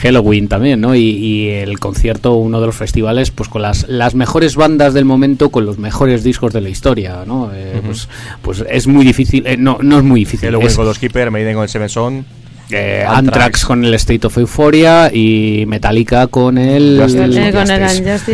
Halloween 0.00 0.48
también, 0.48 0.80
¿no? 0.80 0.94
Y, 0.94 1.00
y 1.00 1.48
el 1.48 1.78
concierto, 1.80 2.34
uno 2.36 2.60
de 2.60 2.66
los 2.66 2.76
festivales, 2.76 3.30
pues 3.30 3.48
con 3.48 3.62
las, 3.62 3.88
las 3.88 4.14
mejores 4.14 4.56
bandas 4.56 4.94
del 4.94 5.04
momento, 5.04 5.50
con 5.50 5.66
los 5.66 5.78
mejores 5.78 6.22
discos 6.22 6.52
de 6.52 6.60
la 6.60 6.68
historia, 6.68 7.24
¿no? 7.26 7.50
Eh, 7.52 7.80
pues, 7.84 8.08
pues 8.40 8.64
es 8.70 8.86
muy 8.86 9.04
difícil, 9.04 9.46
eh, 9.46 9.56
no, 9.56 9.78
no 9.82 9.98
es 9.98 10.04
muy 10.04 10.20
difícil. 10.20 10.46
Halloween 10.48 10.68
es- 10.68 10.76
con 10.76 10.86
los 10.86 10.98
Keeper, 10.98 11.30
Maiden 11.30 11.54
con 11.54 11.64
el 11.64 11.68
Seven 11.68 11.88
Son. 11.88 12.24
Eh, 12.72 13.04
Anthrax. 13.06 13.18
Anthrax 13.18 13.64
con 13.64 13.84
el 13.84 13.94
State 13.94 14.26
of 14.26 14.36
Euphoria 14.38 15.10
y 15.12 15.64
Metallica 15.66 16.26
con 16.26 16.58
el 16.58 16.98
Eh, 17.00 17.52
con 17.52 17.70
el 17.70 17.82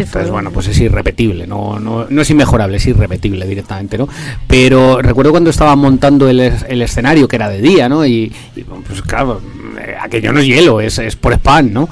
Entonces, 0.07 0.31
bueno, 0.31 0.51
pues 0.51 0.69
es 0.69 0.79
irrepetible, 0.81 1.47
no, 1.47 1.79
no, 1.79 2.07
no 2.09 2.23
es 2.23 2.31
inmejorable, 2.31 2.77
es 2.77 2.87
irrepetible 2.87 3.47
directamente, 3.47 3.99
¿no? 3.99 4.09
Pero 4.47 5.01
recuerdo 5.03 5.31
cuando 5.31 5.51
estaban 5.51 5.79
montando 5.79 6.29
el, 6.29 6.41
el 6.41 6.83
escenario, 6.83 7.29
que 7.29 7.37
era 7.37 7.49
de 7.49 7.61
día, 7.61 7.89
¿no? 7.89 8.05
Y, 8.07 8.33
y, 8.55 8.63
pues 8.63 9.03
claro, 9.03 9.41
eh, 9.81 9.95
aquello 10.01 10.33
no 10.33 10.41
es 10.41 10.47
hielo, 10.47 10.81
es, 10.81 10.99
es 10.99 11.17
por 11.17 11.33
spam, 11.35 11.73
¿no? 11.73 11.89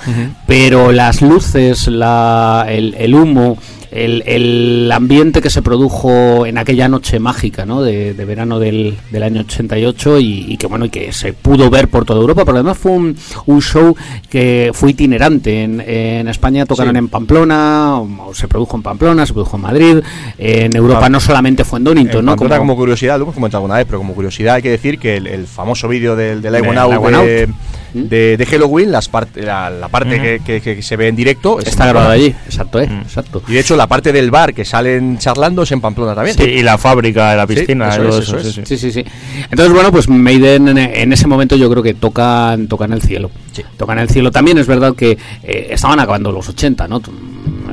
Pero 0.47 0.93
las 0.93 1.23
luces, 1.23 1.89
la, 1.89 2.67
el, 2.69 2.95
el 2.99 3.15
humo, 3.15 3.59
el, 3.95 4.23
el 4.27 4.91
ambiente 4.93 5.41
que 5.41 5.51
se 5.51 5.63
produjo 5.63 6.45
en 6.47 6.59
aquella 6.59 6.89
noche 6.89 7.21
mágica, 7.21 7.65
¿no? 7.65 7.83
De, 7.83 8.13
de 8.15 8.25
verano 8.25 8.59
del, 8.59 8.97
del 9.11 9.23
año 9.23 9.43
88 9.43 10.19
y, 10.19 10.47
y 10.49 10.57
que 10.57 10.67
bueno, 10.67 10.85
y 10.87 10.91
que 10.91 11.13
se 11.13 11.33
pudo 11.33 11.71
ver 11.71 11.89
por 11.89 12.05
toda 12.05 12.21
Europa, 12.21 12.45
pero 12.45 12.59
además 12.59 12.77
fue 12.77 12.93
un, 12.93 13.17
un 13.47 13.63
show 13.63 13.97
que 14.29 14.71
fue 14.75 14.91
itinerante. 14.91 15.63
En, 15.63 15.81
en 15.81 16.29
España 16.29 16.67
tocaron 16.67 16.95
Sí. 16.95 16.99
en 16.99 17.09
Pamplona, 17.09 17.99
o, 18.01 18.29
o 18.31 18.35
se 18.35 18.49
produjo 18.49 18.77
en 18.77 18.83
Pamplona, 18.83 19.25
se 19.27 19.33
produjo 19.33 19.57
en 19.57 19.63
Madrid, 19.63 19.99
en 20.39 20.75
Europa 20.77 21.09
no 21.09 21.21
solamente 21.21 21.65
fue 21.65 21.79
en 21.79 21.85
Donington, 21.85 22.19
En 22.21 22.25
¿no? 22.27 22.33
Pamplona, 22.33 22.59
como 22.59 22.77
curiosidad, 22.77 23.17
lo 23.19 23.25
hemos 23.25 23.35
comentado 23.35 23.61
alguna 23.63 23.77
vez, 23.79 23.87
pero 23.87 23.99
como 23.99 24.15
curiosidad 24.15 24.57
hay 24.57 24.63
que 24.63 24.71
decir 24.71 24.99
que 24.99 25.17
el, 25.17 25.27
el 25.29 25.47
famoso 25.47 25.89
vídeo 25.89 26.17
del, 26.17 26.43
del 26.43 26.53
de, 26.53 26.59
Out. 26.79 27.51
De, 27.95 28.37
de 28.37 28.47
Halloween, 28.47 28.91
las 28.93 29.11
part- 29.11 29.35
la, 29.37 29.71
la 29.71 29.89
parte 29.89 30.21
que, 30.21 30.41
que- 30.45 30.61
que 30.61 30.83
se 30.83 30.97
ve 30.97 31.09
en 31.09 31.17
directo 31.17 31.61
es 31.61 31.69
está 31.69 31.87
grabado 31.87 32.11
allí, 32.11 32.27
exacto, 32.47 32.81
¿eh? 32.81 32.89
Mm. 32.89 33.03
Exacto. 33.03 33.43
Y 33.49 33.53
de 33.55 33.61
hecho, 33.61 33.77
la 33.77 33.87
parte 33.87 34.13
del 34.13 34.31
bar 34.31 34.53
que 34.53 34.65
salen 34.65 35.19
charlando 35.19 35.63
es 35.63 35.73
en 35.73 35.81
Pamplona 35.81 36.15
también. 36.15 36.37
Sí, 36.37 36.43
y 36.45 36.63
la 36.63 36.77
fábrica, 36.77 37.35
la 37.37 37.47
Sí, 37.47 37.55
piscina, 37.55 37.89
eso 37.89 38.03
y 38.05 38.07
todo 38.09 38.19
es, 38.19 38.29
eso 38.29 38.37
eso, 38.39 38.49
es. 38.49 38.55
sí, 38.55 38.63
sí. 38.67 38.77
Sí, 38.77 38.91
sí, 38.93 39.03
sí. 39.05 39.11
Entonces, 39.51 39.73
bueno, 39.73 39.91
pues 39.93 40.09
Maiden 40.09 40.69
en, 40.69 40.79
en 40.79 41.13
ese 41.13 41.27
momento 41.27 41.57
yo 41.57 41.71
creo 41.71 41.83
que 41.83 41.95
tocan, 41.95 42.67
tocan 42.69 42.93
el 42.93 43.01
cielo. 43.03 43.31
Sí. 43.53 43.63
Tocan 43.77 43.99
el 43.99 44.09
cielo. 44.09 44.31
También 44.31 44.59
es 44.59 44.67
verdad 44.67 44.95
que 44.95 45.17
eh, 45.43 45.69
estaban 45.71 46.01
acabando 46.01 46.33
los 46.33 46.49
80, 46.49 46.89
¿no? 46.89 47.01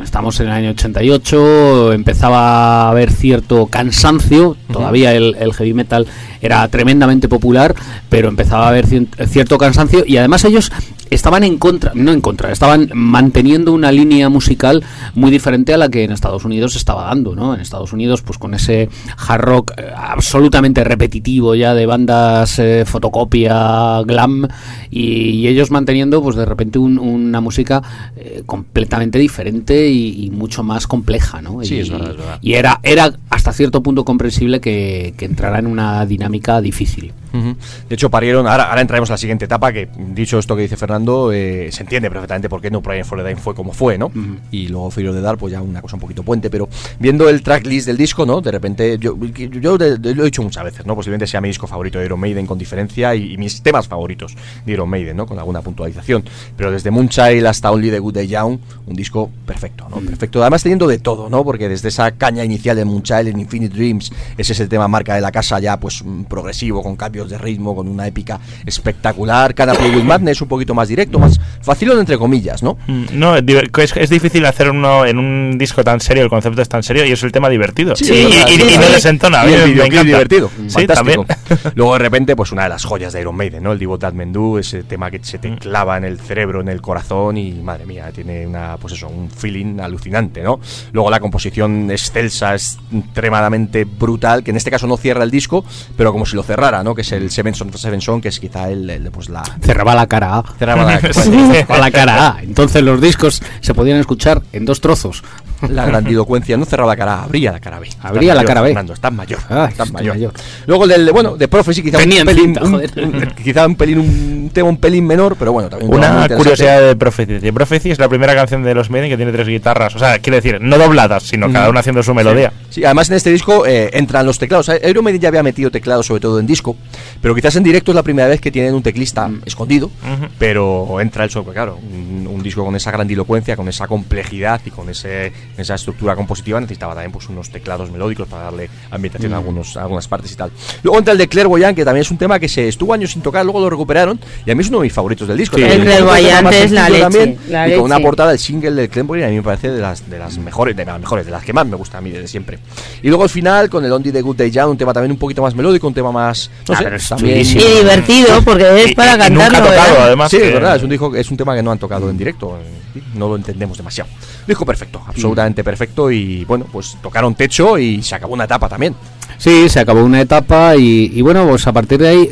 Estamos 0.03 0.39
en 0.39 0.47
el 0.47 0.53
año 0.53 0.69
88, 0.71 1.93
empezaba 1.93 2.85
a 2.85 2.89
haber 2.89 3.11
cierto 3.11 3.67
cansancio, 3.67 4.57
todavía 4.71 5.13
el, 5.13 5.35
el 5.39 5.53
heavy 5.53 5.73
metal 5.73 6.07
era 6.41 6.67
tremendamente 6.67 7.29
popular, 7.29 7.75
pero 8.09 8.27
empezaba 8.27 8.65
a 8.65 8.69
haber 8.69 8.85
cierto 9.27 9.57
cansancio 9.57 10.03
y 10.05 10.17
además 10.17 10.43
ellos 10.43 10.71
estaban 11.11 11.43
en 11.43 11.57
contra, 11.59 11.91
no 11.93 12.11
en 12.11 12.21
contra, 12.21 12.51
estaban 12.51 12.89
manteniendo 12.95 13.71
una 13.73 13.91
línea 13.91 14.29
musical 14.29 14.83
muy 15.13 15.29
diferente 15.29 15.73
a 15.73 15.77
la 15.77 15.89
que 15.89 16.03
en 16.03 16.11
Estados 16.11 16.43
Unidos 16.45 16.71
se 16.71 16.79
estaba 16.79 17.03
dando, 17.05 17.35
¿no? 17.35 17.53
En 17.53 17.61
Estados 17.61 17.93
Unidos, 17.93 18.21
pues 18.23 18.39
con 18.39 18.53
ese 18.55 18.89
hard 19.27 19.41
rock 19.41 19.71
eh, 19.77 19.91
absolutamente 19.95 20.83
repetitivo 20.83 21.53
ya 21.53 21.73
de 21.75 21.85
bandas 21.85 22.57
eh, 22.59 22.83
fotocopia, 22.85 24.01
glam, 24.05 24.47
y, 24.89 25.01
y 25.31 25.47
ellos 25.47 25.69
manteniendo, 25.69 26.21
pues 26.23 26.35
de 26.35 26.45
repente 26.45 26.79
un- 26.79 26.97
una 26.97 27.41
música 27.41 27.83
eh, 28.15 28.43
completamente 28.45 29.19
diferente 29.19 29.89
y, 29.89 30.25
y 30.25 30.29
mucho 30.31 30.63
más 30.63 30.87
compleja, 30.87 31.41
¿no? 31.41 31.63
Sí, 31.63 31.75
y, 31.75 31.79
es 31.79 31.89
verdad, 31.89 32.11
es 32.11 32.17
verdad. 32.17 32.39
y 32.41 32.53
era, 32.53 32.79
era 32.83 33.13
hasta 33.29 33.53
cierto 33.53 33.83
punto 33.83 34.05
comprensible 34.05 34.59
que, 34.61 35.13
que 35.17 35.25
entrara 35.25 35.59
en 35.59 35.67
una 35.67 36.05
dinámica 36.05 36.61
difícil. 36.61 37.11
De 37.33 37.95
hecho, 37.95 38.09
parieron. 38.09 38.47
Ahora, 38.47 38.65
ahora 38.69 38.81
entraremos 38.81 39.09
a 39.09 39.13
la 39.13 39.17
siguiente 39.17 39.45
etapa. 39.45 39.71
Que 39.71 39.87
dicho 40.13 40.37
esto 40.39 40.55
que 40.55 40.63
dice 40.63 40.77
Fernando, 40.77 41.31
eh, 41.31 41.69
se 41.71 41.83
entiende 41.83 42.09
perfectamente 42.09 42.49
por 42.49 42.61
qué 42.61 42.69
No 42.71 42.81
Prayer 42.81 43.05
for 43.05 43.17
the 43.17 43.23
Dying 43.23 43.37
fue 43.37 43.55
como 43.55 43.73
fue, 43.73 43.97
¿no? 43.97 44.11
Y 44.51 44.67
luego 44.67 44.91
Fear 44.91 45.13
the 45.13 45.21
Dark, 45.21 45.37
pues 45.39 45.51
ya 45.53 45.61
una 45.61 45.81
cosa 45.81 45.95
un 45.95 46.01
poquito 46.01 46.23
puente. 46.23 46.49
Pero 46.49 46.67
viendo 46.99 47.29
el 47.29 47.41
tracklist 47.41 47.87
del 47.87 47.97
disco, 47.97 48.25
¿no? 48.25 48.41
De 48.41 48.51
repente, 48.51 48.97
yo, 48.99 49.15
yo 49.17 49.77
de- 49.77 49.97
de- 49.97 50.15
lo 50.15 50.23
he 50.23 50.25
dicho 50.25 50.43
muchas 50.43 50.63
veces, 50.63 50.85
¿no? 50.85 50.95
Posiblemente 50.95 51.27
sea 51.27 51.41
mi 51.41 51.47
disco 51.47 51.67
favorito 51.67 51.99
de 51.99 52.05
Iron 52.05 52.19
Maiden 52.19 52.45
con 52.45 52.57
diferencia 52.57 53.15
y, 53.15 53.33
y 53.33 53.37
mis 53.37 53.61
temas 53.61 53.87
favoritos 53.87 54.35
de 54.65 54.71
Iron 54.73 54.89
Maiden, 54.89 55.15
¿no? 55.17 55.25
Con 55.25 55.37
alguna 55.39 55.61
puntualización. 55.61 56.23
Pero 56.57 56.71
desde 56.71 56.91
Moonchild 56.91 57.45
hasta 57.45 57.71
Only 57.71 57.91
the 57.91 57.99
Good 57.99 58.13
Day 58.13 58.27
Young, 58.27 58.57
un 58.87 58.95
disco 58.95 59.29
perfecto, 59.45 59.87
¿no? 59.89 59.97
Perfecto. 60.01 60.41
Además, 60.41 60.63
teniendo 60.63 60.87
de 60.87 60.99
todo, 60.99 61.29
¿no? 61.29 61.43
Porque 61.43 61.69
desde 61.69 61.87
esa 61.89 62.11
caña 62.11 62.43
inicial 62.43 62.75
de 62.75 62.85
Moonchild 62.85 63.27
en 63.29 63.39
Infinite 63.39 63.75
Dreams, 63.75 64.11
ese 64.37 64.53
es 64.53 64.59
el 64.59 64.67
tema 64.69 64.87
marca 64.87 65.15
de 65.15 65.21
la 65.21 65.31
casa 65.31 65.59
ya, 65.59 65.79
pues 65.79 66.03
progresivo, 66.27 66.81
con 66.83 66.95
cambios 66.95 67.20
de 67.29 67.37
ritmo, 67.37 67.75
con 67.75 67.87
una 67.87 68.07
épica 68.07 68.39
espectacular. 68.65 69.53
Cada 69.53 69.73
Play 69.73 69.91
with 69.95 70.03
Madness 70.03 70.41
un 70.41 70.47
poquito 70.47 70.73
más 70.73 70.87
directo, 70.87 71.19
más 71.19 71.39
facilón 71.61 71.99
entre 71.99 72.17
comillas, 72.17 72.63
¿no? 72.63 72.77
Mm, 72.87 73.05
No, 73.13 73.35
es, 73.35 73.97
es, 73.97 74.09
difícil 74.09 74.45
hacer 74.45 74.69
uno 74.69 75.05
en 75.05 75.17
un 75.19 75.57
disco 75.57 75.83
tan 75.83 75.99
serio, 75.99 76.23
el 76.23 76.29
concepto 76.29 76.61
es 76.61 76.69
tan 76.69 76.83
serio 76.83 77.05
y 77.05 77.11
es 77.11 77.23
el 77.23 77.31
tema 77.31 77.49
divertido. 77.49 77.95
Sí, 77.95 78.05
y, 78.05 78.23
verdad, 78.25 78.47
y- 78.47 78.51
sí, 78.55 78.61
y 78.65 78.69
sí. 78.71 78.77
no 78.77 78.89
desentona. 78.89 79.45
Y 79.49 79.53
el 79.53 79.75
me 79.75 79.85
encanta. 79.85 80.03
divertido. 80.03 80.49
Sí, 80.67 80.69
fantástico. 80.69 81.25
también. 81.25 81.71
Luego 81.75 81.93
de 81.93 81.99
repente, 81.99 82.35
pues 82.35 82.51
una 82.51 82.63
de 82.63 82.69
las 82.69 82.83
joyas 82.83 83.13
de 83.13 83.21
Iron 83.21 83.35
Maiden, 83.35 83.63
¿no? 83.63 83.71
El 83.73 83.79
Devout 83.79 84.01
That 84.01 84.13
Men 84.13 84.33
Do, 84.33 84.59
ese 84.59 84.83
tema 84.83 85.09
que 85.11 85.23
se 85.23 85.37
te 85.37 85.55
clava 85.57 85.97
en 85.97 86.05
el 86.05 86.19
cerebro, 86.19 86.61
en 86.61 86.67
el 86.69 86.81
corazón 86.81 87.37
y 87.37 87.51
madre 87.53 87.85
mía, 87.85 88.11
tiene 88.13 88.47
una, 88.47 88.77
pues 88.77 88.93
eso, 88.93 89.07
un 89.07 89.29
feeling 89.29 89.79
alucinante, 89.79 90.41
¿no? 90.41 90.59
Luego 90.91 91.09
la 91.09 91.19
composición 91.19 91.89
excelsa, 91.91 92.55
es 92.55 92.77
extremadamente 92.93 93.85
brutal, 93.85 94.43
que 94.43 94.51
en 94.51 94.57
este 94.57 94.71
caso 94.71 94.87
no 94.87 94.97
cierra 94.97 95.23
el 95.23 95.31
disco, 95.31 95.63
pero 95.97 96.11
como 96.11 96.25
si 96.25 96.35
lo 96.35 96.43
cerrara, 96.43 96.83
¿no? 96.83 96.95
Que 96.95 97.01
es 97.01 97.10
el 97.11 97.29
Seven 97.31 97.53
Son, 97.55 97.71
Seven 97.77 98.01
Son 98.01 98.21
que 98.21 98.29
es 98.29 98.39
quizá 98.39 98.69
el, 98.69 98.89
el, 98.89 99.11
pues 99.11 99.29
la... 99.29 99.43
Cerraba 99.63 99.95
la 99.95 100.07
cara 100.07 100.37
A. 100.37 100.43
Cerraba 100.57 100.83
la- 100.83 100.99
Cerraba 101.13 101.77
la 101.79 101.91
cara 101.91 102.27
A. 102.37 102.43
Entonces 102.43 102.81
los 102.83 102.99
discos 103.01 103.41
se 103.61 103.73
podían 103.73 103.97
escuchar 103.99 104.41
en 104.53 104.65
dos 104.65 104.81
trozos. 104.81 105.23
La 105.69 105.85
grandilocuencia 105.85 106.57
no 106.57 106.65
cerraba 106.65 106.93
la 106.93 106.97
cara 106.97 107.13
A, 107.19 107.23
abría 107.25 107.51
la 107.51 107.59
cara 107.59 107.79
B. 107.79 107.87
Abría 108.01 108.29
la 108.33 108.39
mayor, 108.41 108.47
cara 108.47 108.61
B. 108.61 108.67
Fernando, 108.69 108.93
estás 108.93 109.13
mayor. 109.13 109.39
Ah, 109.47 109.67
estás 109.69 109.91
mayor. 109.91 110.15
mayor. 110.15 110.33
Luego 110.65 110.85
el 110.85 110.89
del, 110.89 111.11
bueno, 111.11 111.37
de 111.37 111.47
Prophecy 111.47 111.83
quizá 111.83 111.99
Tenía 111.99 112.21
un 112.21 112.25
pelín, 112.25 112.43
cinta, 112.45 112.63
un- 112.63 112.71
joder. 112.71 112.91
un- 112.97 113.33
quizá 113.43 113.67
un 113.67 113.75
pelín, 113.75 113.99
un 113.99 114.49
tema 114.51 114.69
un 114.69 114.77
pelín 114.77 115.05
menor, 115.05 115.35
pero 115.37 115.51
bueno, 115.53 115.69
también 115.69 115.93
Una 115.93 116.27
curiosidad 116.35 116.81
de 116.81 116.95
Prophecy. 116.95 117.39
The 117.39 117.53
Prophecy 117.53 117.91
es 117.91 117.99
la 117.99 118.09
primera 118.09 118.33
canción 118.33 118.63
de 118.63 118.73
los 118.73 118.89
Maiden 118.89 119.11
que 119.11 119.17
tiene 119.17 119.31
tres 119.31 119.47
guitarras. 119.47 119.95
O 119.95 119.99
sea, 119.99 120.17
quiere 120.17 120.37
decir, 120.41 120.59
no 120.59 120.79
dobladas, 120.79 121.21
sino 121.21 121.51
cada 121.53 121.69
una 121.69 121.81
haciendo 121.81 122.01
su 122.01 122.15
melodía. 122.15 122.51
Sí, 122.71 122.83
además 122.83 123.11
en 123.11 123.17
este 123.17 123.29
disco 123.29 123.67
eh, 123.67 123.91
entran 123.93 124.25
los 124.25 124.39
teclados. 124.39 124.67
Eh, 124.69 124.81
Iron 124.89 125.03
Maiden 125.03 125.21
ya 125.21 125.27
había 125.27 125.43
metido 125.43 125.69
teclados, 125.69 126.07
sobre 126.07 126.21
todo 126.21 126.39
en 126.39 126.47
disco, 126.47 126.75
pero 127.21 127.35
quizás 127.35 127.55
en 127.55 127.63
directo 127.63 127.91
es 127.91 127.95
la 127.95 128.03
primera 128.03 128.27
vez 128.27 128.41
que 128.41 128.51
tienen 128.51 128.73
un 128.73 128.83
teclista 128.83 129.29
escondido, 129.45 129.87
Ujú. 129.87 130.27
pero 130.39 130.99
entra 131.01 131.23
el 131.23 131.29
software, 131.29 131.55
claro. 131.55 131.77
Un, 131.77 132.27
un 132.27 132.43
disco 132.43 132.63
con 132.65 132.75
esa 132.75 132.91
grandilocuencia, 132.91 133.55
con 133.55 133.67
esa 133.67 133.87
complejidad 133.87 134.61
y 134.65 134.71
con 134.71 134.89
ese, 134.89 135.31
esa 135.57 135.75
estructura 135.75 136.15
compositiva 136.15 136.59
necesitaba 136.59 136.93
también 136.93 137.11
pues, 137.11 137.27
unos 137.29 137.49
teclados 137.49 137.91
melódicos 137.91 138.27
para 138.27 138.43
darle 138.45 138.69
ambientación 138.89 139.33
a, 139.33 139.37
algunos, 139.37 139.77
a 139.77 139.81
algunas 139.83 140.07
partes 140.07 140.31
y 140.31 140.35
tal. 140.35 140.51
Luego 140.83 140.97
entra 140.99 141.11
el 141.11 141.17
de 141.17 141.27
Clairvoyant, 141.27 141.75
que 141.75 141.85
también 141.85 142.01
es 142.01 142.11
un 142.11 142.17
tema 142.17 142.39
que 142.39 142.47
se 142.47 142.67
estuvo 142.67 142.93
años 142.93 143.11
sin 143.11 143.21
tocar, 143.21 143.43
luego 143.45 143.59
lo 143.59 143.69
recuperaron 143.69 144.19
y 144.45 144.51
a 144.51 144.55
mí 144.55 144.61
es 144.61 144.69
uno 144.69 144.79
de 144.79 144.83
mis 144.83 144.93
favoritos 144.93 145.27
del 145.27 145.37
disco. 145.37 145.55
Sí. 145.57 145.61
También 145.63 145.81
El 145.81 145.87
Clairvoyant 145.87 146.51
es 146.53 146.71
la 146.71 146.89
leche, 146.89 147.37
la 147.49 147.67
y 147.69 147.75
con 147.75 147.85
una 147.85 147.95
leche. 147.95 148.05
portada 148.07 148.29
del 148.29 148.39
single 148.39 148.71
del 148.71 148.89
Clairvoyant 148.89 149.27
a 149.27 149.29
mí 149.29 149.35
me 149.37 149.43
parece 149.43 149.69
de 149.69 149.81
las, 149.81 150.09
de 150.09 150.17
las 150.19 150.37
mejores, 150.37 150.75
de 150.75 150.85
las 150.85 150.99
mejores, 150.99 151.25
de 151.25 151.31
las 151.31 151.43
que 151.43 151.53
más 151.53 151.65
me 151.67 151.75
gusta 151.75 151.97
a 151.97 152.01
mí 152.01 152.09
desde 152.11 152.27
siempre. 152.27 152.59
Y 153.01 153.07
luego 153.09 153.23
al 153.23 153.29
final 153.29 153.69
con 153.69 153.83
el 153.85 153.91
Only 153.91 154.11
the 154.11 154.21
Good 154.21 154.35
Day 154.37 154.51
Young, 154.51 154.69
un 154.71 154.77
tema 154.77 154.93
también 154.93 155.11
un 155.11 155.17
poquito 155.17 155.41
más 155.41 155.55
melódico, 155.55 155.87
un 155.87 155.93
tema 155.93 156.11
más, 156.11 156.49
no 156.67 156.75
Ah, 156.75 156.77
sé, 156.77 156.89
pero 156.91 157.01
es 157.01 157.07
también 157.07 157.33
chulísimo. 157.45 157.61
Y 157.61 157.77
divertido, 157.77 158.41
porque 158.43 158.83
es 158.83 158.91
Y- 158.91 158.95
para 158.95 159.27
y 159.27 159.31
nunca 159.31 159.45
ha 159.45 159.49
tocado, 159.49 159.69
¿verdad? 159.69 160.03
además. 160.07 160.29
Sí, 160.31 160.37
que- 160.37 160.47
es 160.47 160.53
verdad, 160.53 160.75
es 160.75 160.83
un, 160.83 160.89
disco, 160.89 161.15
es 161.15 161.31
un 161.31 161.37
tema 161.37 161.55
que 161.55 161.63
no 161.63 161.71
han 161.71 161.79
tocado 161.79 162.09
en 162.09 162.17
directo, 162.17 162.59
eh, 162.95 163.01
no 163.13 163.29
lo 163.29 163.37
entendemos 163.37 163.77
demasiado. 163.77 164.09
Disco 164.45 164.65
perfecto, 164.65 165.01
absolutamente 165.07 165.63
perfecto 165.63 166.11
y 166.11 166.43
bueno, 166.43 166.65
pues 166.69 166.97
tocaron 167.01 167.33
techo 167.35 167.77
y 167.77 168.01
se 168.03 168.15
acabó 168.15 168.33
una 168.33 168.43
etapa 168.43 168.67
también. 168.67 168.93
Sí, 169.41 169.69
se 169.69 169.79
acabó 169.79 170.03
una 170.03 170.21
etapa 170.21 170.75
y, 170.75 171.11
y 171.15 171.21
bueno, 171.23 171.47
pues 171.47 171.65
a 171.65 171.73
partir 171.73 171.97
de 171.99 172.07
ahí, 172.09 172.29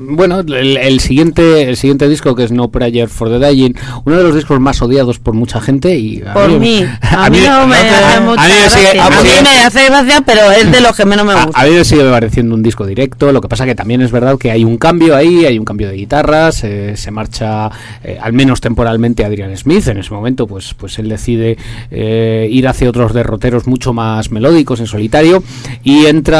bueno, 0.00 0.40
el, 0.40 0.78
el 0.78 0.98
siguiente 1.00 1.68
el 1.68 1.76
siguiente 1.76 2.08
disco 2.08 2.34
que 2.34 2.44
es 2.44 2.52
No 2.52 2.68
Prayer 2.70 3.10
for 3.10 3.28
the 3.28 3.38
Dying, 3.38 3.74
uno 4.06 4.16
de 4.16 4.22
los 4.22 4.34
discos 4.34 4.58
más 4.58 4.80
odiados 4.80 5.18
por 5.18 5.34
mucha 5.34 5.60
gente 5.60 5.94
y 5.98 6.22
a 6.26 6.32
Por 6.32 6.58
mí. 6.58 6.82
A 7.02 7.28
mí 7.30 7.40
no 7.46 7.66
me 7.66 7.76
hace 7.76 8.20
mucha 8.22 8.42
a 8.44 8.48
gracia. 8.48 9.02
a 9.02 9.06
A 9.08 9.10
mí 9.22 9.28
me- 9.42 9.64
hace 9.66 9.84
gracia, 9.90 10.22
pero 10.24 10.50
es 10.50 10.72
de 10.72 10.80
los 10.80 10.96
que 10.96 11.04
menos 11.04 11.26
me 11.26 11.32
a, 11.38 11.44
gusta. 11.44 11.60
a 11.60 11.66
mí 11.66 11.72
me 11.72 11.84
sigue 11.84 12.04
pareciendo 12.10 12.54
un 12.54 12.62
disco 12.62 12.86
directo, 12.86 13.30
lo 13.30 13.42
que 13.42 13.48
pasa 13.48 13.66
que 13.66 13.74
también 13.74 14.00
es 14.00 14.10
verdad 14.10 14.38
que 14.38 14.50
hay 14.50 14.64
un 14.64 14.78
cambio 14.78 15.14
ahí, 15.16 15.44
hay 15.44 15.58
un 15.58 15.66
cambio 15.66 15.88
de 15.88 15.96
guitarras, 15.96 16.64
eh, 16.64 16.96
se 16.96 17.10
marcha 17.10 17.70
eh, 18.02 18.16
al 18.22 18.32
menos 18.32 18.62
temporalmente 18.62 19.22
Adrian 19.22 19.54
Smith, 19.58 19.86
en 19.88 19.98
ese 19.98 20.14
momento 20.14 20.46
pues, 20.46 20.72
pues 20.72 20.98
él 20.98 21.10
decide 21.10 21.58
eh, 21.90 22.48
ir 22.50 22.66
hacia 22.68 22.88
otros 22.88 23.12
derroteros 23.12 23.66
mucho 23.66 23.92
más 23.92 24.30
melódicos 24.30 24.80
en 24.80 24.86
solitario 24.86 25.42
y 25.84 26.06
entra 26.06 26.37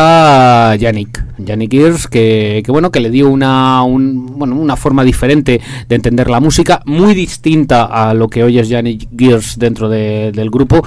Yannick, 0.79 1.25
Yannick 1.39 1.71
Gears 1.73 2.07
que, 2.07 2.63
bueno 2.69 2.91
que 2.91 3.01
le 3.01 3.11
dio 3.11 3.29
una, 3.29 3.83
un- 3.83 4.39
bueno, 4.39 4.57
una 4.57 4.77
forma 4.77 5.05
diferente 5.05 5.61
de 5.89 5.95
entender 5.95 6.31
la 6.31 6.41
música, 6.41 6.83
muy 6.87 7.15
distinta 7.15 7.85
a 7.85 8.15
lo 8.15 8.29
que 8.29 8.43
hoy 8.45 8.59
es 8.59 8.69
Yannick 8.69 9.09
Gears 9.17 9.59
dentro 9.59 9.89
de- 9.89 10.33
del 10.33 10.51
grupo 10.51 10.83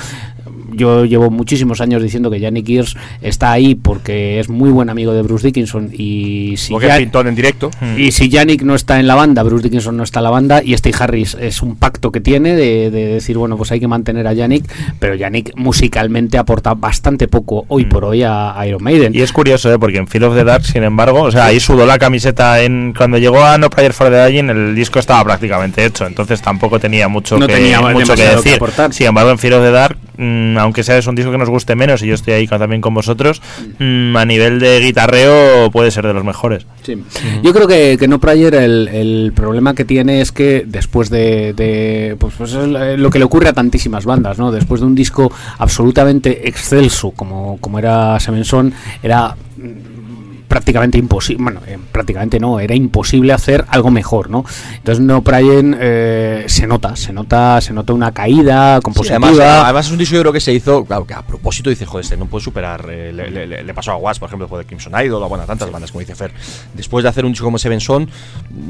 yo 0.75 1.05
llevo 1.05 1.29
muchísimos 1.29 1.81
años 1.81 2.01
diciendo 2.03 2.29
que 2.31 2.39
Yannick 2.39 2.67
Gears 2.67 2.95
está 3.21 3.51
ahí 3.51 3.75
porque 3.75 4.39
es 4.39 4.49
muy 4.49 4.69
buen 4.69 4.89
amigo 4.89 5.13
de 5.13 5.21
Bruce 5.21 5.47
Dickinson 5.47 5.89
y 5.93 6.55
si, 6.57 6.71
Porque 6.71 6.87
Ya- 6.87 6.95
es 6.95 6.99
pintón 7.01 7.27
en 7.27 7.35
directo. 7.35 7.69
y 7.97 8.11
si 8.11 8.29
Yannick 8.29 8.63
no 8.63 8.75
está 8.75 8.99
en 8.99 9.07
la 9.07 9.15
banda, 9.15 9.43
Bruce 9.43 9.63
Dickinson 9.63 9.97
no 9.97 10.03
está 10.03 10.19
en 10.19 10.23
la 10.25 10.29
banda 10.29 10.61
y 10.63 10.75
Steve 10.77 10.95
Harris 10.99 11.37
es 11.39 11.61
un 11.61 11.75
pacto 11.75 12.11
que 12.11 12.21
tiene 12.21 12.55
de, 12.55 12.91
de 12.91 13.05
decir, 13.07 13.37
bueno, 13.37 13.57
pues 13.57 13.71
hay 13.71 13.79
que 13.79 13.87
mantener 13.87 14.27
a 14.27 14.33
Yannick, 14.33 14.65
pero 14.99 15.15
Yannick 15.15 15.55
musicalmente 15.55 16.37
aporta 16.37 16.73
bastante 16.73 17.27
poco 17.27 17.65
hoy 17.67 17.85
por 17.85 18.05
hoy 18.05 18.23
a, 18.23 18.57
a 18.59 18.67
Iron 18.67 18.83
Maiden. 18.83 19.13
Y 19.15 19.21
es 19.21 19.31
curioso, 19.31 19.71
¿eh? 19.73 19.79
porque 19.79 19.97
en 19.97 20.07
Fear 20.07 20.25
of 20.25 20.35
the 20.35 20.43
Dark, 20.43 20.63
sin 20.65 20.83
embargo, 20.83 21.21
o 21.23 21.31
sea, 21.31 21.45
ahí 21.45 21.59
sudó 21.59 21.85
la 21.85 21.97
camiseta 21.97 22.61
en 22.61 22.93
cuando 22.95 23.17
llegó 23.17 23.43
a 23.43 23.57
No 23.57 23.69
Prayer 23.69 23.93
for 23.93 24.09
the 24.09 24.25
Dying, 24.27 24.49
el 24.49 24.75
disco 24.75 24.99
estaba 24.99 25.23
prácticamente 25.23 25.85
hecho, 25.85 26.05
entonces 26.05 26.41
tampoco 26.41 26.79
tenía 26.79 27.07
mucho, 27.07 27.37
No 27.37 27.47
que, 27.47 27.53
tenía 27.55 27.81
mucho 27.81 27.91
que 27.93 28.21
demasiado 28.21 28.41
que 28.43 28.49
decir. 28.49 28.53
aportar. 28.55 28.93
sin 28.93 29.07
embargo, 29.07 29.31
en 29.31 29.37
Fear 29.39 29.53
of 29.55 29.63
the 29.63 29.71
Dark, 29.71 29.97
mm, 30.17 30.57
aunque 30.61 30.83
sea 30.83 30.97
es 30.97 31.07
un 31.07 31.15
disco 31.15 31.31
que 31.31 31.37
nos 31.37 31.49
guste 31.49 31.75
menos 31.75 32.01
y 32.03 32.07
yo 32.07 32.13
estoy 32.15 32.33
ahí 32.33 32.47
con- 32.47 32.59
también 32.59 32.81
con 32.81 32.93
vosotros, 32.93 33.41
mm, 33.79 34.15
a 34.15 34.25
nivel 34.25 34.59
de 34.59 34.79
guitarreo 34.79 35.69
puede 35.71 35.91
ser 35.91 36.05
de 36.07 36.13
los 36.13 36.23
mejores. 36.23 36.65
Sí. 36.83 37.01
Yo 37.43 37.53
creo 37.53 37.67
que, 37.67 37.97
que 37.99 38.07
No 38.07 38.19
Prayer 38.19 38.55
el, 38.55 38.87
el 38.87 39.33
problema 39.35 39.73
que 39.73 39.85
tiene 39.85 40.21
es 40.21 40.31
que 40.31 40.63
después 40.65 41.09
de, 41.09 41.53
de, 41.53 42.15
pues, 42.19 42.33
pues 42.37 42.53
es 42.53 42.67
lo 42.99 43.09
que 43.09 43.19
le 43.19 43.25
ocurre 43.25 43.49
a 43.49 43.53
tantísimas 43.53 44.05
bandas, 44.05 44.37
¿no? 44.37 44.51
Después 44.51 44.81
de 44.81 44.87
un 44.87 44.95
disco 44.95 45.31
absolutamente 45.57 46.47
excelso 46.47 47.11
como, 47.11 47.57
como 47.59 47.79
era 47.79 48.19
Seven 48.19 48.43
Son, 48.45 48.73
era 49.01 49.35
prácticamente 50.51 50.97
imposible, 50.97 51.43
bueno, 51.43 51.61
eh, 51.65 51.77
prácticamente 51.93 52.37
no, 52.37 52.59
era 52.59 52.75
imposible 52.75 53.31
hacer 53.31 53.63
algo 53.69 53.89
mejor, 53.89 54.29
¿no? 54.29 54.43
Entonces 54.75 55.01
No 55.01 55.21
Prayer 55.21 55.63
eh, 55.79 56.43
se 56.47 56.67
nota, 56.67 56.93
se 56.97 57.13
nota, 57.13 57.61
se 57.61 57.71
nota 57.71 57.93
una 57.93 58.11
caída 58.11 58.75
Sí, 58.75 58.81
compositiva. 58.83 59.15
además, 59.29 59.39
además 59.63 59.85
es 59.85 59.91
un 59.93 59.97
disco 59.97 60.15
yo 60.15 60.21
creo 60.23 60.33
que 60.33 60.41
se 60.41 60.51
hizo, 60.51 60.83
claro, 60.83 61.07
que 61.07 61.13
a 61.13 61.21
propósito 61.21 61.69
dice, 61.69 61.85
joder, 61.85 62.03
este 62.03 62.17
no 62.17 62.25
puede 62.25 62.43
superar, 62.43 62.85
eh, 62.91 63.13
le, 63.13 63.31
le- 63.31 63.47
le- 63.47 63.63
le 63.63 63.73
pasó 63.73 63.91
a 63.93 63.95
Was, 63.95 64.19
por 64.19 64.27
ejemplo, 64.27 64.45
después 64.47 64.59
de 64.59 64.67
Crimson 64.67 64.93
Idol, 65.05 65.23
o 65.23 65.29
bueno, 65.29 65.45
a 65.45 65.47
tantas 65.47 65.71
bandas 65.71 65.89
como 65.89 66.01
dice 66.01 66.15
Fer. 66.15 66.33
Después 66.73 67.03
de 67.03 67.09
hacer 67.09 67.23
un 67.23 67.31
disco 67.31 67.45
como 67.45 67.57
Seven 67.57 67.79
Son, 67.79 68.09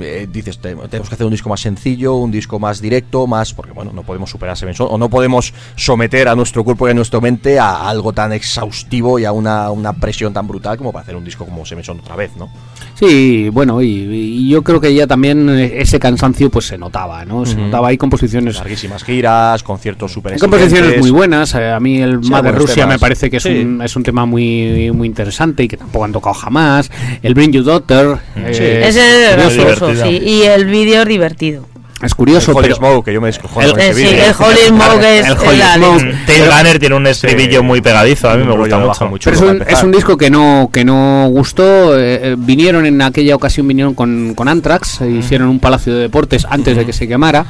eh, 0.01 0.27
dices, 0.31 0.59
"Te- 0.59 0.75
tenemos 0.75 1.09
que 1.09 1.15
hacer 1.15 1.25
un 1.25 1.31
disco 1.31 1.49
más 1.49 1.61
sencillo, 1.61 2.13
un 2.13 2.29
disco 2.29 2.59
más 2.59 2.79
directo, 2.79 3.25
más, 3.25 3.55
porque 3.55 3.71
bueno, 3.71 3.91
no 3.91 4.03
podemos 4.03 4.29
superar 4.29 4.55
Seven 4.55 4.75
Son, 4.75 4.87
o 4.91 4.99
no 4.99 5.09
podemos 5.09 5.51
someter 5.75 6.27
a 6.27 6.35
nuestro 6.35 6.63
cuerpo 6.63 6.87
y 6.87 6.91
a 6.91 6.93
nuestra 6.93 7.19
mente 7.19 7.57
a 7.59 7.89
algo 7.89 8.13
tan 8.13 8.33
exhaustivo 8.33 9.17
y 9.17 9.25
a 9.25 9.31
una, 9.31 9.71
una 9.71 9.93
presión 9.93 10.31
tan 10.31 10.47
brutal 10.47 10.77
como 10.77 10.91
para 10.91 11.01
hacer 11.01 11.15
un 11.15 11.23
disco 11.25 11.43
como 11.45 11.65
Seven 11.71 11.83
Son 11.85 11.99
otra 12.01 12.17
vez, 12.17 12.31
¿no? 12.37 12.49
Sí, 12.95 13.47
bueno, 13.49 13.81
y, 13.81 13.87
y 13.87 14.49
yo 14.49 14.61
creo 14.61 14.81
que 14.81 14.93
ya 14.93 15.07
también 15.07 15.47
ese 15.49 15.99
cansancio 15.99 16.49
pues 16.51 16.65
se 16.67 16.77
notaba, 16.77 17.23
¿no? 17.25 17.45
Se 17.45 17.55
notaba 17.55 17.87
ahí 17.87 17.97
composiciones 17.97 18.55
Larguísimas 18.57 19.03
giras, 19.05 19.63
conciertos 19.63 20.11
súper 20.11 20.33
Hay 20.33 20.39
composiciones 20.39 20.99
muy 20.99 21.09
buenas. 21.11 21.55
eh, 21.55 21.71
a 21.71 21.79
mí 21.79 22.01
el 22.01 22.21
Sí, 22.21 22.29
buenos 22.29 22.55
Russia 22.55 22.85
me 22.85 22.99
parece 22.99 23.29
que 23.29 23.37
es, 23.37 23.43
Sí. 23.43 23.61
un, 23.61 23.81
es 23.81 23.95
un 23.95 24.03
tema 24.03 24.25
muy 24.25 24.91
muy 24.93 25.07
interesante 25.07 25.63
y 25.63 25.67
que 25.69 25.77
tampoco 25.77 26.03
han 26.05 26.11
tocado 26.11 26.33
jamás. 26.33 26.91
El 27.23 27.33
Bring 27.33 27.51
You 27.53 27.63
Daughter. 27.63 28.17
eh, 28.35 28.83
Ese 28.85 28.87
es 28.89 29.35
curioso. 29.35 29.63
gracioso, 29.87 30.03
sí. 30.05 30.19
Y 30.23 30.41
el 30.43 30.65
vídeo 30.65 31.01
es 31.03 31.07
divertido. 31.07 31.70
Es 32.03 32.15
curioso, 32.15 32.51
El 32.51 32.57
Holy 32.57 32.63
pero 32.67 32.75
Smoke, 32.75 33.05
que 33.05 33.13
yo 33.13 33.21
me 33.21 33.27
descojono 33.27 33.65
El- 33.67 33.79
Eh, 33.79 33.93
sí, 33.93 34.07
el 34.07 34.33
Holy 34.37 34.57
Smoke 34.67 35.03
es 35.03 35.25
El 35.27 35.37
Holy 35.37 35.61
Smoke. 35.75 36.03
Mm, 36.03 36.25
Tail 36.25 36.43
Gunner 36.49 36.79
tiene 36.79 36.95
un 36.95 37.07
estribillo 37.07 37.63
muy 37.63 37.81
pegadizo, 37.81 38.29
a 38.29 38.35
mí 38.35 38.43
me 38.45 38.55
gusta 38.55 38.77
mucho. 38.79 39.05
muy 39.09 39.19
Pero 39.19 39.35
es 39.35 39.41
un, 39.41 39.61
es 39.67 39.83
un 39.83 39.91
disco 39.91 40.17
que 40.17 40.29
no 40.29 40.69
que 40.71 40.83
no 40.85 41.27
gustó. 41.29 41.97
eh, 41.97 42.19
eh, 42.31 42.35
vinieron 42.37 42.85
en 42.85 43.01
aquella 43.01 43.35
ocasión 43.35 43.67
vinieron 43.67 43.93
con, 43.93 44.33
con 44.35 44.47
Anthrax, 44.47 45.01
eh, 45.01 45.09
hicieron 45.09 45.47
un 45.49 45.59
palacio 45.59 45.93
de 45.93 45.99
deportes 46.01 46.45
antes 46.49 46.75
de 46.77 46.85
que 46.85 46.93
se 46.93 47.07
quemara, 47.07 47.45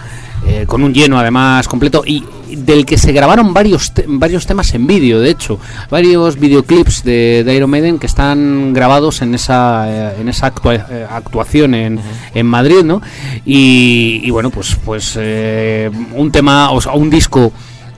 eh, 0.47 0.65
con 0.67 0.83
un 0.83 0.93
lleno 0.93 1.19
además 1.19 1.67
completo 1.67 2.03
y 2.05 2.23
del 2.55 2.85
que 2.85 2.97
se 2.97 3.11
grabaron 3.13 3.53
varios 3.53 3.93
te- 3.93 4.05
varios 4.07 4.45
temas 4.45 4.73
en 4.73 4.85
vídeo, 4.87 5.19
de 5.21 5.29
hecho, 5.29 5.57
varios 5.89 6.37
videoclips 6.39 7.03
de, 7.03 7.43
de 7.45 7.55
Iron 7.55 7.69
Maiden 7.69 7.97
que 7.99 8.07
están 8.07 8.73
grabados 8.73 9.21
en 9.21 9.33
esa 9.35 9.85
eh, 9.87 10.15
en 10.19 10.27
esa 10.27 10.53
actua- 10.53 10.85
eh, 10.89 11.05
actuación 11.09 11.73
en, 11.75 11.99
en 12.33 12.45
Madrid, 12.45 12.83
¿no? 12.83 13.01
Y, 13.45 14.21
y 14.23 14.29
bueno, 14.31 14.49
pues 14.49 14.75
pues 14.83 15.15
eh, 15.19 15.89
un 16.15 16.31
tema, 16.31 16.71
o 16.71 16.81
sea, 16.81 16.93
un 16.93 17.09
disco 17.09 17.51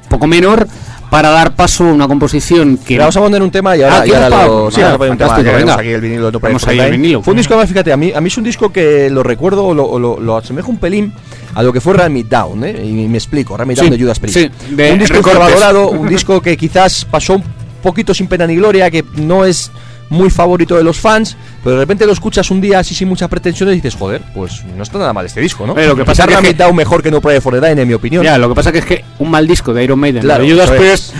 poco 0.09 0.27
menor 0.27 0.67
para 1.09 1.29
dar 1.29 1.55
paso 1.55 1.83
a 1.85 1.93
una 1.93 2.07
composición 2.07 2.77
que 2.77 2.97
vamos 2.97 3.15
a 3.17 3.19
poner 3.21 3.41
un 3.43 3.51
tema 3.51 3.77
y 3.77 3.83
ahora, 3.83 4.01
Ah, 4.01 4.07
y 4.07 4.11
ahora 4.11 4.27
¿quieres, 4.29 4.47
lo, 4.47 4.71
sí, 4.71 4.81
Ah, 4.81 4.83
vamos 4.83 4.93
a 4.95 4.97
poner 4.97 5.11
un 5.11 5.17
tema, 5.17 5.57
venga. 5.57 5.73
aquí 5.79 5.89
el 5.89 6.01
vinilo 6.01 6.31
No 6.31 6.39
ahí 6.67 6.77
Night. 6.77 6.91
vinilo. 6.91 7.21
Fue 7.21 7.31
un 7.33 7.37
disco, 7.37 7.59
fíjate, 7.67 7.91
a 7.93 7.97
mí, 7.97 8.11
a 8.15 8.19
mí 8.21 8.27
es 8.27 8.37
un 8.37 8.43
disco 8.43 8.71
que 8.71 9.09
lo 9.11 9.21
recuerdo 9.21 9.65
o 9.65 9.73
lo, 9.75 9.99
lo, 9.99 10.19
lo 10.19 10.37
asemejo 10.37 10.71
un 10.71 10.77
pelín 10.77 11.13
a 11.55 11.63
lo 11.63 11.71
que 11.73 11.81
fue 11.81 11.93
Ram 11.93 12.15
It 12.17 12.27
Down, 12.27 12.63
¿eh? 12.63 12.85
y 12.85 13.07
me 13.07 13.17
explico, 13.17 13.55
Ram 13.57 13.71
It 13.71 13.77
Down 13.77 13.87
Sí, 13.91 13.97
de 13.97 14.03
Judas 14.03 14.19
Priest. 14.19 14.37
sí, 14.37 14.49
de 14.75 14.91
un 14.91 14.99
disco 14.99 15.17
infravalorado, 15.17 15.89
un 15.89 16.07
disco 16.09 16.41
que 16.41 16.55
quizás 16.57 17.05
pasó 17.05 17.35
un 17.35 17.43
poquito 17.81 18.13
sin 18.13 18.27
pena 18.27 18.47
ni 18.47 18.55
gloria, 18.55 18.89
que 18.89 19.03
no 19.15 19.45
es 19.45 19.71
muy 20.09 20.29
favorito 20.29 20.75
de 20.77 20.83
los 20.83 20.99
fans, 20.99 21.35
pero 21.63 21.75
de 21.75 21.81
repente 21.81 22.05
lo 22.05 22.13
escuchas 22.13 22.51
un 22.51 22.61
día 22.61 22.79
así 22.79 22.93
sin 22.93 23.07
muchas 23.07 23.27
pretensiones 23.29 23.73
y 23.73 23.75
dices, 23.77 23.95
joder, 23.95 24.21
pues 24.35 24.63
no 24.77 24.83
está 24.83 24.99
nada 24.99 25.11
mal 25.13 25.25
este 25.25 25.41
disco, 25.41 25.65
¿no? 25.65 25.75
Eh, 25.77 25.87
lo 25.87 25.95
que 25.95 26.05
pasa 26.05 26.27
que 26.27 26.33
es 26.33 26.39
que- 26.39 26.53
Down 26.53 26.75
mejor 26.75 27.01
que 27.01 27.09
No 27.09 27.19
Pray 27.19 27.39
for 27.41 27.53
the 27.53 27.61
Night, 27.61 27.79
en 27.79 27.87
mi 27.87 27.93
opinión. 27.95 28.23
Ya, 28.23 28.37
lo 28.37 28.47
que 28.49 28.55
pasa 28.55 28.71
que 28.71 28.77
es 28.79 28.85
que 28.85 29.03
un 29.19 29.31
mal 29.31 29.47
disco 29.47 29.73
de 29.73 29.83
Iron 29.83 29.97
Maiden 29.99 30.21
Claro, 30.21 30.43
de 30.43 30.51
Judas. 30.51 30.69
Priest 30.69 31.13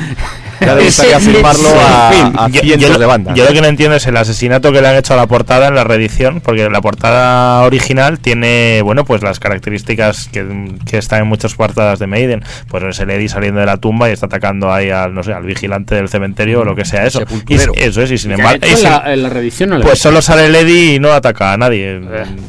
Ya 0.62 0.76
le 0.76 0.84
gustaría 0.86 1.20
firmarlo 1.20 1.70
a, 1.80 2.10
a 2.46 2.50
Yo- 2.50 2.62
cientos 2.62 2.90
yo, 2.92 2.98
de 3.00 3.06
bandas. 3.06 3.36
yo 3.36 3.46
lo 3.46 3.52
que 3.54 3.62
no 3.62 3.68
entiendo 3.68 3.96
es 3.96 4.06
el 4.08 4.18
asesinato 4.18 4.72
que 4.72 4.82
le 4.82 4.88
han 4.88 4.96
hecho 4.96 5.14
a 5.14 5.18
la 5.18 5.28
portada 5.28 5.68
en 5.68 5.76
la 5.76 5.84
reedición, 5.84 6.42
porque 6.42 6.70
la 6.70 6.82
portada 6.82 7.62
original 7.64 8.20
tiene, 8.20 8.82
bueno, 8.84 9.06
pues 9.06 9.24
las 9.24 9.40
características 9.40 10.30
que, 10.32 10.46
que 10.90 10.98
están 10.98 11.22
en 11.22 11.28
muchas 11.28 11.54
portadas 11.56 12.00
de 12.00 12.08
Maiden. 12.08 12.44
Pues 12.70 12.84
es 12.84 13.00
el 13.00 13.10
Eddie 13.10 13.30
saliendo 13.30 13.60
de 13.60 13.66
la 13.66 13.78
tumba 13.78 14.10
y 14.10 14.14
está 14.14 14.28
atacando 14.28 14.72
ahí 14.72 14.90
al, 14.90 15.14
no 15.14 15.24
sé, 15.24 15.34
al 15.34 15.44
vigilante 15.44 15.96
del 15.96 16.10
cementerio 16.10 16.62
o 16.62 16.64
lo 16.66 16.76
que 16.76 16.86
sea 16.86 17.06
eso. 17.06 17.22
Y, 17.48 17.56
eso 17.56 18.02
es, 18.02 18.12
y 18.12 18.18
sin 18.18 18.32
embargo... 18.32 18.66
y 18.66 18.76
sin- 18.76 18.84
la, 18.90 19.16
la 19.16 19.30
reedición 19.30 19.70
no 19.70 19.80
pues 19.82 20.00
solo 20.00 20.22
sale 20.22 20.46
el 20.46 20.56
Eddie 20.56 20.96
y 20.96 21.00
no 21.00 21.12
ataca 21.12 21.54
a 21.54 21.58
nadie. 21.58 22.00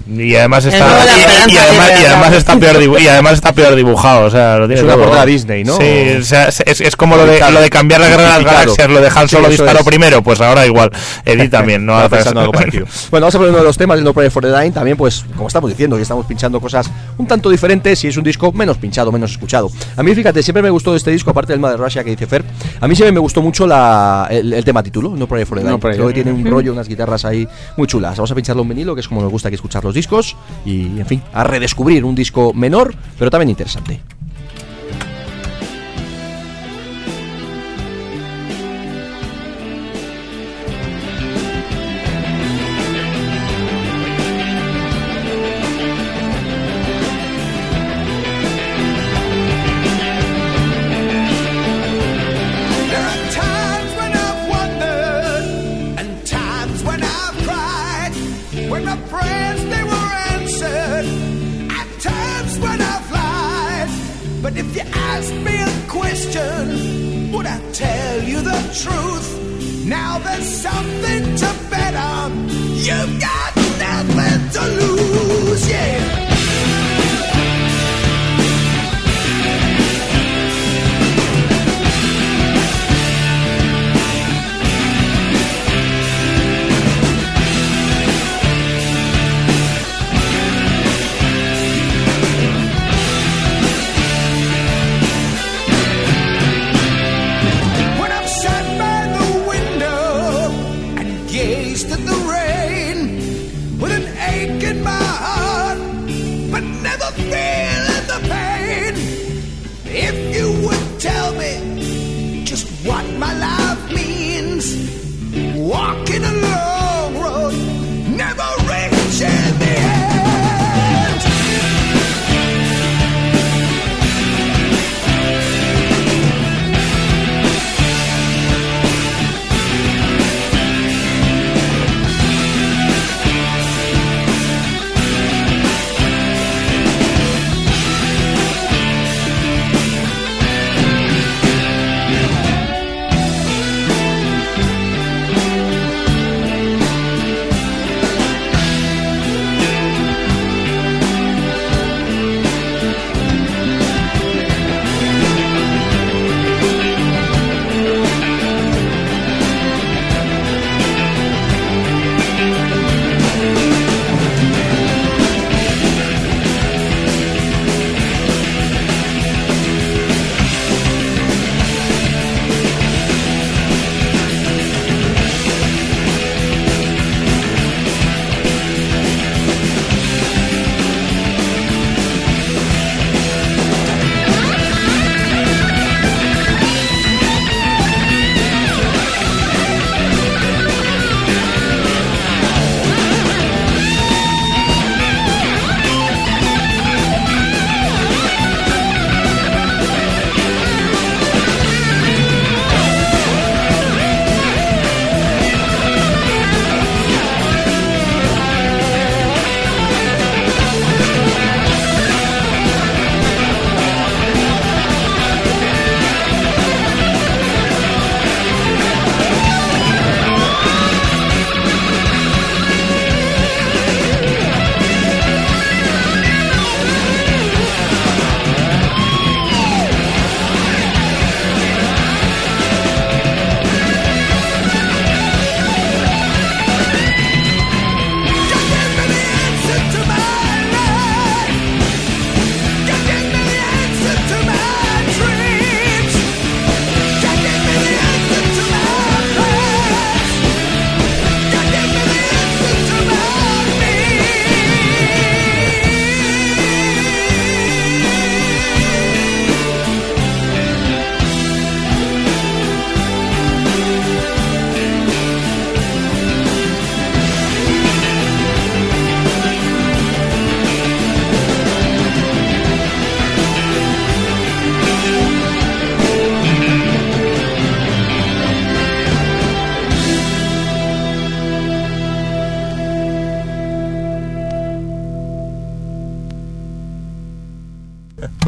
Y 0.09 0.35
además 0.37 0.65
está 0.67 0.79
y- 1.49 1.57
además, 1.57 1.89
de 1.89 2.03
y 2.03 2.07
además 2.07 2.33
está 2.35 2.57
peor 2.57 3.01
y 3.01 3.09
además 3.09 3.33
está 3.35 3.53
peor 3.53 3.75
dibujado, 3.75 4.27
o 4.27 4.31
sea, 4.31 4.59
lo 4.59 4.67
tiene 4.67 4.81
Es 4.81 4.85
una 4.85 4.95
todo. 4.95 5.05
portada 5.05 5.27
Disney, 5.27 5.65
¿no? 5.65 5.77
Sí, 5.79 6.17
o 6.21 6.23
sea, 6.23 6.47
es, 6.49 6.81
es- 6.81 6.97
como 6.97 7.17
lo 7.17 7.27
de, 7.27 7.41
lo 7.51 7.61
de 7.61 7.71
cambiar 7.71 7.94
la 7.99 8.09
guerra 8.09 8.23
de 8.23 8.29
las 8.29 8.39
Picado. 8.39 8.57
galaxias, 8.59 8.91
lo 8.91 9.01
de 9.01 9.07
Han 9.09 9.29
Sí, 9.29 9.37
Solo 9.37 9.49
disparó 9.49 9.79
es. 9.81 9.85
primero, 9.85 10.23
pues 10.23 10.41
ahora 10.41 10.67
igual. 10.67 10.91
Eddie 11.25 11.49
también, 11.49 11.85
no 11.87 11.97
algo 11.99 12.53
parecido. 12.53 12.87
Bueno, 13.11 13.25
vamos 13.27 13.35
a 13.35 13.39
poner 13.39 13.51
uno 13.51 13.59
de 13.59 13.65
los 13.65 13.77
temas 13.77 13.97
del 13.97 14.05
No 14.05 14.13
Pray 14.13 14.31
for 14.31 14.43
the 14.43 14.51
Dying. 14.51 14.73
También, 14.73 14.97
pues, 14.97 15.25
como 15.37 15.49
estamos 15.49 15.71
diciendo, 15.71 15.97
que 15.97 16.03
estamos 16.03 16.27
pinchando 16.27 16.61
cosas 16.61 16.91
un 17.19 17.27
tanto 17.27 17.51
diferentes 17.51 18.03
y 18.05 18.09
es 18.09 18.17
un 18.17 18.25
disco 18.25 18.53
menos 18.53 18.77
pinchado, 18.79 19.11
menos 19.13 19.31
escuchado. 19.33 19.71
A 19.97 20.03
mí, 20.03 20.15
fíjate, 20.15 20.43
siempre 20.43 20.63
me 20.63 20.71
gustó 20.71 20.93
de 20.93 20.99
este 20.99 21.11
disco, 21.11 21.31
aparte 21.31 21.53
del 21.53 21.61
Mother 21.61 21.79
Russia 21.79 22.03
que 22.05 22.11
dice 22.11 22.27
Fer, 22.27 22.45
a 22.81 22.89
mí 22.89 22.95
siempre 22.97 23.13
me 23.13 23.21
gustó 23.21 23.43
mucho 23.43 23.67
la, 23.67 24.27
el, 24.31 24.53
el 24.53 24.65
tema 24.65 24.83
título, 24.83 25.15
No 25.17 25.27
Pray 25.27 25.45
for 25.45 25.59
the 25.59 25.65
No 25.65 25.79
Dying. 25.79 25.81
Creo 25.95 26.09
que 26.09 26.15
tiene 26.15 26.33
un 26.33 26.45
rollo, 26.45 26.73
unas 26.73 26.89
guitarras 26.89 27.25
ahí 27.25 27.47
muy 27.77 27.87
chulas. 27.87 28.17
Vamos 28.17 28.31
a 28.31 28.35
pincharlo 28.35 28.63
en 28.63 28.69
vinilo, 28.71 28.95
que 28.95 29.01
es 29.01 29.09
como 29.09 29.23
nos 29.23 29.31
gusta 29.31 29.49
aquí 29.49 29.55
escuchar 29.55 29.85
los 29.85 29.95
discos. 29.95 30.37
Y, 30.65 30.99
en 31.01 31.07
fin, 31.07 31.23
a 31.33 31.45
redescubrir 31.45 32.05
un 32.05 32.15
disco 32.15 32.53
menor, 32.55 32.95
pero 33.19 33.31
también 33.31 33.51
interesante. 33.51 34.01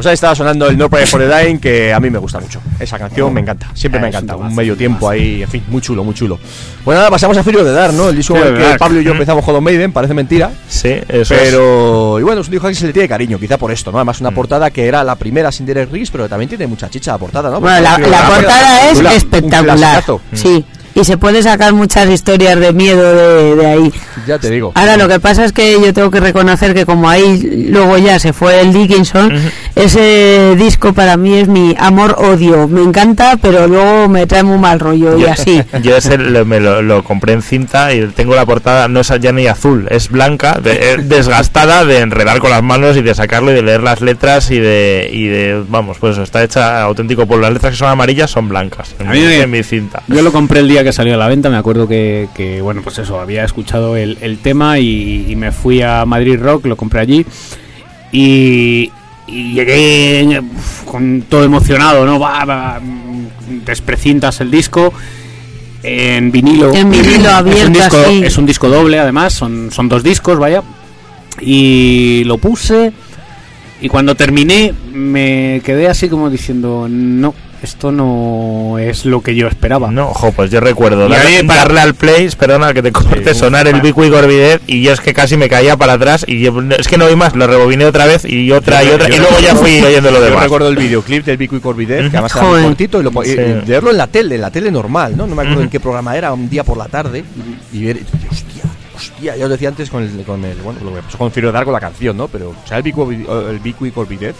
Ahí 0.09 0.13
estaba 0.15 0.35
sonando 0.35 0.67
el 0.67 0.77
No 0.77 0.89
Pray 0.89 1.05
for 1.05 1.19
the 1.19 1.27
Dying, 1.27 1.57
que 1.59 1.93
a 1.93 1.99
mí 1.99 2.09
me 2.09 2.17
gusta 2.19 2.39
mucho. 2.39 2.59
Esa 2.79 2.97
canción 2.99 3.33
me 3.33 3.41
encanta, 3.41 3.67
siempre 3.73 3.99
me 4.01 4.07
encanta. 4.07 4.35
Un 4.35 4.55
medio 4.55 4.75
tiempo 4.75 5.09
ahí, 5.09 5.43
en 5.43 5.49
fin, 5.49 5.63
muy 5.67 5.81
chulo, 5.81 6.03
muy 6.03 6.13
chulo. 6.13 6.39
Bueno, 6.85 6.99
nada, 6.99 7.09
pasamos 7.11 7.37
a 7.37 7.43
Fear 7.43 7.57
of 7.57 7.63
the 7.63 7.71
Dark, 7.71 7.93
¿no? 7.93 8.09
El 8.09 8.15
disco 8.17 8.33
of 8.33 8.41
el 8.45 8.57
que 8.57 8.63
Dark. 8.63 8.79
Pablo 8.79 9.01
y 9.01 9.03
yo 9.03 9.11
Mm. 9.11 9.17
empezamos 9.17 9.43
con 9.45 9.53
Don 9.53 9.63
Maiden, 9.63 9.91
parece 9.91 10.13
mentira. 10.13 10.51
Sí, 10.69 10.89
eso 11.07 11.33
es. 11.35 11.41
Pero, 11.41 12.19
y 12.19 12.23
bueno, 12.23 12.41
es 12.41 12.47
un 12.47 12.51
disco 12.51 12.67
que 12.67 12.75
se 12.75 12.87
le 12.87 12.93
tiene 12.93 13.07
cariño, 13.09 13.39
quizá 13.39 13.57
por 13.57 13.71
esto, 13.71 13.91
¿no? 13.91 13.97
Además, 13.97 14.21
Mm. 14.21 14.25
una 14.25 14.31
portada 14.35 14.69
que 14.71 14.87
era 14.87 15.03
la 15.03 15.15
primera 15.15 15.51
sin 15.51 15.65
Derek 15.65 15.91
Riggs, 15.91 16.11
pero 16.11 16.27
también 16.29 16.49
tiene 16.49 16.67
mucha 16.67 16.89
chicha 16.89 17.11
la 17.11 17.17
portada, 17.17 17.49
¿no? 17.49 17.59
Bueno, 17.59 17.79
la, 17.81 17.97
la 17.97 18.27
portada 18.27 18.89
es 18.91 18.99
un 18.99 19.07
espectacular. 19.07 20.03
Sí. 20.33 20.65
Y 20.95 21.03
se 21.03 21.15
puede 21.17 21.43
sacar 21.43 21.73
muchas 21.73 22.09
historias 22.09 22.59
de 22.59 22.73
miedo 22.73 23.13
de, 23.15 23.55
de 23.55 23.65
ahí. 23.67 23.93
Ya 24.25 24.39
te 24.39 24.49
digo. 24.49 24.71
Ahora 24.75 24.97
lo 24.97 25.07
que 25.07 25.19
pasa 25.19 25.43
es 25.45 25.51
que 25.53 25.73
yo 25.83 25.93
tengo 25.93 26.09
que 26.11 26.19
reconocer 26.19 26.73
que 26.73 26.85
como 26.85 27.09
ahí 27.09 27.67
luego 27.69 27.97
ya 27.97 28.19
se 28.19 28.33
fue 28.33 28.61
el 28.61 28.73
Dickinson, 28.73 29.31
ese 29.75 30.55
disco 30.57 30.93
para 30.93 31.17
mí 31.17 31.35
es 31.35 31.47
mi 31.47 31.75
amor-odio. 31.77 32.67
Me 32.67 32.81
encanta, 32.81 33.37
pero 33.41 33.67
luego 33.67 34.07
me 34.07 34.25
trae 34.25 34.43
muy 34.43 34.57
mal 34.57 34.79
rollo 34.79 35.17
y 35.17 35.25
así. 35.25 35.61
Yo 35.83 35.97
ese 35.97 36.17
lo, 36.17 36.45
me 36.45 36.59
lo, 36.59 36.81
lo 36.81 37.03
compré 37.03 37.33
en 37.33 37.41
cinta 37.41 37.93
y 37.93 38.05
tengo 38.07 38.35
la 38.35 38.45
portada, 38.45 38.87
no 38.87 39.01
es 39.01 39.11
ya 39.19 39.31
ni 39.31 39.47
azul, 39.47 39.87
es 39.89 40.09
blanca, 40.09 40.59
de- 40.61 40.93
es 40.93 41.09
desgastada 41.17 41.85
de 41.85 41.99
enredar 41.99 42.39
con 42.39 42.49
las 42.49 42.63
manos 42.63 42.97
y 42.97 43.01
de 43.01 43.13
sacarlo 43.13 43.51
y 43.51 43.55
de 43.55 43.61
leer 43.61 43.81
las 43.83 44.01
letras 44.01 44.49
y 44.51 44.59
de, 44.59 45.09
y 45.11 45.27
de 45.27 45.63
vamos, 45.67 45.97
pues 45.99 46.17
está 46.17 46.43
hecha 46.43 46.81
auténtico 46.83 47.25
polvo. 47.27 47.41
Las 47.43 47.53
letras 47.53 47.71
que 47.73 47.77
son 47.77 47.89
amarillas 47.89 48.31
son 48.31 48.49
blancas 48.49 48.95
en, 48.99 49.07
A 49.07 49.11
mí 49.11 49.19
mi, 49.19 49.25
me- 49.25 49.41
en 49.41 49.51
mi 49.51 49.63
cinta. 49.63 50.03
Yo 50.07 50.21
lo 50.21 50.31
compré 50.31 50.59
el 50.61 50.67
día 50.67 50.83
que 50.83 50.91
salió 50.93 51.13
a 51.13 51.17
la 51.17 51.27
venta, 51.27 51.49
me 51.49 51.57
acuerdo 51.57 51.87
que, 51.87 52.27
que, 52.35 52.61
bueno, 52.61 52.81
pues 52.83 52.97
eso, 52.99 53.19
había 53.19 53.43
escuchado 53.43 53.95
el, 53.97 54.06
el 54.21 54.37
tema 54.37 54.79
y, 54.79 55.25
y 55.27 55.35
me 55.35 55.51
fui 55.51 55.81
a 55.81 56.05
Madrid 56.05 56.39
Rock, 56.39 56.67
lo 56.67 56.77
compré 56.77 57.01
allí 57.01 57.25
y, 58.11 58.91
y 59.27 59.53
llegué 59.53 60.39
uf, 60.39 60.83
con 60.83 61.23
todo 61.23 61.43
emocionado, 61.43 62.05
¿no? 62.05 62.19
Va, 62.19 62.45
va, 62.45 62.79
desprecintas 63.65 64.39
el 64.41 64.51
disco 64.51 64.93
en 65.83 66.31
vinilo. 66.31 66.73
En 66.73 66.89
vinilo 66.89 67.15
es, 67.15 67.19
un 67.19 67.27
abierto, 67.27 67.79
disco, 67.79 67.97
así. 67.97 68.23
es 68.23 68.37
un 68.37 68.45
disco 68.45 68.69
doble, 68.69 68.99
además, 68.99 69.33
son, 69.33 69.71
son 69.71 69.89
dos 69.89 70.03
discos, 70.03 70.39
vaya. 70.39 70.63
Y 71.39 72.23
lo 72.25 72.37
puse 72.37 72.93
y 73.79 73.89
cuando 73.89 74.15
terminé 74.15 74.73
me 74.91 75.61
quedé 75.63 75.87
así 75.87 76.09
como 76.09 76.29
diciendo, 76.29 76.87
no, 76.89 77.33
esto 77.63 77.91
no 77.91 78.77
es 78.79 79.05
lo 79.05 79.21
que 79.21 79.35
yo 79.35 79.47
esperaba. 79.47 79.89
No, 79.91 80.09
ojo, 80.09 80.31
pues 80.31 80.51
yo 80.51 80.59
recuerdo 80.59 81.07
Y 81.07 81.11
darle, 81.11 81.43
darle 81.43 81.79
al 81.81 81.95
play, 81.95 82.29
perdona 82.37 82.73
que 82.73 82.81
te 82.83 82.91
corte, 82.91 83.33
Sí, 83.33 83.39
sonar 83.39 83.67
el 83.67 83.81
Wig 83.81 83.97
Orbidet 84.13 84.61
y 84.67 84.81
yo 84.83 84.93
es 84.93 85.01
que 85.01 85.13
casi 85.13 85.37
me 85.37 85.49
caía 85.49 85.75
para 85.77 85.93
atrás 85.93 86.23
y 86.27 86.39
yo- 86.41 86.53
es 86.77 86.87
que 86.87 86.97
no 86.97 87.05
oí 87.05 87.15
más, 87.15 87.35
lo 87.35 87.47
rebobiné 87.47 87.85
otra 87.85 88.05
vez 88.05 88.25
y 88.25 88.51
otra 88.51 88.83
y 88.83 88.87
Yo- 88.87 88.95
otra 88.95 89.09
yo 89.09 89.15
y 89.15 89.19
luego 89.19 89.39
ya 89.39 89.55
fui 89.55 89.81
oyendo 89.81 90.11
lo 90.11 90.19
Yo 90.19 90.25
demás. 90.25 90.43
recuerdo 90.43 90.69
el 90.69 90.75
videoclip 90.75 91.25
del 91.25 91.37
Big 91.37 91.49
Quick 91.49 91.65
Orbidet, 91.65 92.11
que 92.11 92.17
además 92.17 92.35
era 92.35 92.43
muy 92.45 92.61
cortito, 92.63 92.99
y, 92.99 93.03
lo, 93.03 93.11
y- 93.23 93.25
Sí. 93.27 93.33
y 93.65 93.69
verlo 93.69 93.91
en 93.91 93.97
la 93.97 94.07
tele, 94.07 94.35
en 94.35 94.41
la 94.41 94.51
tele 94.51 94.69
normal, 94.71 95.15
¿no? 95.17 95.25
No 95.27 95.35
me 95.35 95.41
acuerdo 95.43 95.61
en 95.63 95.69
qué 95.69 95.79
programa 95.79 96.15
era, 96.15 96.33
un 96.33 96.49
día 96.49 96.63
por 96.63 96.77
la 96.77 96.85
tarde, 96.85 97.23
y 97.73 97.85
ver, 97.85 97.97
y, 97.97 98.01
hostia, 98.31 98.63
hostia, 98.95 99.35
ya 99.35 99.45
os 99.45 99.49
decía 99.51 99.69
antes 99.69 99.89
con 99.89 100.03
el, 100.03 100.23
con 100.23 100.43
el 100.45 100.57
bueno, 100.57 100.79
lo 100.83 100.93
que 100.95 101.01
pasó 101.01 101.17
con 101.17 101.31
the 101.31 101.41
Dark 101.41 101.65
con 101.65 101.73
la 101.73 101.79
canción, 101.79 102.15
¿no? 102.17 102.27
Pero, 102.27 102.49
o 102.49 102.67
sea, 102.67 102.77
el 102.77 102.83
Big, 102.83 102.95
Orbi- 102.95 103.25
el 103.49 103.59
Quick 103.61 103.97
Orbidet, 103.97 104.35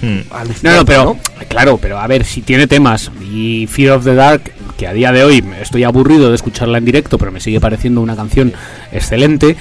Mm. 0.00 0.20
No, 0.62 0.76
no, 0.76 0.84
pero 0.84 1.16
claro, 1.48 1.78
pero 1.78 1.98
a 1.98 2.06
ver, 2.06 2.24
si 2.24 2.42
tiene 2.42 2.66
temas 2.66 3.10
y 3.30 3.66
Fear 3.66 3.96
of 3.96 4.04
the 4.04 4.14
Dark, 4.14 4.52
que 4.76 4.86
a 4.86 4.92
día 4.92 5.12
de 5.12 5.24
hoy 5.24 5.44
estoy 5.60 5.84
aburrido 5.84 6.28
de 6.28 6.36
escucharla 6.36 6.78
en 6.78 6.84
directo, 6.84 7.18
pero 7.18 7.32
me 7.32 7.40
sigue 7.40 7.60
pareciendo 7.60 8.00
una 8.00 8.16
canción 8.16 8.52
excelente. 8.92 9.56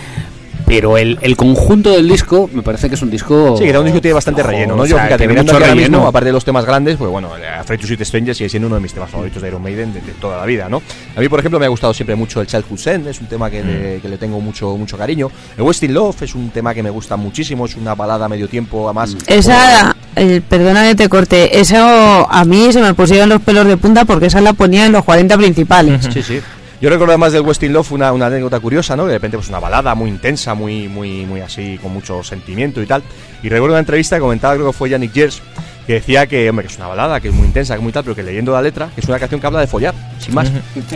Pero 0.67 0.97
el, 0.97 1.17
el 1.21 1.37
conjunto 1.37 1.91
del 1.91 2.09
disco 2.09 2.49
me 2.53 2.61
parece 2.61 2.89
que 2.89 2.95
es 2.95 3.01
un 3.01 3.09
disco. 3.09 3.55
Sí, 3.57 3.63
que 3.63 3.69
era 3.69 3.79
un 3.79 3.85
disco 3.85 3.97
que 3.99 4.01
tiene 4.01 4.15
bastante 4.15 4.41
Ojo, 4.41 4.51
relleno, 4.51 4.75
¿no? 4.75 4.83
o 4.83 4.85
Yo, 4.85 4.95
sea, 4.97 5.05
fíjate, 5.05 5.17
tiene 5.19 5.31
mirando 5.33 5.53
mucho 5.53 5.63
ahora 5.63 5.73
mismo, 5.75 5.87
relleno. 5.95 6.07
aparte 6.09 6.25
de 6.25 6.33
los 6.33 6.43
temas 6.43 6.65
grandes, 6.65 6.97
pues 6.97 7.09
bueno, 7.09 7.29
eh, 7.37 7.47
Afraid 7.47 7.79
to 7.79 7.87
Shoot 7.87 8.01
Strangers 8.03 8.37
sigue 8.37 8.49
siendo 8.49 8.67
uno 8.67 8.75
de 8.75 8.81
mis 8.81 8.93
temas 8.93 9.09
favoritos 9.09 9.41
de 9.41 9.47
Iron 9.47 9.63
Maiden 9.63 9.93
de, 9.93 10.01
de 10.01 10.11
toda 10.19 10.37
la 10.37 10.45
vida, 10.45 10.67
¿no? 10.67 10.81
A 11.15 11.19
mí, 11.21 11.29
por 11.29 11.39
ejemplo, 11.39 11.57
me 11.57 11.65
ha 11.65 11.69
gustado 11.69 11.93
siempre 11.93 12.15
mucho 12.17 12.41
el 12.41 12.47
Childhood 12.47 12.77
Zen, 12.79 13.07
es 13.07 13.21
un 13.21 13.27
tema 13.27 13.49
que, 13.49 13.63
Mm. 13.63 13.67
le, 13.67 13.99
que 14.01 14.09
le 14.09 14.17
tengo 14.17 14.41
mucho 14.41 14.75
mucho 14.75 14.97
cariño. 14.97 15.31
El 15.57 15.63
Westin 15.63 15.93
Love 15.93 16.21
es 16.23 16.35
un 16.35 16.49
tema 16.49 16.73
que 16.73 16.83
me 16.83 16.89
gusta 16.89 17.15
muchísimo, 17.15 17.65
es 17.65 17.75
una 17.77 17.95
balada 17.95 18.25
a 18.25 18.29
medio 18.29 18.49
tiempo, 18.49 18.85
además. 18.89 19.15
Mm. 19.15 19.17
Esa, 19.27 19.95
eh, 20.17 20.41
perdona 20.47 20.83
que 20.89 20.95
te 20.95 21.07
corte, 21.07 21.59
eso 21.59 21.77
a 22.29 22.43
mí 22.43 22.73
se 22.73 22.81
me 22.81 22.93
pusieron 22.93 23.29
los 23.29 23.41
pelos 23.41 23.65
de 23.67 23.77
punta 23.77 24.03
porque 24.03 24.25
esa 24.25 24.41
la 24.41 24.51
ponía 24.51 24.85
en 24.85 24.91
los 24.91 25.05
40 25.05 25.37
principales. 25.37 26.09
Sí, 26.13 26.21
sí. 26.21 26.39
Yo 26.79 26.91
recuerdo 26.91 27.13
además 27.13 27.33
del 27.33 27.41
Westin 27.41 27.73
Love 27.73 27.91
una, 27.93 28.13
una 28.13 28.27
anécdota 28.27 28.59
curiosa, 28.59 28.95
¿no? 28.95 29.07
De 29.07 29.13
repente, 29.13 29.35
pues 29.35 29.49
una 29.49 29.59
balada 29.59 29.95
muy 29.95 30.11
intensa, 30.11 30.53
muy, 30.53 30.87
muy, 30.87 31.25
muy 31.25 31.41
así, 31.41 31.79
con 31.81 31.91
mucho 31.91 32.23
sentimiento 32.23 32.83
y 32.83 32.85
tal. 32.85 33.01
Y 33.41 33.49
recuerdo 33.49 33.73
una 33.73 33.79
entrevista 33.79 34.17
que 34.17 34.21
comentaba, 34.21 34.53
creo 34.53 34.67
que 34.67 34.73
fue 34.73 34.89
Yannick 34.91 35.11
Gers, 35.11 35.41
que 35.87 35.93
decía 35.93 36.27
que, 36.27 36.49
hombre, 36.49 36.65
que 36.67 36.71
es 36.73 36.77
una 36.77 36.87
balada, 36.87 37.19
que 37.21 37.29
es 37.29 37.33
muy 37.33 37.47
intensa, 37.47 37.73
que 37.73 37.77
es 37.79 37.83
muy 37.83 37.91
tal, 37.93 38.03
pero 38.03 38.15
que 38.15 38.21
leyendo 38.21 38.51
la 38.51 38.61
letra, 38.61 38.89
que 38.93 39.01
es 39.01 39.07
una 39.07 39.17
canción 39.17 39.39
que 39.41 39.47
habla 39.47 39.61
de 39.61 39.67
follar, 39.67 39.93
sin 40.19 40.35
más. 40.35 40.49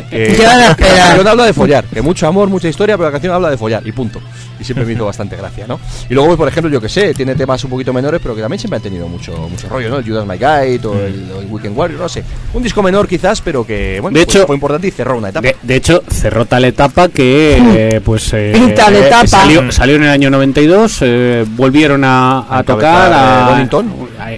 Que- 0.09 0.35
Yo 0.37 0.43
la 0.43 0.75
que 0.75 0.83
la 0.83 0.97
canción 0.97 1.27
habla 1.27 1.45
de 1.45 1.53
follar, 1.53 1.85
que 1.85 2.01
mucho 2.01 2.27
amor, 2.27 2.49
mucha 2.49 2.67
historia, 2.67 2.97
pero 2.97 3.07
la 3.07 3.11
canción 3.13 3.33
habla 3.33 3.49
de 3.49 3.57
follar, 3.57 3.81
y 3.87 3.91
punto. 3.93 4.21
Y 4.59 4.63
siempre 4.63 4.85
me 4.85 4.93
hizo 4.93 5.05
bastante 5.05 5.35
gracia, 5.35 5.65
¿no? 5.67 5.79
Y 6.07 6.13
luego, 6.13 6.27
pues, 6.27 6.37
por 6.37 6.47
ejemplo, 6.47 6.69
yo 6.71 6.79
que 6.79 6.87
sé, 6.89 7.13
tiene 7.15 7.33
temas 7.33 7.63
un 7.63 7.71
poquito 7.71 7.93
menores, 7.93 8.19
pero 8.21 8.35
que 8.35 8.41
también 8.41 8.59
siempre 8.59 8.75
han 8.77 8.83
tenido 8.83 9.07
mucho, 9.07 9.31
mucho 9.49 9.67
rollo, 9.69 9.89
¿no? 9.89 9.97
El 9.97 10.05
Judas 10.05 10.25
My 10.27 10.35
Guide 10.37 10.85
o 10.87 10.93
el, 10.99 11.31
el 11.39 11.45
Weekend 11.49 11.75
Warrior, 11.75 11.99
no 11.99 12.09
sé. 12.09 12.23
Un 12.53 12.61
disco 12.61 12.83
menor 12.83 13.07
quizás, 13.07 13.41
pero 13.41 13.65
que, 13.65 13.99
bueno, 14.01 14.19
De 14.19 14.25
pues, 14.25 14.35
hecho- 14.35 14.45
fue 14.45 14.55
importante 14.55 14.87
y 14.87 14.91
cerró 14.91 15.17
una 15.17 15.29
etapa. 15.29 15.47
De, 15.47 15.55
de 15.63 15.75
hecho, 15.75 16.03
cerró 16.11 16.45
tal 16.45 16.65
etapa 16.65 17.07
que 17.09 17.57
eh, 17.95 18.01
pues 18.03 18.29
eh, 18.33 18.73
tal 18.75 18.95
eh, 18.95 19.07
etapa. 19.07 19.25
Salió, 19.25 19.71
salió 19.71 19.95
en 19.95 20.03
el 20.03 20.09
año 20.09 20.29
92, 20.29 20.97
eh, 21.01 21.45
volvieron 21.55 22.03
a, 22.03 22.61
tocar 22.65 23.11
a, 23.13 23.47
eh, 23.47 23.51
Donington. 23.51 23.91
a 24.19 24.31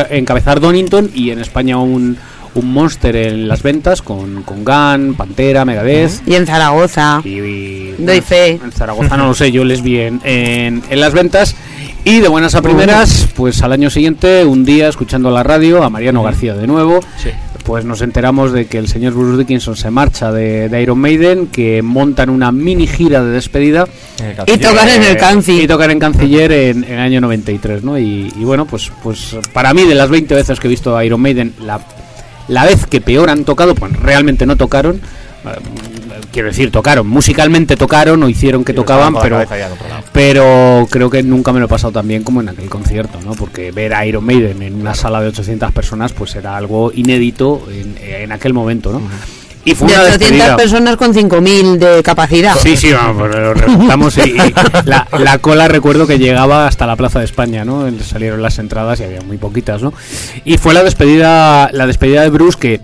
encabezar, 0.00 0.16
encabezar 0.16 0.60
Donington 0.60 1.10
y 1.14 1.30
en 1.30 1.40
España 1.40 1.78
un, 1.78 2.16
un 2.54 2.72
Monster 2.72 3.14
en 3.16 3.48
las 3.48 3.62
ventas 3.62 4.02
con, 4.02 4.42
con 4.42 4.64
Gun, 4.64 5.14
Pantera, 5.14 5.64
Megadeth. 5.64 6.26
Y 6.26 6.34
en 6.34 6.46
Zaragoza. 6.46 7.20
Y, 7.24 7.28
y- 7.40 7.94
Doy 7.98 8.20
fe. 8.20 8.60
En 8.62 8.72
Zaragoza 8.72 9.16
no 9.16 9.26
lo 9.28 9.34
sé, 9.34 9.52
yo 9.52 9.64
les 9.64 9.82
vi 9.82 9.98
en, 10.00 10.20
en, 10.24 10.82
en 10.88 11.00
las 11.00 11.12
ventas. 11.12 11.54
Y 12.04 12.18
de 12.18 12.26
buenas 12.26 12.56
a 12.56 12.62
primeras, 12.62 13.28
pues 13.36 13.62
al 13.62 13.70
año 13.70 13.88
siguiente, 13.88 14.44
un 14.44 14.64
día 14.64 14.88
escuchando 14.88 15.30
la 15.30 15.44
radio 15.44 15.84
a 15.84 15.88
Mariano 15.90 16.22
García 16.24 16.54
de 16.54 16.66
nuevo, 16.66 16.98
pues 17.64 17.84
nos 17.84 18.02
enteramos 18.02 18.52
de 18.52 18.66
que 18.66 18.78
el 18.78 18.88
señor 18.88 19.12
Bruce 19.14 19.38
Dickinson 19.38 19.76
se 19.76 19.90
marcha 19.90 20.32
de, 20.32 20.68
de 20.68 20.82
Iron 20.82 20.98
Maiden, 20.98 21.46
que 21.46 21.82
montan 21.82 22.30
una 22.30 22.50
mini 22.52 22.86
gira 22.86 23.22
de 23.24 23.30
despedida 23.30 23.86
Y 24.46 24.58
tocar 24.58 24.88
en 24.88 25.02
el 25.02 25.16
Canci. 25.16 25.62
y 25.62 25.66
tocar 25.66 25.90
en 25.90 25.98
Canciller 25.98 26.50
en, 26.52 26.84
en 26.84 26.92
el 26.92 26.98
año 27.00 27.20
93, 27.20 27.82
¿no? 27.84 27.98
Y, 27.98 28.32
y 28.36 28.44
bueno, 28.44 28.66
pues, 28.66 28.90
pues 29.02 29.36
para 29.52 29.72
mí 29.74 29.84
de 29.84 29.94
las 29.94 30.10
20 30.10 30.34
veces 30.34 30.58
que 30.60 30.66
he 30.66 30.70
visto 30.70 30.96
a 30.96 31.04
Iron 31.04 31.20
Maiden, 31.20 31.54
la, 31.60 31.80
la 32.48 32.64
vez 32.64 32.86
que 32.86 33.00
peor 33.00 33.30
han 33.30 33.44
tocado, 33.44 33.74
pues 33.74 33.92
realmente 33.98 34.46
no 34.46 34.56
tocaron. 34.56 35.00
Quiero 36.32 36.48
decir, 36.48 36.70
tocaron, 36.70 37.06
musicalmente 37.06 37.76
tocaron 37.76 38.22
o 38.22 38.28
hicieron 38.28 38.64
que 38.64 38.72
tocaban, 38.72 39.14
pero, 39.20 39.42
pero 40.12 40.86
creo 40.90 41.10
que 41.10 41.22
nunca 41.22 41.52
me 41.52 41.60
lo 41.60 41.66
he 41.66 41.68
pasado 41.68 41.92
tan 41.92 42.08
bien 42.08 42.22
como 42.24 42.40
en 42.40 42.48
aquel 42.48 42.68
concierto, 42.70 43.18
¿no? 43.24 43.32
Porque 43.34 43.70
ver 43.70 43.94
a 43.94 44.06
Iron 44.06 44.24
Maiden 44.24 44.62
en 44.62 44.74
una 44.74 44.94
sala 44.94 45.20
de 45.20 45.28
800 45.28 45.72
personas, 45.72 46.12
pues 46.12 46.34
era 46.34 46.56
algo 46.56 46.90
inédito 46.94 47.62
en, 47.70 47.96
en 48.02 48.32
aquel 48.32 48.54
momento, 48.54 48.92
¿no? 48.92 49.02
Y 49.64 49.74
fue 49.76 49.86
De 49.88 49.94
una 49.94 50.02
800 50.04 50.18
despedida. 50.20 50.56
personas 50.56 50.96
con 50.96 51.14
5.000 51.14 51.76
de 51.78 52.02
capacidad. 52.02 52.56
Sí, 52.56 52.76
sí, 52.76 52.90
vamos, 52.92 53.30
lo 53.30 53.54
remontamos 53.54 54.18
y, 54.18 54.22
y 54.30 54.36
la, 54.86 55.06
la 55.16 55.38
cola 55.38 55.68
recuerdo 55.68 56.06
que 56.06 56.18
llegaba 56.18 56.66
hasta 56.66 56.84
la 56.86 56.96
Plaza 56.96 57.20
de 57.20 57.26
España, 57.26 57.64
¿no? 57.64 57.86
Salieron 58.02 58.42
las 58.42 58.58
entradas 58.58 58.98
y 59.00 59.04
había 59.04 59.20
muy 59.20 59.36
poquitas, 59.36 59.80
¿no? 59.82 59.92
Y 60.44 60.58
fue 60.58 60.74
la 60.74 60.82
despedida, 60.82 61.70
la 61.72 61.86
despedida 61.86 62.22
de 62.22 62.30
Bruce 62.30 62.58
que 62.58 62.80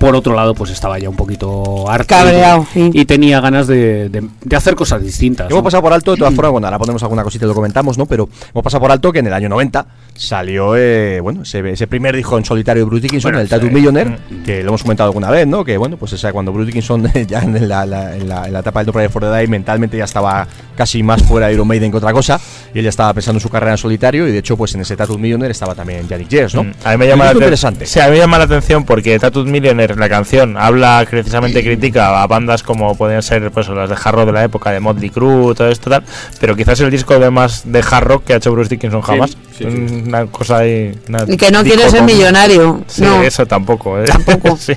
por 0.00 0.16
otro 0.16 0.34
lado 0.34 0.54
pues 0.54 0.70
estaba 0.70 0.98
ya 0.98 1.08
un 1.10 1.14
poquito 1.16 1.88
harto 1.88 2.06
Cabreado, 2.08 2.66
y, 2.74 2.74
sí. 2.74 2.90
y 2.94 3.04
tenía 3.04 3.40
ganas 3.40 3.66
de, 3.66 4.08
de- 4.08 4.26
de 4.42 4.56
hacer 4.56 4.74
cosas 4.74 5.02
distintas. 5.02 5.48
Hemos 5.50 5.60
¿no? 5.60 5.64
pasado 5.64 5.82
por 5.82 5.92
alto, 5.92 6.12
de 6.12 6.16
todas 6.16 6.34
formas, 6.34 6.52
bueno, 6.52 6.66
ahora 6.66 6.78
ponemos 6.78 7.02
alguna 7.02 7.22
cosita 7.22 7.44
y 7.44 7.48
lo 7.48 7.54
comentamos, 7.54 7.98
¿no? 7.98 8.06
Pero 8.06 8.28
hemos 8.50 8.64
pasado 8.64 8.80
por 8.80 8.90
alto 8.90 9.12
que 9.12 9.18
en 9.18 9.26
el 9.26 9.34
año 9.34 9.48
90 9.50 9.86
salió, 10.14 10.74
eh, 10.76 11.20
bueno, 11.20 11.42
ese, 11.42 11.70
ese 11.70 11.86
primer 11.86 12.16
disco 12.16 12.36
en 12.38 12.44
solitario 12.44 12.82
de 12.82 12.86
Bruce 12.88 13.02
Dickinson, 13.02 13.30
Bueno, 13.30 13.40
el 13.42 13.48
Tattoo 13.48 13.68
sí. 13.68 13.74
Millionaire, 13.74 14.18
que 14.44 14.62
lo 14.62 14.68
hemos 14.70 14.82
comentado 14.82 15.08
alguna 15.08 15.30
vez, 15.30 15.46
¿no? 15.46 15.64
Que, 15.64 15.76
bueno, 15.76 15.96
pues 15.96 16.12
esa 16.14 16.32
cuando 16.32 16.52
Bruce 16.52 16.66
Dickinson 16.68 17.06
ya 17.28 17.40
en 17.40 17.68
la, 17.68 17.84
la- 17.86 18.16
en 18.16 18.28
la- 18.28 18.46
en 18.46 18.52
la 18.54 18.60
etapa 18.60 18.80
del 18.80 18.86
No 18.88 18.92
Prayer 18.94 19.10
for 19.10 19.22
the 19.22 19.30
Die 19.38 19.46
mentalmente 19.48 19.96
ya 19.96 20.04
estaba 20.04 20.46
casi 20.76 21.02
más 21.02 21.22
fuera 21.22 21.48
de 21.48 21.54
Iron 21.54 21.68
Maiden 21.68 21.90
que 21.90 21.98
otra 21.98 22.12
cosa, 22.12 22.40
y 22.74 22.78
él 22.78 22.84
ya 22.84 22.88
estaba 22.90 23.12
pensando 23.12 23.36
en 23.36 23.42
su 23.42 23.50
carrera 23.50 23.72
en 23.72 23.78
solitario, 23.78 24.26
y 24.26 24.32
de 24.32 24.38
hecho, 24.38 24.56
pues 24.56 24.74
en 24.74 24.80
ese 24.80 24.96
Tattoo 24.96 25.18
Millionaire 25.18 25.52
estaba 25.52 25.74
también 25.74 26.08
Yannick 26.08 26.30
Jers, 26.30 26.54
¿no? 26.54 26.64
Mm, 26.64 26.72
A 26.84 26.90
mí 26.92 26.96
me 26.96 27.06
llama 27.06 27.26
la 27.26 27.32
interesante. 27.32 27.84
Sí, 27.86 28.00
a 28.00 28.06
mí 28.06 28.12
me 28.12 28.18
llama 28.18 28.38
la 28.38 28.44
atención 28.44 28.84
porque 28.84 29.18
Tattooed 29.18 29.46
Millionaire, 29.46 29.89
la 29.98 30.08
canción, 30.08 30.56
habla 30.56 31.06
precisamente 31.08 31.62
critica 31.62 32.22
a 32.22 32.26
bandas 32.26 32.62
como 32.62 32.94
podían 32.96 33.22
ser 33.22 33.50
pues 33.50 33.68
las 33.68 33.88
de 33.88 33.96
hard 34.02 34.14
rock 34.14 34.26
de 34.26 34.32
la 34.32 34.44
época, 34.44 34.70
de 34.70 34.80
Motley 34.80 35.10
Crue, 35.10 35.54
todo 35.54 35.68
esto 35.68 35.90
tal, 35.90 36.02
pero 36.40 36.54
quizás 36.56 36.78
el 36.80 36.90
disco 36.90 37.18
de 37.18 37.30
más 37.30 37.62
de 37.70 37.80
hard 37.88 38.04
rock 38.04 38.24
que 38.24 38.32
ha 38.34 38.36
hecho 38.36 38.52
Bruce 38.52 38.68
Dickinson 38.70 39.00
jamás. 39.00 39.30
sí, 39.56 39.64
sí. 39.64 40.02
Una 40.06 40.26
cosa 40.26 40.58
ahí. 40.58 40.92
una 41.08 41.24
Y 41.26 41.36
que 41.36 41.50
no 41.50 41.62
quiere 41.62 41.88
ser 41.90 42.02
millonario. 42.02 42.82
Sí, 42.86 43.02
no. 43.02 43.22
eso 43.22 43.46
tampoco. 43.46 43.98
¿eh? 44.00 44.04
Tampoco. 44.04 44.56
sí, 44.60 44.74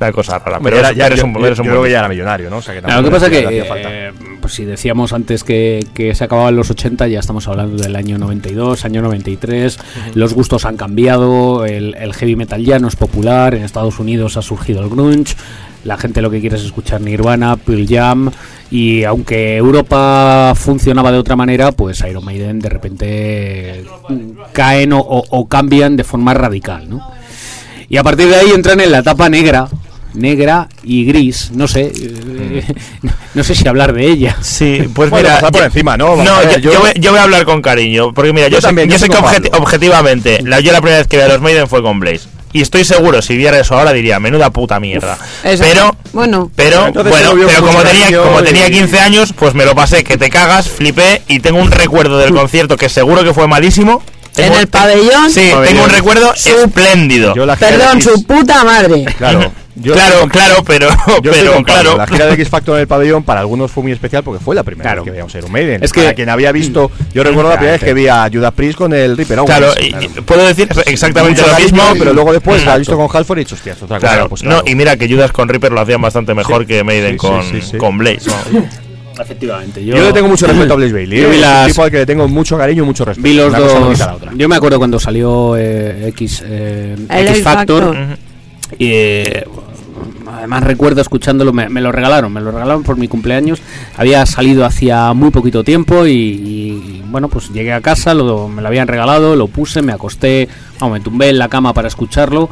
una 0.00 0.12
cosa 0.12 0.38
rara. 0.38 0.58
Pero 0.62 0.76
ya 0.76 0.80
era- 0.80 0.90
es- 0.90 0.96
ya- 0.96 1.06
eres 1.06 1.18
yo- 1.20 1.26
un, 1.26 1.34
yo- 1.34 1.46
eres 1.46 1.58
un 1.58 1.64
yo 1.64 1.70
buen 1.70 1.80
creo 1.80 1.84
que 1.84 1.90
ya 1.92 1.98
era 2.00 2.08
millonario, 2.08 2.50
¿no? 2.50 2.58
O 2.58 2.62
sea, 2.62 2.74
que 2.74 2.80
Claro, 2.82 3.00
lo 3.02 3.08
que 3.08 3.14
pasa 3.14 3.30
que 3.30 3.58
eh, 3.60 3.64
falta. 3.64 3.88
pues 4.40 4.54
si 4.54 4.64
decíamos 4.64 5.12
antes 5.12 5.44
que, 5.44 5.84
que 5.94 6.14
se 6.14 6.24
acababan 6.24 6.54
los 6.56 6.70
80, 6.70 7.06
ya 7.08 7.20
estamos 7.20 7.46
hablando 7.48 7.82
del 7.82 7.96
año 7.96 8.18
92, 8.18 8.84
año 8.84 9.02
93. 9.02 9.78
Los 10.14 10.34
gustos 10.34 10.64
han 10.64 10.76
cambiado, 10.76 11.64
el, 11.66 11.94
el 11.96 12.14
heavy 12.14 12.36
metal 12.36 12.64
ya 12.64 12.78
no 12.78 12.88
es 12.88 12.96
popular, 12.96 13.54
en 13.54 13.64
Estados 13.64 13.98
Unidos 13.98 14.17
ha 14.26 14.42
surgido 14.42 14.82
el 14.82 14.88
grunge, 14.88 15.34
la 15.84 15.96
gente 15.96 16.20
lo 16.22 16.30
que 16.30 16.40
quiere 16.40 16.56
es 16.56 16.62
escuchar 16.64 17.00
Nirvana, 17.00 17.56
Pearl 17.56 17.86
Jam, 17.88 18.30
y 18.70 19.04
aunque 19.04 19.56
Europa 19.56 20.52
funcionaba 20.56 21.10
de 21.12 21.18
otra 21.18 21.36
manera, 21.36 21.72
pues 21.72 22.02
Iron 22.08 22.24
Maiden 22.24 22.58
de 22.58 22.68
repente 22.68 23.84
mm, 24.08 24.52
caen 24.52 24.92
o, 24.92 24.98
o- 24.98 25.24
o 25.30 25.48
cambian 25.48 25.96
de 25.96 26.04
forma 26.04 26.34
radical, 26.34 26.88
¿no? 26.90 27.00
Y 27.88 27.96
a 27.96 28.02
partir 28.02 28.28
de 28.28 28.36
ahí 28.36 28.50
entran 28.54 28.80
en 28.80 28.90
la 28.92 28.98
etapa 28.98 29.30
negra, 29.30 29.66
negra 30.12 30.68
y 30.82 31.04
gris, 31.06 31.50
no 31.54 31.66
sé, 31.68 31.90
eh, 31.96 32.62
no 33.34 33.42
sé 33.44 33.54
si 33.54 33.66
hablar 33.66 33.94
de 33.94 34.10
ella. 34.10 34.36
Sí, 34.42 34.80
pues 34.94 35.08
Bueno, 35.08 35.28
mira, 35.28 35.36
pasar 35.36 35.52
por 35.52 35.60
yo- 35.62 35.66
encima, 35.66 35.96
¿no? 35.96 36.08
Vamos 36.10 36.24
No, 36.26 36.34
a 36.34 36.40
ver, 36.40 36.60
yo, 36.60 36.78
voy, 36.80 36.90
yo 36.96 37.10
voy 37.12 37.20
a 37.20 37.22
hablar 37.22 37.44
con 37.46 37.62
cariño, 37.62 38.12
porque 38.12 38.32
mira, 38.34 38.48
yo, 38.48 38.56
Yo 38.56 38.60
sé, 38.60 38.66
también, 38.66 38.88
yo 38.88 38.94
yo 38.96 38.98
sé 38.98 39.08
que 39.08 39.16
Pablo. 39.16 39.48
objetivamente, 39.58 40.40
la, 40.42 40.60
yo 40.60 40.72
la 40.72 40.80
primera 40.82 40.98
vez 40.98 41.06
que 41.06 41.16
vi 41.16 41.22
a 41.22 41.28
los 41.28 41.40
Maiden 41.40 41.66
fue 41.68 41.82
con 41.82 41.98
Blaze. 42.00 42.28
Y 42.52 42.62
estoy 42.62 42.84
seguro, 42.84 43.20
si 43.22 43.36
viera 43.36 43.58
eso 43.60 43.76
ahora 43.78 43.92
diría, 43.92 44.18
menuda 44.20 44.50
puta 44.50 44.80
mierda. 44.80 45.18
Eso. 45.44 45.62
Pero, 45.62 45.94
Bueno, 46.12 46.50
pero, 46.56 46.90
bueno, 46.92 47.34
pero 47.46 47.60
como 47.66 47.82
tenía, 47.82 48.18
como 48.22 48.40
y- 48.40 48.44
tenía 48.44 48.70
15 48.70 48.98
años, 49.00 49.34
pues 49.38 49.54
me 49.54 49.64
lo 49.66 49.74
pasé, 49.74 50.02
que 50.02 50.16
te 50.16 50.30
cagas, 50.30 50.68
flipé 50.68 51.22
y 51.28 51.40
tengo 51.40 51.60
un 51.60 51.70
recuerdo 51.70 52.18
del 52.18 52.32
concierto 52.34 52.76
que 52.76 52.88
seguro 52.88 53.22
que 53.22 53.34
fue 53.34 53.46
malísimo. 53.48 54.02
en 54.36 54.52
el 54.54 54.66
pabellón. 54.68 55.30
Sí, 55.30 55.50
tengo 55.66 55.84
un 55.84 55.90
recuerdo 55.90 56.32
espléndido. 56.34 57.34
Yo 57.34 57.44
la 57.44 57.56
gira 57.56 57.70
Perdón, 57.70 58.00
su 58.02 58.24
puta 58.24 58.64
madre. 58.64 59.04
Claro. 59.18 59.52
Yo 59.80 59.92
claro, 59.92 60.26
claro, 60.28 60.62
pero, 60.66 60.88
Yo 61.22 61.30
claro. 61.64 61.96
La 61.96 62.06
gira 62.06 62.26
de 62.26 62.34
X 62.34 62.48
Factor 62.48 62.74
en 62.76 62.80
el 62.82 62.86
pabellón 62.88 63.22
para 63.22 63.40
algunos 63.40 63.70
fue 63.70 63.82
muy 63.82 63.92
especial 63.92 64.22
porque 64.24 64.42
fue 64.42 64.54
la 64.54 64.62
primera 64.62 64.90
Claro. 64.90 65.02
vez 65.02 65.04
que 65.06 65.10
veíamos 65.12 65.34
a 65.34 65.38
Iron 65.38 65.52
Maiden. 65.52 65.82
Es 65.84 65.92
que- 65.92 66.02
para 66.02 66.14
quien 66.14 66.28
había 66.30 66.50
visto, 66.52 66.90
yo 67.14 67.22
recuerdo 67.22 67.50
la 67.50 67.56
primera 67.56 67.72
vez 67.72 67.82
que 67.84 67.94
vi 67.94 68.08
a 68.08 68.28
Judas 68.32 68.52
Priest 68.54 68.76
con 68.78 68.92
el 68.92 69.16
Reaper 69.16 69.38
Owens. 69.40 69.56
Claro, 69.56 69.72
y- 69.80 69.94
y 70.04 70.20
puedo 70.22 70.46
decir 70.46 70.68
exactamente 70.86 71.42
lo 71.42 71.58
mismo, 71.58 71.82
pero 71.98 72.12
luego 72.12 72.32
después 72.32 72.64
la 72.66 72.74
he 72.76 72.78
visto 72.78 72.96
con 72.96 73.08
Halford 73.12 73.38
y 73.38 73.40
he 73.40 73.44
dicho, 73.44 73.54
hostia, 73.54 73.72
es 73.74 73.82
otra 73.82 73.98
cosa. 74.00 74.12
Claro, 74.12 74.28
pues 74.28 74.42
no, 74.42 74.50
claro. 74.50 74.64
y 74.66 74.74
mira 74.74 74.96
que 74.96 75.08
Judas 75.08 75.32
con 75.32 75.48
Reaper 75.48 75.72
lo 75.72 75.80
hacían 75.80 76.00
bastante 76.02 76.34
mejor 76.34 76.66
que 76.66 76.82
Maiden 76.84 77.12
Sí, 77.12 77.16
con, 77.18 77.42
sí, 77.44 77.60
sí. 77.62 77.76
con 77.76 77.98
Blaze. 77.98 78.30
Efectivamente, 79.20 79.84
Yo 79.84 79.96
le 79.96 80.12
tengo 80.12 80.28
mucho 80.28 80.46
respeto 80.46 80.74
a 80.74 80.76
Blaze 80.76 80.92
Bailey. 80.92 81.20
Yo 81.20 81.26
¿eh? 81.26 81.30
vi 81.30 81.36
Es 81.38 81.44
un 81.44 81.50
las- 81.50 81.66
tipo 81.68 81.82
al 81.82 81.90
que 81.90 81.96
le 81.98 82.06
tengo 82.06 82.28
mucho 82.28 82.56
cariño 82.56 82.84
y 82.84 82.86
mucho 82.86 83.04
respeto. 83.04 83.28
Vi 83.28 83.34
los 83.34 83.52
no 83.52 83.58
dos. 83.60 83.98
Yo 84.36 84.48
me 84.48 84.54
acuerdo 84.56 84.78
cuando 84.78 85.00
salió 85.00 85.56
eh, 85.56 86.06
X, 86.10 86.42
eh, 86.46 86.94
X 87.10 87.30
X 87.30 87.42
Factor. 87.42 87.84
Factor. 87.96 88.18
Y 88.78 88.90
eh, 88.92 89.44
además 90.30 90.62
recuerdo 90.62 91.00
escuchándolo, 91.00 91.52
me, 91.52 91.68
me 91.68 91.80
lo 91.80 91.92
regalaron, 91.92 92.32
me 92.32 92.40
lo 92.40 92.50
regalaron 92.50 92.82
por 92.82 92.96
mi 92.96 93.08
cumpleaños. 93.08 93.60
Había 93.96 94.24
salido 94.26 94.64
hacía 94.64 95.12
muy 95.14 95.30
poquito 95.30 95.64
tiempo 95.64 96.06
y, 96.06 97.02
bueno, 97.06 97.28
pues 97.28 97.50
llegué 97.50 97.72
a 97.72 97.80
casa, 97.80 98.14
lo, 98.14 98.48
me 98.48 98.62
lo 98.62 98.68
habían 98.68 98.88
regalado, 98.88 99.36
lo 99.36 99.48
puse, 99.48 99.82
me 99.82 99.92
acosté, 99.92 100.48
vamos, 100.80 100.98
me 100.98 101.04
tumbé 101.04 101.30
en 101.30 101.38
la 101.38 101.48
cama 101.48 101.72
para 101.72 101.88
escucharlo. 101.88 102.48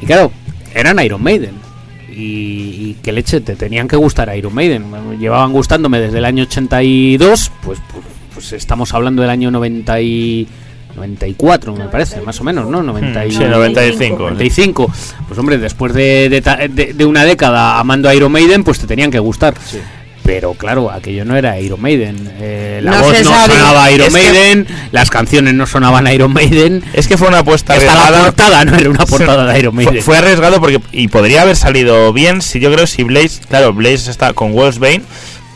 Y 0.00 0.06
claro, 0.06 0.32
eran 0.74 0.98
Iron 1.00 1.22
Maiden. 1.22 1.54
Y, 2.10 2.18
y 2.18 2.96
qué 3.02 3.12
leche, 3.12 3.40
te 3.40 3.56
tenían 3.56 3.88
que 3.88 3.96
gustar 3.96 4.34
Iron 4.36 4.54
Maiden. 4.54 4.84
Llevaban 5.18 5.52
gustándome 5.52 6.00
desde 6.00 6.18
el 6.18 6.24
año 6.24 6.44
82, 6.44 7.52
pues, 7.62 7.78
pues, 7.92 8.04
pues 8.32 8.52
estamos 8.52 8.94
hablando 8.94 9.22
del 9.22 9.30
año 9.30 9.50
90 9.50 10.00
y 10.00 10.48
94, 10.96 11.74
me 11.76 11.84
parece, 11.88 12.20
más 12.22 12.40
o 12.40 12.44
menos, 12.44 12.66
¿no? 12.68 12.82
90 12.82 13.26
y- 13.26 13.32
Sí, 13.32 13.38
95. 13.44 14.18
95. 14.24 14.90
Pues 15.28 15.38
hombre, 15.38 15.58
después 15.58 15.92
de, 15.94 16.28
de 16.28 16.40
ta- 16.42 16.56
de- 16.68 16.92
de 16.94 17.04
una 17.04 17.24
década 17.24 17.78
amando 17.78 18.08
a 18.08 18.14
Iron 18.14 18.32
Maiden, 18.32 18.64
pues 18.64 18.78
te 18.78 18.86
tenían 18.86 19.10
que 19.10 19.18
gustar. 19.18 19.54
Pero 20.24 20.54
claro, 20.54 20.90
aquello 20.90 21.24
no 21.24 21.36
era 21.36 21.60
Iron 21.60 21.80
Maiden. 21.80 22.16
Eh, 22.40 22.80
la 22.82 22.90
No 22.96 23.02
voz 23.04 23.22
no 23.22 23.30
sabe. 23.30 23.54
sonaba 23.54 23.92
Iron 23.92 24.08
Es 24.08 24.14
que- 24.14 24.20
Maiden, 24.22 24.66
las 24.90 25.08
canciones 25.08 25.54
no 25.54 25.66
sonaban 25.68 26.12
Iron 26.12 26.32
Maiden. 26.32 26.82
Es 26.94 27.06
que 27.06 27.16
fue 27.16 27.28
una 27.28 27.38
apuesta 27.40 27.74
Hasta 27.74 27.86
la 27.86 27.92
arriesgada. 27.92 28.24
portada 28.24 28.64
no 28.64 28.76
era 28.76 28.90
una 28.90 29.06
portada 29.06 29.52
de 29.52 29.58
Iron 29.60 29.74
Fue, 29.76 29.84
Maiden. 29.84 30.02
fue 30.02 30.18
arriesgado 30.18 30.58
porque 30.60 30.80
y 30.90 31.06
podría 31.06 31.42
haber 31.42 31.54
salido 31.54 32.12
bien 32.12 32.42
si 32.42 32.58
yo 32.58 32.72
creo 32.72 32.88
si 32.88 33.04
Blaze, 33.04 33.40
claro, 33.48 33.72
Blaze 33.72 34.10
está 34.10 34.32
con 34.32 34.52
Wolfsbane 34.52 35.02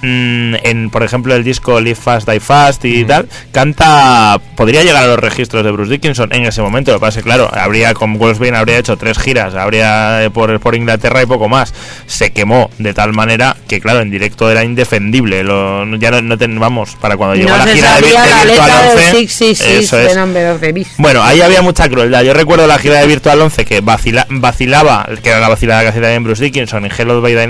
mm, 0.02 0.54
en 0.62 0.90
por 0.90 1.02
ejemplo 1.02 1.34
el 1.34 1.44
disco 1.44 1.80
Live 1.80 1.94
Fast 1.96 2.28
Die 2.28 2.40
Fast 2.40 2.84
y 2.84 3.04
tal, 3.04 3.28
canta 3.52 4.40
podría 4.56 4.82
llegar 4.82 5.04
a 5.04 5.06
los 5.06 5.18
registros 5.18 5.64
de 5.64 5.70
Bruce 5.70 5.90
Dickinson 5.92 6.32
en 6.32 6.44
ese 6.44 6.62
momento, 6.62 6.90
lo 6.92 6.98
que 6.98 7.00
pasa 7.06 7.18
es 7.18 7.24
que 7.24 7.28
claro, 7.28 7.50
habría 7.52 7.94
con 7.94 8.18
Wolfsbane 8.18 8.56
habría 8.56 8.78
hecho 8.78 8.96
tres 8.96 9.18
giras, 9.18 9.54
habría 9.54 10.24
eh, 10.24 10.30
por, 10.30 10.58
por 10.60 10.74
Inglaterra 10.74 11.22
y 11.22 11.26
poco 11.26 11.48
más. 11.48 11.72
Se 12.06 12.30
quemó 12.30 12.70
de 12.78 12.94
tal 12.94 13.12
manera 13.12 13.56
que 13.68 13.80
claro, 13.80 14.00
en 14.00 14.10
directo 14.10 14.50
era 14.50 14.64
indefendible, 14.64 15.44
lo, 15.44 15.84
ya 15.96 16.10
no, 16.10 16.22
no 16.22 16.38
ten- 16.38 16.58
vamos, 16.58 16.96
para 17.00 17.16
cuando 17.16 17.36
llegó 17.36 17.50
No 17.50 17.56
la 17.58 17.66
gira 17.66 17.94
de, 18.00 18.12
la 18.12 18.20
Virtual 18.22 18.46
letra 18.46 18.80
11, 18.92 18.96
del 18.96 19.28
666 19.28 19.84
eso 19.84 19.96
de 19.96 20.06
es. 20.06 20.16
Number 20.16 20.46
of 20.52 20.60
the 20.60 20.72
Beast. 20.72 20.90
Bueno, 20.98 21.22
ahí 21.22 21.40
había 21.40 21.62
mucha 21.62 21.88
crueldad. 21.88 22.22
Yo 22.22 22.34
recuerdo 22.34 22.66
la 22.66 22.78
gira 22.78 23.00
de 23.00 23.06
Virtual 23.06 23.40
11 23.40 23.64
que 23.64 23.82
vacila- 23.82 24.26
vacilaba, 24.28 25.08
que 25.22 25.28
era 25.30 25.40
la 25.40 25.48
vacilada 25.48 25.82
que 25.82 25.88
hacía 25.88 26.02
también 26.02 26.24
Bruce 26.24 26.42
Dickinson 26.42 26.84
en 26.84 26.90
Hello 26.96 27.20
by 27.20 27.34
Thy 27.34 27.46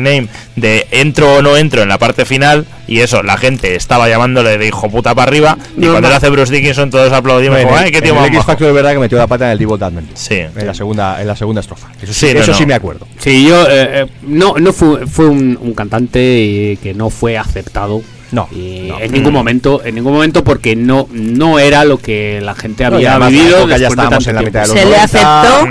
Name, 0.00 0.28
de 0.56 0.86
entro 0.90 1.34
o 1.36 1.42
no 1.42 1.56
entro 1.56 1.82
en 1.82 1.88
la 1.88 1.93
parte 1.98 2.24
final, 2.24 2.66
y 2.86 3.00
eso, 3.00 3.22
la 3.22 3.36
gente 3.36 3.74
estaba 3.76 4.08
llamándole 4.08 4.58
de 4.58 4.66
hijo 4.66 4.88
puta 4.90 5.14
para 5.14 5.28
arriba, 5.28 5.58
y 5.76 5.86
cuando 5.86 6.08
lo 6.08 6.14
hace 6.16 6.28
Bruce 6.30 6.52
Dickinson 6.52 6.90
todos 6.90 7.12
aplaudimos, 7.12 7.58
En 7.58 7.64
como, 7.66 7.78
el- 7.78 7.84
¡ay, 7.84 7.90
qué 7.90 7.98
en 7.98 8.04
tío 8.04 8.12
el 8.12 8.18
más 8.18 8.26
X 8.28 8.36
majo". 8.38 8.46
Factor 8.48 8.68
es 8.68 8.74
verdad 8.74 8.92
que 8.92 8.98
metió 8.98 9.18
la 9.18 9.26
pata 9.26 9.46
en 9.46 9.52
el 9.52 9.58
Devil 9.58 9.78
Damned. 9.78 10.04
Sí. 10.14 10.34
En 10.56 10.66
la 10.66 10.74
segunda, 10.74 11.20
en 11.20 11.26
la 11.26 11.36
segunda 11.36 11.60
estrofa. 11.60 11.88
Eso 12.02 12.12
Sí, 12.12 12.28
sí, 12.28 12.34
no, 12.34 12.40
eso 12.40 12.52
no. 12.52 12.56
sí 12.58 12.66
me 12.66 12.74
acuerdo. 12.74 13.06
Sí, 13.18 13.44
yo 13.46 13.62
eh, 13.64 13.68
eh, 14.02 14.06
no, 14.22 14.54
no 14.58 14.72
fue, 14.72 15.06
fue 15.06 15.26
un, 15.26 15.58
un 15.60 15.74
cantante 15.74 16.72
eh, 16.72 16.78
que 16.82 16.94
no 16.94 17.10
fue 17.10 17.36
aceptado. 17.38 18.02
No, 18.32 18.48
no. 18.50 18.98
en 19.00 19.12
ningún 19.12 19.32
momento, 19.32 19.80
en 19.84 19.94
ningún 19.94 20.12
momento 20.12 20.42
porque 20.42 20.74
no, 20.74 21.06
no 21.12 21.60
era 21.60 21.84
lo 21.84 21.98
que 21.98 22.40
la 22.42 22.54
gente 22.56 22.82
No, 22.90 22.98
y 22.98 23.06
había 23.06 23.18
la 23.18 23.28
vivido. 23.28 23.68
ya 23.68 23.78
de 23.78 23.86
estábamos 23.86 24.26
en 24.26 24.34
la 24.34 24.42
mitad 24.42 24.62
de 24.62 24.66
los 24.68 24.76
Se 24.76 24.84
le 24.84 24.90
90. 24.96 25.04
aceptó 25.04 25.68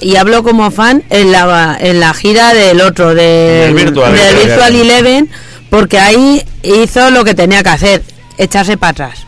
y 0.00 0.16
hablo 0.16 0.42
como 0.42 0.70
fan 0.70 1.02
en 1.10 1.30
la, 1.30 1.76
en 1.78 2.00
la 2.00 2.14
gira 2.14 2.54
del 2.54 2.80
otro, 2.80 3.08
del, 3.14 3.74
Del 3.74 3.74
Virtual 3.74 4.12
del. 4.14 4.46
Virtual 4.46 4.74
Eleven, 4.76 5.28
porque 5.70 5.98
ahí 5.98 6.42
hizo 6.62 7.10
lo 7.10 7.24
que 7.24 7.34
tenía 7.34 7.62
que 7.62 7.68
hacer, 7.70 8.02
echarse 8.38 8.76
para 8.76 8.90
atrás. 8.90 9.26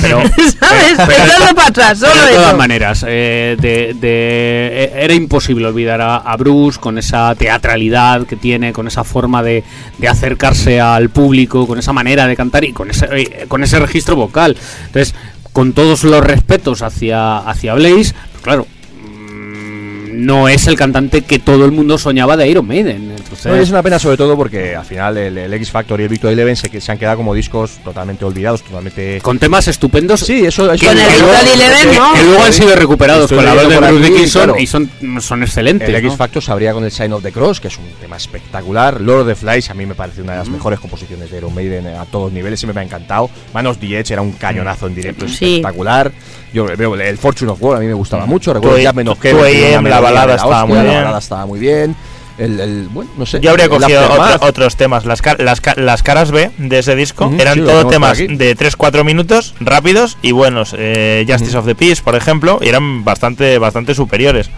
pero- 0.00 0.22
¿Sabes? 0.60 0.92
Echarse 0.92 1.54
para 1.54 1.68
atrás, 1.68 1.98
solo 1.98 2.12
de 2.26 2.32
todas 2.34 2.48
eso. 2.48 2.56
maneras, 2.56 3.04
eh, 3.06 3.56
de, 3.60 3.94
de- 3.94 3.98
eh, 4.00 4.92
era 4.96 5.14
imposible 5.14 5.66
olvidar 5.66 6.00
a, 6.00 6.16
a 6.18 6.36
Bruce 6.36 6.78
con 6.80 6.98
esa 6.98 7.34
teatralidad 7.34 8.26
que 8.26 8.36
tiene, 8.36 8.72
con 8.72 8.86
esa 8.86 9.04
forma 9.04 9.42
de, 9.42 9.64
de 9.98 10.08
acercarse 10.08 10.80
al 10.80 11.10
público, 11.10 11.66
con 11.66 11.78
esa 11.78 11.92
manera 11.92 12.26
de 12.26 12.36
cantar 12.36 12.64
y 12.64 12.72
con 12.72 12.90
ese, 12.90 13.06
eh, 13.12 13.44
con 13.48 13.62
ese 13.64 13.78
registro 13.78 14.16
vocal. 14.16 14.56
Entonces, 14.86 15.14
con 15.52 15.72
todos 15.72 16.04
los 16.04 16.22
respetos 16.22 16.82
hacia, 16.82 17.38
hacia 17.38 17.74
Blaze, 17.74 18.14
pues 18.32 18.42
claro, 18.42 18.66
mm, 19.02 20.24
no 20.24 20.48
es 20.48 20.66
el 20.66 20.76
cantante 20.76 21.22
que 21.22 21.38
todo 21.38 21.64
el 21.64 21.72
mundo 21.72 21.98
soñaba 21.98 22.36
de 22.36 22.48
Iron 22.48 22.66
Maiden. 22.66 23.14
Entonces, 23.28 23.52
No, 23.52 23.56
es 23.56 23.70
una 23.70 23.82
pena 23.82 23.98
sobre 23.98 24.16
todo 24.16 24.36
porque 24.36 24.74
al 24.74 24.84
final 24.86 25.16
el, 25.18 25.36
el 25.36 25.52
X 25.54 25.70
Factor 25.70 26.00
y 26.00 26.04
el 26.04 26.08
Victor 26.08 26.32
Eleven 26.32 26.56
se, 26.56 26.70
que- 26.70 26.80
se 26.80 26.90
han 26.92 26.98
quedado 26.98 27.18
como 27.18 27.34
discos 27.34 27.72
totalmente 27.84 28.24
olvidados, 28.24 28.62
totalmente... 28.62 29.20
con 29.22 29.38
temas 29.38 29.68
estupendos 29.68 30.20
Sí, 30.20 30.46
eso... 30.46 30.72
eso 30.72 30.86
Con 30.86 30.96
el 30.98 31.06
que 31.06 31.18
luego- 31.18 31.32
Eleven, 31.54 31.94
¿no? 31.96 32.14
que 32.14 32.22
luego 32.24 32.42
han 32.44 32.52
sido 32.52 32.74
recuperados 32.76 33.24
Estoy 33.24 33.36
con 33.38 33.44
la 33.46 33.52
voz 33.54 33.62
de 33.62 33.68
leyendo 33.68 33.86
por 33.86 33.94
Bruce 33.94 34.06
aquí, 34.06 34.14
Dickinson 34.14 34.44
claro. 34.44 34.58
y 34.60 34.66
son, 34.66 34.90
son 35.20 35.42
excelentes. 35.42 35.88
El 35.88 35.94
X 35.96 36.10
¿no? 36.12 36.16
Factor 36.16 36.42
se 36.42 36.52
abría 36.52 36.72
con 36.72 36.84
el 36.84 36.90
Sign 36.90 37.12
of 37.12 37.22
the 37.22 37.32
Cross, 37.32 37.60
que 37.60 37.68
es 37.68 37.76
un 37.78 37.84
tema 38.00 38.16
espectacular. 38.16 39.00
Lord 39.00 39.20
of 39.20 39.26
the 39.28 39.34
Flies 39.34 39.68
a 39.70 39.74
mí 39.74 39.84
me 39.86 39.94
parece 39.94 40.22
una 40.22 40.32
de 40.32 40.38
las 40.38 40.48
mejores 40.48 40.80
composiciones 40.80 41.30
de 41.30 41.36
Iron 41.38 41.54
Maiden 41.54 41.86
a 41.88 42.04
todos 42.06 42.32
niveles, 42.32 42.58
siempre 42.60 42.74
me 42.74 42.80
ha 42.80 42.84
encantado. 42.84 43.28
Manos 43.52 43.78
the 43.78 43.98
Edge 43.98 44.12
era 44.12 44.22
un 44.22 44.32
cañonazo 44.32 44.86
en 44.86 44.94
directo 44.94 45.28
Sí. 45.28 45.56
espectacular. 45.56 46.10
Yo 46.52 46.64
veo 46.76 46.94
el 46.94 47.18
Fortune 47.18 47.50
of 47.52 47.62
War 47.62 47.76
a 47.76 47.80
mí 47.80 47.86
me 47.86 47.92
gustaba 47.94 48.24
mucho. 48.24 48.54
Recuerdo 48.54 48.78
ya 48.78 48.92
menos 48.92 49.18
que 49.18 49.32
la 49.34 50.00
balada 50.00 50.34
estaba 50.36 51.46
muy 51.46 51.58
bien. 51.58 51.94
El, 52.38 52.60
el- 52.60 52.88
bueno, 52.88 53.10
no 53.18 53.26
sé. 53.26 53.40
Yo 53.40 53.50
habría 53.50 53.64
el 53.64 53.70
cogido 53.70 54.00
otro- 54.12 54.46
otros 54.46 54.76
temas. 54.76 55.04
Las, 55.04 55.20
ca- 55.22 55.36
las, 55.38 55.60
ca- 55.60 55.74
las 55.76 56.02
caras 56.02 56.30
B 56.30 56.50
de 56.58 56.78
ese 56.78 56.94
disco 56.94 57.32
eran 57.38 57.54
sí, 57.54 57.60
tenemos 57.62 57.90
temas 57.90 58.18
de 58.18 58.56
3-4 58.56 59.04
minutos, 59.04 59.54
rápidos 59.60 60.16
y 60.22 60.30
buenos. 60.32 60.74
Eh, 60.78 61.26
Justice 61.28 61.56
of 61.56 61.66
the 61.66 61.74
Peace, 61.74 62.00
por 62.02 62.14
ejemplo, 62.14 62.58
y 62.62 62.68
eran 62.68 63.04
bastante, 63.04 63.58
bastante 63.58 63.94
superiores. 63.94 64.50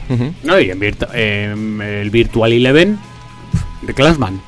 No, 0.44 0.60
y 0.60 0.70
en 0.70 0.78
virtu- 0.80 1.12
el 1.14 2.10
Virtual 2.10 2.52
Eleven 2.52 2.98
de 3.82 3.94
Classman. 3.94 4.40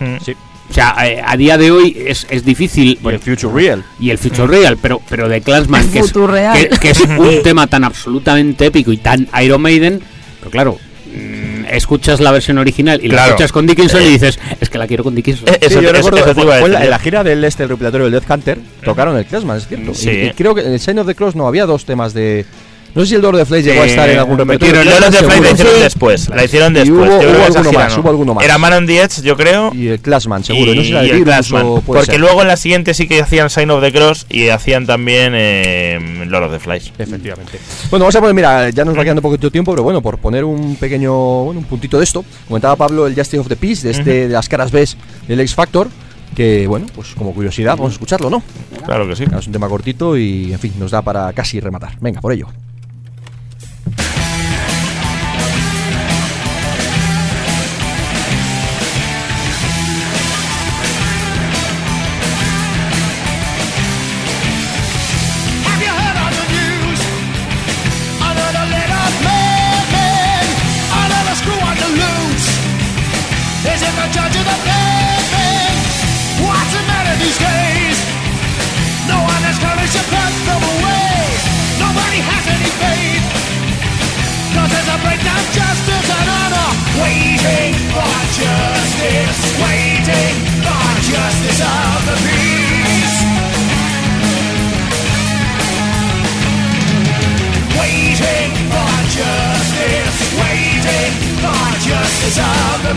Mm. 0.00 0.16
Sí. 0.24 0.34
O 0.68 0.72
sea, 0.72 0.94
eh, 1.04 1.20
a 1.24 1.36
día 1.36 1.58
de 1.58 1.70
hoy 1.72 1.96
es, 2.06 2.26
es 2.30 2.44
difícil. 2.44 2.96
Y 3.02 3.08
el 3.08 3.18
Future 3.18 3.52
Real. 3.52 3.84
Y 3.98 4.10
el 4.10 4.18
Future 4.18 4.46
Real, 4.46 4.78
pero, 4.80 5.00
pero 5.08 5.28
de 5.28 5.40
Classman, 5.40 5.90
que 5.90 5.98
es, 5.98 6.12
que, 6.12 6.68
que 6.78 6.90
es 6.90 7.00
un 7.00 7.42
tema 7.42 7.66
tan 7.66 7.82
absolutamente 7.84 8.66
épico 8.66 8.92
y 8.92 8.96
tan 8.98 9.28
Iron 9.42 9.60
Maiden. 9.62 10.00
Pero 10.38 10.50
claro, 10.52 10.78
mm, 11.12 11.59
escuchas 11.72 12.20
la 12.20 12.30
versión 12.32 12.58
original 12.58 13.00
y 13.02 13.08
la 13.08 13.14
Claro. 13.14 13.28
escuchas 13.30 13.52
con 13.52 13.66
Dickinson 13.66 14.02
Eh. 14.02 14.06
y 14.06 14.08
dices, 14.10 14.38
es 14.60 14.70
que 14.70 14.78
la 14.78 14.86
quiero 14.86 15.04
con 15.04 15.14
Dickinson. 15.14 15.48
Eh, 15.48 15.58
Sí, 15.60 15.66
Eso- 15.66 15.80
yo 15.80 15.88
eso- 15.88 15.92
recuerdo 15.96 16.18
eso 16.18 16.26
te 16.28 16.34
fue- 16.34 16.44
fue 16.44 16.54
en 16.56 16.60
la, 16.60 16.66
decir. 16.68 16.84
en 16.84 16.90
la 16.90 16.98
gira 16.98 17.24
del 17.24 17.44
este, 17.44 17.62
el 17.64 17.68
recopilatorio 17.68 18.04
del 18.10 18.12
Death 18.20 18.30
Hunter, 18.30 18.58
tocaron 18.84 19.16
el 19.16 19.24
Classman, 19.26 19.56
es 19.58 19.66
cierto. 19.68 19.94
Sí. 19.94 20.10
Y, 20.10 20.26
y 20.28 20.30
creo 20.32 20.54
que 20.54 20.62
en 20.62 20.72
el 20.72 20.80
Sign 20.80 20.98
of 20.98 21.06
the 21.06 21.14
Cross 21.14 21.34
no 21.36 21.46
había 21.46 21.66
dos 21.66 21.84
temas 21.84 22.12
de, 22.14 22.44
No 22.94 23.02
sé 23.02 23.08
si 23.08 23.14
el 23.14 23.22
Lord 23.22 23.34
of 23.36 23.40
the 23.40 23.46
Flies 23.46 23.64
llegó 23.64 23.82
a 23.82 23.86
Eh, 23.86 23.90
estar 23.90 24.08
en 24.10 24.18
algún 24.18 24.38
repertorio. 24.38 24.74
pero 24.74 24.84
Lord 24.90 25.04
of 25.04 25.10
the. 25.10 25.24
Flies 25.24 25.40
la 25.42 25.50
hicieron 25.52 25.80
después. 25.80 26.28
La 26.28 26.44
hicieron 26.44 26.74
después. 26.74 27.08
hubo- 27.10 27.18
hubo 27.18 27.44
alguno 27.44 27.72
más, 27.72 27.94
no. 27.96 28.02
hubo 28.02 28.08
alguno 28.10 28.34
más. 28.34 28.44
Era 28.44 28.58
Man 28.58 28.72
on 28.72 28.86
the 28.86 29.00
Edge, 29.02 29.22
yo 29.22 29.36
creo. 29.36 29.72
Y 29.74 29.88
el 29.88 30.00
Classman, 30.00 30.42
seguro. 30.44 30.72
y, 30.72 30.76
no 30.76 30.82
sé 30.82 30.86
si 30.88 30.92
la 30.94 31.04
y 31.04 31.08
de 31.10 31.16
el 31.18 31.24
puede 31.24 31.80
Porque 31.86 32.04
ser. 32.12 32.20
luego 32.20 32.42
en 32.42 32.48
la 32.48 32.56
siguiente 32.56 32.94
sí 32.94 33.06
que 33.06 33.20
hacían 33.20 33.48
Sign 33.50 33.70
of 33.70 33.82
the 33.82 33.92
Cross 33.92 34.26
y 34.28 34.48
hacían 34.48 34.86
también 34.86 35.32
eh, 35.36 36.24
Lord 36.26 36.44
of 36.44 36.52
the 36.52 36.58
Flies. 36.58 36.92
Efectivamente. 36.98 37.58
Bueno, 37.90 38.04
vamos 38.04 38.16
a 38.16 38.20
poner, 38.20 38.34
mira, 38.34 38.70
ya 38.70 38.84
nos 38.84 38.98
va 38.98 39.02
quedando 39.04 39.22
poquito 39.22 39.50
tiempo, 39.50 39.72
pero 39.72 39.82
bueno, 39.84 40.02
por 40.02 40.18
poner 40.18 40.44
un 40.44 40.76
pequeño, 40.76 41.12
bueno, 41.44 41.60
un 41.60 41.66
puntito 41.66 41.98
de 41.98 42.04
esto, 42.04 42.24
comentaba 42.48 42.74
Pablo 42.76 43.06
el 43.06 43.14
Justice 43.14 43.38
of 43.38 43.48
the 43.48 43.56
Peace, 43.56 43.82
de, 43.86 43.92
este, 43.92 44.10
de 44.26 44.28
las 44.30 44.48
caras 44.48 44.70
B 44.72 44.84
del 45.28 45.40
X 45.40 45.54
Factor, 45.54 45.88
que 46.34 46.66
bueno, 46.66 46.86
pues 46.94 47.08
como 47.16 47.32
curiosidad, 47.34 47.76
vamos 47.76 47.90
a 47.90 47.94
escucharlo, 47.94 48.30
¿no? 48.30 48.42
Claro 48.84 49.06
que 49.08 49.14
sí. 49.16 49.24
Es 49.38 49.46
un 49.46 49.52
tema 49.52 49.68
cortito 49.68 50.16
y, 50.16 50.52
en 50.52 50.58
fin, 50.58 50.72
nos 50.78 50.90
da 50.90 51.02
para 51.02 51.32
casi 51.32 51.60
rematar. 51.60 51.92
Venga, 52.00 52.20
por 52.20 52.32
ello. 52.32 52.46
Of 102.38 102.82
the. 102.84 102.94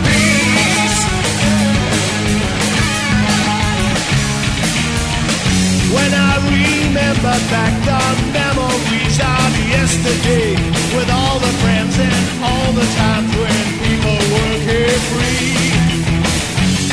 When 5.94 6.12
I 6.14 6.34
remember 6.50 7.34
back 7.50 7.74
the 7.82 8.02
memories 8.30 9.18
of 9.18 9.50
yesterday, 9.74 10.54
with 10.94 11.10
all 11.10 11.38
the 11.40 11.52
friends 11.62 11.98
and 11.98 12.22
all 12.42 12.70
the 12.78 12.86
times 12.94 13.30
when 13.34 13.58
people 13.82 14.18
were 14.34 14.56
carefree, 14.66 15.72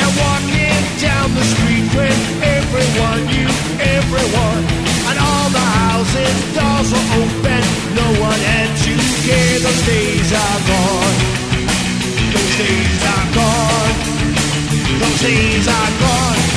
and 0.02 0.10
walking 0.18 0.82
down 0.98 1.34
the 1.34 1.46
street 1.46 1.86
everyone 2.42 3.22
everyone, 3.78 4.64
and 5.10 5.18
all 5.18 5.48
the 5.50 5.66
houses 5.82 6.36
doors 6.58 6.90
were 6.90 7.08
open, 7.22 7.62
no 7.94 8.06
one 8.20 8.40
had 8.50 8.70
to 8.82 8.94
care. 9.26 9.58
Those 9.60 9.82
days 9.86 10.32
are 10.32 10.60
gone. 10.66 11.51
Days 12.58 13.02
are 13.04 13.34
gone. 13.34 13.96
Those 15.00 15.22
days 15.22 15.68
are 15.68 16.00
gone. 16.00 16.51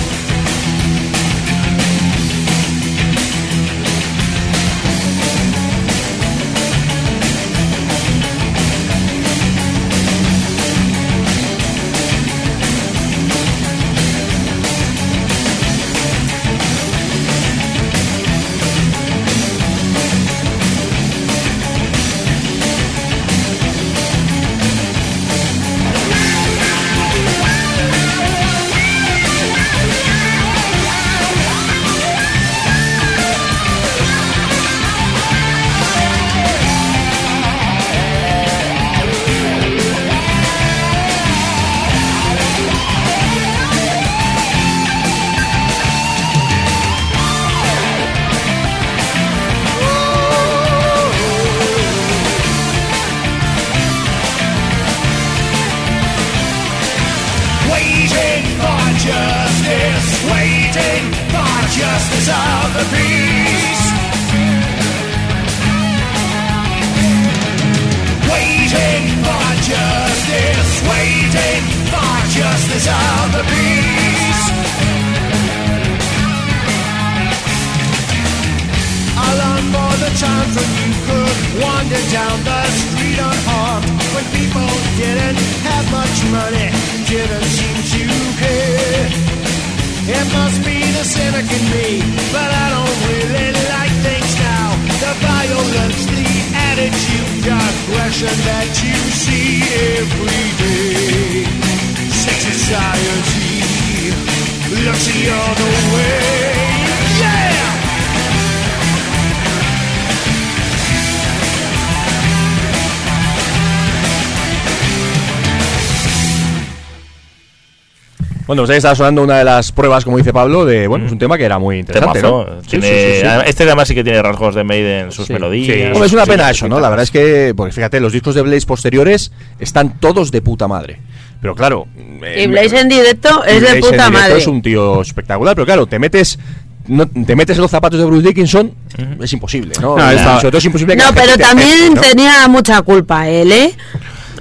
Bueno, 118.55 118.67
pues 118.67 118.71
ahí 118.71 118.77
estaba 118.77 118.95
sonando 118.95 119.21
una 119.21 119.37
de 119.39 119.43
las 119.43 119.73
pruebas, 119.73 120.05
como 120.05 120.17
dice 120.17 120.31
Pablo, 120.31 120.63
de, 120.63 120.87
bueno, 120.87 121.05
es 121.07 121.11
un 121.11 121.19
tema 121.19 121.37
que 121.37 121.43
era 121.43 121.59
muy 121.59 121.79
interesante. 121.79 122.21
¿no? 122.21 122.45
Sí, 122.61 122.69
Tiene- 122.69 122.87
sí, 122.87 123.13
sí, 123.15 123.21
sí. 123.21 123.27
Este 123.47 123.63
además 123.63 123.87
sí 123.89 123.95
que 123.95 124.03
tiene 124.03 124.21
rasgos 124.21 124.55
de 124.55 124.63
Maiden 124.63 125.05
en 125.07 125.11
sus 125.11 125.27
Sí. 125.27 125.33
melodías. 125.33 125.91
Hombre, 125.91 126.07
es 126.07 126.13
una 126.13 126.25
pena 126.25 126.45
sí, 126.45 126.51
eso, 126.51 126.69
¿no? 126.69 126.79
La 126.79 126.87
verdad 126.89 127.03
es 127.03 127.11
que, 127.11 127.53
porque 127.55 127.73
fíjate, 127.73 127.99
los 127.99 128.13
discos 128.13 128.33
de 128.33 128.41
Blaze 128.43 128.65
posteriores 128.65 129.33
están 129.59 129.99
todos 129.99 130.31
de 130.31 130.41
puta 130.41 130.69
madre. 130.69 131.01
Pero 131.41 131.53
claro. 131.53 131.85
eh, 132.23 132.43
Y 132.43 132.47
Blaze 132.47 132.79
en 132.79 132.87
directo 132.87 133.43
es 133.43 133.55
de 133.55 133.59
Blaze 133.59 133.79
puta 133.81 134.09
madre. 134.09 134.37
Es 134.37 134.47
un 134.47 134.61
tío 134.61 135.01
espectacular, 135.01 135.53
pero 135.53 135.65
claro, 135.65 135.85
te 135.85 135.99
metes. 135.99 136.39
No, 136.87 137.05
te 137.07 137.35
metes 137.35 137.57
en 137.57 137.61
los 137.63 137.71
zapatos 137.71 137.99
de 137.99 138.05
Bruce 138.05 138.27
Dickinson, 138.27 138.71
es 139.19 139.33
imposible, 139.33 139.73
¿no? 139.81 139.97
No, 139.97 140.11
Y 140.13 140.15
está- 140.15 140.35
sobre 140.37 140.51
todo 140.51 140.57
es 140.59 140.65
imposible 140.65 140.95
que 140.95 141.01
gente 141.01 141.19
pero 141.25 141.37
también 141.37 141.69
acepte, 141.69 141.95
¿no? 141.95 142.01
tenía 142.01 142.47
mucha 142.47 142.81
culpa 142.83 143.27
él, 143.27 143.51
¿eh? 143.51 143.73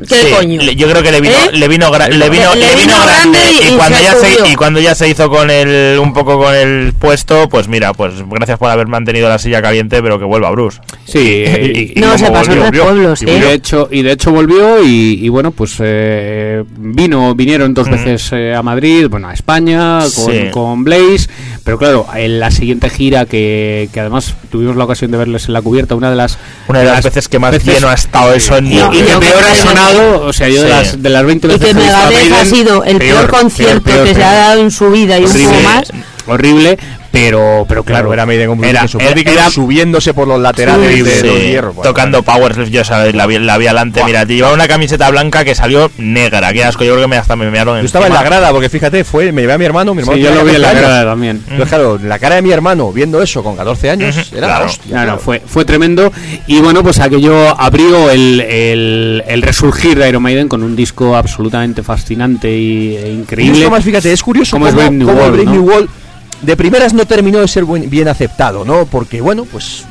¿Qué 0.08 0.14
Sí, 0.14 0.26
coño? 0.36 0.60
le- 0.62 0.74
Yo 0.76 0.88
creo 0.88 1.02
que 1.02 1.12
le 1.12 1.20
vino, 1.20 1.34
¿Eh? 1.34 1.50
le 1.52 1.68
vino, 1.68 1.90
gra- 1.90 2.08
le 2.08 2.28
vino, 2.30 2.54
Le- 2.54 2.60
le 2.60 2.66
le 2.66 2.74
vino 2.76 2.92
vino 2.94 3.06
grande, 3.06 3.38
grande 3.38 3.52
y, 3.52 3.72
y 3.74 3.76
cuando 3.76 3.96
se 3.98 4.04
ya 4.04 4.12
se, 4.14 4.34
subió. 4.34 4.52
y 4.52 4.54
cuando 4.56 4.80
ya 4.80 4.94
se 4.94 5.08
hizo 5.08 5.30
con 5.30 5.50
el 5.50 5.98
un 5.98 6.12
poco 6.12 6.38
con 6.38 6.54
el 6.54 6.92
puesto, 6.98 7.48
pues 7.48 7.68
mira, 7.68 7.92
pues 7.94 8.12
gracias 8.28 8.58
por 8.58 8.70
haber 8.70 8.86
mantenido 8.86 9.28
la 9.28 9.38
silla 9.38 9.62
caliente, 9.62 10.02
pero 10.02 10.18
que 10.18 10.24
vuelva 10.24 10.50
Bruce. 10.50 10.80
Sí, 11.06 11.18
Y- 11.18 11.92
y 11.96 12.00
No, 12.00 12.16
se 12.18 12.30
pasó 12.30 12.50
volvió, 12.50 12.54
de 12.54 12.60
volvió. 12.60 12.84
pueblos, 12.84 13.22
Y 13.22 13.30
¿eh? 13.30 13.40
de 13.40 13.52
hecho, 13.52 13.88
y 13.90 14.02
de 14.02 14.12
hecho 14.12 14.30
volvió 14.32 14.82
y, 14.84 15.18
y 15.22 15.28
bueno, 15.28 15.50
pues 15.52 15.74
eh, 15.80 16.64
vino, 16.76 17.34
vinieron 17.34 17.74
dos 17.74 17.88
veces 17.88 18.30
eh, 18.32 18.54
a 18.54 18.62
Madrid, 18.62 19.06
bueno, 19.08 19.28
a 19.28 19.34
España 19.34 20.00
con, 20.14 20.32
Sí. 20.32 20.50
con 20.50 20.84
Blaze, 20.84 21.28
pero 21.64 21.78
claro, 21.78 22.06
en 22.14 22.40
la 22.40 22.50
siguiente 22.50 22.90
gira 22.90 23.26
que, 23.26 23.88
que 23.92 24.00
además 24.00 24.34
tuvimos 24.50 24.76
la 24.76 24.84
ocasión 24.84 25.10
de 25.10 25.18
verles 25.18 25.46
en 25.46 25.54
la 25.54 25.62
cubierta, 25.62 25.94
una 25.94 26.10
de 26.10 26.16
las 26.16 26.38
Una 26.68 26.80
de 26.80 26.86
las 26.86 27.04
veces 27.04 27.28
que 27.28 27.38
más 27.38 27.52
veces- 27.52 27.74
lleno 27.74 27.88
ha 27.88 27.94
estado 27.94 28.32
eso 28.34 28.56
en 28.56 28.66
y, 28.66 28.76
y 28.76 28.78
que 28.80 29.12
No, 29.12 29.20
peor 29.20 29.40
no, 29.42 29.46
ha 29.70 29.74
no, 29.74 29.83
sonado, 29.92 30.26
o 30.26 30.32
sea, 30.32 30.48
yo 30.48 30.62
de 30.62 30.68
las 30.68 31.02
de 31.02 31.10
las 31.10 31.24
20 31.24 31.46
Y 31.46 31.50
veces 31.50 31.64
que 31.64 31.70
he 31.70 31.74
visto 31.74 31.96
a 31.96 32.10
Megadeth 32.10 32.32
ha 32.32 32.44
sido 32.44 32.84
el 32.84 32.98
peor, 32.98 33.16
peor, 33.16 33.30
concierto 33.30 33.82
peor, 33.82 34.06
que 34.06 34.14
se 34.14 34.24
ha 34.24 34.32
dado 34.32 34.60
en 34.60 34.70
su 34.70 34.90
vida 34.90 35.18
y 35.18 35.24
un 35.24 35.32
poco 35.32 35.60
más. 35.62 35.92
horrible 36.26 36.78
pero 37.14 37.64
pero 37.68 37.84
claro, 37.84 38.12
era 38.12 38.26
Maiden 38.26 38.48
con 38.48 38.64
era- 38.64 38.84
era- 38.98 39.20
era- 39.20 39.50
subiéndose 39.50 40.12
por 40.12 40.26
los 40.28 40.40
laterales 40.40 40.92
Sí, 40.94 41.02
de 41.02 41.20
sí, 41.20 41.26
los 41.26 41.40
hierros. 41.40 41.74
Bueno, 41.76 41.88
tocando 41.90 42.22
Power 42.22 42.56
Riff, 42.56 42.70
yo 42.70 42.84
sabes, 42.84 43.14
la 43.14 43.26
vi, 43.26 43.38
la 43.38 43.56
vi 43.56 43.66
adelante. 43.66 44.02
Mira, 44.04 44.26
te 44.26 44.34
llevaba 44.34 44.52
una 44.54 44.66
camiseta 44.68 45.08
blanca 45.10 45.44
que 45.44 45.54
salió 45.54 45.90
negra. 45.98 46.52
Qué 46.52 46.64
asco, 46.64 46.84
yo 46.84 46.92
creo 46.94 47.04
que 47.04 47.08
me 47.08 47.16
hasta 47.16 47.36
me 47.36 47.50
mearon 47.50 47.78
Yo 47.80 47.86
estaba 47.86 48.06
en 48.08 48.14
la 48.14 48.22
grada 48.22 48.50
porque 48.50 48.68
fíjate, 48.68 49.04
fue, 49.04 49.30
me 49.32 49.42
llevé 49.42 49.52
a 49.54 49.58
mi 49.58 49.64
hermano, 49.64 49.94
mi 49.94 50.00
hermano 50.00 50.16
Sí, 50.18 50.22
yo 50.24 50.34
lo 50.34 50.44
vi 50.44 50.54
en 50.56 50.62
la 50.62 50.68
14 50.68 50.76
años. 50.78 50.90
grada 50.90 51.10
también. 51.10 51.36
Entonces, 51.48 51.68
claro, 51.68 51.98
la 52.02 52.18
cara 52.18 52.34
de 52.34 52.42
mi 52.42 52.50
hermano 52.50 52.92
viendo 52.92 53.22
eso 53.22 53.42
con 53.42 53.56
14 53.56 53.90
años 53.90 54.16
era 54.32 54.46
claro. 54.46 54.64
la 54.64 54.66
hostia. 54.70 54.90
Claro, 54.90 55.04
claro. 55.06 55.18
fue, 55.20 55.42
fue 55.46 55.64
tremendo. 55.64 56.12
Y 56.46 56.60
bueno, 56.60 56.82
pues 56.82 56.98
aquello 57.00 57.58
abrió 57.60 58.10
el, 58.10 58.40
el, 58.40 59.24
el 59.26 59.42
resurgir 59.42 59.98
de 59.98 60.08
Iron 60.08 60.22
Maiden 60.22 60.48
con 60.48 60.62
un 60.62 60.74
disco 60.74 61.14
absolutamente 61.16 61.82
fascinante 61.82 62.50
y, 62.50 62.96
e 62.96 63.08
Y 63.08 63.12
increíble. 63.20 63.58
esto 63.58 63.70
más, 63.70 63.84
fíjate, 63.84 64.12
es 64.12 64.22
curioso 64.22 64.52
Como 64.56 64.66
cómo, 64.66 64.68
es 64.68 64.74
Brave 64.74 64.96
New 64.96 65.08
World, 65.08 65.44
¿no? 65.44 66.03
De 66.44 66.56
primeras 66.56 66.92
no 66.92 67.06
terminó 67.06 67.40
de 67.40 67.48
ser 67.48 67.64
buen- 67.64 67.88
bien 67.88 68.08
aceptado, 68.08 68.64
¿no? 68.64 68.86
Porque, 68.86 69.20
bueno, 69.20 69.44
pues 69.50 69.84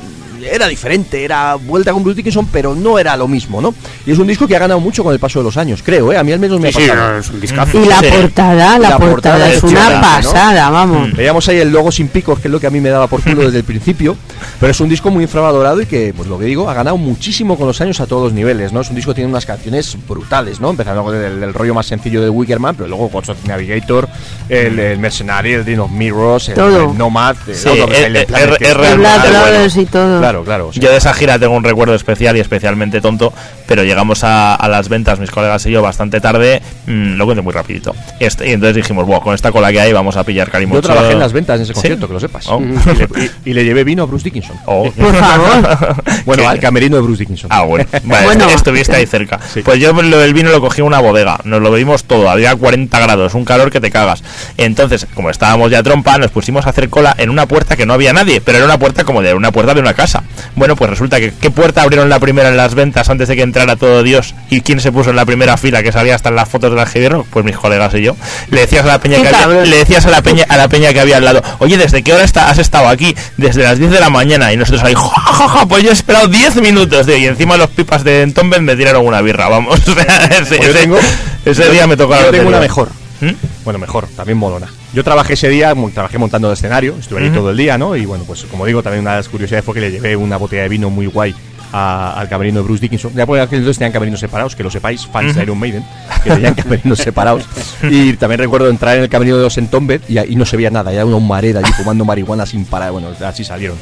era 0.52 0.68
diferente, 0.68 1.24
era 1.24 1.56
vuelta 1.56 1.92
con 1.94 2.04
Bruce 2.04 2.18
Dickinson, 2.18 2.48
pero 2.52 2.76
no 2.76 3.00
era 3.00 3.16
lo 3.18 3.28
mismo, 3.28 3.62
¿no? 3.62 3.74
Y 4.06 4.12
es 4.12 4.20
un 4.20 4.28
disco 4.28 4.48
que 4.48 4.56
ha 4.56 4.60
ganado 4.60 4.80
mucho 4.80 5.04
con 5.04 5.14
el 5.14 5.20
paso 5.20 5.40
de 5.40 5.46
los 5.46 5.58
años, 5.58 5.82
creo, 5.84 6.12
¿eh? 6.12 6.18
A 6.18 6.24
mí 6.24 6.32
al 6.32 6.40
menos 6.40 6.60
me 6.60 6.72
Sí, 6.72 6.78
ha 6.78 6.82
sí, 6.82 6.88
pasado. 6.90 7.12
no, 7.14 7.20
es 7.20 7.30
un 7.30 7.42
discazo. 7.42 7.78
Y 7.80 7.86
la 7.86 8.00
Sí. 8.00 8.06
portada, 8.12 8.80
la, 8.80 8.90
La 8.90 8.98
portada, 8.98 9.12
portada 9.12 9.50
es 9.50 9.58
es 9.58 9.64
una 9.64 10.02
pasada, 10.02 10.70
vamos. 10.70 11.10
Mm. 11.10 11.16
Veíamos 11.16 11.48
ahí 11.50 11.58
el 11.58 11.72
logo 11.72 11.92
sin 11.92 12.08
picos, 12.08 12.40
que 12.40 12.48
es 12.48 12.52
lo 12.52 12.60
que 12.60 12.68
a 12.68 12.70
mí 12.70 12.80
me 12.82 12.90
daba 12.90 13.08
por 13.08 13.22
culo 13.22 13.42
desde 13.46 13.60
el 13.60 13.64
principio. 13.64 14.16
Pero 14.60 14.72
es 14.72 14.80
un 14.80 14.90
disco 14.90 15.10
muy 15.12 15.24
infravalorado 15.24 15.82
y 15.82 15.86
que, 15.86 16.14
pues 16.16 16.28
lo 16.30 16.38
que 16.40 16.46
digo, 16.46 16.70
ha 16.70 16.74
ganado 16.74 16.98
muchísimo 16.98 17.58
con 17.58 17.68
los 17.68 17.80
años 17.82 18.00
a 18.00 18.06
todos 18.08 18.24
los 18.24 18.34
niveles, 18.34 18.72
¿no? 18.74 18.82
Es 18.82 18.90
un 18.90 18.96
disco 18.96 19.12
que 19.12 19.16
tiene 19.16 19.30
unas 19.30 19.46
canciones 19.46 19.98
brutales, 20.08 20.60
¿no? 20.60 20.70
Empezando 20.70 21.04
con 21.04 21.16
el, 21.16 21.44
el 21.44 21.54
rollo 21.54 21.74
más 21.74 21.86
sencillo 21.86 22.22
de 22.22 22.30
Wickerman, 22.30 22.76
pero 22.76 22.88
luego 22.90 23.10
the 23.24 23.34
Navigator, 23.48 24.08
el, 24.50 24.80
el 24.80 25.00
Mercenary, 25.00 25.54
el 25.54 25.66
Dream 25.66 25.82
of 25.82 25.92
Mirrors, 25.92 26.50
el, 26.50 26.98
Nomad, 26.98 27.36
el 27.48 27.56
Sí, 27.56 27.68
otro 27.70 27.88
que 27.88 27.94
es 27.94 28.00
el- 28.00 28.16
el 28.16 28.22
el- 28.22 28.26
Planet, 28.28 29.72
y 29.76 29.86
todo. 29.86 30.20
Claro, 30.20 30.33
claro. 30.44 30.70
o 30.70 30.74
sea, 30.74 30.82
Yo 30.82 30.90
de 30.90 30.98
esa 30.98 31.14
gira 31.14 31.38
tengo 31.38 31.54
un 31.56 31.64
recuerdo 31.64 31.94
especial 31.94 32.36
y 32.38 32.40
especialmente 32.40 33.02
tonto, 33.02 33.32
pero 33.68 33.84
llegamos 33.84 34.24
a, 34.24 34.56
a 34.56 34.68
las 34.70 34.90
ventas, 34.90 35.20
mis 35.20 35.30
colegas 35.30 35.66
y 35.68 35.72
yo, 35.72 35.82
bastante 35.84 36.20
tarde, 36.22 36.62
mm, 36.88 37.14
lo 37.18 37.26
cuento 37.26 37.44
muy 37.44 37.54
rapidito. 37.54 37.94
Este, 38.20 38.48
y 38.50 38.54
entonces 38.54 38.78
dijimos, 38.78 39.06
bueno, 39.06 39.22
con 39.22 39.36
esta 39.36 39.52
cola 39.52 39.72
que 39.72 39.80
hay 39.82 39.94
vamos 39.94 40.16
a 40.18 40.24
pillar 40.24 40.50
Calimocho. 40.50 40.82
yo 40.82 40.88
trabajé 40.94 41.12
en 41.12 41.20
las 41.20 41.34
ventas 41.34 41.58
en 41.58 41.64
ese 41.64 41.74
¿Sí? 41.74 41.76
concierto, 41.76 42.08
que 42.08 42.14
lo 42.14 42.20
sepas. 42.20 42.48
Oh. 42.48 42.60
Y, 42.62 42.96
le, 42.98 43.08
y- 43.46 43.50
y 43.52 43.54
le 43.54 43.64
llevé 43.66 43.84
vino 43.84 44.04
a 44.04 44.06
Bruce 44.08 44.24
Dickinson. 44.24 44.56
Oh. 44.66 44.90
Por 44.98 45.16
favor. 45.16 45.78
Bueno, 46.26 46.44
¿Qué? 46.44 46.48
al 46.48 46.60
camerino 46.60 46.96
de 46.96 47.02
Bruce 47.02 47.20
Dickinson. 47.20 47.50
Ah, 47.52 47.64
bueno. 47.64 47.86
Vale, 48.04 48.26
Bueno. 48.26 48.48
estuviste 48.50 48.96
ahí 48.96 49.06
cerca. 49.06 49.40
Pues 49.66 49.80
yo 49.80 49.92
lo 49.92 50.18
del 50.20 50.34
vino 50.34 50.50
lo 50.52 50.62
cogí 50.62 50.80
en 50.80 50.88
una 50.88 51.00
bodega. 51.00 51.38
Nos 51.44 51.62
lo 51.62 51.70
bebimos 51.70 52.06
todo. 52.06 52.30
Había 52.30 52.56
40 52.56 52.98
grados, 53.00 53.34
un 53.34 53.44
calor 53.44 53.70
que 53.72 53.82
te 53.82 53.92
cagas. 53.92 54.24
Entonces, 54.58 55.06
como 55.14 55.30
estábamos 55.30 55.70
ya 55.72 55.84
trompa, 55.84 56.18
nos 56.18 56.32
pusimos 56.32 56.66
a 56.66 56.70
hacer 56.70 56.90
cola 56.90 57.14
en 57.18 57.30
una 57.30 57.46
puerta 57.46 57.76
que 57.76 57.86
no 57.86 57.94
había 57.94 58.14
nadie, 58.14 58.40
pero 58.42 58.58
era 58.60 58.66
una 58.66 58.78
puerta 58.80 59.04
como 59.04 59.22
de 59.22 59.34
una 59.34 59.52
puerta 59.52 59.74
de 59.74 59.82
una 59.82 59.94
casa. 59.94 60.23
Bueno, 60.56 60.76
pues 60.76 60.90
resulta 60.90 61.20
que 61.20 61.32
¿qué 61.40 61.52
puerta 61.52 61.82
abrieron 61.82 62.10
la 62.10 62.20
primera 62.20 62.50
en 62.50 62.58
las 62.58 62.76
ventas 62.76 63.10
antes 63.10 63.28
de 63.28 63.36
que 63.36 63.42
entrara 63.42 63.76
todo 63.76 64.04
Dios? 64.04 64.36
¿Y 64.50 64.62
quién 64.62 64.80
se 64.80 64.92
puso 64.92 65.10
en 65.12 65.16
la 65.16 65.26
primera 65.26 65.58
fila 65.58 65.82
que 65.84 65.92
salía 65.92 66.16
hasta 66.16 66.30
en 66.30 66.36
las 66.36 66.50
fotos 66.50 66.70
del 66.72 66.80
algibierro? 66.80 67.26
Pues 67.30 67.44
mis 67.46 67.58
colegas 67.58 67.94
y 67.96 68.02
yo. 68.02 68.16
Le 68.50 68.62
decías 68.62 68.84
a 68.84 68.88
la 68.88 69.00
peña 69.00 69.22
que 69.22 69.28
había, 69.28 69.62
le 69.66 69.78
decías 69.78 70.06
a 70.06 70.10
la 70.10 70.22
peña 70.22 70.46
a 70.50 70.58
la 70.58 70.68
peña 70.68 70.94
que 70.94 71.00
había 71.00 71.18
al 71.18 71.26
lado, 71.26 71.42
"Oye, 71.60 71.78
¿desde 71.78 72.04
qué 72.04 72.14
hora 72.14 72.24
está, 72.24 72.50
has 72.50 72.58
estado 72.58 72.88
aquí?" 72.88 73.16
Desde 73.38 73.64
las 73.64 73.80
10 73.80 73.92
de 73.92 74.00
la 74.00 74.10
mañana 74.10 74.52
y 74.54 74.58
nosotros 74.58 74.84
ahí, 74.84 74.94
"Ja, 74.96 75.10
ja, 75.34 75.48
ja, 75.50 75.66
pues 75.68 75.84
yo 75.84 75.90
he 75.90 75.94
esperado 75.94 76.28
10 76.28 76.56
minutos, 76.62 77.06
tío, 77.06 77.18
y 77.18 77.26
encima 77.26 77.58
los 77.58 77.70
pipas 77.70 78.04
de 78.04 78.22
Entombed 78.24 78.60
me 78.62 78.76
tiraron 78.76 79.06
una 79.06 79.22
birra, 79.22 79.50
vamos. 79.50 79.80
O 79.88 79.94
sea, 79.94 80.26
ese, 80.26 80.56
Pues 80.58 80.70
ese- 80.70 80.80
tengo- 80.80 81.00
ese 81.46 81.70
día 81.70 81.88
me 81.88 81.96
tocó 81.98 82.14
la 82.14 82.22
Yo 82.22 82.26
tengo 82.32 82.36
lotería. 82.44 82.50
una 82.58 82.60
mejor. 82.60 82.90
¿Mm? 83.24 83.64
Bueno, 83.64 83.80
mejor, 83.80 84.08
también 84.16 84.38
molona. 84.38 84.68
Yo 84.94 85.04
trabajé 85.04 85.34
ese 85.34 85.50
día, 85.50 85.74
trabajé 85.94 86.18
montando 86.18 86.50
el 86.50 86.54
escenario, 86.54 86.96
estuve 87.00 87.22
ahí 87.22 87.28
Ujú. 87.28 87.36
todo 87.38 87.52
el 87.52 87.58
día, 87.58 87.78
¿no? 87.78 87.96
Y 87.96 88.06
bueno, 88.06 88.24
pues 88.26 88.44
como 88.46 88.66
digo, 88.66 88.84
también 88.84 89.02
una 89.02 89.12
de 89.12 89.18
las 89.18 89.30
curiosidades 89.30 89.66
fue 89.66 89.74
que 89.74 89.82
le 89.82 89.92
llevé 89.92 90.16
una 90.16 90.38
botella 90.38 90.64
de 90.64 90.70
vino 90.70 90.90
muy 90.90 91.08
guay 91.08 91.34
a- 91.74 92.14
al 92.20 92.30
camerino 92.30 92.60
de 92.60 92.64
Bruce 92.66 92.82
Dickinson. 92.82 93.12
Ya 93.16 93.26
por 93.26 93.38
aquel 93.40 93.60
entonces 93.60 93.80
tenían 93.80 93.92
camerinos 93.92 94.20
separados, 94.20 94.56
que 94.56 94.64
lo 94.64 94.70
sepáis, 94.72 95.06
fans 95.08 95.36
de 95.36 95.44
Iron 95.44 95.58
Maiden, 95.60 95.84
que 96.24 96.30
tenían 96.30 96.54
camerinos 96.56 97.00
separados. 97.00 97.44
Y 97.90 98.14
también 98.14 98.40
recuerdo 98.40 98.70
entrar 98.70 98.96
en 98.98 99.04
el 99.04 99.10
camerino 99.10 99.38
de 99.38 99.44
los 99.44 99.58
Entombed 99.58 100.02
y 100.08 100.18
ahí 100.20 100.36
no 100.36 100.46
se 100.46 100.56
veía 100.56 100.70
nada, 100.70 100.94
era 100.94 101.06
una 101.06 101.16
humareda 101.18 101.60
allí 101.60 101.72
fumando 101.74 102.06
marihuana 102.06 102.46
sin 102.46 102.64
parar. 102.66 102.92
Bueno, 102.92 103.10
así 103.26 103.44
salieron. 103.44 103.78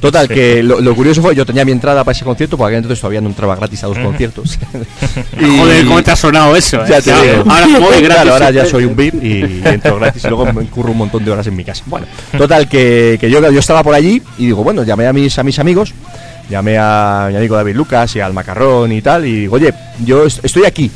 Total, 0.00 0.26
Sí. 0.28 0.34
que 0.34 0.62
lo, 0.62 0.80
lo 0.80 0.94
curioso 0.94 1.22
fue, 1.22 1.34
yo 1.34 1.46
tenía 1.46 1.64
mi 1.64 1.72
entrada 1.72 2.02
para 2.04 2.12
ese 2.16 2.24
concierto, 2.24 2.56
porque 2.58 2.70
aquel 2.74 2.78
entonces 2.78 3.00
todavía 3.00 3.20
no 3.20 3.28
entraba 3.28 3.54
gratis 3.56 3.82
a 3.84 3.86
los 3.88 3.98
conciertos. 3.98 4.58
Joder, 5.40 5.84
¿cómo 5.86 6.02
te 6.02 6.10
ha 6.10 6.16
sonado 6.16 6.56
eso? 6.56 6.82
eh? 6.84 6.88
Ya 6.88 7.00
te 7.00 7.12
digo. 7.12 7.44
Ahora, 7.50 7.66
muy 7.66 7.80
gratis. 8.02 8.06
Claro, 8.06 8.32
ahora 8.32 8.50
ya 8.50 8.66
soy 8.66 8.84
un 8.84 8.96
VIP 8.96 9.22
y 9.22 9.62
entro 9.64 9.96
gratis 9.98 10.24
y 10.24 10.28
luego 10.28 10.52
me 10.52 10.62
incurro 10.62 10.90
un 10.90 10.98
montón 10.98 11.24
de 11.24 11.30
horas 11.30 11.46
en 11.46 11.54
mi 11.56 11.64
casa. 11.64 11.82
Bueno, 11.86 12.06
total, 12.36 12.68
que, 12.68 13.18
que 13.20 13.30
yo, 13.30 13.40
yo 13.50 13.58
estaba 13.60 13.82
por 13.82 13.94
allí 13.94 14.22
y 14.38 14.46
digo, 14.46 14.64
bueno, 14.64 14.82
llamé 14.82 15.06
a 15.06 15.12
mis, 15.12 15.38
a 15.38 15.42
mis 15.42 15.58
amigos, 15.58 15.92
llamé 16.48 16.78
a 16.78 17.26
mi 17.30 17.36
amigo 17.36 17.56
David 17.56 17.74
Lucas 17.76 18.14
y 18.16 18.20
al 18.20 18.32
Macarrón 18.32 18.92
y 18.92 19.02
tal, 19.02 19.24
y 19.26 19.40
digo, 19.40 19.56
oye, 19.56 19.72
yo 20.04 20.24
est- 20.24 20.44
estoy 20.44 20.64
aquí, 20.64 20.90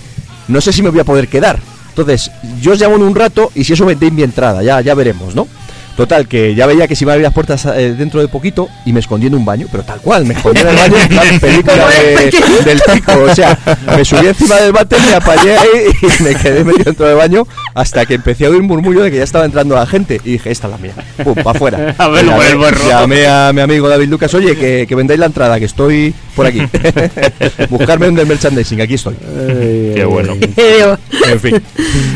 no 0.49 0.61
sé 0.61 0.73
si 0.73 0.83
me 0.83 0.91
voy 0.91 1.01
a 1.01 1.05
poder 1.05 1.29
quedar. 1.29 1.59
Entonces, 1.91 2.31
yo 2.61 2.73
os 2.73 2.81
llamo 2.81 2.97
en 2.97 3.03
un 3.03 3.15
rato 3.15 3.51
y 3.55 3.65
si 3.65 3.73
eso 3.73 3.85
vendéis 3.85 4.13
mi 4.13 4.23
entrada, 4.23 4.63
ya, 4.63 4.81
ya 4.81 4.95
veremos, 4.95 5.35
¿no? 5.35 5.47
Total, 5.97 6.27
que 6.27 6.55
ya 6.55 6.67
veía 6.67 6.89
que 6.89 6.97
se 6.97 7.05
iban 7.05 7.13
a 7.13 7.15
abrir 7.15 7.25
las 7.25 7.35
puertas 7.35 7.67
eh, 7.67 7.95
dentro 7.97 8.21
de 8.21 8.29
poquito 8.29 8.69
y 8.87 8.93
me 8.93 9.01
escondí 9.01 9.27
en 9.27 9.35
un 9.35 9.45
baño, 9.45 9.67
pero 9.71 9.83
tal 9.83 10.01
cual, 10.01 10.25
me 10.25 10.33
escondí 10.35 10.61
en 10.61 10.69
el 10.69 10.77
baño 10.77 10.97
en 11.03 11.09
plan 11.09 11.41
película 11.41 11.87
de- 11.89 12.65
del 12.65 12.81
pico, 12.95 13.13
o 13.31 13.35
sea, 13.35 13.59
me 13.97 14.05
subí 14.05 14.27
encima 14.27 14.57
del 14.57 14.73
váter, 14.73 14.99
me 15.03 15.15
apañé 15.15 15.57
ahí 15.59 15.69
y 16.19 16.23
me 16.23 16.35
quedé 16.37 16.65
medio 16.65 16.85
dentro 16.85 17.07
del 17.07 17.17
baño 17.17 17.47
hasta 17.75 18.07
que 18.07 18.15
empecé 18.15 18.47
a 18.47 18.51
oír 18.51 18.63
murmullo 18.63 19.03
de 19.03 19.11
que 19.11 19.19
ya 19.19 19.25
estaba 19.25 19.45
entrando 19.45 19.75
la 19.75 19.85
gente 19.87 20.21
y 20.25 20.33
dije, 20.33 20.51
esta 20.51 20.69
es 20.69 20.71
la 20.73 20.79
mía, 20.79 20.93
pum, 21.23 21.35
para 21.35 21.51
afuera. 21.51 21.95
A 21.99 22.07
buen 22.09 22.27
rojo. 22.75 22.89
Llamé 22.89 23.27
a 23.27 23.53
mi 23.53 23.61
amigo 23.61 23.89
David 23.89 24.09
Lucas, 24.09 24.33
oye, 24.35 24.57
que, 24.57 24.87
que 24.89 24.95
vendáis 24.95 25.21
la 25.21 25.27
entrada, 25.27 25.59
que 25.59 25.67
estoy 25.67 26.15
por 26.41 26.47
aquí. 26.47 26.63
Buscarme 27.69 28.09
un 28.09 28.15
del 28.15 28.27
merchandising, 28.27 28.81
aquí 28.81 28.95
estoy. 28.95 29.15
Qué 29.95 30.05
bueno. 30.05 30.35
En 31.31 31.39
fin. 31.39 31.63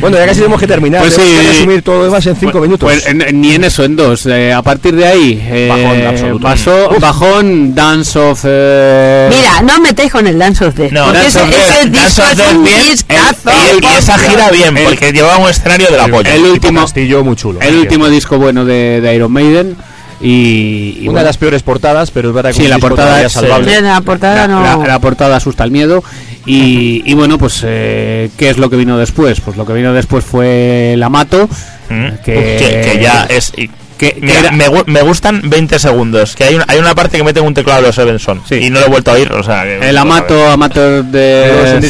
Bueno, 0.00 0.16
ya 0.16 0.26
casi 0.26 0.38
tenemos 0.40 0.58
que 0.60 0.66
terminar. 0.66 1.00
Pues 1.02 1.14
sí. 1.14 1.20
que 1.22 1.48
resumir 1.48 1.82
todo 1.82 1.98
lo 1.98 2.04
demás 2.06 2.26
en 2.26 2.36
cinco 2.36 2.58
minutos. 2.60 2.90
Pues 2.90 3.06
en- 3.06 3.40
ni 3.40 3.54
en 3.54 3.64
eso, 3.64 3.84
en 3.84 3.96
dos. 3.96 4.26
Eh, 4.26 4.52
a 4.52 4.62
partir 4.62 4.96
de 4.96 5.06
ahí, 5.06 5.40
eh, 5.46 5.68
Bajón 5.68 6.06
absoluto. 6.06 6.42
pasó- 6.42 6.88
bajón, 7.00 7.74
Dance 7.74 8.18
of. 8.18 8.40
eh, 8.44 9.28
Mira, 9.30 9.62
no 9.62 9.80
metéis 9.80 10.10
con 10.10 10.26
el 10.26 10.38
Dance 10.38 10.64
of 10.64 10.74
Death. 10.74 10.90
No, 10.92 11.04
porque 11.04 11.18
Dance 11.18 11.38
ese, 11.38 11.42
of 11.42 11.48
ese 11.50 11.90
Dance 11.90 11.90
disco 11.90 12.22
of 12.22 12.32
es 12.48 12.54
un 12.54 12.64
bien, 12.64 12.80
discazo. 12.90 13.50
Y, 13.50 13.84
y 13.84 13.98
esa 13.98 14.18
gira 14.18 14.50
bien, 14.50 14.76
El- 14.76 14.84
porque 14.84 15.12
llevaba 15.12 15.38
un 15.38 15.50
escenario 15.50 15.86
de 15.90 15.96
la 15.96 16.08
polla. 16.08 16.34
el 16.34 16.42
último, 16.44 16.80
castillo 16.80 17.22
muy 17.24 17.36
chulo. 17.36 17.60
el 17.60 17.76
último 17.76 18.08
disco 18.08 18.38
bueno 18.38 18.64
de, 18.64 19.00
de 19.00 19.14
Iron 19.14 19.32
Maiden. 19.32 19.76
Y, 20.20 20.96
y 20.96 21.02
Una 21.02 21.06
bueno, 21.12 21.18
de 21.20 21.24
las 21.26 21.36
peores 21.38 21.62
portadas, 21.62 22.10
pero 22.10 22.28
es 22.30 22.34
verdad 22.34 22.50
que 22.52 22.62
Sí, 22.62 22.68
la 22.68 22.78
portada 22.78 23.22
es, 23.22 23.32
salvable. 23.32 23.80
La 23.80 24.00
portada 24.00 24.46
la, 24.46 24.48
no. 24.48 24.62
la- 24.62 24.86
la 24.86 24.98
portada 25.00 25.36
asusta 25.36 25.64
el 25.64 25.70
miedo. 25.70 26.02
Y, 26.46 27.02
y 27.06 27.14
bueno, 27.14 27.38
pues, 27.38 27.62
eh, 27.66 28.30
¿qué 28.36 28.50
es 28.50 28.58
lo 28.58 28.68
que 28.70 28.76
vino 28.76 28.98
después? 28.98 29.40
Pues 29.40 29.56
lo 29.56 29.64
que 29.66 29.72
vino 29.72 29.92
después 29.92 30.24
fue 30.24 30.94
La 30.98 31.08
Mato. 31.08 31.48
Mm. 31.88 32.08
que- 32.24 32.56
que, 32.58 32.90
que 32.92 32.98
ya 33.02 33.24
es. 33.28 33.52
Que- 33.98 34.12
que 34.12 34.20
Mira, 34.20 34.40
era- 34.40 34.50
me, 34.52 34.64
me 34.86 35.02
gustan 35.02 35.42
20 35.44 35.78
segundos. 35.78 36.34
Que 36.36 36.44
hay, 36.44 36.54
una- 36.56 36.64
hay 36.68 36.78
una 36.78 36.94
parte 36.94 37.16
que 37.16 37.24
mete 37.24 37.40
un 37.40 37.54
teclado 37.54 37.80
de 37.80 37.86
los 37.88 37.94
Sevenson. 37.94 38.42
Sí. 38.48 38.56
Y 38.56 38.70
no 38.70 38.80
lo 38.80 38.86
he 38.86 38.88
vuelto 38.88 39.10
a 39.10 39.14
oír. 39.14 39.32
O 39.32 39.42
sea, 39.42 39.62
que- 39.62 39.88
El 39.88 39.96
Amato, 39.98 40.34
es 40.52 41.12
de. 41.12 41.44
eh, 41.44 41.80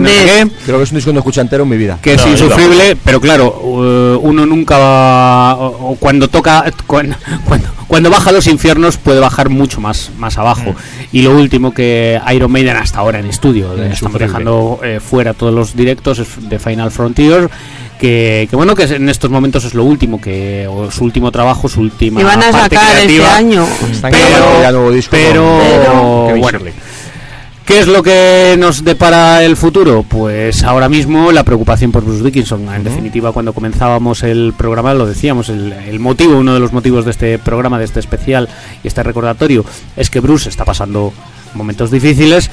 no 0.00 0.08
sé. 0.08 0.46
Creo 0.64 0.78
que 0.78 0.84
es 0.84 0.90
un 0.90 0.96
disco 0.96 1.10
que 1.10 1.14
no 1.14 1.20
escucha 1.20 1.40
entero 1.40 1.62
en 1.64 1.68
mi 1.68 1.76
vida. 1.76 1.98
que 2.02 2.14
es 2.14 2.24
No, 2.24 2.32
insufrible, 2.32 2.96
pero 3.04 3.20
claro, 3.20 3.48
uh, 3.62 4.18
uno 4.22 4.46
nunca 4.46 4.78
va, 4.78 5.54
o, 5.56 5.92
o 5.92 5.96
cuando 5.96 6.28
toca, 6.28 6.64
cuando, 6.86 7.16
cuando, 7.44 7.68
cuando 7.86 8.10
baja 8.10 8.30
a 8.30 8.32
los 8.32 8.46
infiernos 8.46 8.96
puede 8.96 9.20
bajar 9.20 9.48
mucho 9.48 9.80
más, 9.80 10.10
más 10.18 10.38
abajo. 10.38 10.74
Y 11.12 11.22
lo 11.22 11.36
último 11.36 11.72
que 11.72 12.20
Iron 12.34 12.50
Maiden 12.52 12.76
hasta 12.76 12.98
ahora 12.98 13.18
en 13.20 13.26
estudio, 13.26 13.68
eh, 13.72 13.92
estamos 13.92 13.94
Insufrible. 14.00 14.26
dejando 14.26 14.80
eh, 14.82 15.00
fuera 15.00 15.34
todos 15.34 15.54
los 15.54 15.76
directos 15.76 16.18
es 16.18 16.26
de 16.48 16.58
Final 16.58 16.90
Frontier, 16.90 17.48
que, 17.98 18.46
que 18.50 18.56
bueno 18.56 18.74
que 18.74 18.84
es- 18.84 18.90
en 18.92 19.08
estos 19.08 19.30
momentos 19.30 19.64
es 19.64 19.74
lo 19.74 19.84
último, 19.84 20.20
que 20.20 20.66
o 20.68 20.90
su 20.90 21.04
último 21.04 21.30
trabajo, 21.32 21.68
su 21.68 21.80
última 21.80 22.20
Y 22.20 22.24
van 22.24 22.42
a 22.42 22.50
parte 22.50 22.76
sacar 22.76 22.96
este 22.96 23.06
creativa. 23.06 23.36
año. 23.36 23.66
Están 23.90 24.10
Pero- 24.12 24.28
grabando 24.28 24.62
ya 24.62 24.72
nuevo 24.72 24.90
disco. 24.92 25.10
pero- 25.12 26.24
Kevin 26.28 26.40
bueno. 26.42 26.58
¿Qué 27.64 27.80
es 27.80 27.88
lo 27.88 28.00
que 28.00 28.54
nos 28.56 28.84
depara 28.84 29.42
el 29.42 29.56
futuro? 29.56 30.04
Pues 30.08 30.62
ahora 30.62 30.88
mismo 30.88 31.32
la 31.32 31.42
preocupación 31.42 31.90
por 31.90 32.04
Bruce 32.04 32.22
Dickinson. 32.22 32.72
En 32.72 32.84
definitiva, 32.84 33.32
cuando 33.32 33.52
comenzábamos 33.52 34.22
el 34.22 34.54
programa 34.56 34.94
lo 34.94 35.04
decíamos, 35.04 35.48
el, 35.48 35.72
el 35.72 35.98
motivo, 35.98 36.36
uno 36.36 36.54
de 36.54 36.60
los 36.60 36.72
motivos 36.72 37.04
de 37.04 37.10
este 37.10 37.40
programa, 37.40 37.80
de 37.80 37.84
este 37.86 37.98
especial 37.98 38.48
y 38.84 38.86
este 38.86 39.02
recordatorio, 39.02 39.64
es 39.96 40.10
que 40.10 40.20
Bruce 40.20 40.48
está 40.48 40.64
pasando 40.64 41.12
momentos 41.54 41.90
difíciles. 41.90 42.50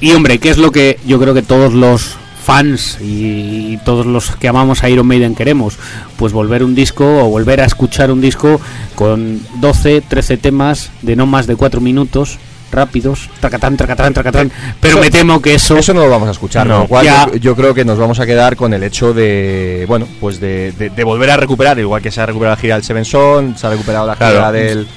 Y 0.00 0.12
hombre, 0.12 0.38
¿qué 0.38 0.50
es 0.50 0.58
lo 0.58 0.70
que 0.70 1.00
yo 1.04 1.18
creo 1.18 1.34
que 1.34 1.42
todos 1.42 1.72
los 1.74 2.14
fans 2.44 2.98
y 3.00 3.78
todos 3.78 4.06
los 4.06 4.36
que 4.36 4.48
amamos 4.48 4.84
a 4.84 4.88
Iron 4.90 5.06
Maiden 5.06 5.34
queremos? 5.34 5.78
Pues 6.16 6.32
volver 6.32 6.62
un 6.62 6.74
disco 6.74 7.04
o 7.24 7.28
volver 7.30 7.60
a 7.60 7.64
escuchar 7.64 8.10
un 8.10 8.20
disco 8.20 8.60
con 8.94 9.40
12, 9.60 10.02
13 10.02 10.36
temas 10.36 10.90
de 11.02 11.16
no 11.16 11.26
más 11.26 11.46
de 11.46 11.56
4 11.56 11.80
minutos 11.80 12.38
rápidos, 12.72 13.30
tracatán, 13.38 13.76
tracatán, 13.76 14.12
tracatán, 14.12 14.50
pero 14.80 14.94
Eso- 14.94 15.00
me 15.04 15.08
temo 15.10 15.40
que 15.40 15.54
eso... 15.54 15.76
Eso 15.76 15.94
no 15.94 16.00
lo 16.00 16.10
vamos 16.10 16.26
a 16.26 16.32
escuchar, 16.32 16.66
No, 16.66 16.88
cual 16.88 17.06
yo, 17.06 17.36
yo 17.36 17.54
creo 17.54 17.72
que 17.72 17.84
nos 17.84 17.98
vamos 17.98 18.18
a 18.18 18.26
quedar 18.26 18.56
con 18.56 18.74
el 18.74 18.82
hecho 18.82 19.14
de, 19.14 19.84
bueno, 19.86 20.08
pues 20.18 20.40
de, 20.40 20.72
de- 20.72 20.90
de 20.90 21.04
volver 21.04 21.30
a 21.30 21.36
recuperar, 21.36 21.78
igual 21.78 22.02
que 22.02 22.10
se 22.10 22.20
ha 22.20 22.26
recuperado 22.26 22.56
la 22.56 22.60
gira 22.60 22.74
del 22.74 22.82
Seven 22.82 23.04
Son, 23.04 23.56
se 23.56 23.64
ha 23.66 23.70
recuperado 23.70 24.06
la 24.08 24.16
Claro. 24.16 24.34
gira 24.36 24.50
del... 24.52 24.88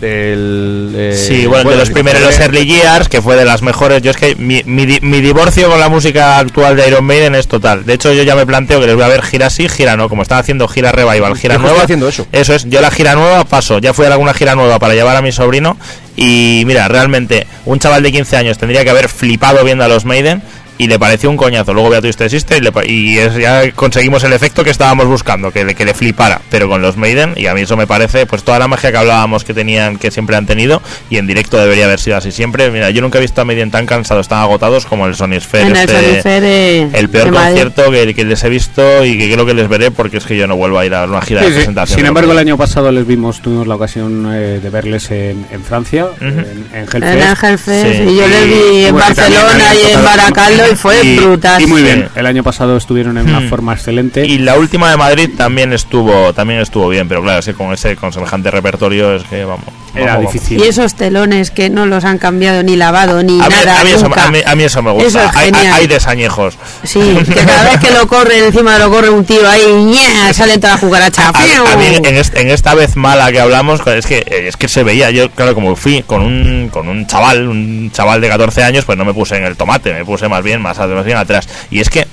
del 0.00 0.92
eh, 0.96 1.16
Sí, 1.28 1.46
bueno, 1.46 1.70
de 1.70 1.76
los 1.76 1.90
primeros 1.90 2.22
los 2.22 2.38
Early 2.38 2.64
Years, 2.66 3.08
que 3.08 3.20
fue 3.22 3.36
de 3.36 3.44
las 3.44 3.62
mejores. 3.62 4.02
Yo 4.02 4.10
es 4.10 4.16
que 4.16 4.34
mi, 4.36 4.62
mi, 4.64 4.86
di- 4.86 5.00
mi 5.00 5.20
divorcio 5.20 5.68
con 5.68 5.78
la 5.78 5.88
música 5.88 6.38
actual 6.38 6.76
de 6.76 6.88
Iron 6.88 7.04
Maiden 7.04 7.34
es 7.34 7.46
total. 7.48 7.84
De 7.84 7.94
hecho, 7.94 8.12
yo 8.12 8.22
ya 8.22 8.34
me 8.34 8.46
planteo 8.46 8.80
que 8.80 8.86
les 8.86 8.94
voy 8.96 9.04
a 9.04 9.08
ver 9.08 9.22
gira 9.22 9.50
sí, 9.50 9.68
gira 9.68 9.96
no. 9.96 10.08
Como 10.08 10.22
están 10.22 10.38
haciendo 10.38 10.66
gira 10.68 10.92
revival, 10.92 11.36
gira 11.36 11.54
Yo 11.56 11.60
nueva. 11.60 11.82
haciendo 11.82 12.08
eso. 12.08 12.26
Eso 12.32 12.54
es, 12.54 12.64
yo 12.68 12.80
la 12.80 12.90
gira 12.90 13.14
nueva 13.14 13.44
paso. 13.44 13.78
Ya 13.78 13.92
fui 13.94 14.06
a 14.06 14.08
alguna 14.12 14.34
gira 14.34 14.54
nueva 14.54 14.78
para 14.78 14.94
llevar 14.94 15.16
a 15.16 15.22
mi 15.22 15.32
sobrino. 15.32 15.76
Y 16.16 16.64
mira, 16.66 16.88
realmente, 16.88 17.46
un 17.64 17.78
chaval 17.78 18.02
de 18.02 18.12
15 18.12 18.36
años 18.36 18.58
tendría 18.58 18.84
que 18.84 18.90
haber 18.90 19.08
flipado 19.08 19.64
viendo 19.64 19.84
a 19.84 19.88
los 19.88 20.04
Maiden. 20.04 20.42
Y 20.82 20.86
le 20.88 20.98
pareció 20.98 21.28
un 21.28 21.36
coñazo. 21.36 21.74
Luego 21.74 21.90
vea 21.90 22.00
Twisted 22.00 22.28
Sister 22.30 22.56
y, 22.56 22.60
le 22.62 22.72
pa- 22.72 22.86
y 22.86 23.18
es- 23.18 23.36
ya 23.36 23.70
conseguimos 23.72 24.24
el 24.24 24.32
efecto 24.32 24.64
que 24.64 24.70
estábamos 24.70 25.06
buscando, 25.06 25.50
que 25.50 25.64
le, 25.64 25.74
que 25.74 25.84
le 25.84 25.92
flipara. 25.92 26.40
Pero 26.50 26.68
con 26.70 26.80
los 26.80 26.96
Maiden, 26.96 27.34
y 27.36 27.46
a 27.48 27.54
mí 27.54 27.60
eso 27.62 27.76
me 27.76 27.86
parece, 27.86 28.24
pues 28.24 28.42
toda 28.44 28.58
la 28.58 28.66
magia 28.66 28.90
que 28.90 28.96
hablábamos 28.96 29.44
que 29.44 29.52
tenían, 29.52 29.98
que 29.98 30.10
siempre 30.10 30.36
han 30.36 30.46
tenido, 30.46 30.80
y 31.10 31.18
en 31.18 31.26
directo 31.26 31.58
debería 31.58 31.84
haber 31.84 32.00
sido 32.00 32.16
así 32.16 32.32
siempre. 32.32 32.70
Mira, 32.70 32.88
yo 32.90 33.02
nunca 33.02 33.18
he 33.18 33.20
visto 33.20 33.42
a 33.42 33.44
Maiden 33.44 33.70
tan 33.70 33.84
cansados, 33.84 34.26
tan 34.28 34.38
agotados 34.38 34.86
como 34.86 35.06
el 35.06 35.14
Sony 35.14 35.38
Sphere. 35.40 35.66
En 35.66 35.76
el 35.76 35.90
este- 35.90 36.98
el 36.98 37.08
peor 37.10 37.30
concierto 37.32 37.90
que, 37.90 38.14
que 38.14 38.24
les 38.24 38.42
he 38.42 38.48
visto 38.48 39.04
y 39.04 39.18
que 39.18 39.30
creo 39.32 39.44
que 39.44 39.52
les 39.54 39.68
veré 39.68 39.90
porque 39.90 40.16
es 40.16 40.24
que 40.24 40.36
yo 40.36 40.46
no 40.46 40.56
vuelvo 40.56 40.78
a 40.78 40.86
ir 40.86 40.94
a 40.94 41.04
una 41.04 41.20
gira 41.20 41.40
Sí, 41.40 41.46
de 41.46 41.50
sí. 41.52 41.56
presentación. 41.58 41.98
Sin 41.98 42.06
embargo, 42.06 42.32
el 42.32 42.38
año 42.38 42.56
pasado 42.56 42.90
les 42.90 43.06
vimos, 43.06 43.42
tuvimos 43.42 43.66
la 43.66 43.74
ocasión 43.74 44.28
eh, 44.32 44.60
de 44.62 44.70
verles 44.70 45.10
en, 45.10 45.44
en 45.50 45.62
Francia, 45.62 46.06
en, 46.22 46.38
en 46.72 46.84
Hellfest. 46.84 46.94
En 46.94 47.04
el 47.04 47.36
Hellfest, 47.42 47.68
Sí. 47.98 48.02
y 48.08 48.16
yo 48.16 48.26
les 48.26 48.46
vi 48.46 48.84
en 48.86 48.94
y 48.96 48.98
Barcelona 48.98 49.74
y 49.74 49.92
en 49.92 50.04
Baracaldo 50.04 50.69
y 50.70 50.76
fue 50.76 51.04
y- 51.04 51.16
brutal. 51.18 51.62
Y 51.62 51.66
muy 51.66 51.80
Sí. 51.80 51.86
bien, 51.86 52.08
el 52.14 52.26
año 52.26 52.42
pasado 52.42 52.76
estuvieron 52.76 53.18
en 53.18 53.28
una 53.28 53.40
Hmm. 53.40 53.48
forma 53.48 53.72
excelente. 53.74 54.26
Y 54.26 54.38
la 54.38 54.56
última 54.58 54.90
de 54.90 54.96
Madrid 54.96 55.30
también 55.36 55.72
estuvo 55.72 56.32
también 56.32 56.60
estuvo 56.60 56.88
bien, 56.88 57.08
pero 57.08 57.22
claro, 57.22 57.40
es 57.40 57.46
que 57.46 57.54
con 57.54 57.72
ese 57.72 57.96
con 57.96 58.12
semejante 58.12 58.50
repertorio 58.50 59.14
es 59.16 59.24
que 59.24 59.44
vamos. 59.44 59.66
Era 59.94 60.16
vamos, 60.16 60.32
difícil. 60.32 60.58
Y 60.60 60.68
esos 60.68 60.94
telones 60.94 61.50
que 61.50 61.68
no 61.70 61.84
los 61.86 62.04
han 62.04 62.18
cambiado 62.18 62.62
ni 62.62 62.76
lavado 62.76 63.22
ni 63.22 63.40
A 63.40 63.48
mí, 63.48 63.54
nada 63.64 63.80
a 63.80 63.84
mí 63.84 63.90
eso, 63.90 64.04
nunca. 64.04 64.24
a 64.26 64.30
mí- 64.30 64.42
a 64.46 64.54
mí 64.54 64.62
eso 64.64 64.82
me 64.82 64.90
gusta. 64.92 65.08
Eso 65.08 65.20
es 65.20 65.36
hay, 65.36 65.48
hay- 65.48 65.54
genial. 65.54 65.74
hay 65.74 65.86
desañejos. 65.86 66.54
Sí, 66.84 67.00
que 67.26 67.34
cada 67.44 67.64
vez 67.70 67.80
que 67.80 67.90
lo 67.90 68.06
corre 68.06 68.38
encima 68.46 68.78
lo 68.78 68.90
corre 68.90 69.10
un 69.10 69.24
tío 69.24 69.48
ahí, 69.48 69.62
¡ña! 69.84 70.32
salen 70.32 70.60
todas 70.60 70.74
las 70.76 70.80
cucarachas. 70.80 71.34
A, 71.34 71.72
a 71.72 71.76
mí 71.76 71.84
en, 71.86 72.16
est- 72.16 72.36
en 72.36 72.50
esta 72.50 72.74
vez 72.74 72.96
mala 72.96 73.30
que 73.32 73.40
hablamos 73.40 73.80
es 73.86 74.06
que 74.06 74.18
eh, 74.18 74.48
es 74.48 74.56
que 74.56 74.68
se 74.68 74.82
veía 74.84 75.10
yo 75.10 75.30
claro 75.30 75.54
como 75.54 75.74
fui 75.76 76.02
con 76.04 76.22
un 76.22 76.68
con 76.72 76.88
un 76.88 77.06
chaval 77.06 77.48
un 77.48 77.90
chaval 77.92 78.20
de 78.20 78.28
14 78.28 78.62
años 78.62 78.84
pues 78.84 78.96
no 78.96 79.04
me 79.04 79.12
puse 79.14 79.36
en 79.36 79.44
el 79.44 79.56
tomate 79.56 79.92
me 79.92 80.04
puse 80.04 80.28
más 80.28 80.42
bien 80.42 80.60
más, 80.62 80.78
más 80.78 81.04
bien 81.04 81.16
atrás 81.18 81.48
y 81.70 81.80
es 81.80 81.90
que 81.90 82.06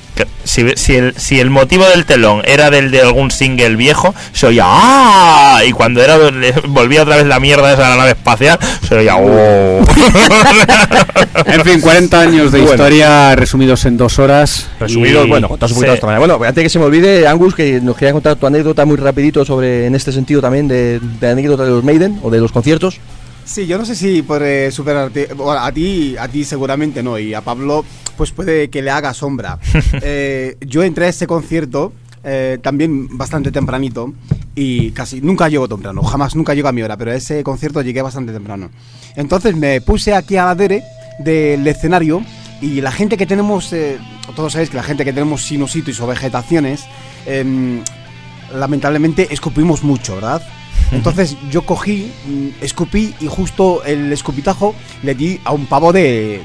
si, 0.44 0.66
si 0.76 0.96
el 0.96 1.14
si 1.18 1.40
el 1.40 1.50
motivo 1.50 1.86
del 1.86 2.06
telón 2.06 2.42
era 2.46 2.70
del 2.70 2.90
de 2.92 3.02
algún 3.02 3.30
single 3.32 3.76
viejo 3.76 4.16
se 4.34 4.48
oía 4.48 4.64
¡ah! 4.66 5.62
y 5.68 5.72
cuando 5.74 6.02
era 6.02 6.18
volvía 6.68 7.04
otra 7.04 7.18
vez 7.18 7.26
la 7.28 7.40
mierda 7.40 7.74
esa 7.74 7.84
de 7.84 7.90
la 7.90 7.96
nave 7.98 8.12
espacial 8.12 8.58
se 8.88 8.96
oía 8.96 9.16
¡oh! 9.18 9.82
En 11.46 11.64
fin, 11.64 11.82
40 11.82 12.20
años 12.20 12.52
de 12.52 12.60
Bueno. 12.60 12.74
historia 12.74 13.36
resumidos 13.36 13.86
en 13.86 13.98
dos 13.98 14.20
horas. 14.20 14.68
Resumidos, 14.80 15.26
y- 15.26 15.30
bueno, 15.30 15.48
contados 15.50 15.72
un 15.72 15.76
poquito 15.78 15.88
Sí. 15.88 15.92
de 15.92 15.96
esta 15.96 16.08
manera. 16.08 16.20
Bueno, 16.20 16.44
antes 16.46 16.64
que 16.64 16.70
se 16.70 16.80
me 16.80 16.86
olvide, 16.86 17.28
Angus, 17.28 17.56
que 17.56 17.80
nos 17.82 17.96
quería 17.96 18.14
contar 18.14 18.36
tu 18.36 18.46
anécdota 18.48 18.86
muy 18.86 18.98
rapidito 18.98 19.46
sobre, 19.46 19.86
en 19.86 19.96
este 19.96 20.12
sentido 20.12 20.42
también, 20.42 20.68
de, 20.68 21.00
de 21.00 21.30
anécdota 21.30 21.64
de 21.64 21.70
los 21.72 21.84
Maiden 21.84 22.20
o 22.24 22.30
de 22.30 22.40
los 22.40 22.52
conciertos. 22.52 23.00
Sí, 23.46 23.66
yo 23.66 23.78
no 23.78 23.86
sé 23.86 23.96
si 23.96 24.22
podré 24.24 24.72
superarte. 24.72 25.30
Bueno, 25.36 25.62
a 25.64 25.72
ti, 25.72 26.16
a 26.20 26.28
ti 26.28 26.44
seguramente 26.44 27.02
no, 27.02 27.18
y 27.18 27.34
a 27.34 27.42
Pablo, 27.42 27.86
pues 28.18 28.32
puede 28.32 28.70
que 28.70 28.82
le 28.82 28.92
haga 28.92 29.14
sombra. 29.14 29.60
Eh, 30.02 30.58
yo 30.62 30.84
entré 30.84 31.06
a 31.06 31.10
este 31.10 31.28
concierto 31.28 31.92
eh, 32.24 32.58
también 32.62 33.18
bastante 33.18 33.52
tempranito 33.52 34.14
y 34.54 34.92
casi 34.92 35.22
nunca 35.22 35.48
llego 35.50 35.68
temprano, 35.68 36.04
jamás, 36.04 36.36
nunca 36.36 36.54
llego 36.54 36.68
a 36.68 36.72
mi 36.72 36.82
hora, 36.82 36.98
pero 36.98 37.12
a 37.12 37.16
ese 37.16 37.44
concierto 37.44 37.82
llegué 37.82 38.02
bastante 38.02 38.34
temprano. 38.34 38.70
Entonces 39.16 39.56
me 39.56 39.82
puse 39.82 40.14
aquí 40.14 40.36
a 40.38 40.46
la 40.46 40.56
dere 40.56 40.84
del 41.20 41.66
escenario 41.68 42.22
y 42.62 42.82
la 42.82 42.92
gente 42.92 43.18
que 43.18 43.26
tenemos, 43.26 43.72
eh, 43.74 43.98
todos 44.36 44.54
sabéis 44.54 44.70
que 44.70 44.78
la 44.78 44.84
gente 44.84 45.06
que 45.06 45.14
tenemos 45.14 45.46
sinusitis 45.46 46.00
o 46.00 46.08
vegetaciones, 46.08 46.86
em, 47.26 47.82
lamentablemente 48.54 49.28
escupimos 49.32 49.84
mucho, 49.84 50.16
¿verdad? 50.16 50.42
Entonces 50.92 51.38
yo 51.52 51.66
cogí, 51.66 52.12
mm, 52.26 52.64
escupí 52.64 53.14
y 53.20 53.28
justo 53.28 53.84
el 53.84 54.12
escupitajo 54.12 54.76
le 55.04 55.16
di 55.16 55.40
a 55.44 55.52
un 55.54 55.66
pavo 55.66 55.94
de, 55.94 56.42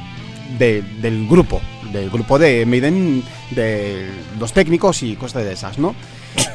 de- 0.59 0.83
del 1.01 1.27
grupo, 1.29 1.61
del 1.93 2.11
grupo 2.11 2.39
de 2.39 2.65
Maiden, 2.66 3.23
de 3.51 4.09
los 4.39 4.53
técnicos 4.53 5.03
y 5.03 5.16
cosas 5.16 5.45
de 5.45 5.53
esas, 5.53 5.79
¿no? 5.79 5.95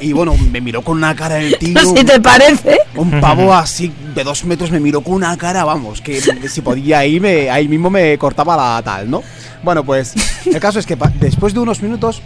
Y 0.00 0.12
bueno, 0.12 0.34
me 0.50 0.60
miró 0.60 0.82
con 0.82 0.96
una 0.98 1.14
cara 1.14 1.38
el 1.38 1.56
tío. 1.58 1.78
si 1.96 2.04
te 2.04 2.20
parece. 2.20 2.78
Un 2.96 3.20
pavo 3.20 3.54
así 3.54 3.92
de 4.14 4.24
dos 4.24 4.44
metros 4.44 4.70
me 4.72 4.80
miró 4.80 5.00
con 5.02 5.14
una 5.14 5.36
cara, 5.36 5.64
vamos, 5.64 6.00
que 6.00 6.20
si 6.48 6.60
podía 6.62 6.98
ahí, 7.00 7.20
me, 7.20 7.48
ahí 7.50 7.68
mismo 7.68 7.88
me 7.90 8.16
cortaba 8.18 8.56
la 8.56 8.82
tal, 8.82 9.08
¿no? 9.10 9.22
Bueno, 9.62 9.84
pues 9.84 10.14
el 10.46 10.58
caso 10.60 10.78
es 10.78 10.86
que 10.86 10.96
después 11.20 11.54
de 11.54 11.60
unos 11.60 11.82
minutos, 11.82 12.22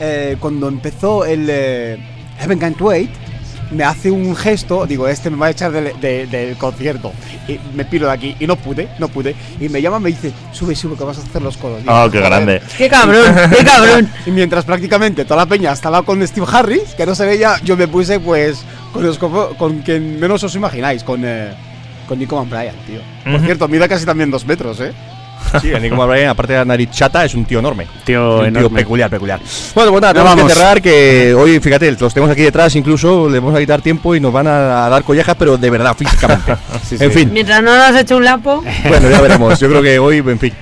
eh, 0.00 0.36
cuando 0.40 0.68
empezó 0.68 1.24
el 1.24 1.46
eh, 1.48 1.98
Heaven 2.38 2.58
Can't 2.58 2.80
Wait, 2.80 3.10
me 3.70 3.84
hace 3.84 4.10
un 4.10 4.34
gesto, 4.36 4.84
digo, 4.86 5.08
este 5.08 5.30
me 5.30 5.36
va 5.38 5.46
a 5.46 5.50
echar 5.50 5.72
del, 5.72 5.98
de- 6.00 6.26
del 6.26 6.56
concierto. 6.56 7.12
Y 7.48 7.58
me 7.74 7.84
piro 7.84 8.06
de 8.06 8.12
aquí, 8.12 8.36
y 8.38 8.46
no 8.46 8.56
pude, 8.56 8.88
no 8.98 9.08
pude. 9.08 9.34
Y 9.60 9.68
me 9.68 9.80
llama, 9.80 9.98
me 9.98 10.10
dice, 10.10 10.32
sube, 10.52 10.74
sube, 10.74 10.96
que 10.96 11.04
vas 11.04 11.18
a 11.18 11.22
hacer 11.22 11.40
los 11.42 11.56
coros. 11.56 11.78
Digo, 11.82 11.92
Oh, 12.04 12.10
qué 12.10 12.20
grande. 12.20 12.60
¡Qué 12.76 12.88
cabrón! 12.88 13.34
¡Qué 13.56 13.64
cabrón! 13.64 14.10
Y 14.26 14.30
mientras 14.30 14.64
prácticamente 14.64 15.24
toda 15.24 15.44
la 15.44 15.46
peña 15.46 15.72
estaba 15.72 16.02
con 16.02 16.26
Steve 16.26 16.46
Harris, 16.52 16.94
que 16.96 17.06
no 17.06 17.14
se 17.14 17.24
veía, 17.26 17.56
yo 17.64 17.76
me 17.76 17.88
puse 17.88 18.20
pues 18.20 18.62
con, 18.92 19.04
los, 19.04 19.16
con, 19.18 19.54
con 19.54 19.78
quien 19.80 20.20
menos 20.20 20.42
os 20.44 20.54
imagináis, 20.54 21.02
con, 21.02 21.22
eh, 21.24 21.52
con 22.08 22.18
Nico 22.18 22.36
Van 22.36 22.50
Bryan, 22.50 22.74
tío. 22.86 23.00
Por 23.24 23.36
Ujú. 23.36 23.44
cierto, 23.44 23.68
mide 23.68 23.88
casi 23.88 24.04
también 24.04 24.30
dos 24.30 24.44
metros, 24.46 24.80
¿eh? 24.80 24.92
Sí, 25.60 25.70
el 25.70 25.82
Nico 25.82 26.06
Bryan, 26.06 26.30
aparte 26.30 26.52
de 26.54 26.58
la 26.60 26.64
nariz 26.64 26.90
chata, 26.90 27.24
es 27.24 27.34
un 27.34 27.44
tío 27.44 27.58
enorme. 27.58 27.86
Tío 28.04 28.36
un 28.36 28.38
tío 28.38 28.46
enorme. 28.46 28.80
peculiar, 28.80 29.10
peculiar. 29.10 29.40
Bueno, 29.74 29.90
pues 29.90 30.02
nada, 30.02 30.14
tenemos 30.14 30.34
que 30.34 30.40
vamos. 30.42 30.54
cerrar 30.54 30.82
que 30.82 31.34
hoy, 31.34 31.60
fíjate, 31.60 31.90
los 31.92 32.14
tenemos 32.14 32.32
aquí 32.32 32.42
detrás, 32.42 32.74
incluso 32.76 33.28
le 33.28 33.38
vamos 33.38 33.54
a 33.54 33.60
quitar 33.60 33.82
tiempo 33.82 34.14
y 34.14 34.20
nos 34.20 34.32
van 34.32 34.46
a, 34.46 34.88
dar 34.88 35.02
collejas, 35.04 35.36
pero 35.38 35.56
de 35.56 35.70
verdad, 35.70 35.94
físicamente. 35.96 36.54
Sí, 36.88 36.96
sí. 36.98 37.04
En 37.04 37.12
fin, 37.12 37.30
Mientras 37.32 37.62
no 37.62 37.76
nos 37.76 38.00
eche 38.00 38.14
un 38.14 38.24
lapo. 38.24 38.62
bueno, 38.88 39.10
ya 39.10 39.20
veremos. 39.20 39.58
Yo 39.58 39.68
creo 39.68 39.82
que 39.82 39.98
hoy, 39.98 40.18
en 40.18 40.38
fin. 40.38 40.52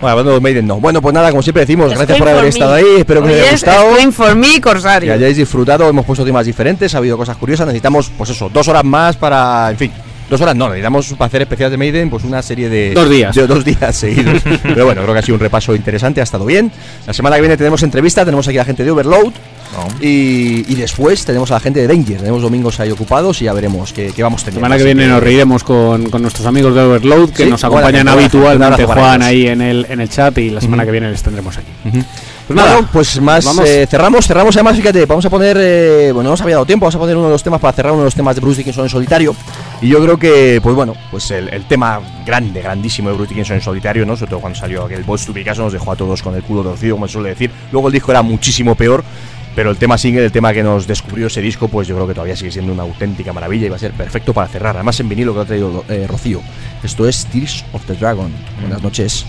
Bueno, 0.00 0.12
hablando 0.12 0.32
de 0.32 0.40
Maiden, 0.40 0.66
no. 0.66 0.80
Bueno, 0.80 1.02
pues 1.02 1.12
nada, 1.12 1.30
como 1.30 1.42
siempre 1.42 1.60
decimos, 1.60 1.92
gracias 1.92 2.18
por 2.18 2.28
haber 2.28 2.46
estado 2.46 2.72
ahí. 2.72 2.96
Espero 2.98 3.22
que 3.22 3.28
os 3.28 3.34
haya 3.34 3.52
gustado. 3.52 4.12
For 4.12 4.34
me, 4.34 4.54
Que 4.54 4.60
Corsario. 4.62 5.12
hayáis 5.12 5.36
disfrutado, 5.36 5.86
hemos 5.88 6.06
puesto 6.06 6.24
temas 6.24 6.46
diferentes, 6.46 6.94
ha 6.94 6.98
habido 6.98 7.18
cosas 7.18 7.36
curiosas, 7.36 7.66
necesitamos, 7.66 8.10
pues 8.16 8.30
eso, 8.30 8.48
dos 8.48 8.66
horas 8.68 8.82
más 8.82 9.16
para, 9.18 9.70
en 9.70 9.76
fin, 9.76 9.92
dos 10.30 10.40
horas 10.40 10.56
no, 10.56 10.68
necesitamos 10.68 11.06
para 11.14 11.26
hacer 11.26 11.42
especiales 11.42 11.72
de 11.72 11.76
Maiden, 11.76 12.08
pues 12.08 12.24
una 12.24 12.40
serie 12.40 12.68
de... 12.70 12.92
Dos 12.94 13.10
días. 13.10 13.34
de 13.34 13.46
dos 13.46 13.64
días 13.64 13.94
seguidos. 13.96 14.40
Pero 14.62 14.86
bueno, 14.86 15.02
creo 15.02 15.12
que 15.12 15.18
ha 15.18 15.22
sido 15.22 15.34
un 15.34 15.40
repaso 15.40 15.74
interesante, 15.74 16.20
ha 16.20 16.24
estado 16.24 16.46
bien. 16.46 16.70
La 17.06 17.12
semana 17.12 17.36
que 17.36 17.42
viene 17.42 17.56
tenemos 17.56 17.82
entrevista, 17.82 18.24
tenemos 18.24 18.48
aquí 18.48 18.56
a 18.56 18.62
la 18.62 18.64
gente 18.64 18.84
de 18.84 18.90
Overload. 18.90 19.32
Y, 20.00 20.64
y 20.70 20.74
después 20.74 21.24
tenemos 21.24 21.50
a 21.52 21.54
la 21.54 21.60
gente 21.60 21.80
de 21.80 21.86
Danger, 21.86 22.18
tenemos 22.18 22.42
domingos 22.42 22.80
ahí 22.80 22.90
ocupados 22.90 23.40
y 23.40 23.44
ya 23.44 23.52
veremos 23.52 23.92
qué, 23.92 24.12
qué 24.14 24.22
vamos 24.22 24.40
La 24.40 24.46
teniendo. 24.46 24.66
semana 24.66 24.78
que 24.78 24.84
viene 24.84 25.06
nos 25.06 25.22
reiremos 25.22 25.62
con, 25.62 26.10
con 26.10 26.22
nuestros 26.22 26.44
amigos 26.46 26.74
de 26.74 26.80
Overload 26.80 27.30
que 27.30 27.44
Sí, 27.44 27.50
nos 27.50 27.62
acompañan 27.62 28.08
habitualmente 28.08 28.84
Juan 28.84 29.22
ahí 29.22 29.46
en 29.46 29.62
el, 29.62 29.86
en 29.88 30.00
el 30.00 30.08
chat 30.08 30.36
y 30.38 30.50
la 30.50 30.60
semana 30.60 30.84
que 30.84 30.90
viene 30.90 31.08
les 31.10 31.22
tendremos 31.22 31.56
aquí. 31.56 31.68
Pues 32.50 32.56
nada, 32.56 32.72
Bueno, 32.72 32.88
pues 32.92 33.20
más 33.20 33.46
eh, 33.64 33.86
cerramos, 33.88 34.26
cerramos 34.26 34.56
además, 34.56 34.74
fíjate, 34.74 35.06
vamos 35.06 35.24
a 35.24 35.30
poner, 35.30 35.56
eh, 35.60 36.10
bueno, 36.12 36.24
no 36.24 36.30
nos 36.32 36.40
había 36.40 36.56
dado 36.56 36.66
tiempo, 36.66 36.82
vamos 36.82 36.96
a 36.96 36.98
poner 36.98 37.16
uno 37.16 37.26
de 37.26 37.32
los 37.34 37.44
temas 37.44 37.60
para 37.60 37.72
cerrar 37.72 37.92
uno 37.92 38.00
de 38.00 38.06
los 38.06 38.14
temas 38.16 38.34
de 38.34 38.40
Bruce 38.40 38.56
Dickinson 38.56 38.86
en 38.86 38.90
solitario. 38.90 39.36
Y 39.80 39.86
yo 39.86 40.02
creo 40.02 40.18
que, 40.18 40.58
pues 40.60 40.74
bueno, 40.74 40.96
pues 41.12 41.30
el, 41.30 41.48
el 41.50 41.66
tema 41.66 42.00
grande, 42.26 42.60
grandísimo 42.60 43.08
de 43.08 43.14
Bruce 43.14 43.28
Dickinson 43.28 43.54
en 43.54 43.62
solitario, 43.62 44.04
¿no? 44.04 44.16
Sobre 44.16 44.30
todo 44.30 44.40
cuando 44.40 44.58
salió 44.58 44.84
aquel 44.84 45.04
Boys 45.04 45.24
to 45.24 45.32
nos 45.32 45.72
dejó 45.72 45.92
a 45.92 45.96
todos 45.96 46.24
con 46.24 46.34
el 46.34 46.42
culo 46.42 46.64
torcido, 46.64 46.96
como 46.96 47.06
se 47.06 47.12
suele 47.12 47.28
decir. 47.28 47.52
Luego 47.70 47.86
el 47.86 47.92
disco 47.92 48.10
era 48.10 48.22
muchísimo 48.22 48.74
peor, 48.74 49.04
pero 49.54 49.70
el 49.70 49.76
tema 49.76 49.96
single, 49.96 50.24
el 50.24 50.32
tema 50.32 50.52
que 50.52 50.64
nos 50.64 50.88
descubrió 50.88 51.28
ese 51.28 51.40
disco, 51.40 51.68
pues 51.68 51.86
yo 51.86 51.94
creo 51.94 52.08
que 52.08 52.14
todavía 52.14 52.34
sigue 52.34 52.50
siendo 52.50 52.72
una 52.72 52.82
auténtica 52.82 53.32
maravilla 53.32 53.66
y 53.66 53.68
va 53.68 53.76
a 53.76 53.78
ser 53.78 53.92
perfecto 53.92 54.34
para 54.34 54.48
cerrar. 54.48 54.74
Además 54.74 54.98
en 54.98 55.08
vinilo 55.08 55.30
que 55.30 55.36
lo 55.36 55.42
ha 55.42 55.46
traído 55.46 55.84
eh, 55.88 56.04
Rocío. 56.08 56.40
Esto 56.82 57.06
es 57.06 57.26
Tears 57.26 57.64
of 57.72 57.84
the 57.86 57.94
Dragon. 57.94 58.32
Buenas 58.60 58.82
noches. 58.82 59.24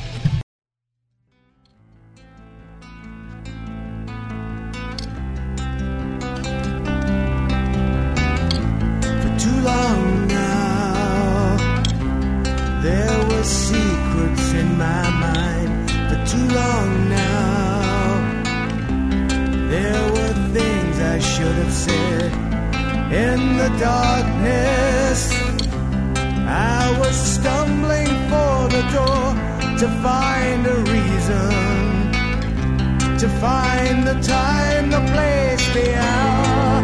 in 23.11 23.57
the 23.57 23.67
darkness. 23.77 25.33
I 26.47 26.97
was 26.97 27.15
stumbling 27.15 28.07
for 28.31 28.55
the 28.75 28.83
door 28.95 29.27
to 29.79 29.87
find 30.01 30.65
a 30.65 30.77
reason, 30.95 31.51
to 33.19 33.27
find 33.45 34.07
the 34.07 34.17
time, 34.21 34.91
the 34.91 35.03
place, 35.11 35.65
the 35.73 35.93
hour, 35.93 36.83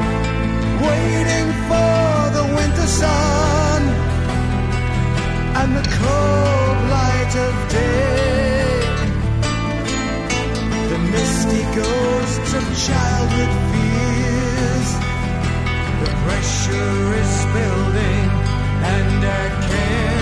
waiting 0.89 1.49
for 1.69 2.17
the 2.37 2.45
winter 2.57 2.87
sun 2.87 3.81
and 5.59 5.69
the 5.79 5.87
cold 6.01 6.77
light 6.95 7.33
of 7.47 7.53
day. 7.71 8.17
The 10.91 10.99
misty 11.15 11.63
ghosts 11.79 12.53
of 12.53 12.63
childhood 12.85 13.53
fear 13.71 13.86
pressure 16.27 17.13
is 17.23 17.45
building 17.55 18.29
and 18.83 19.23
I 19.23 19.67
can't. 19.67 20.16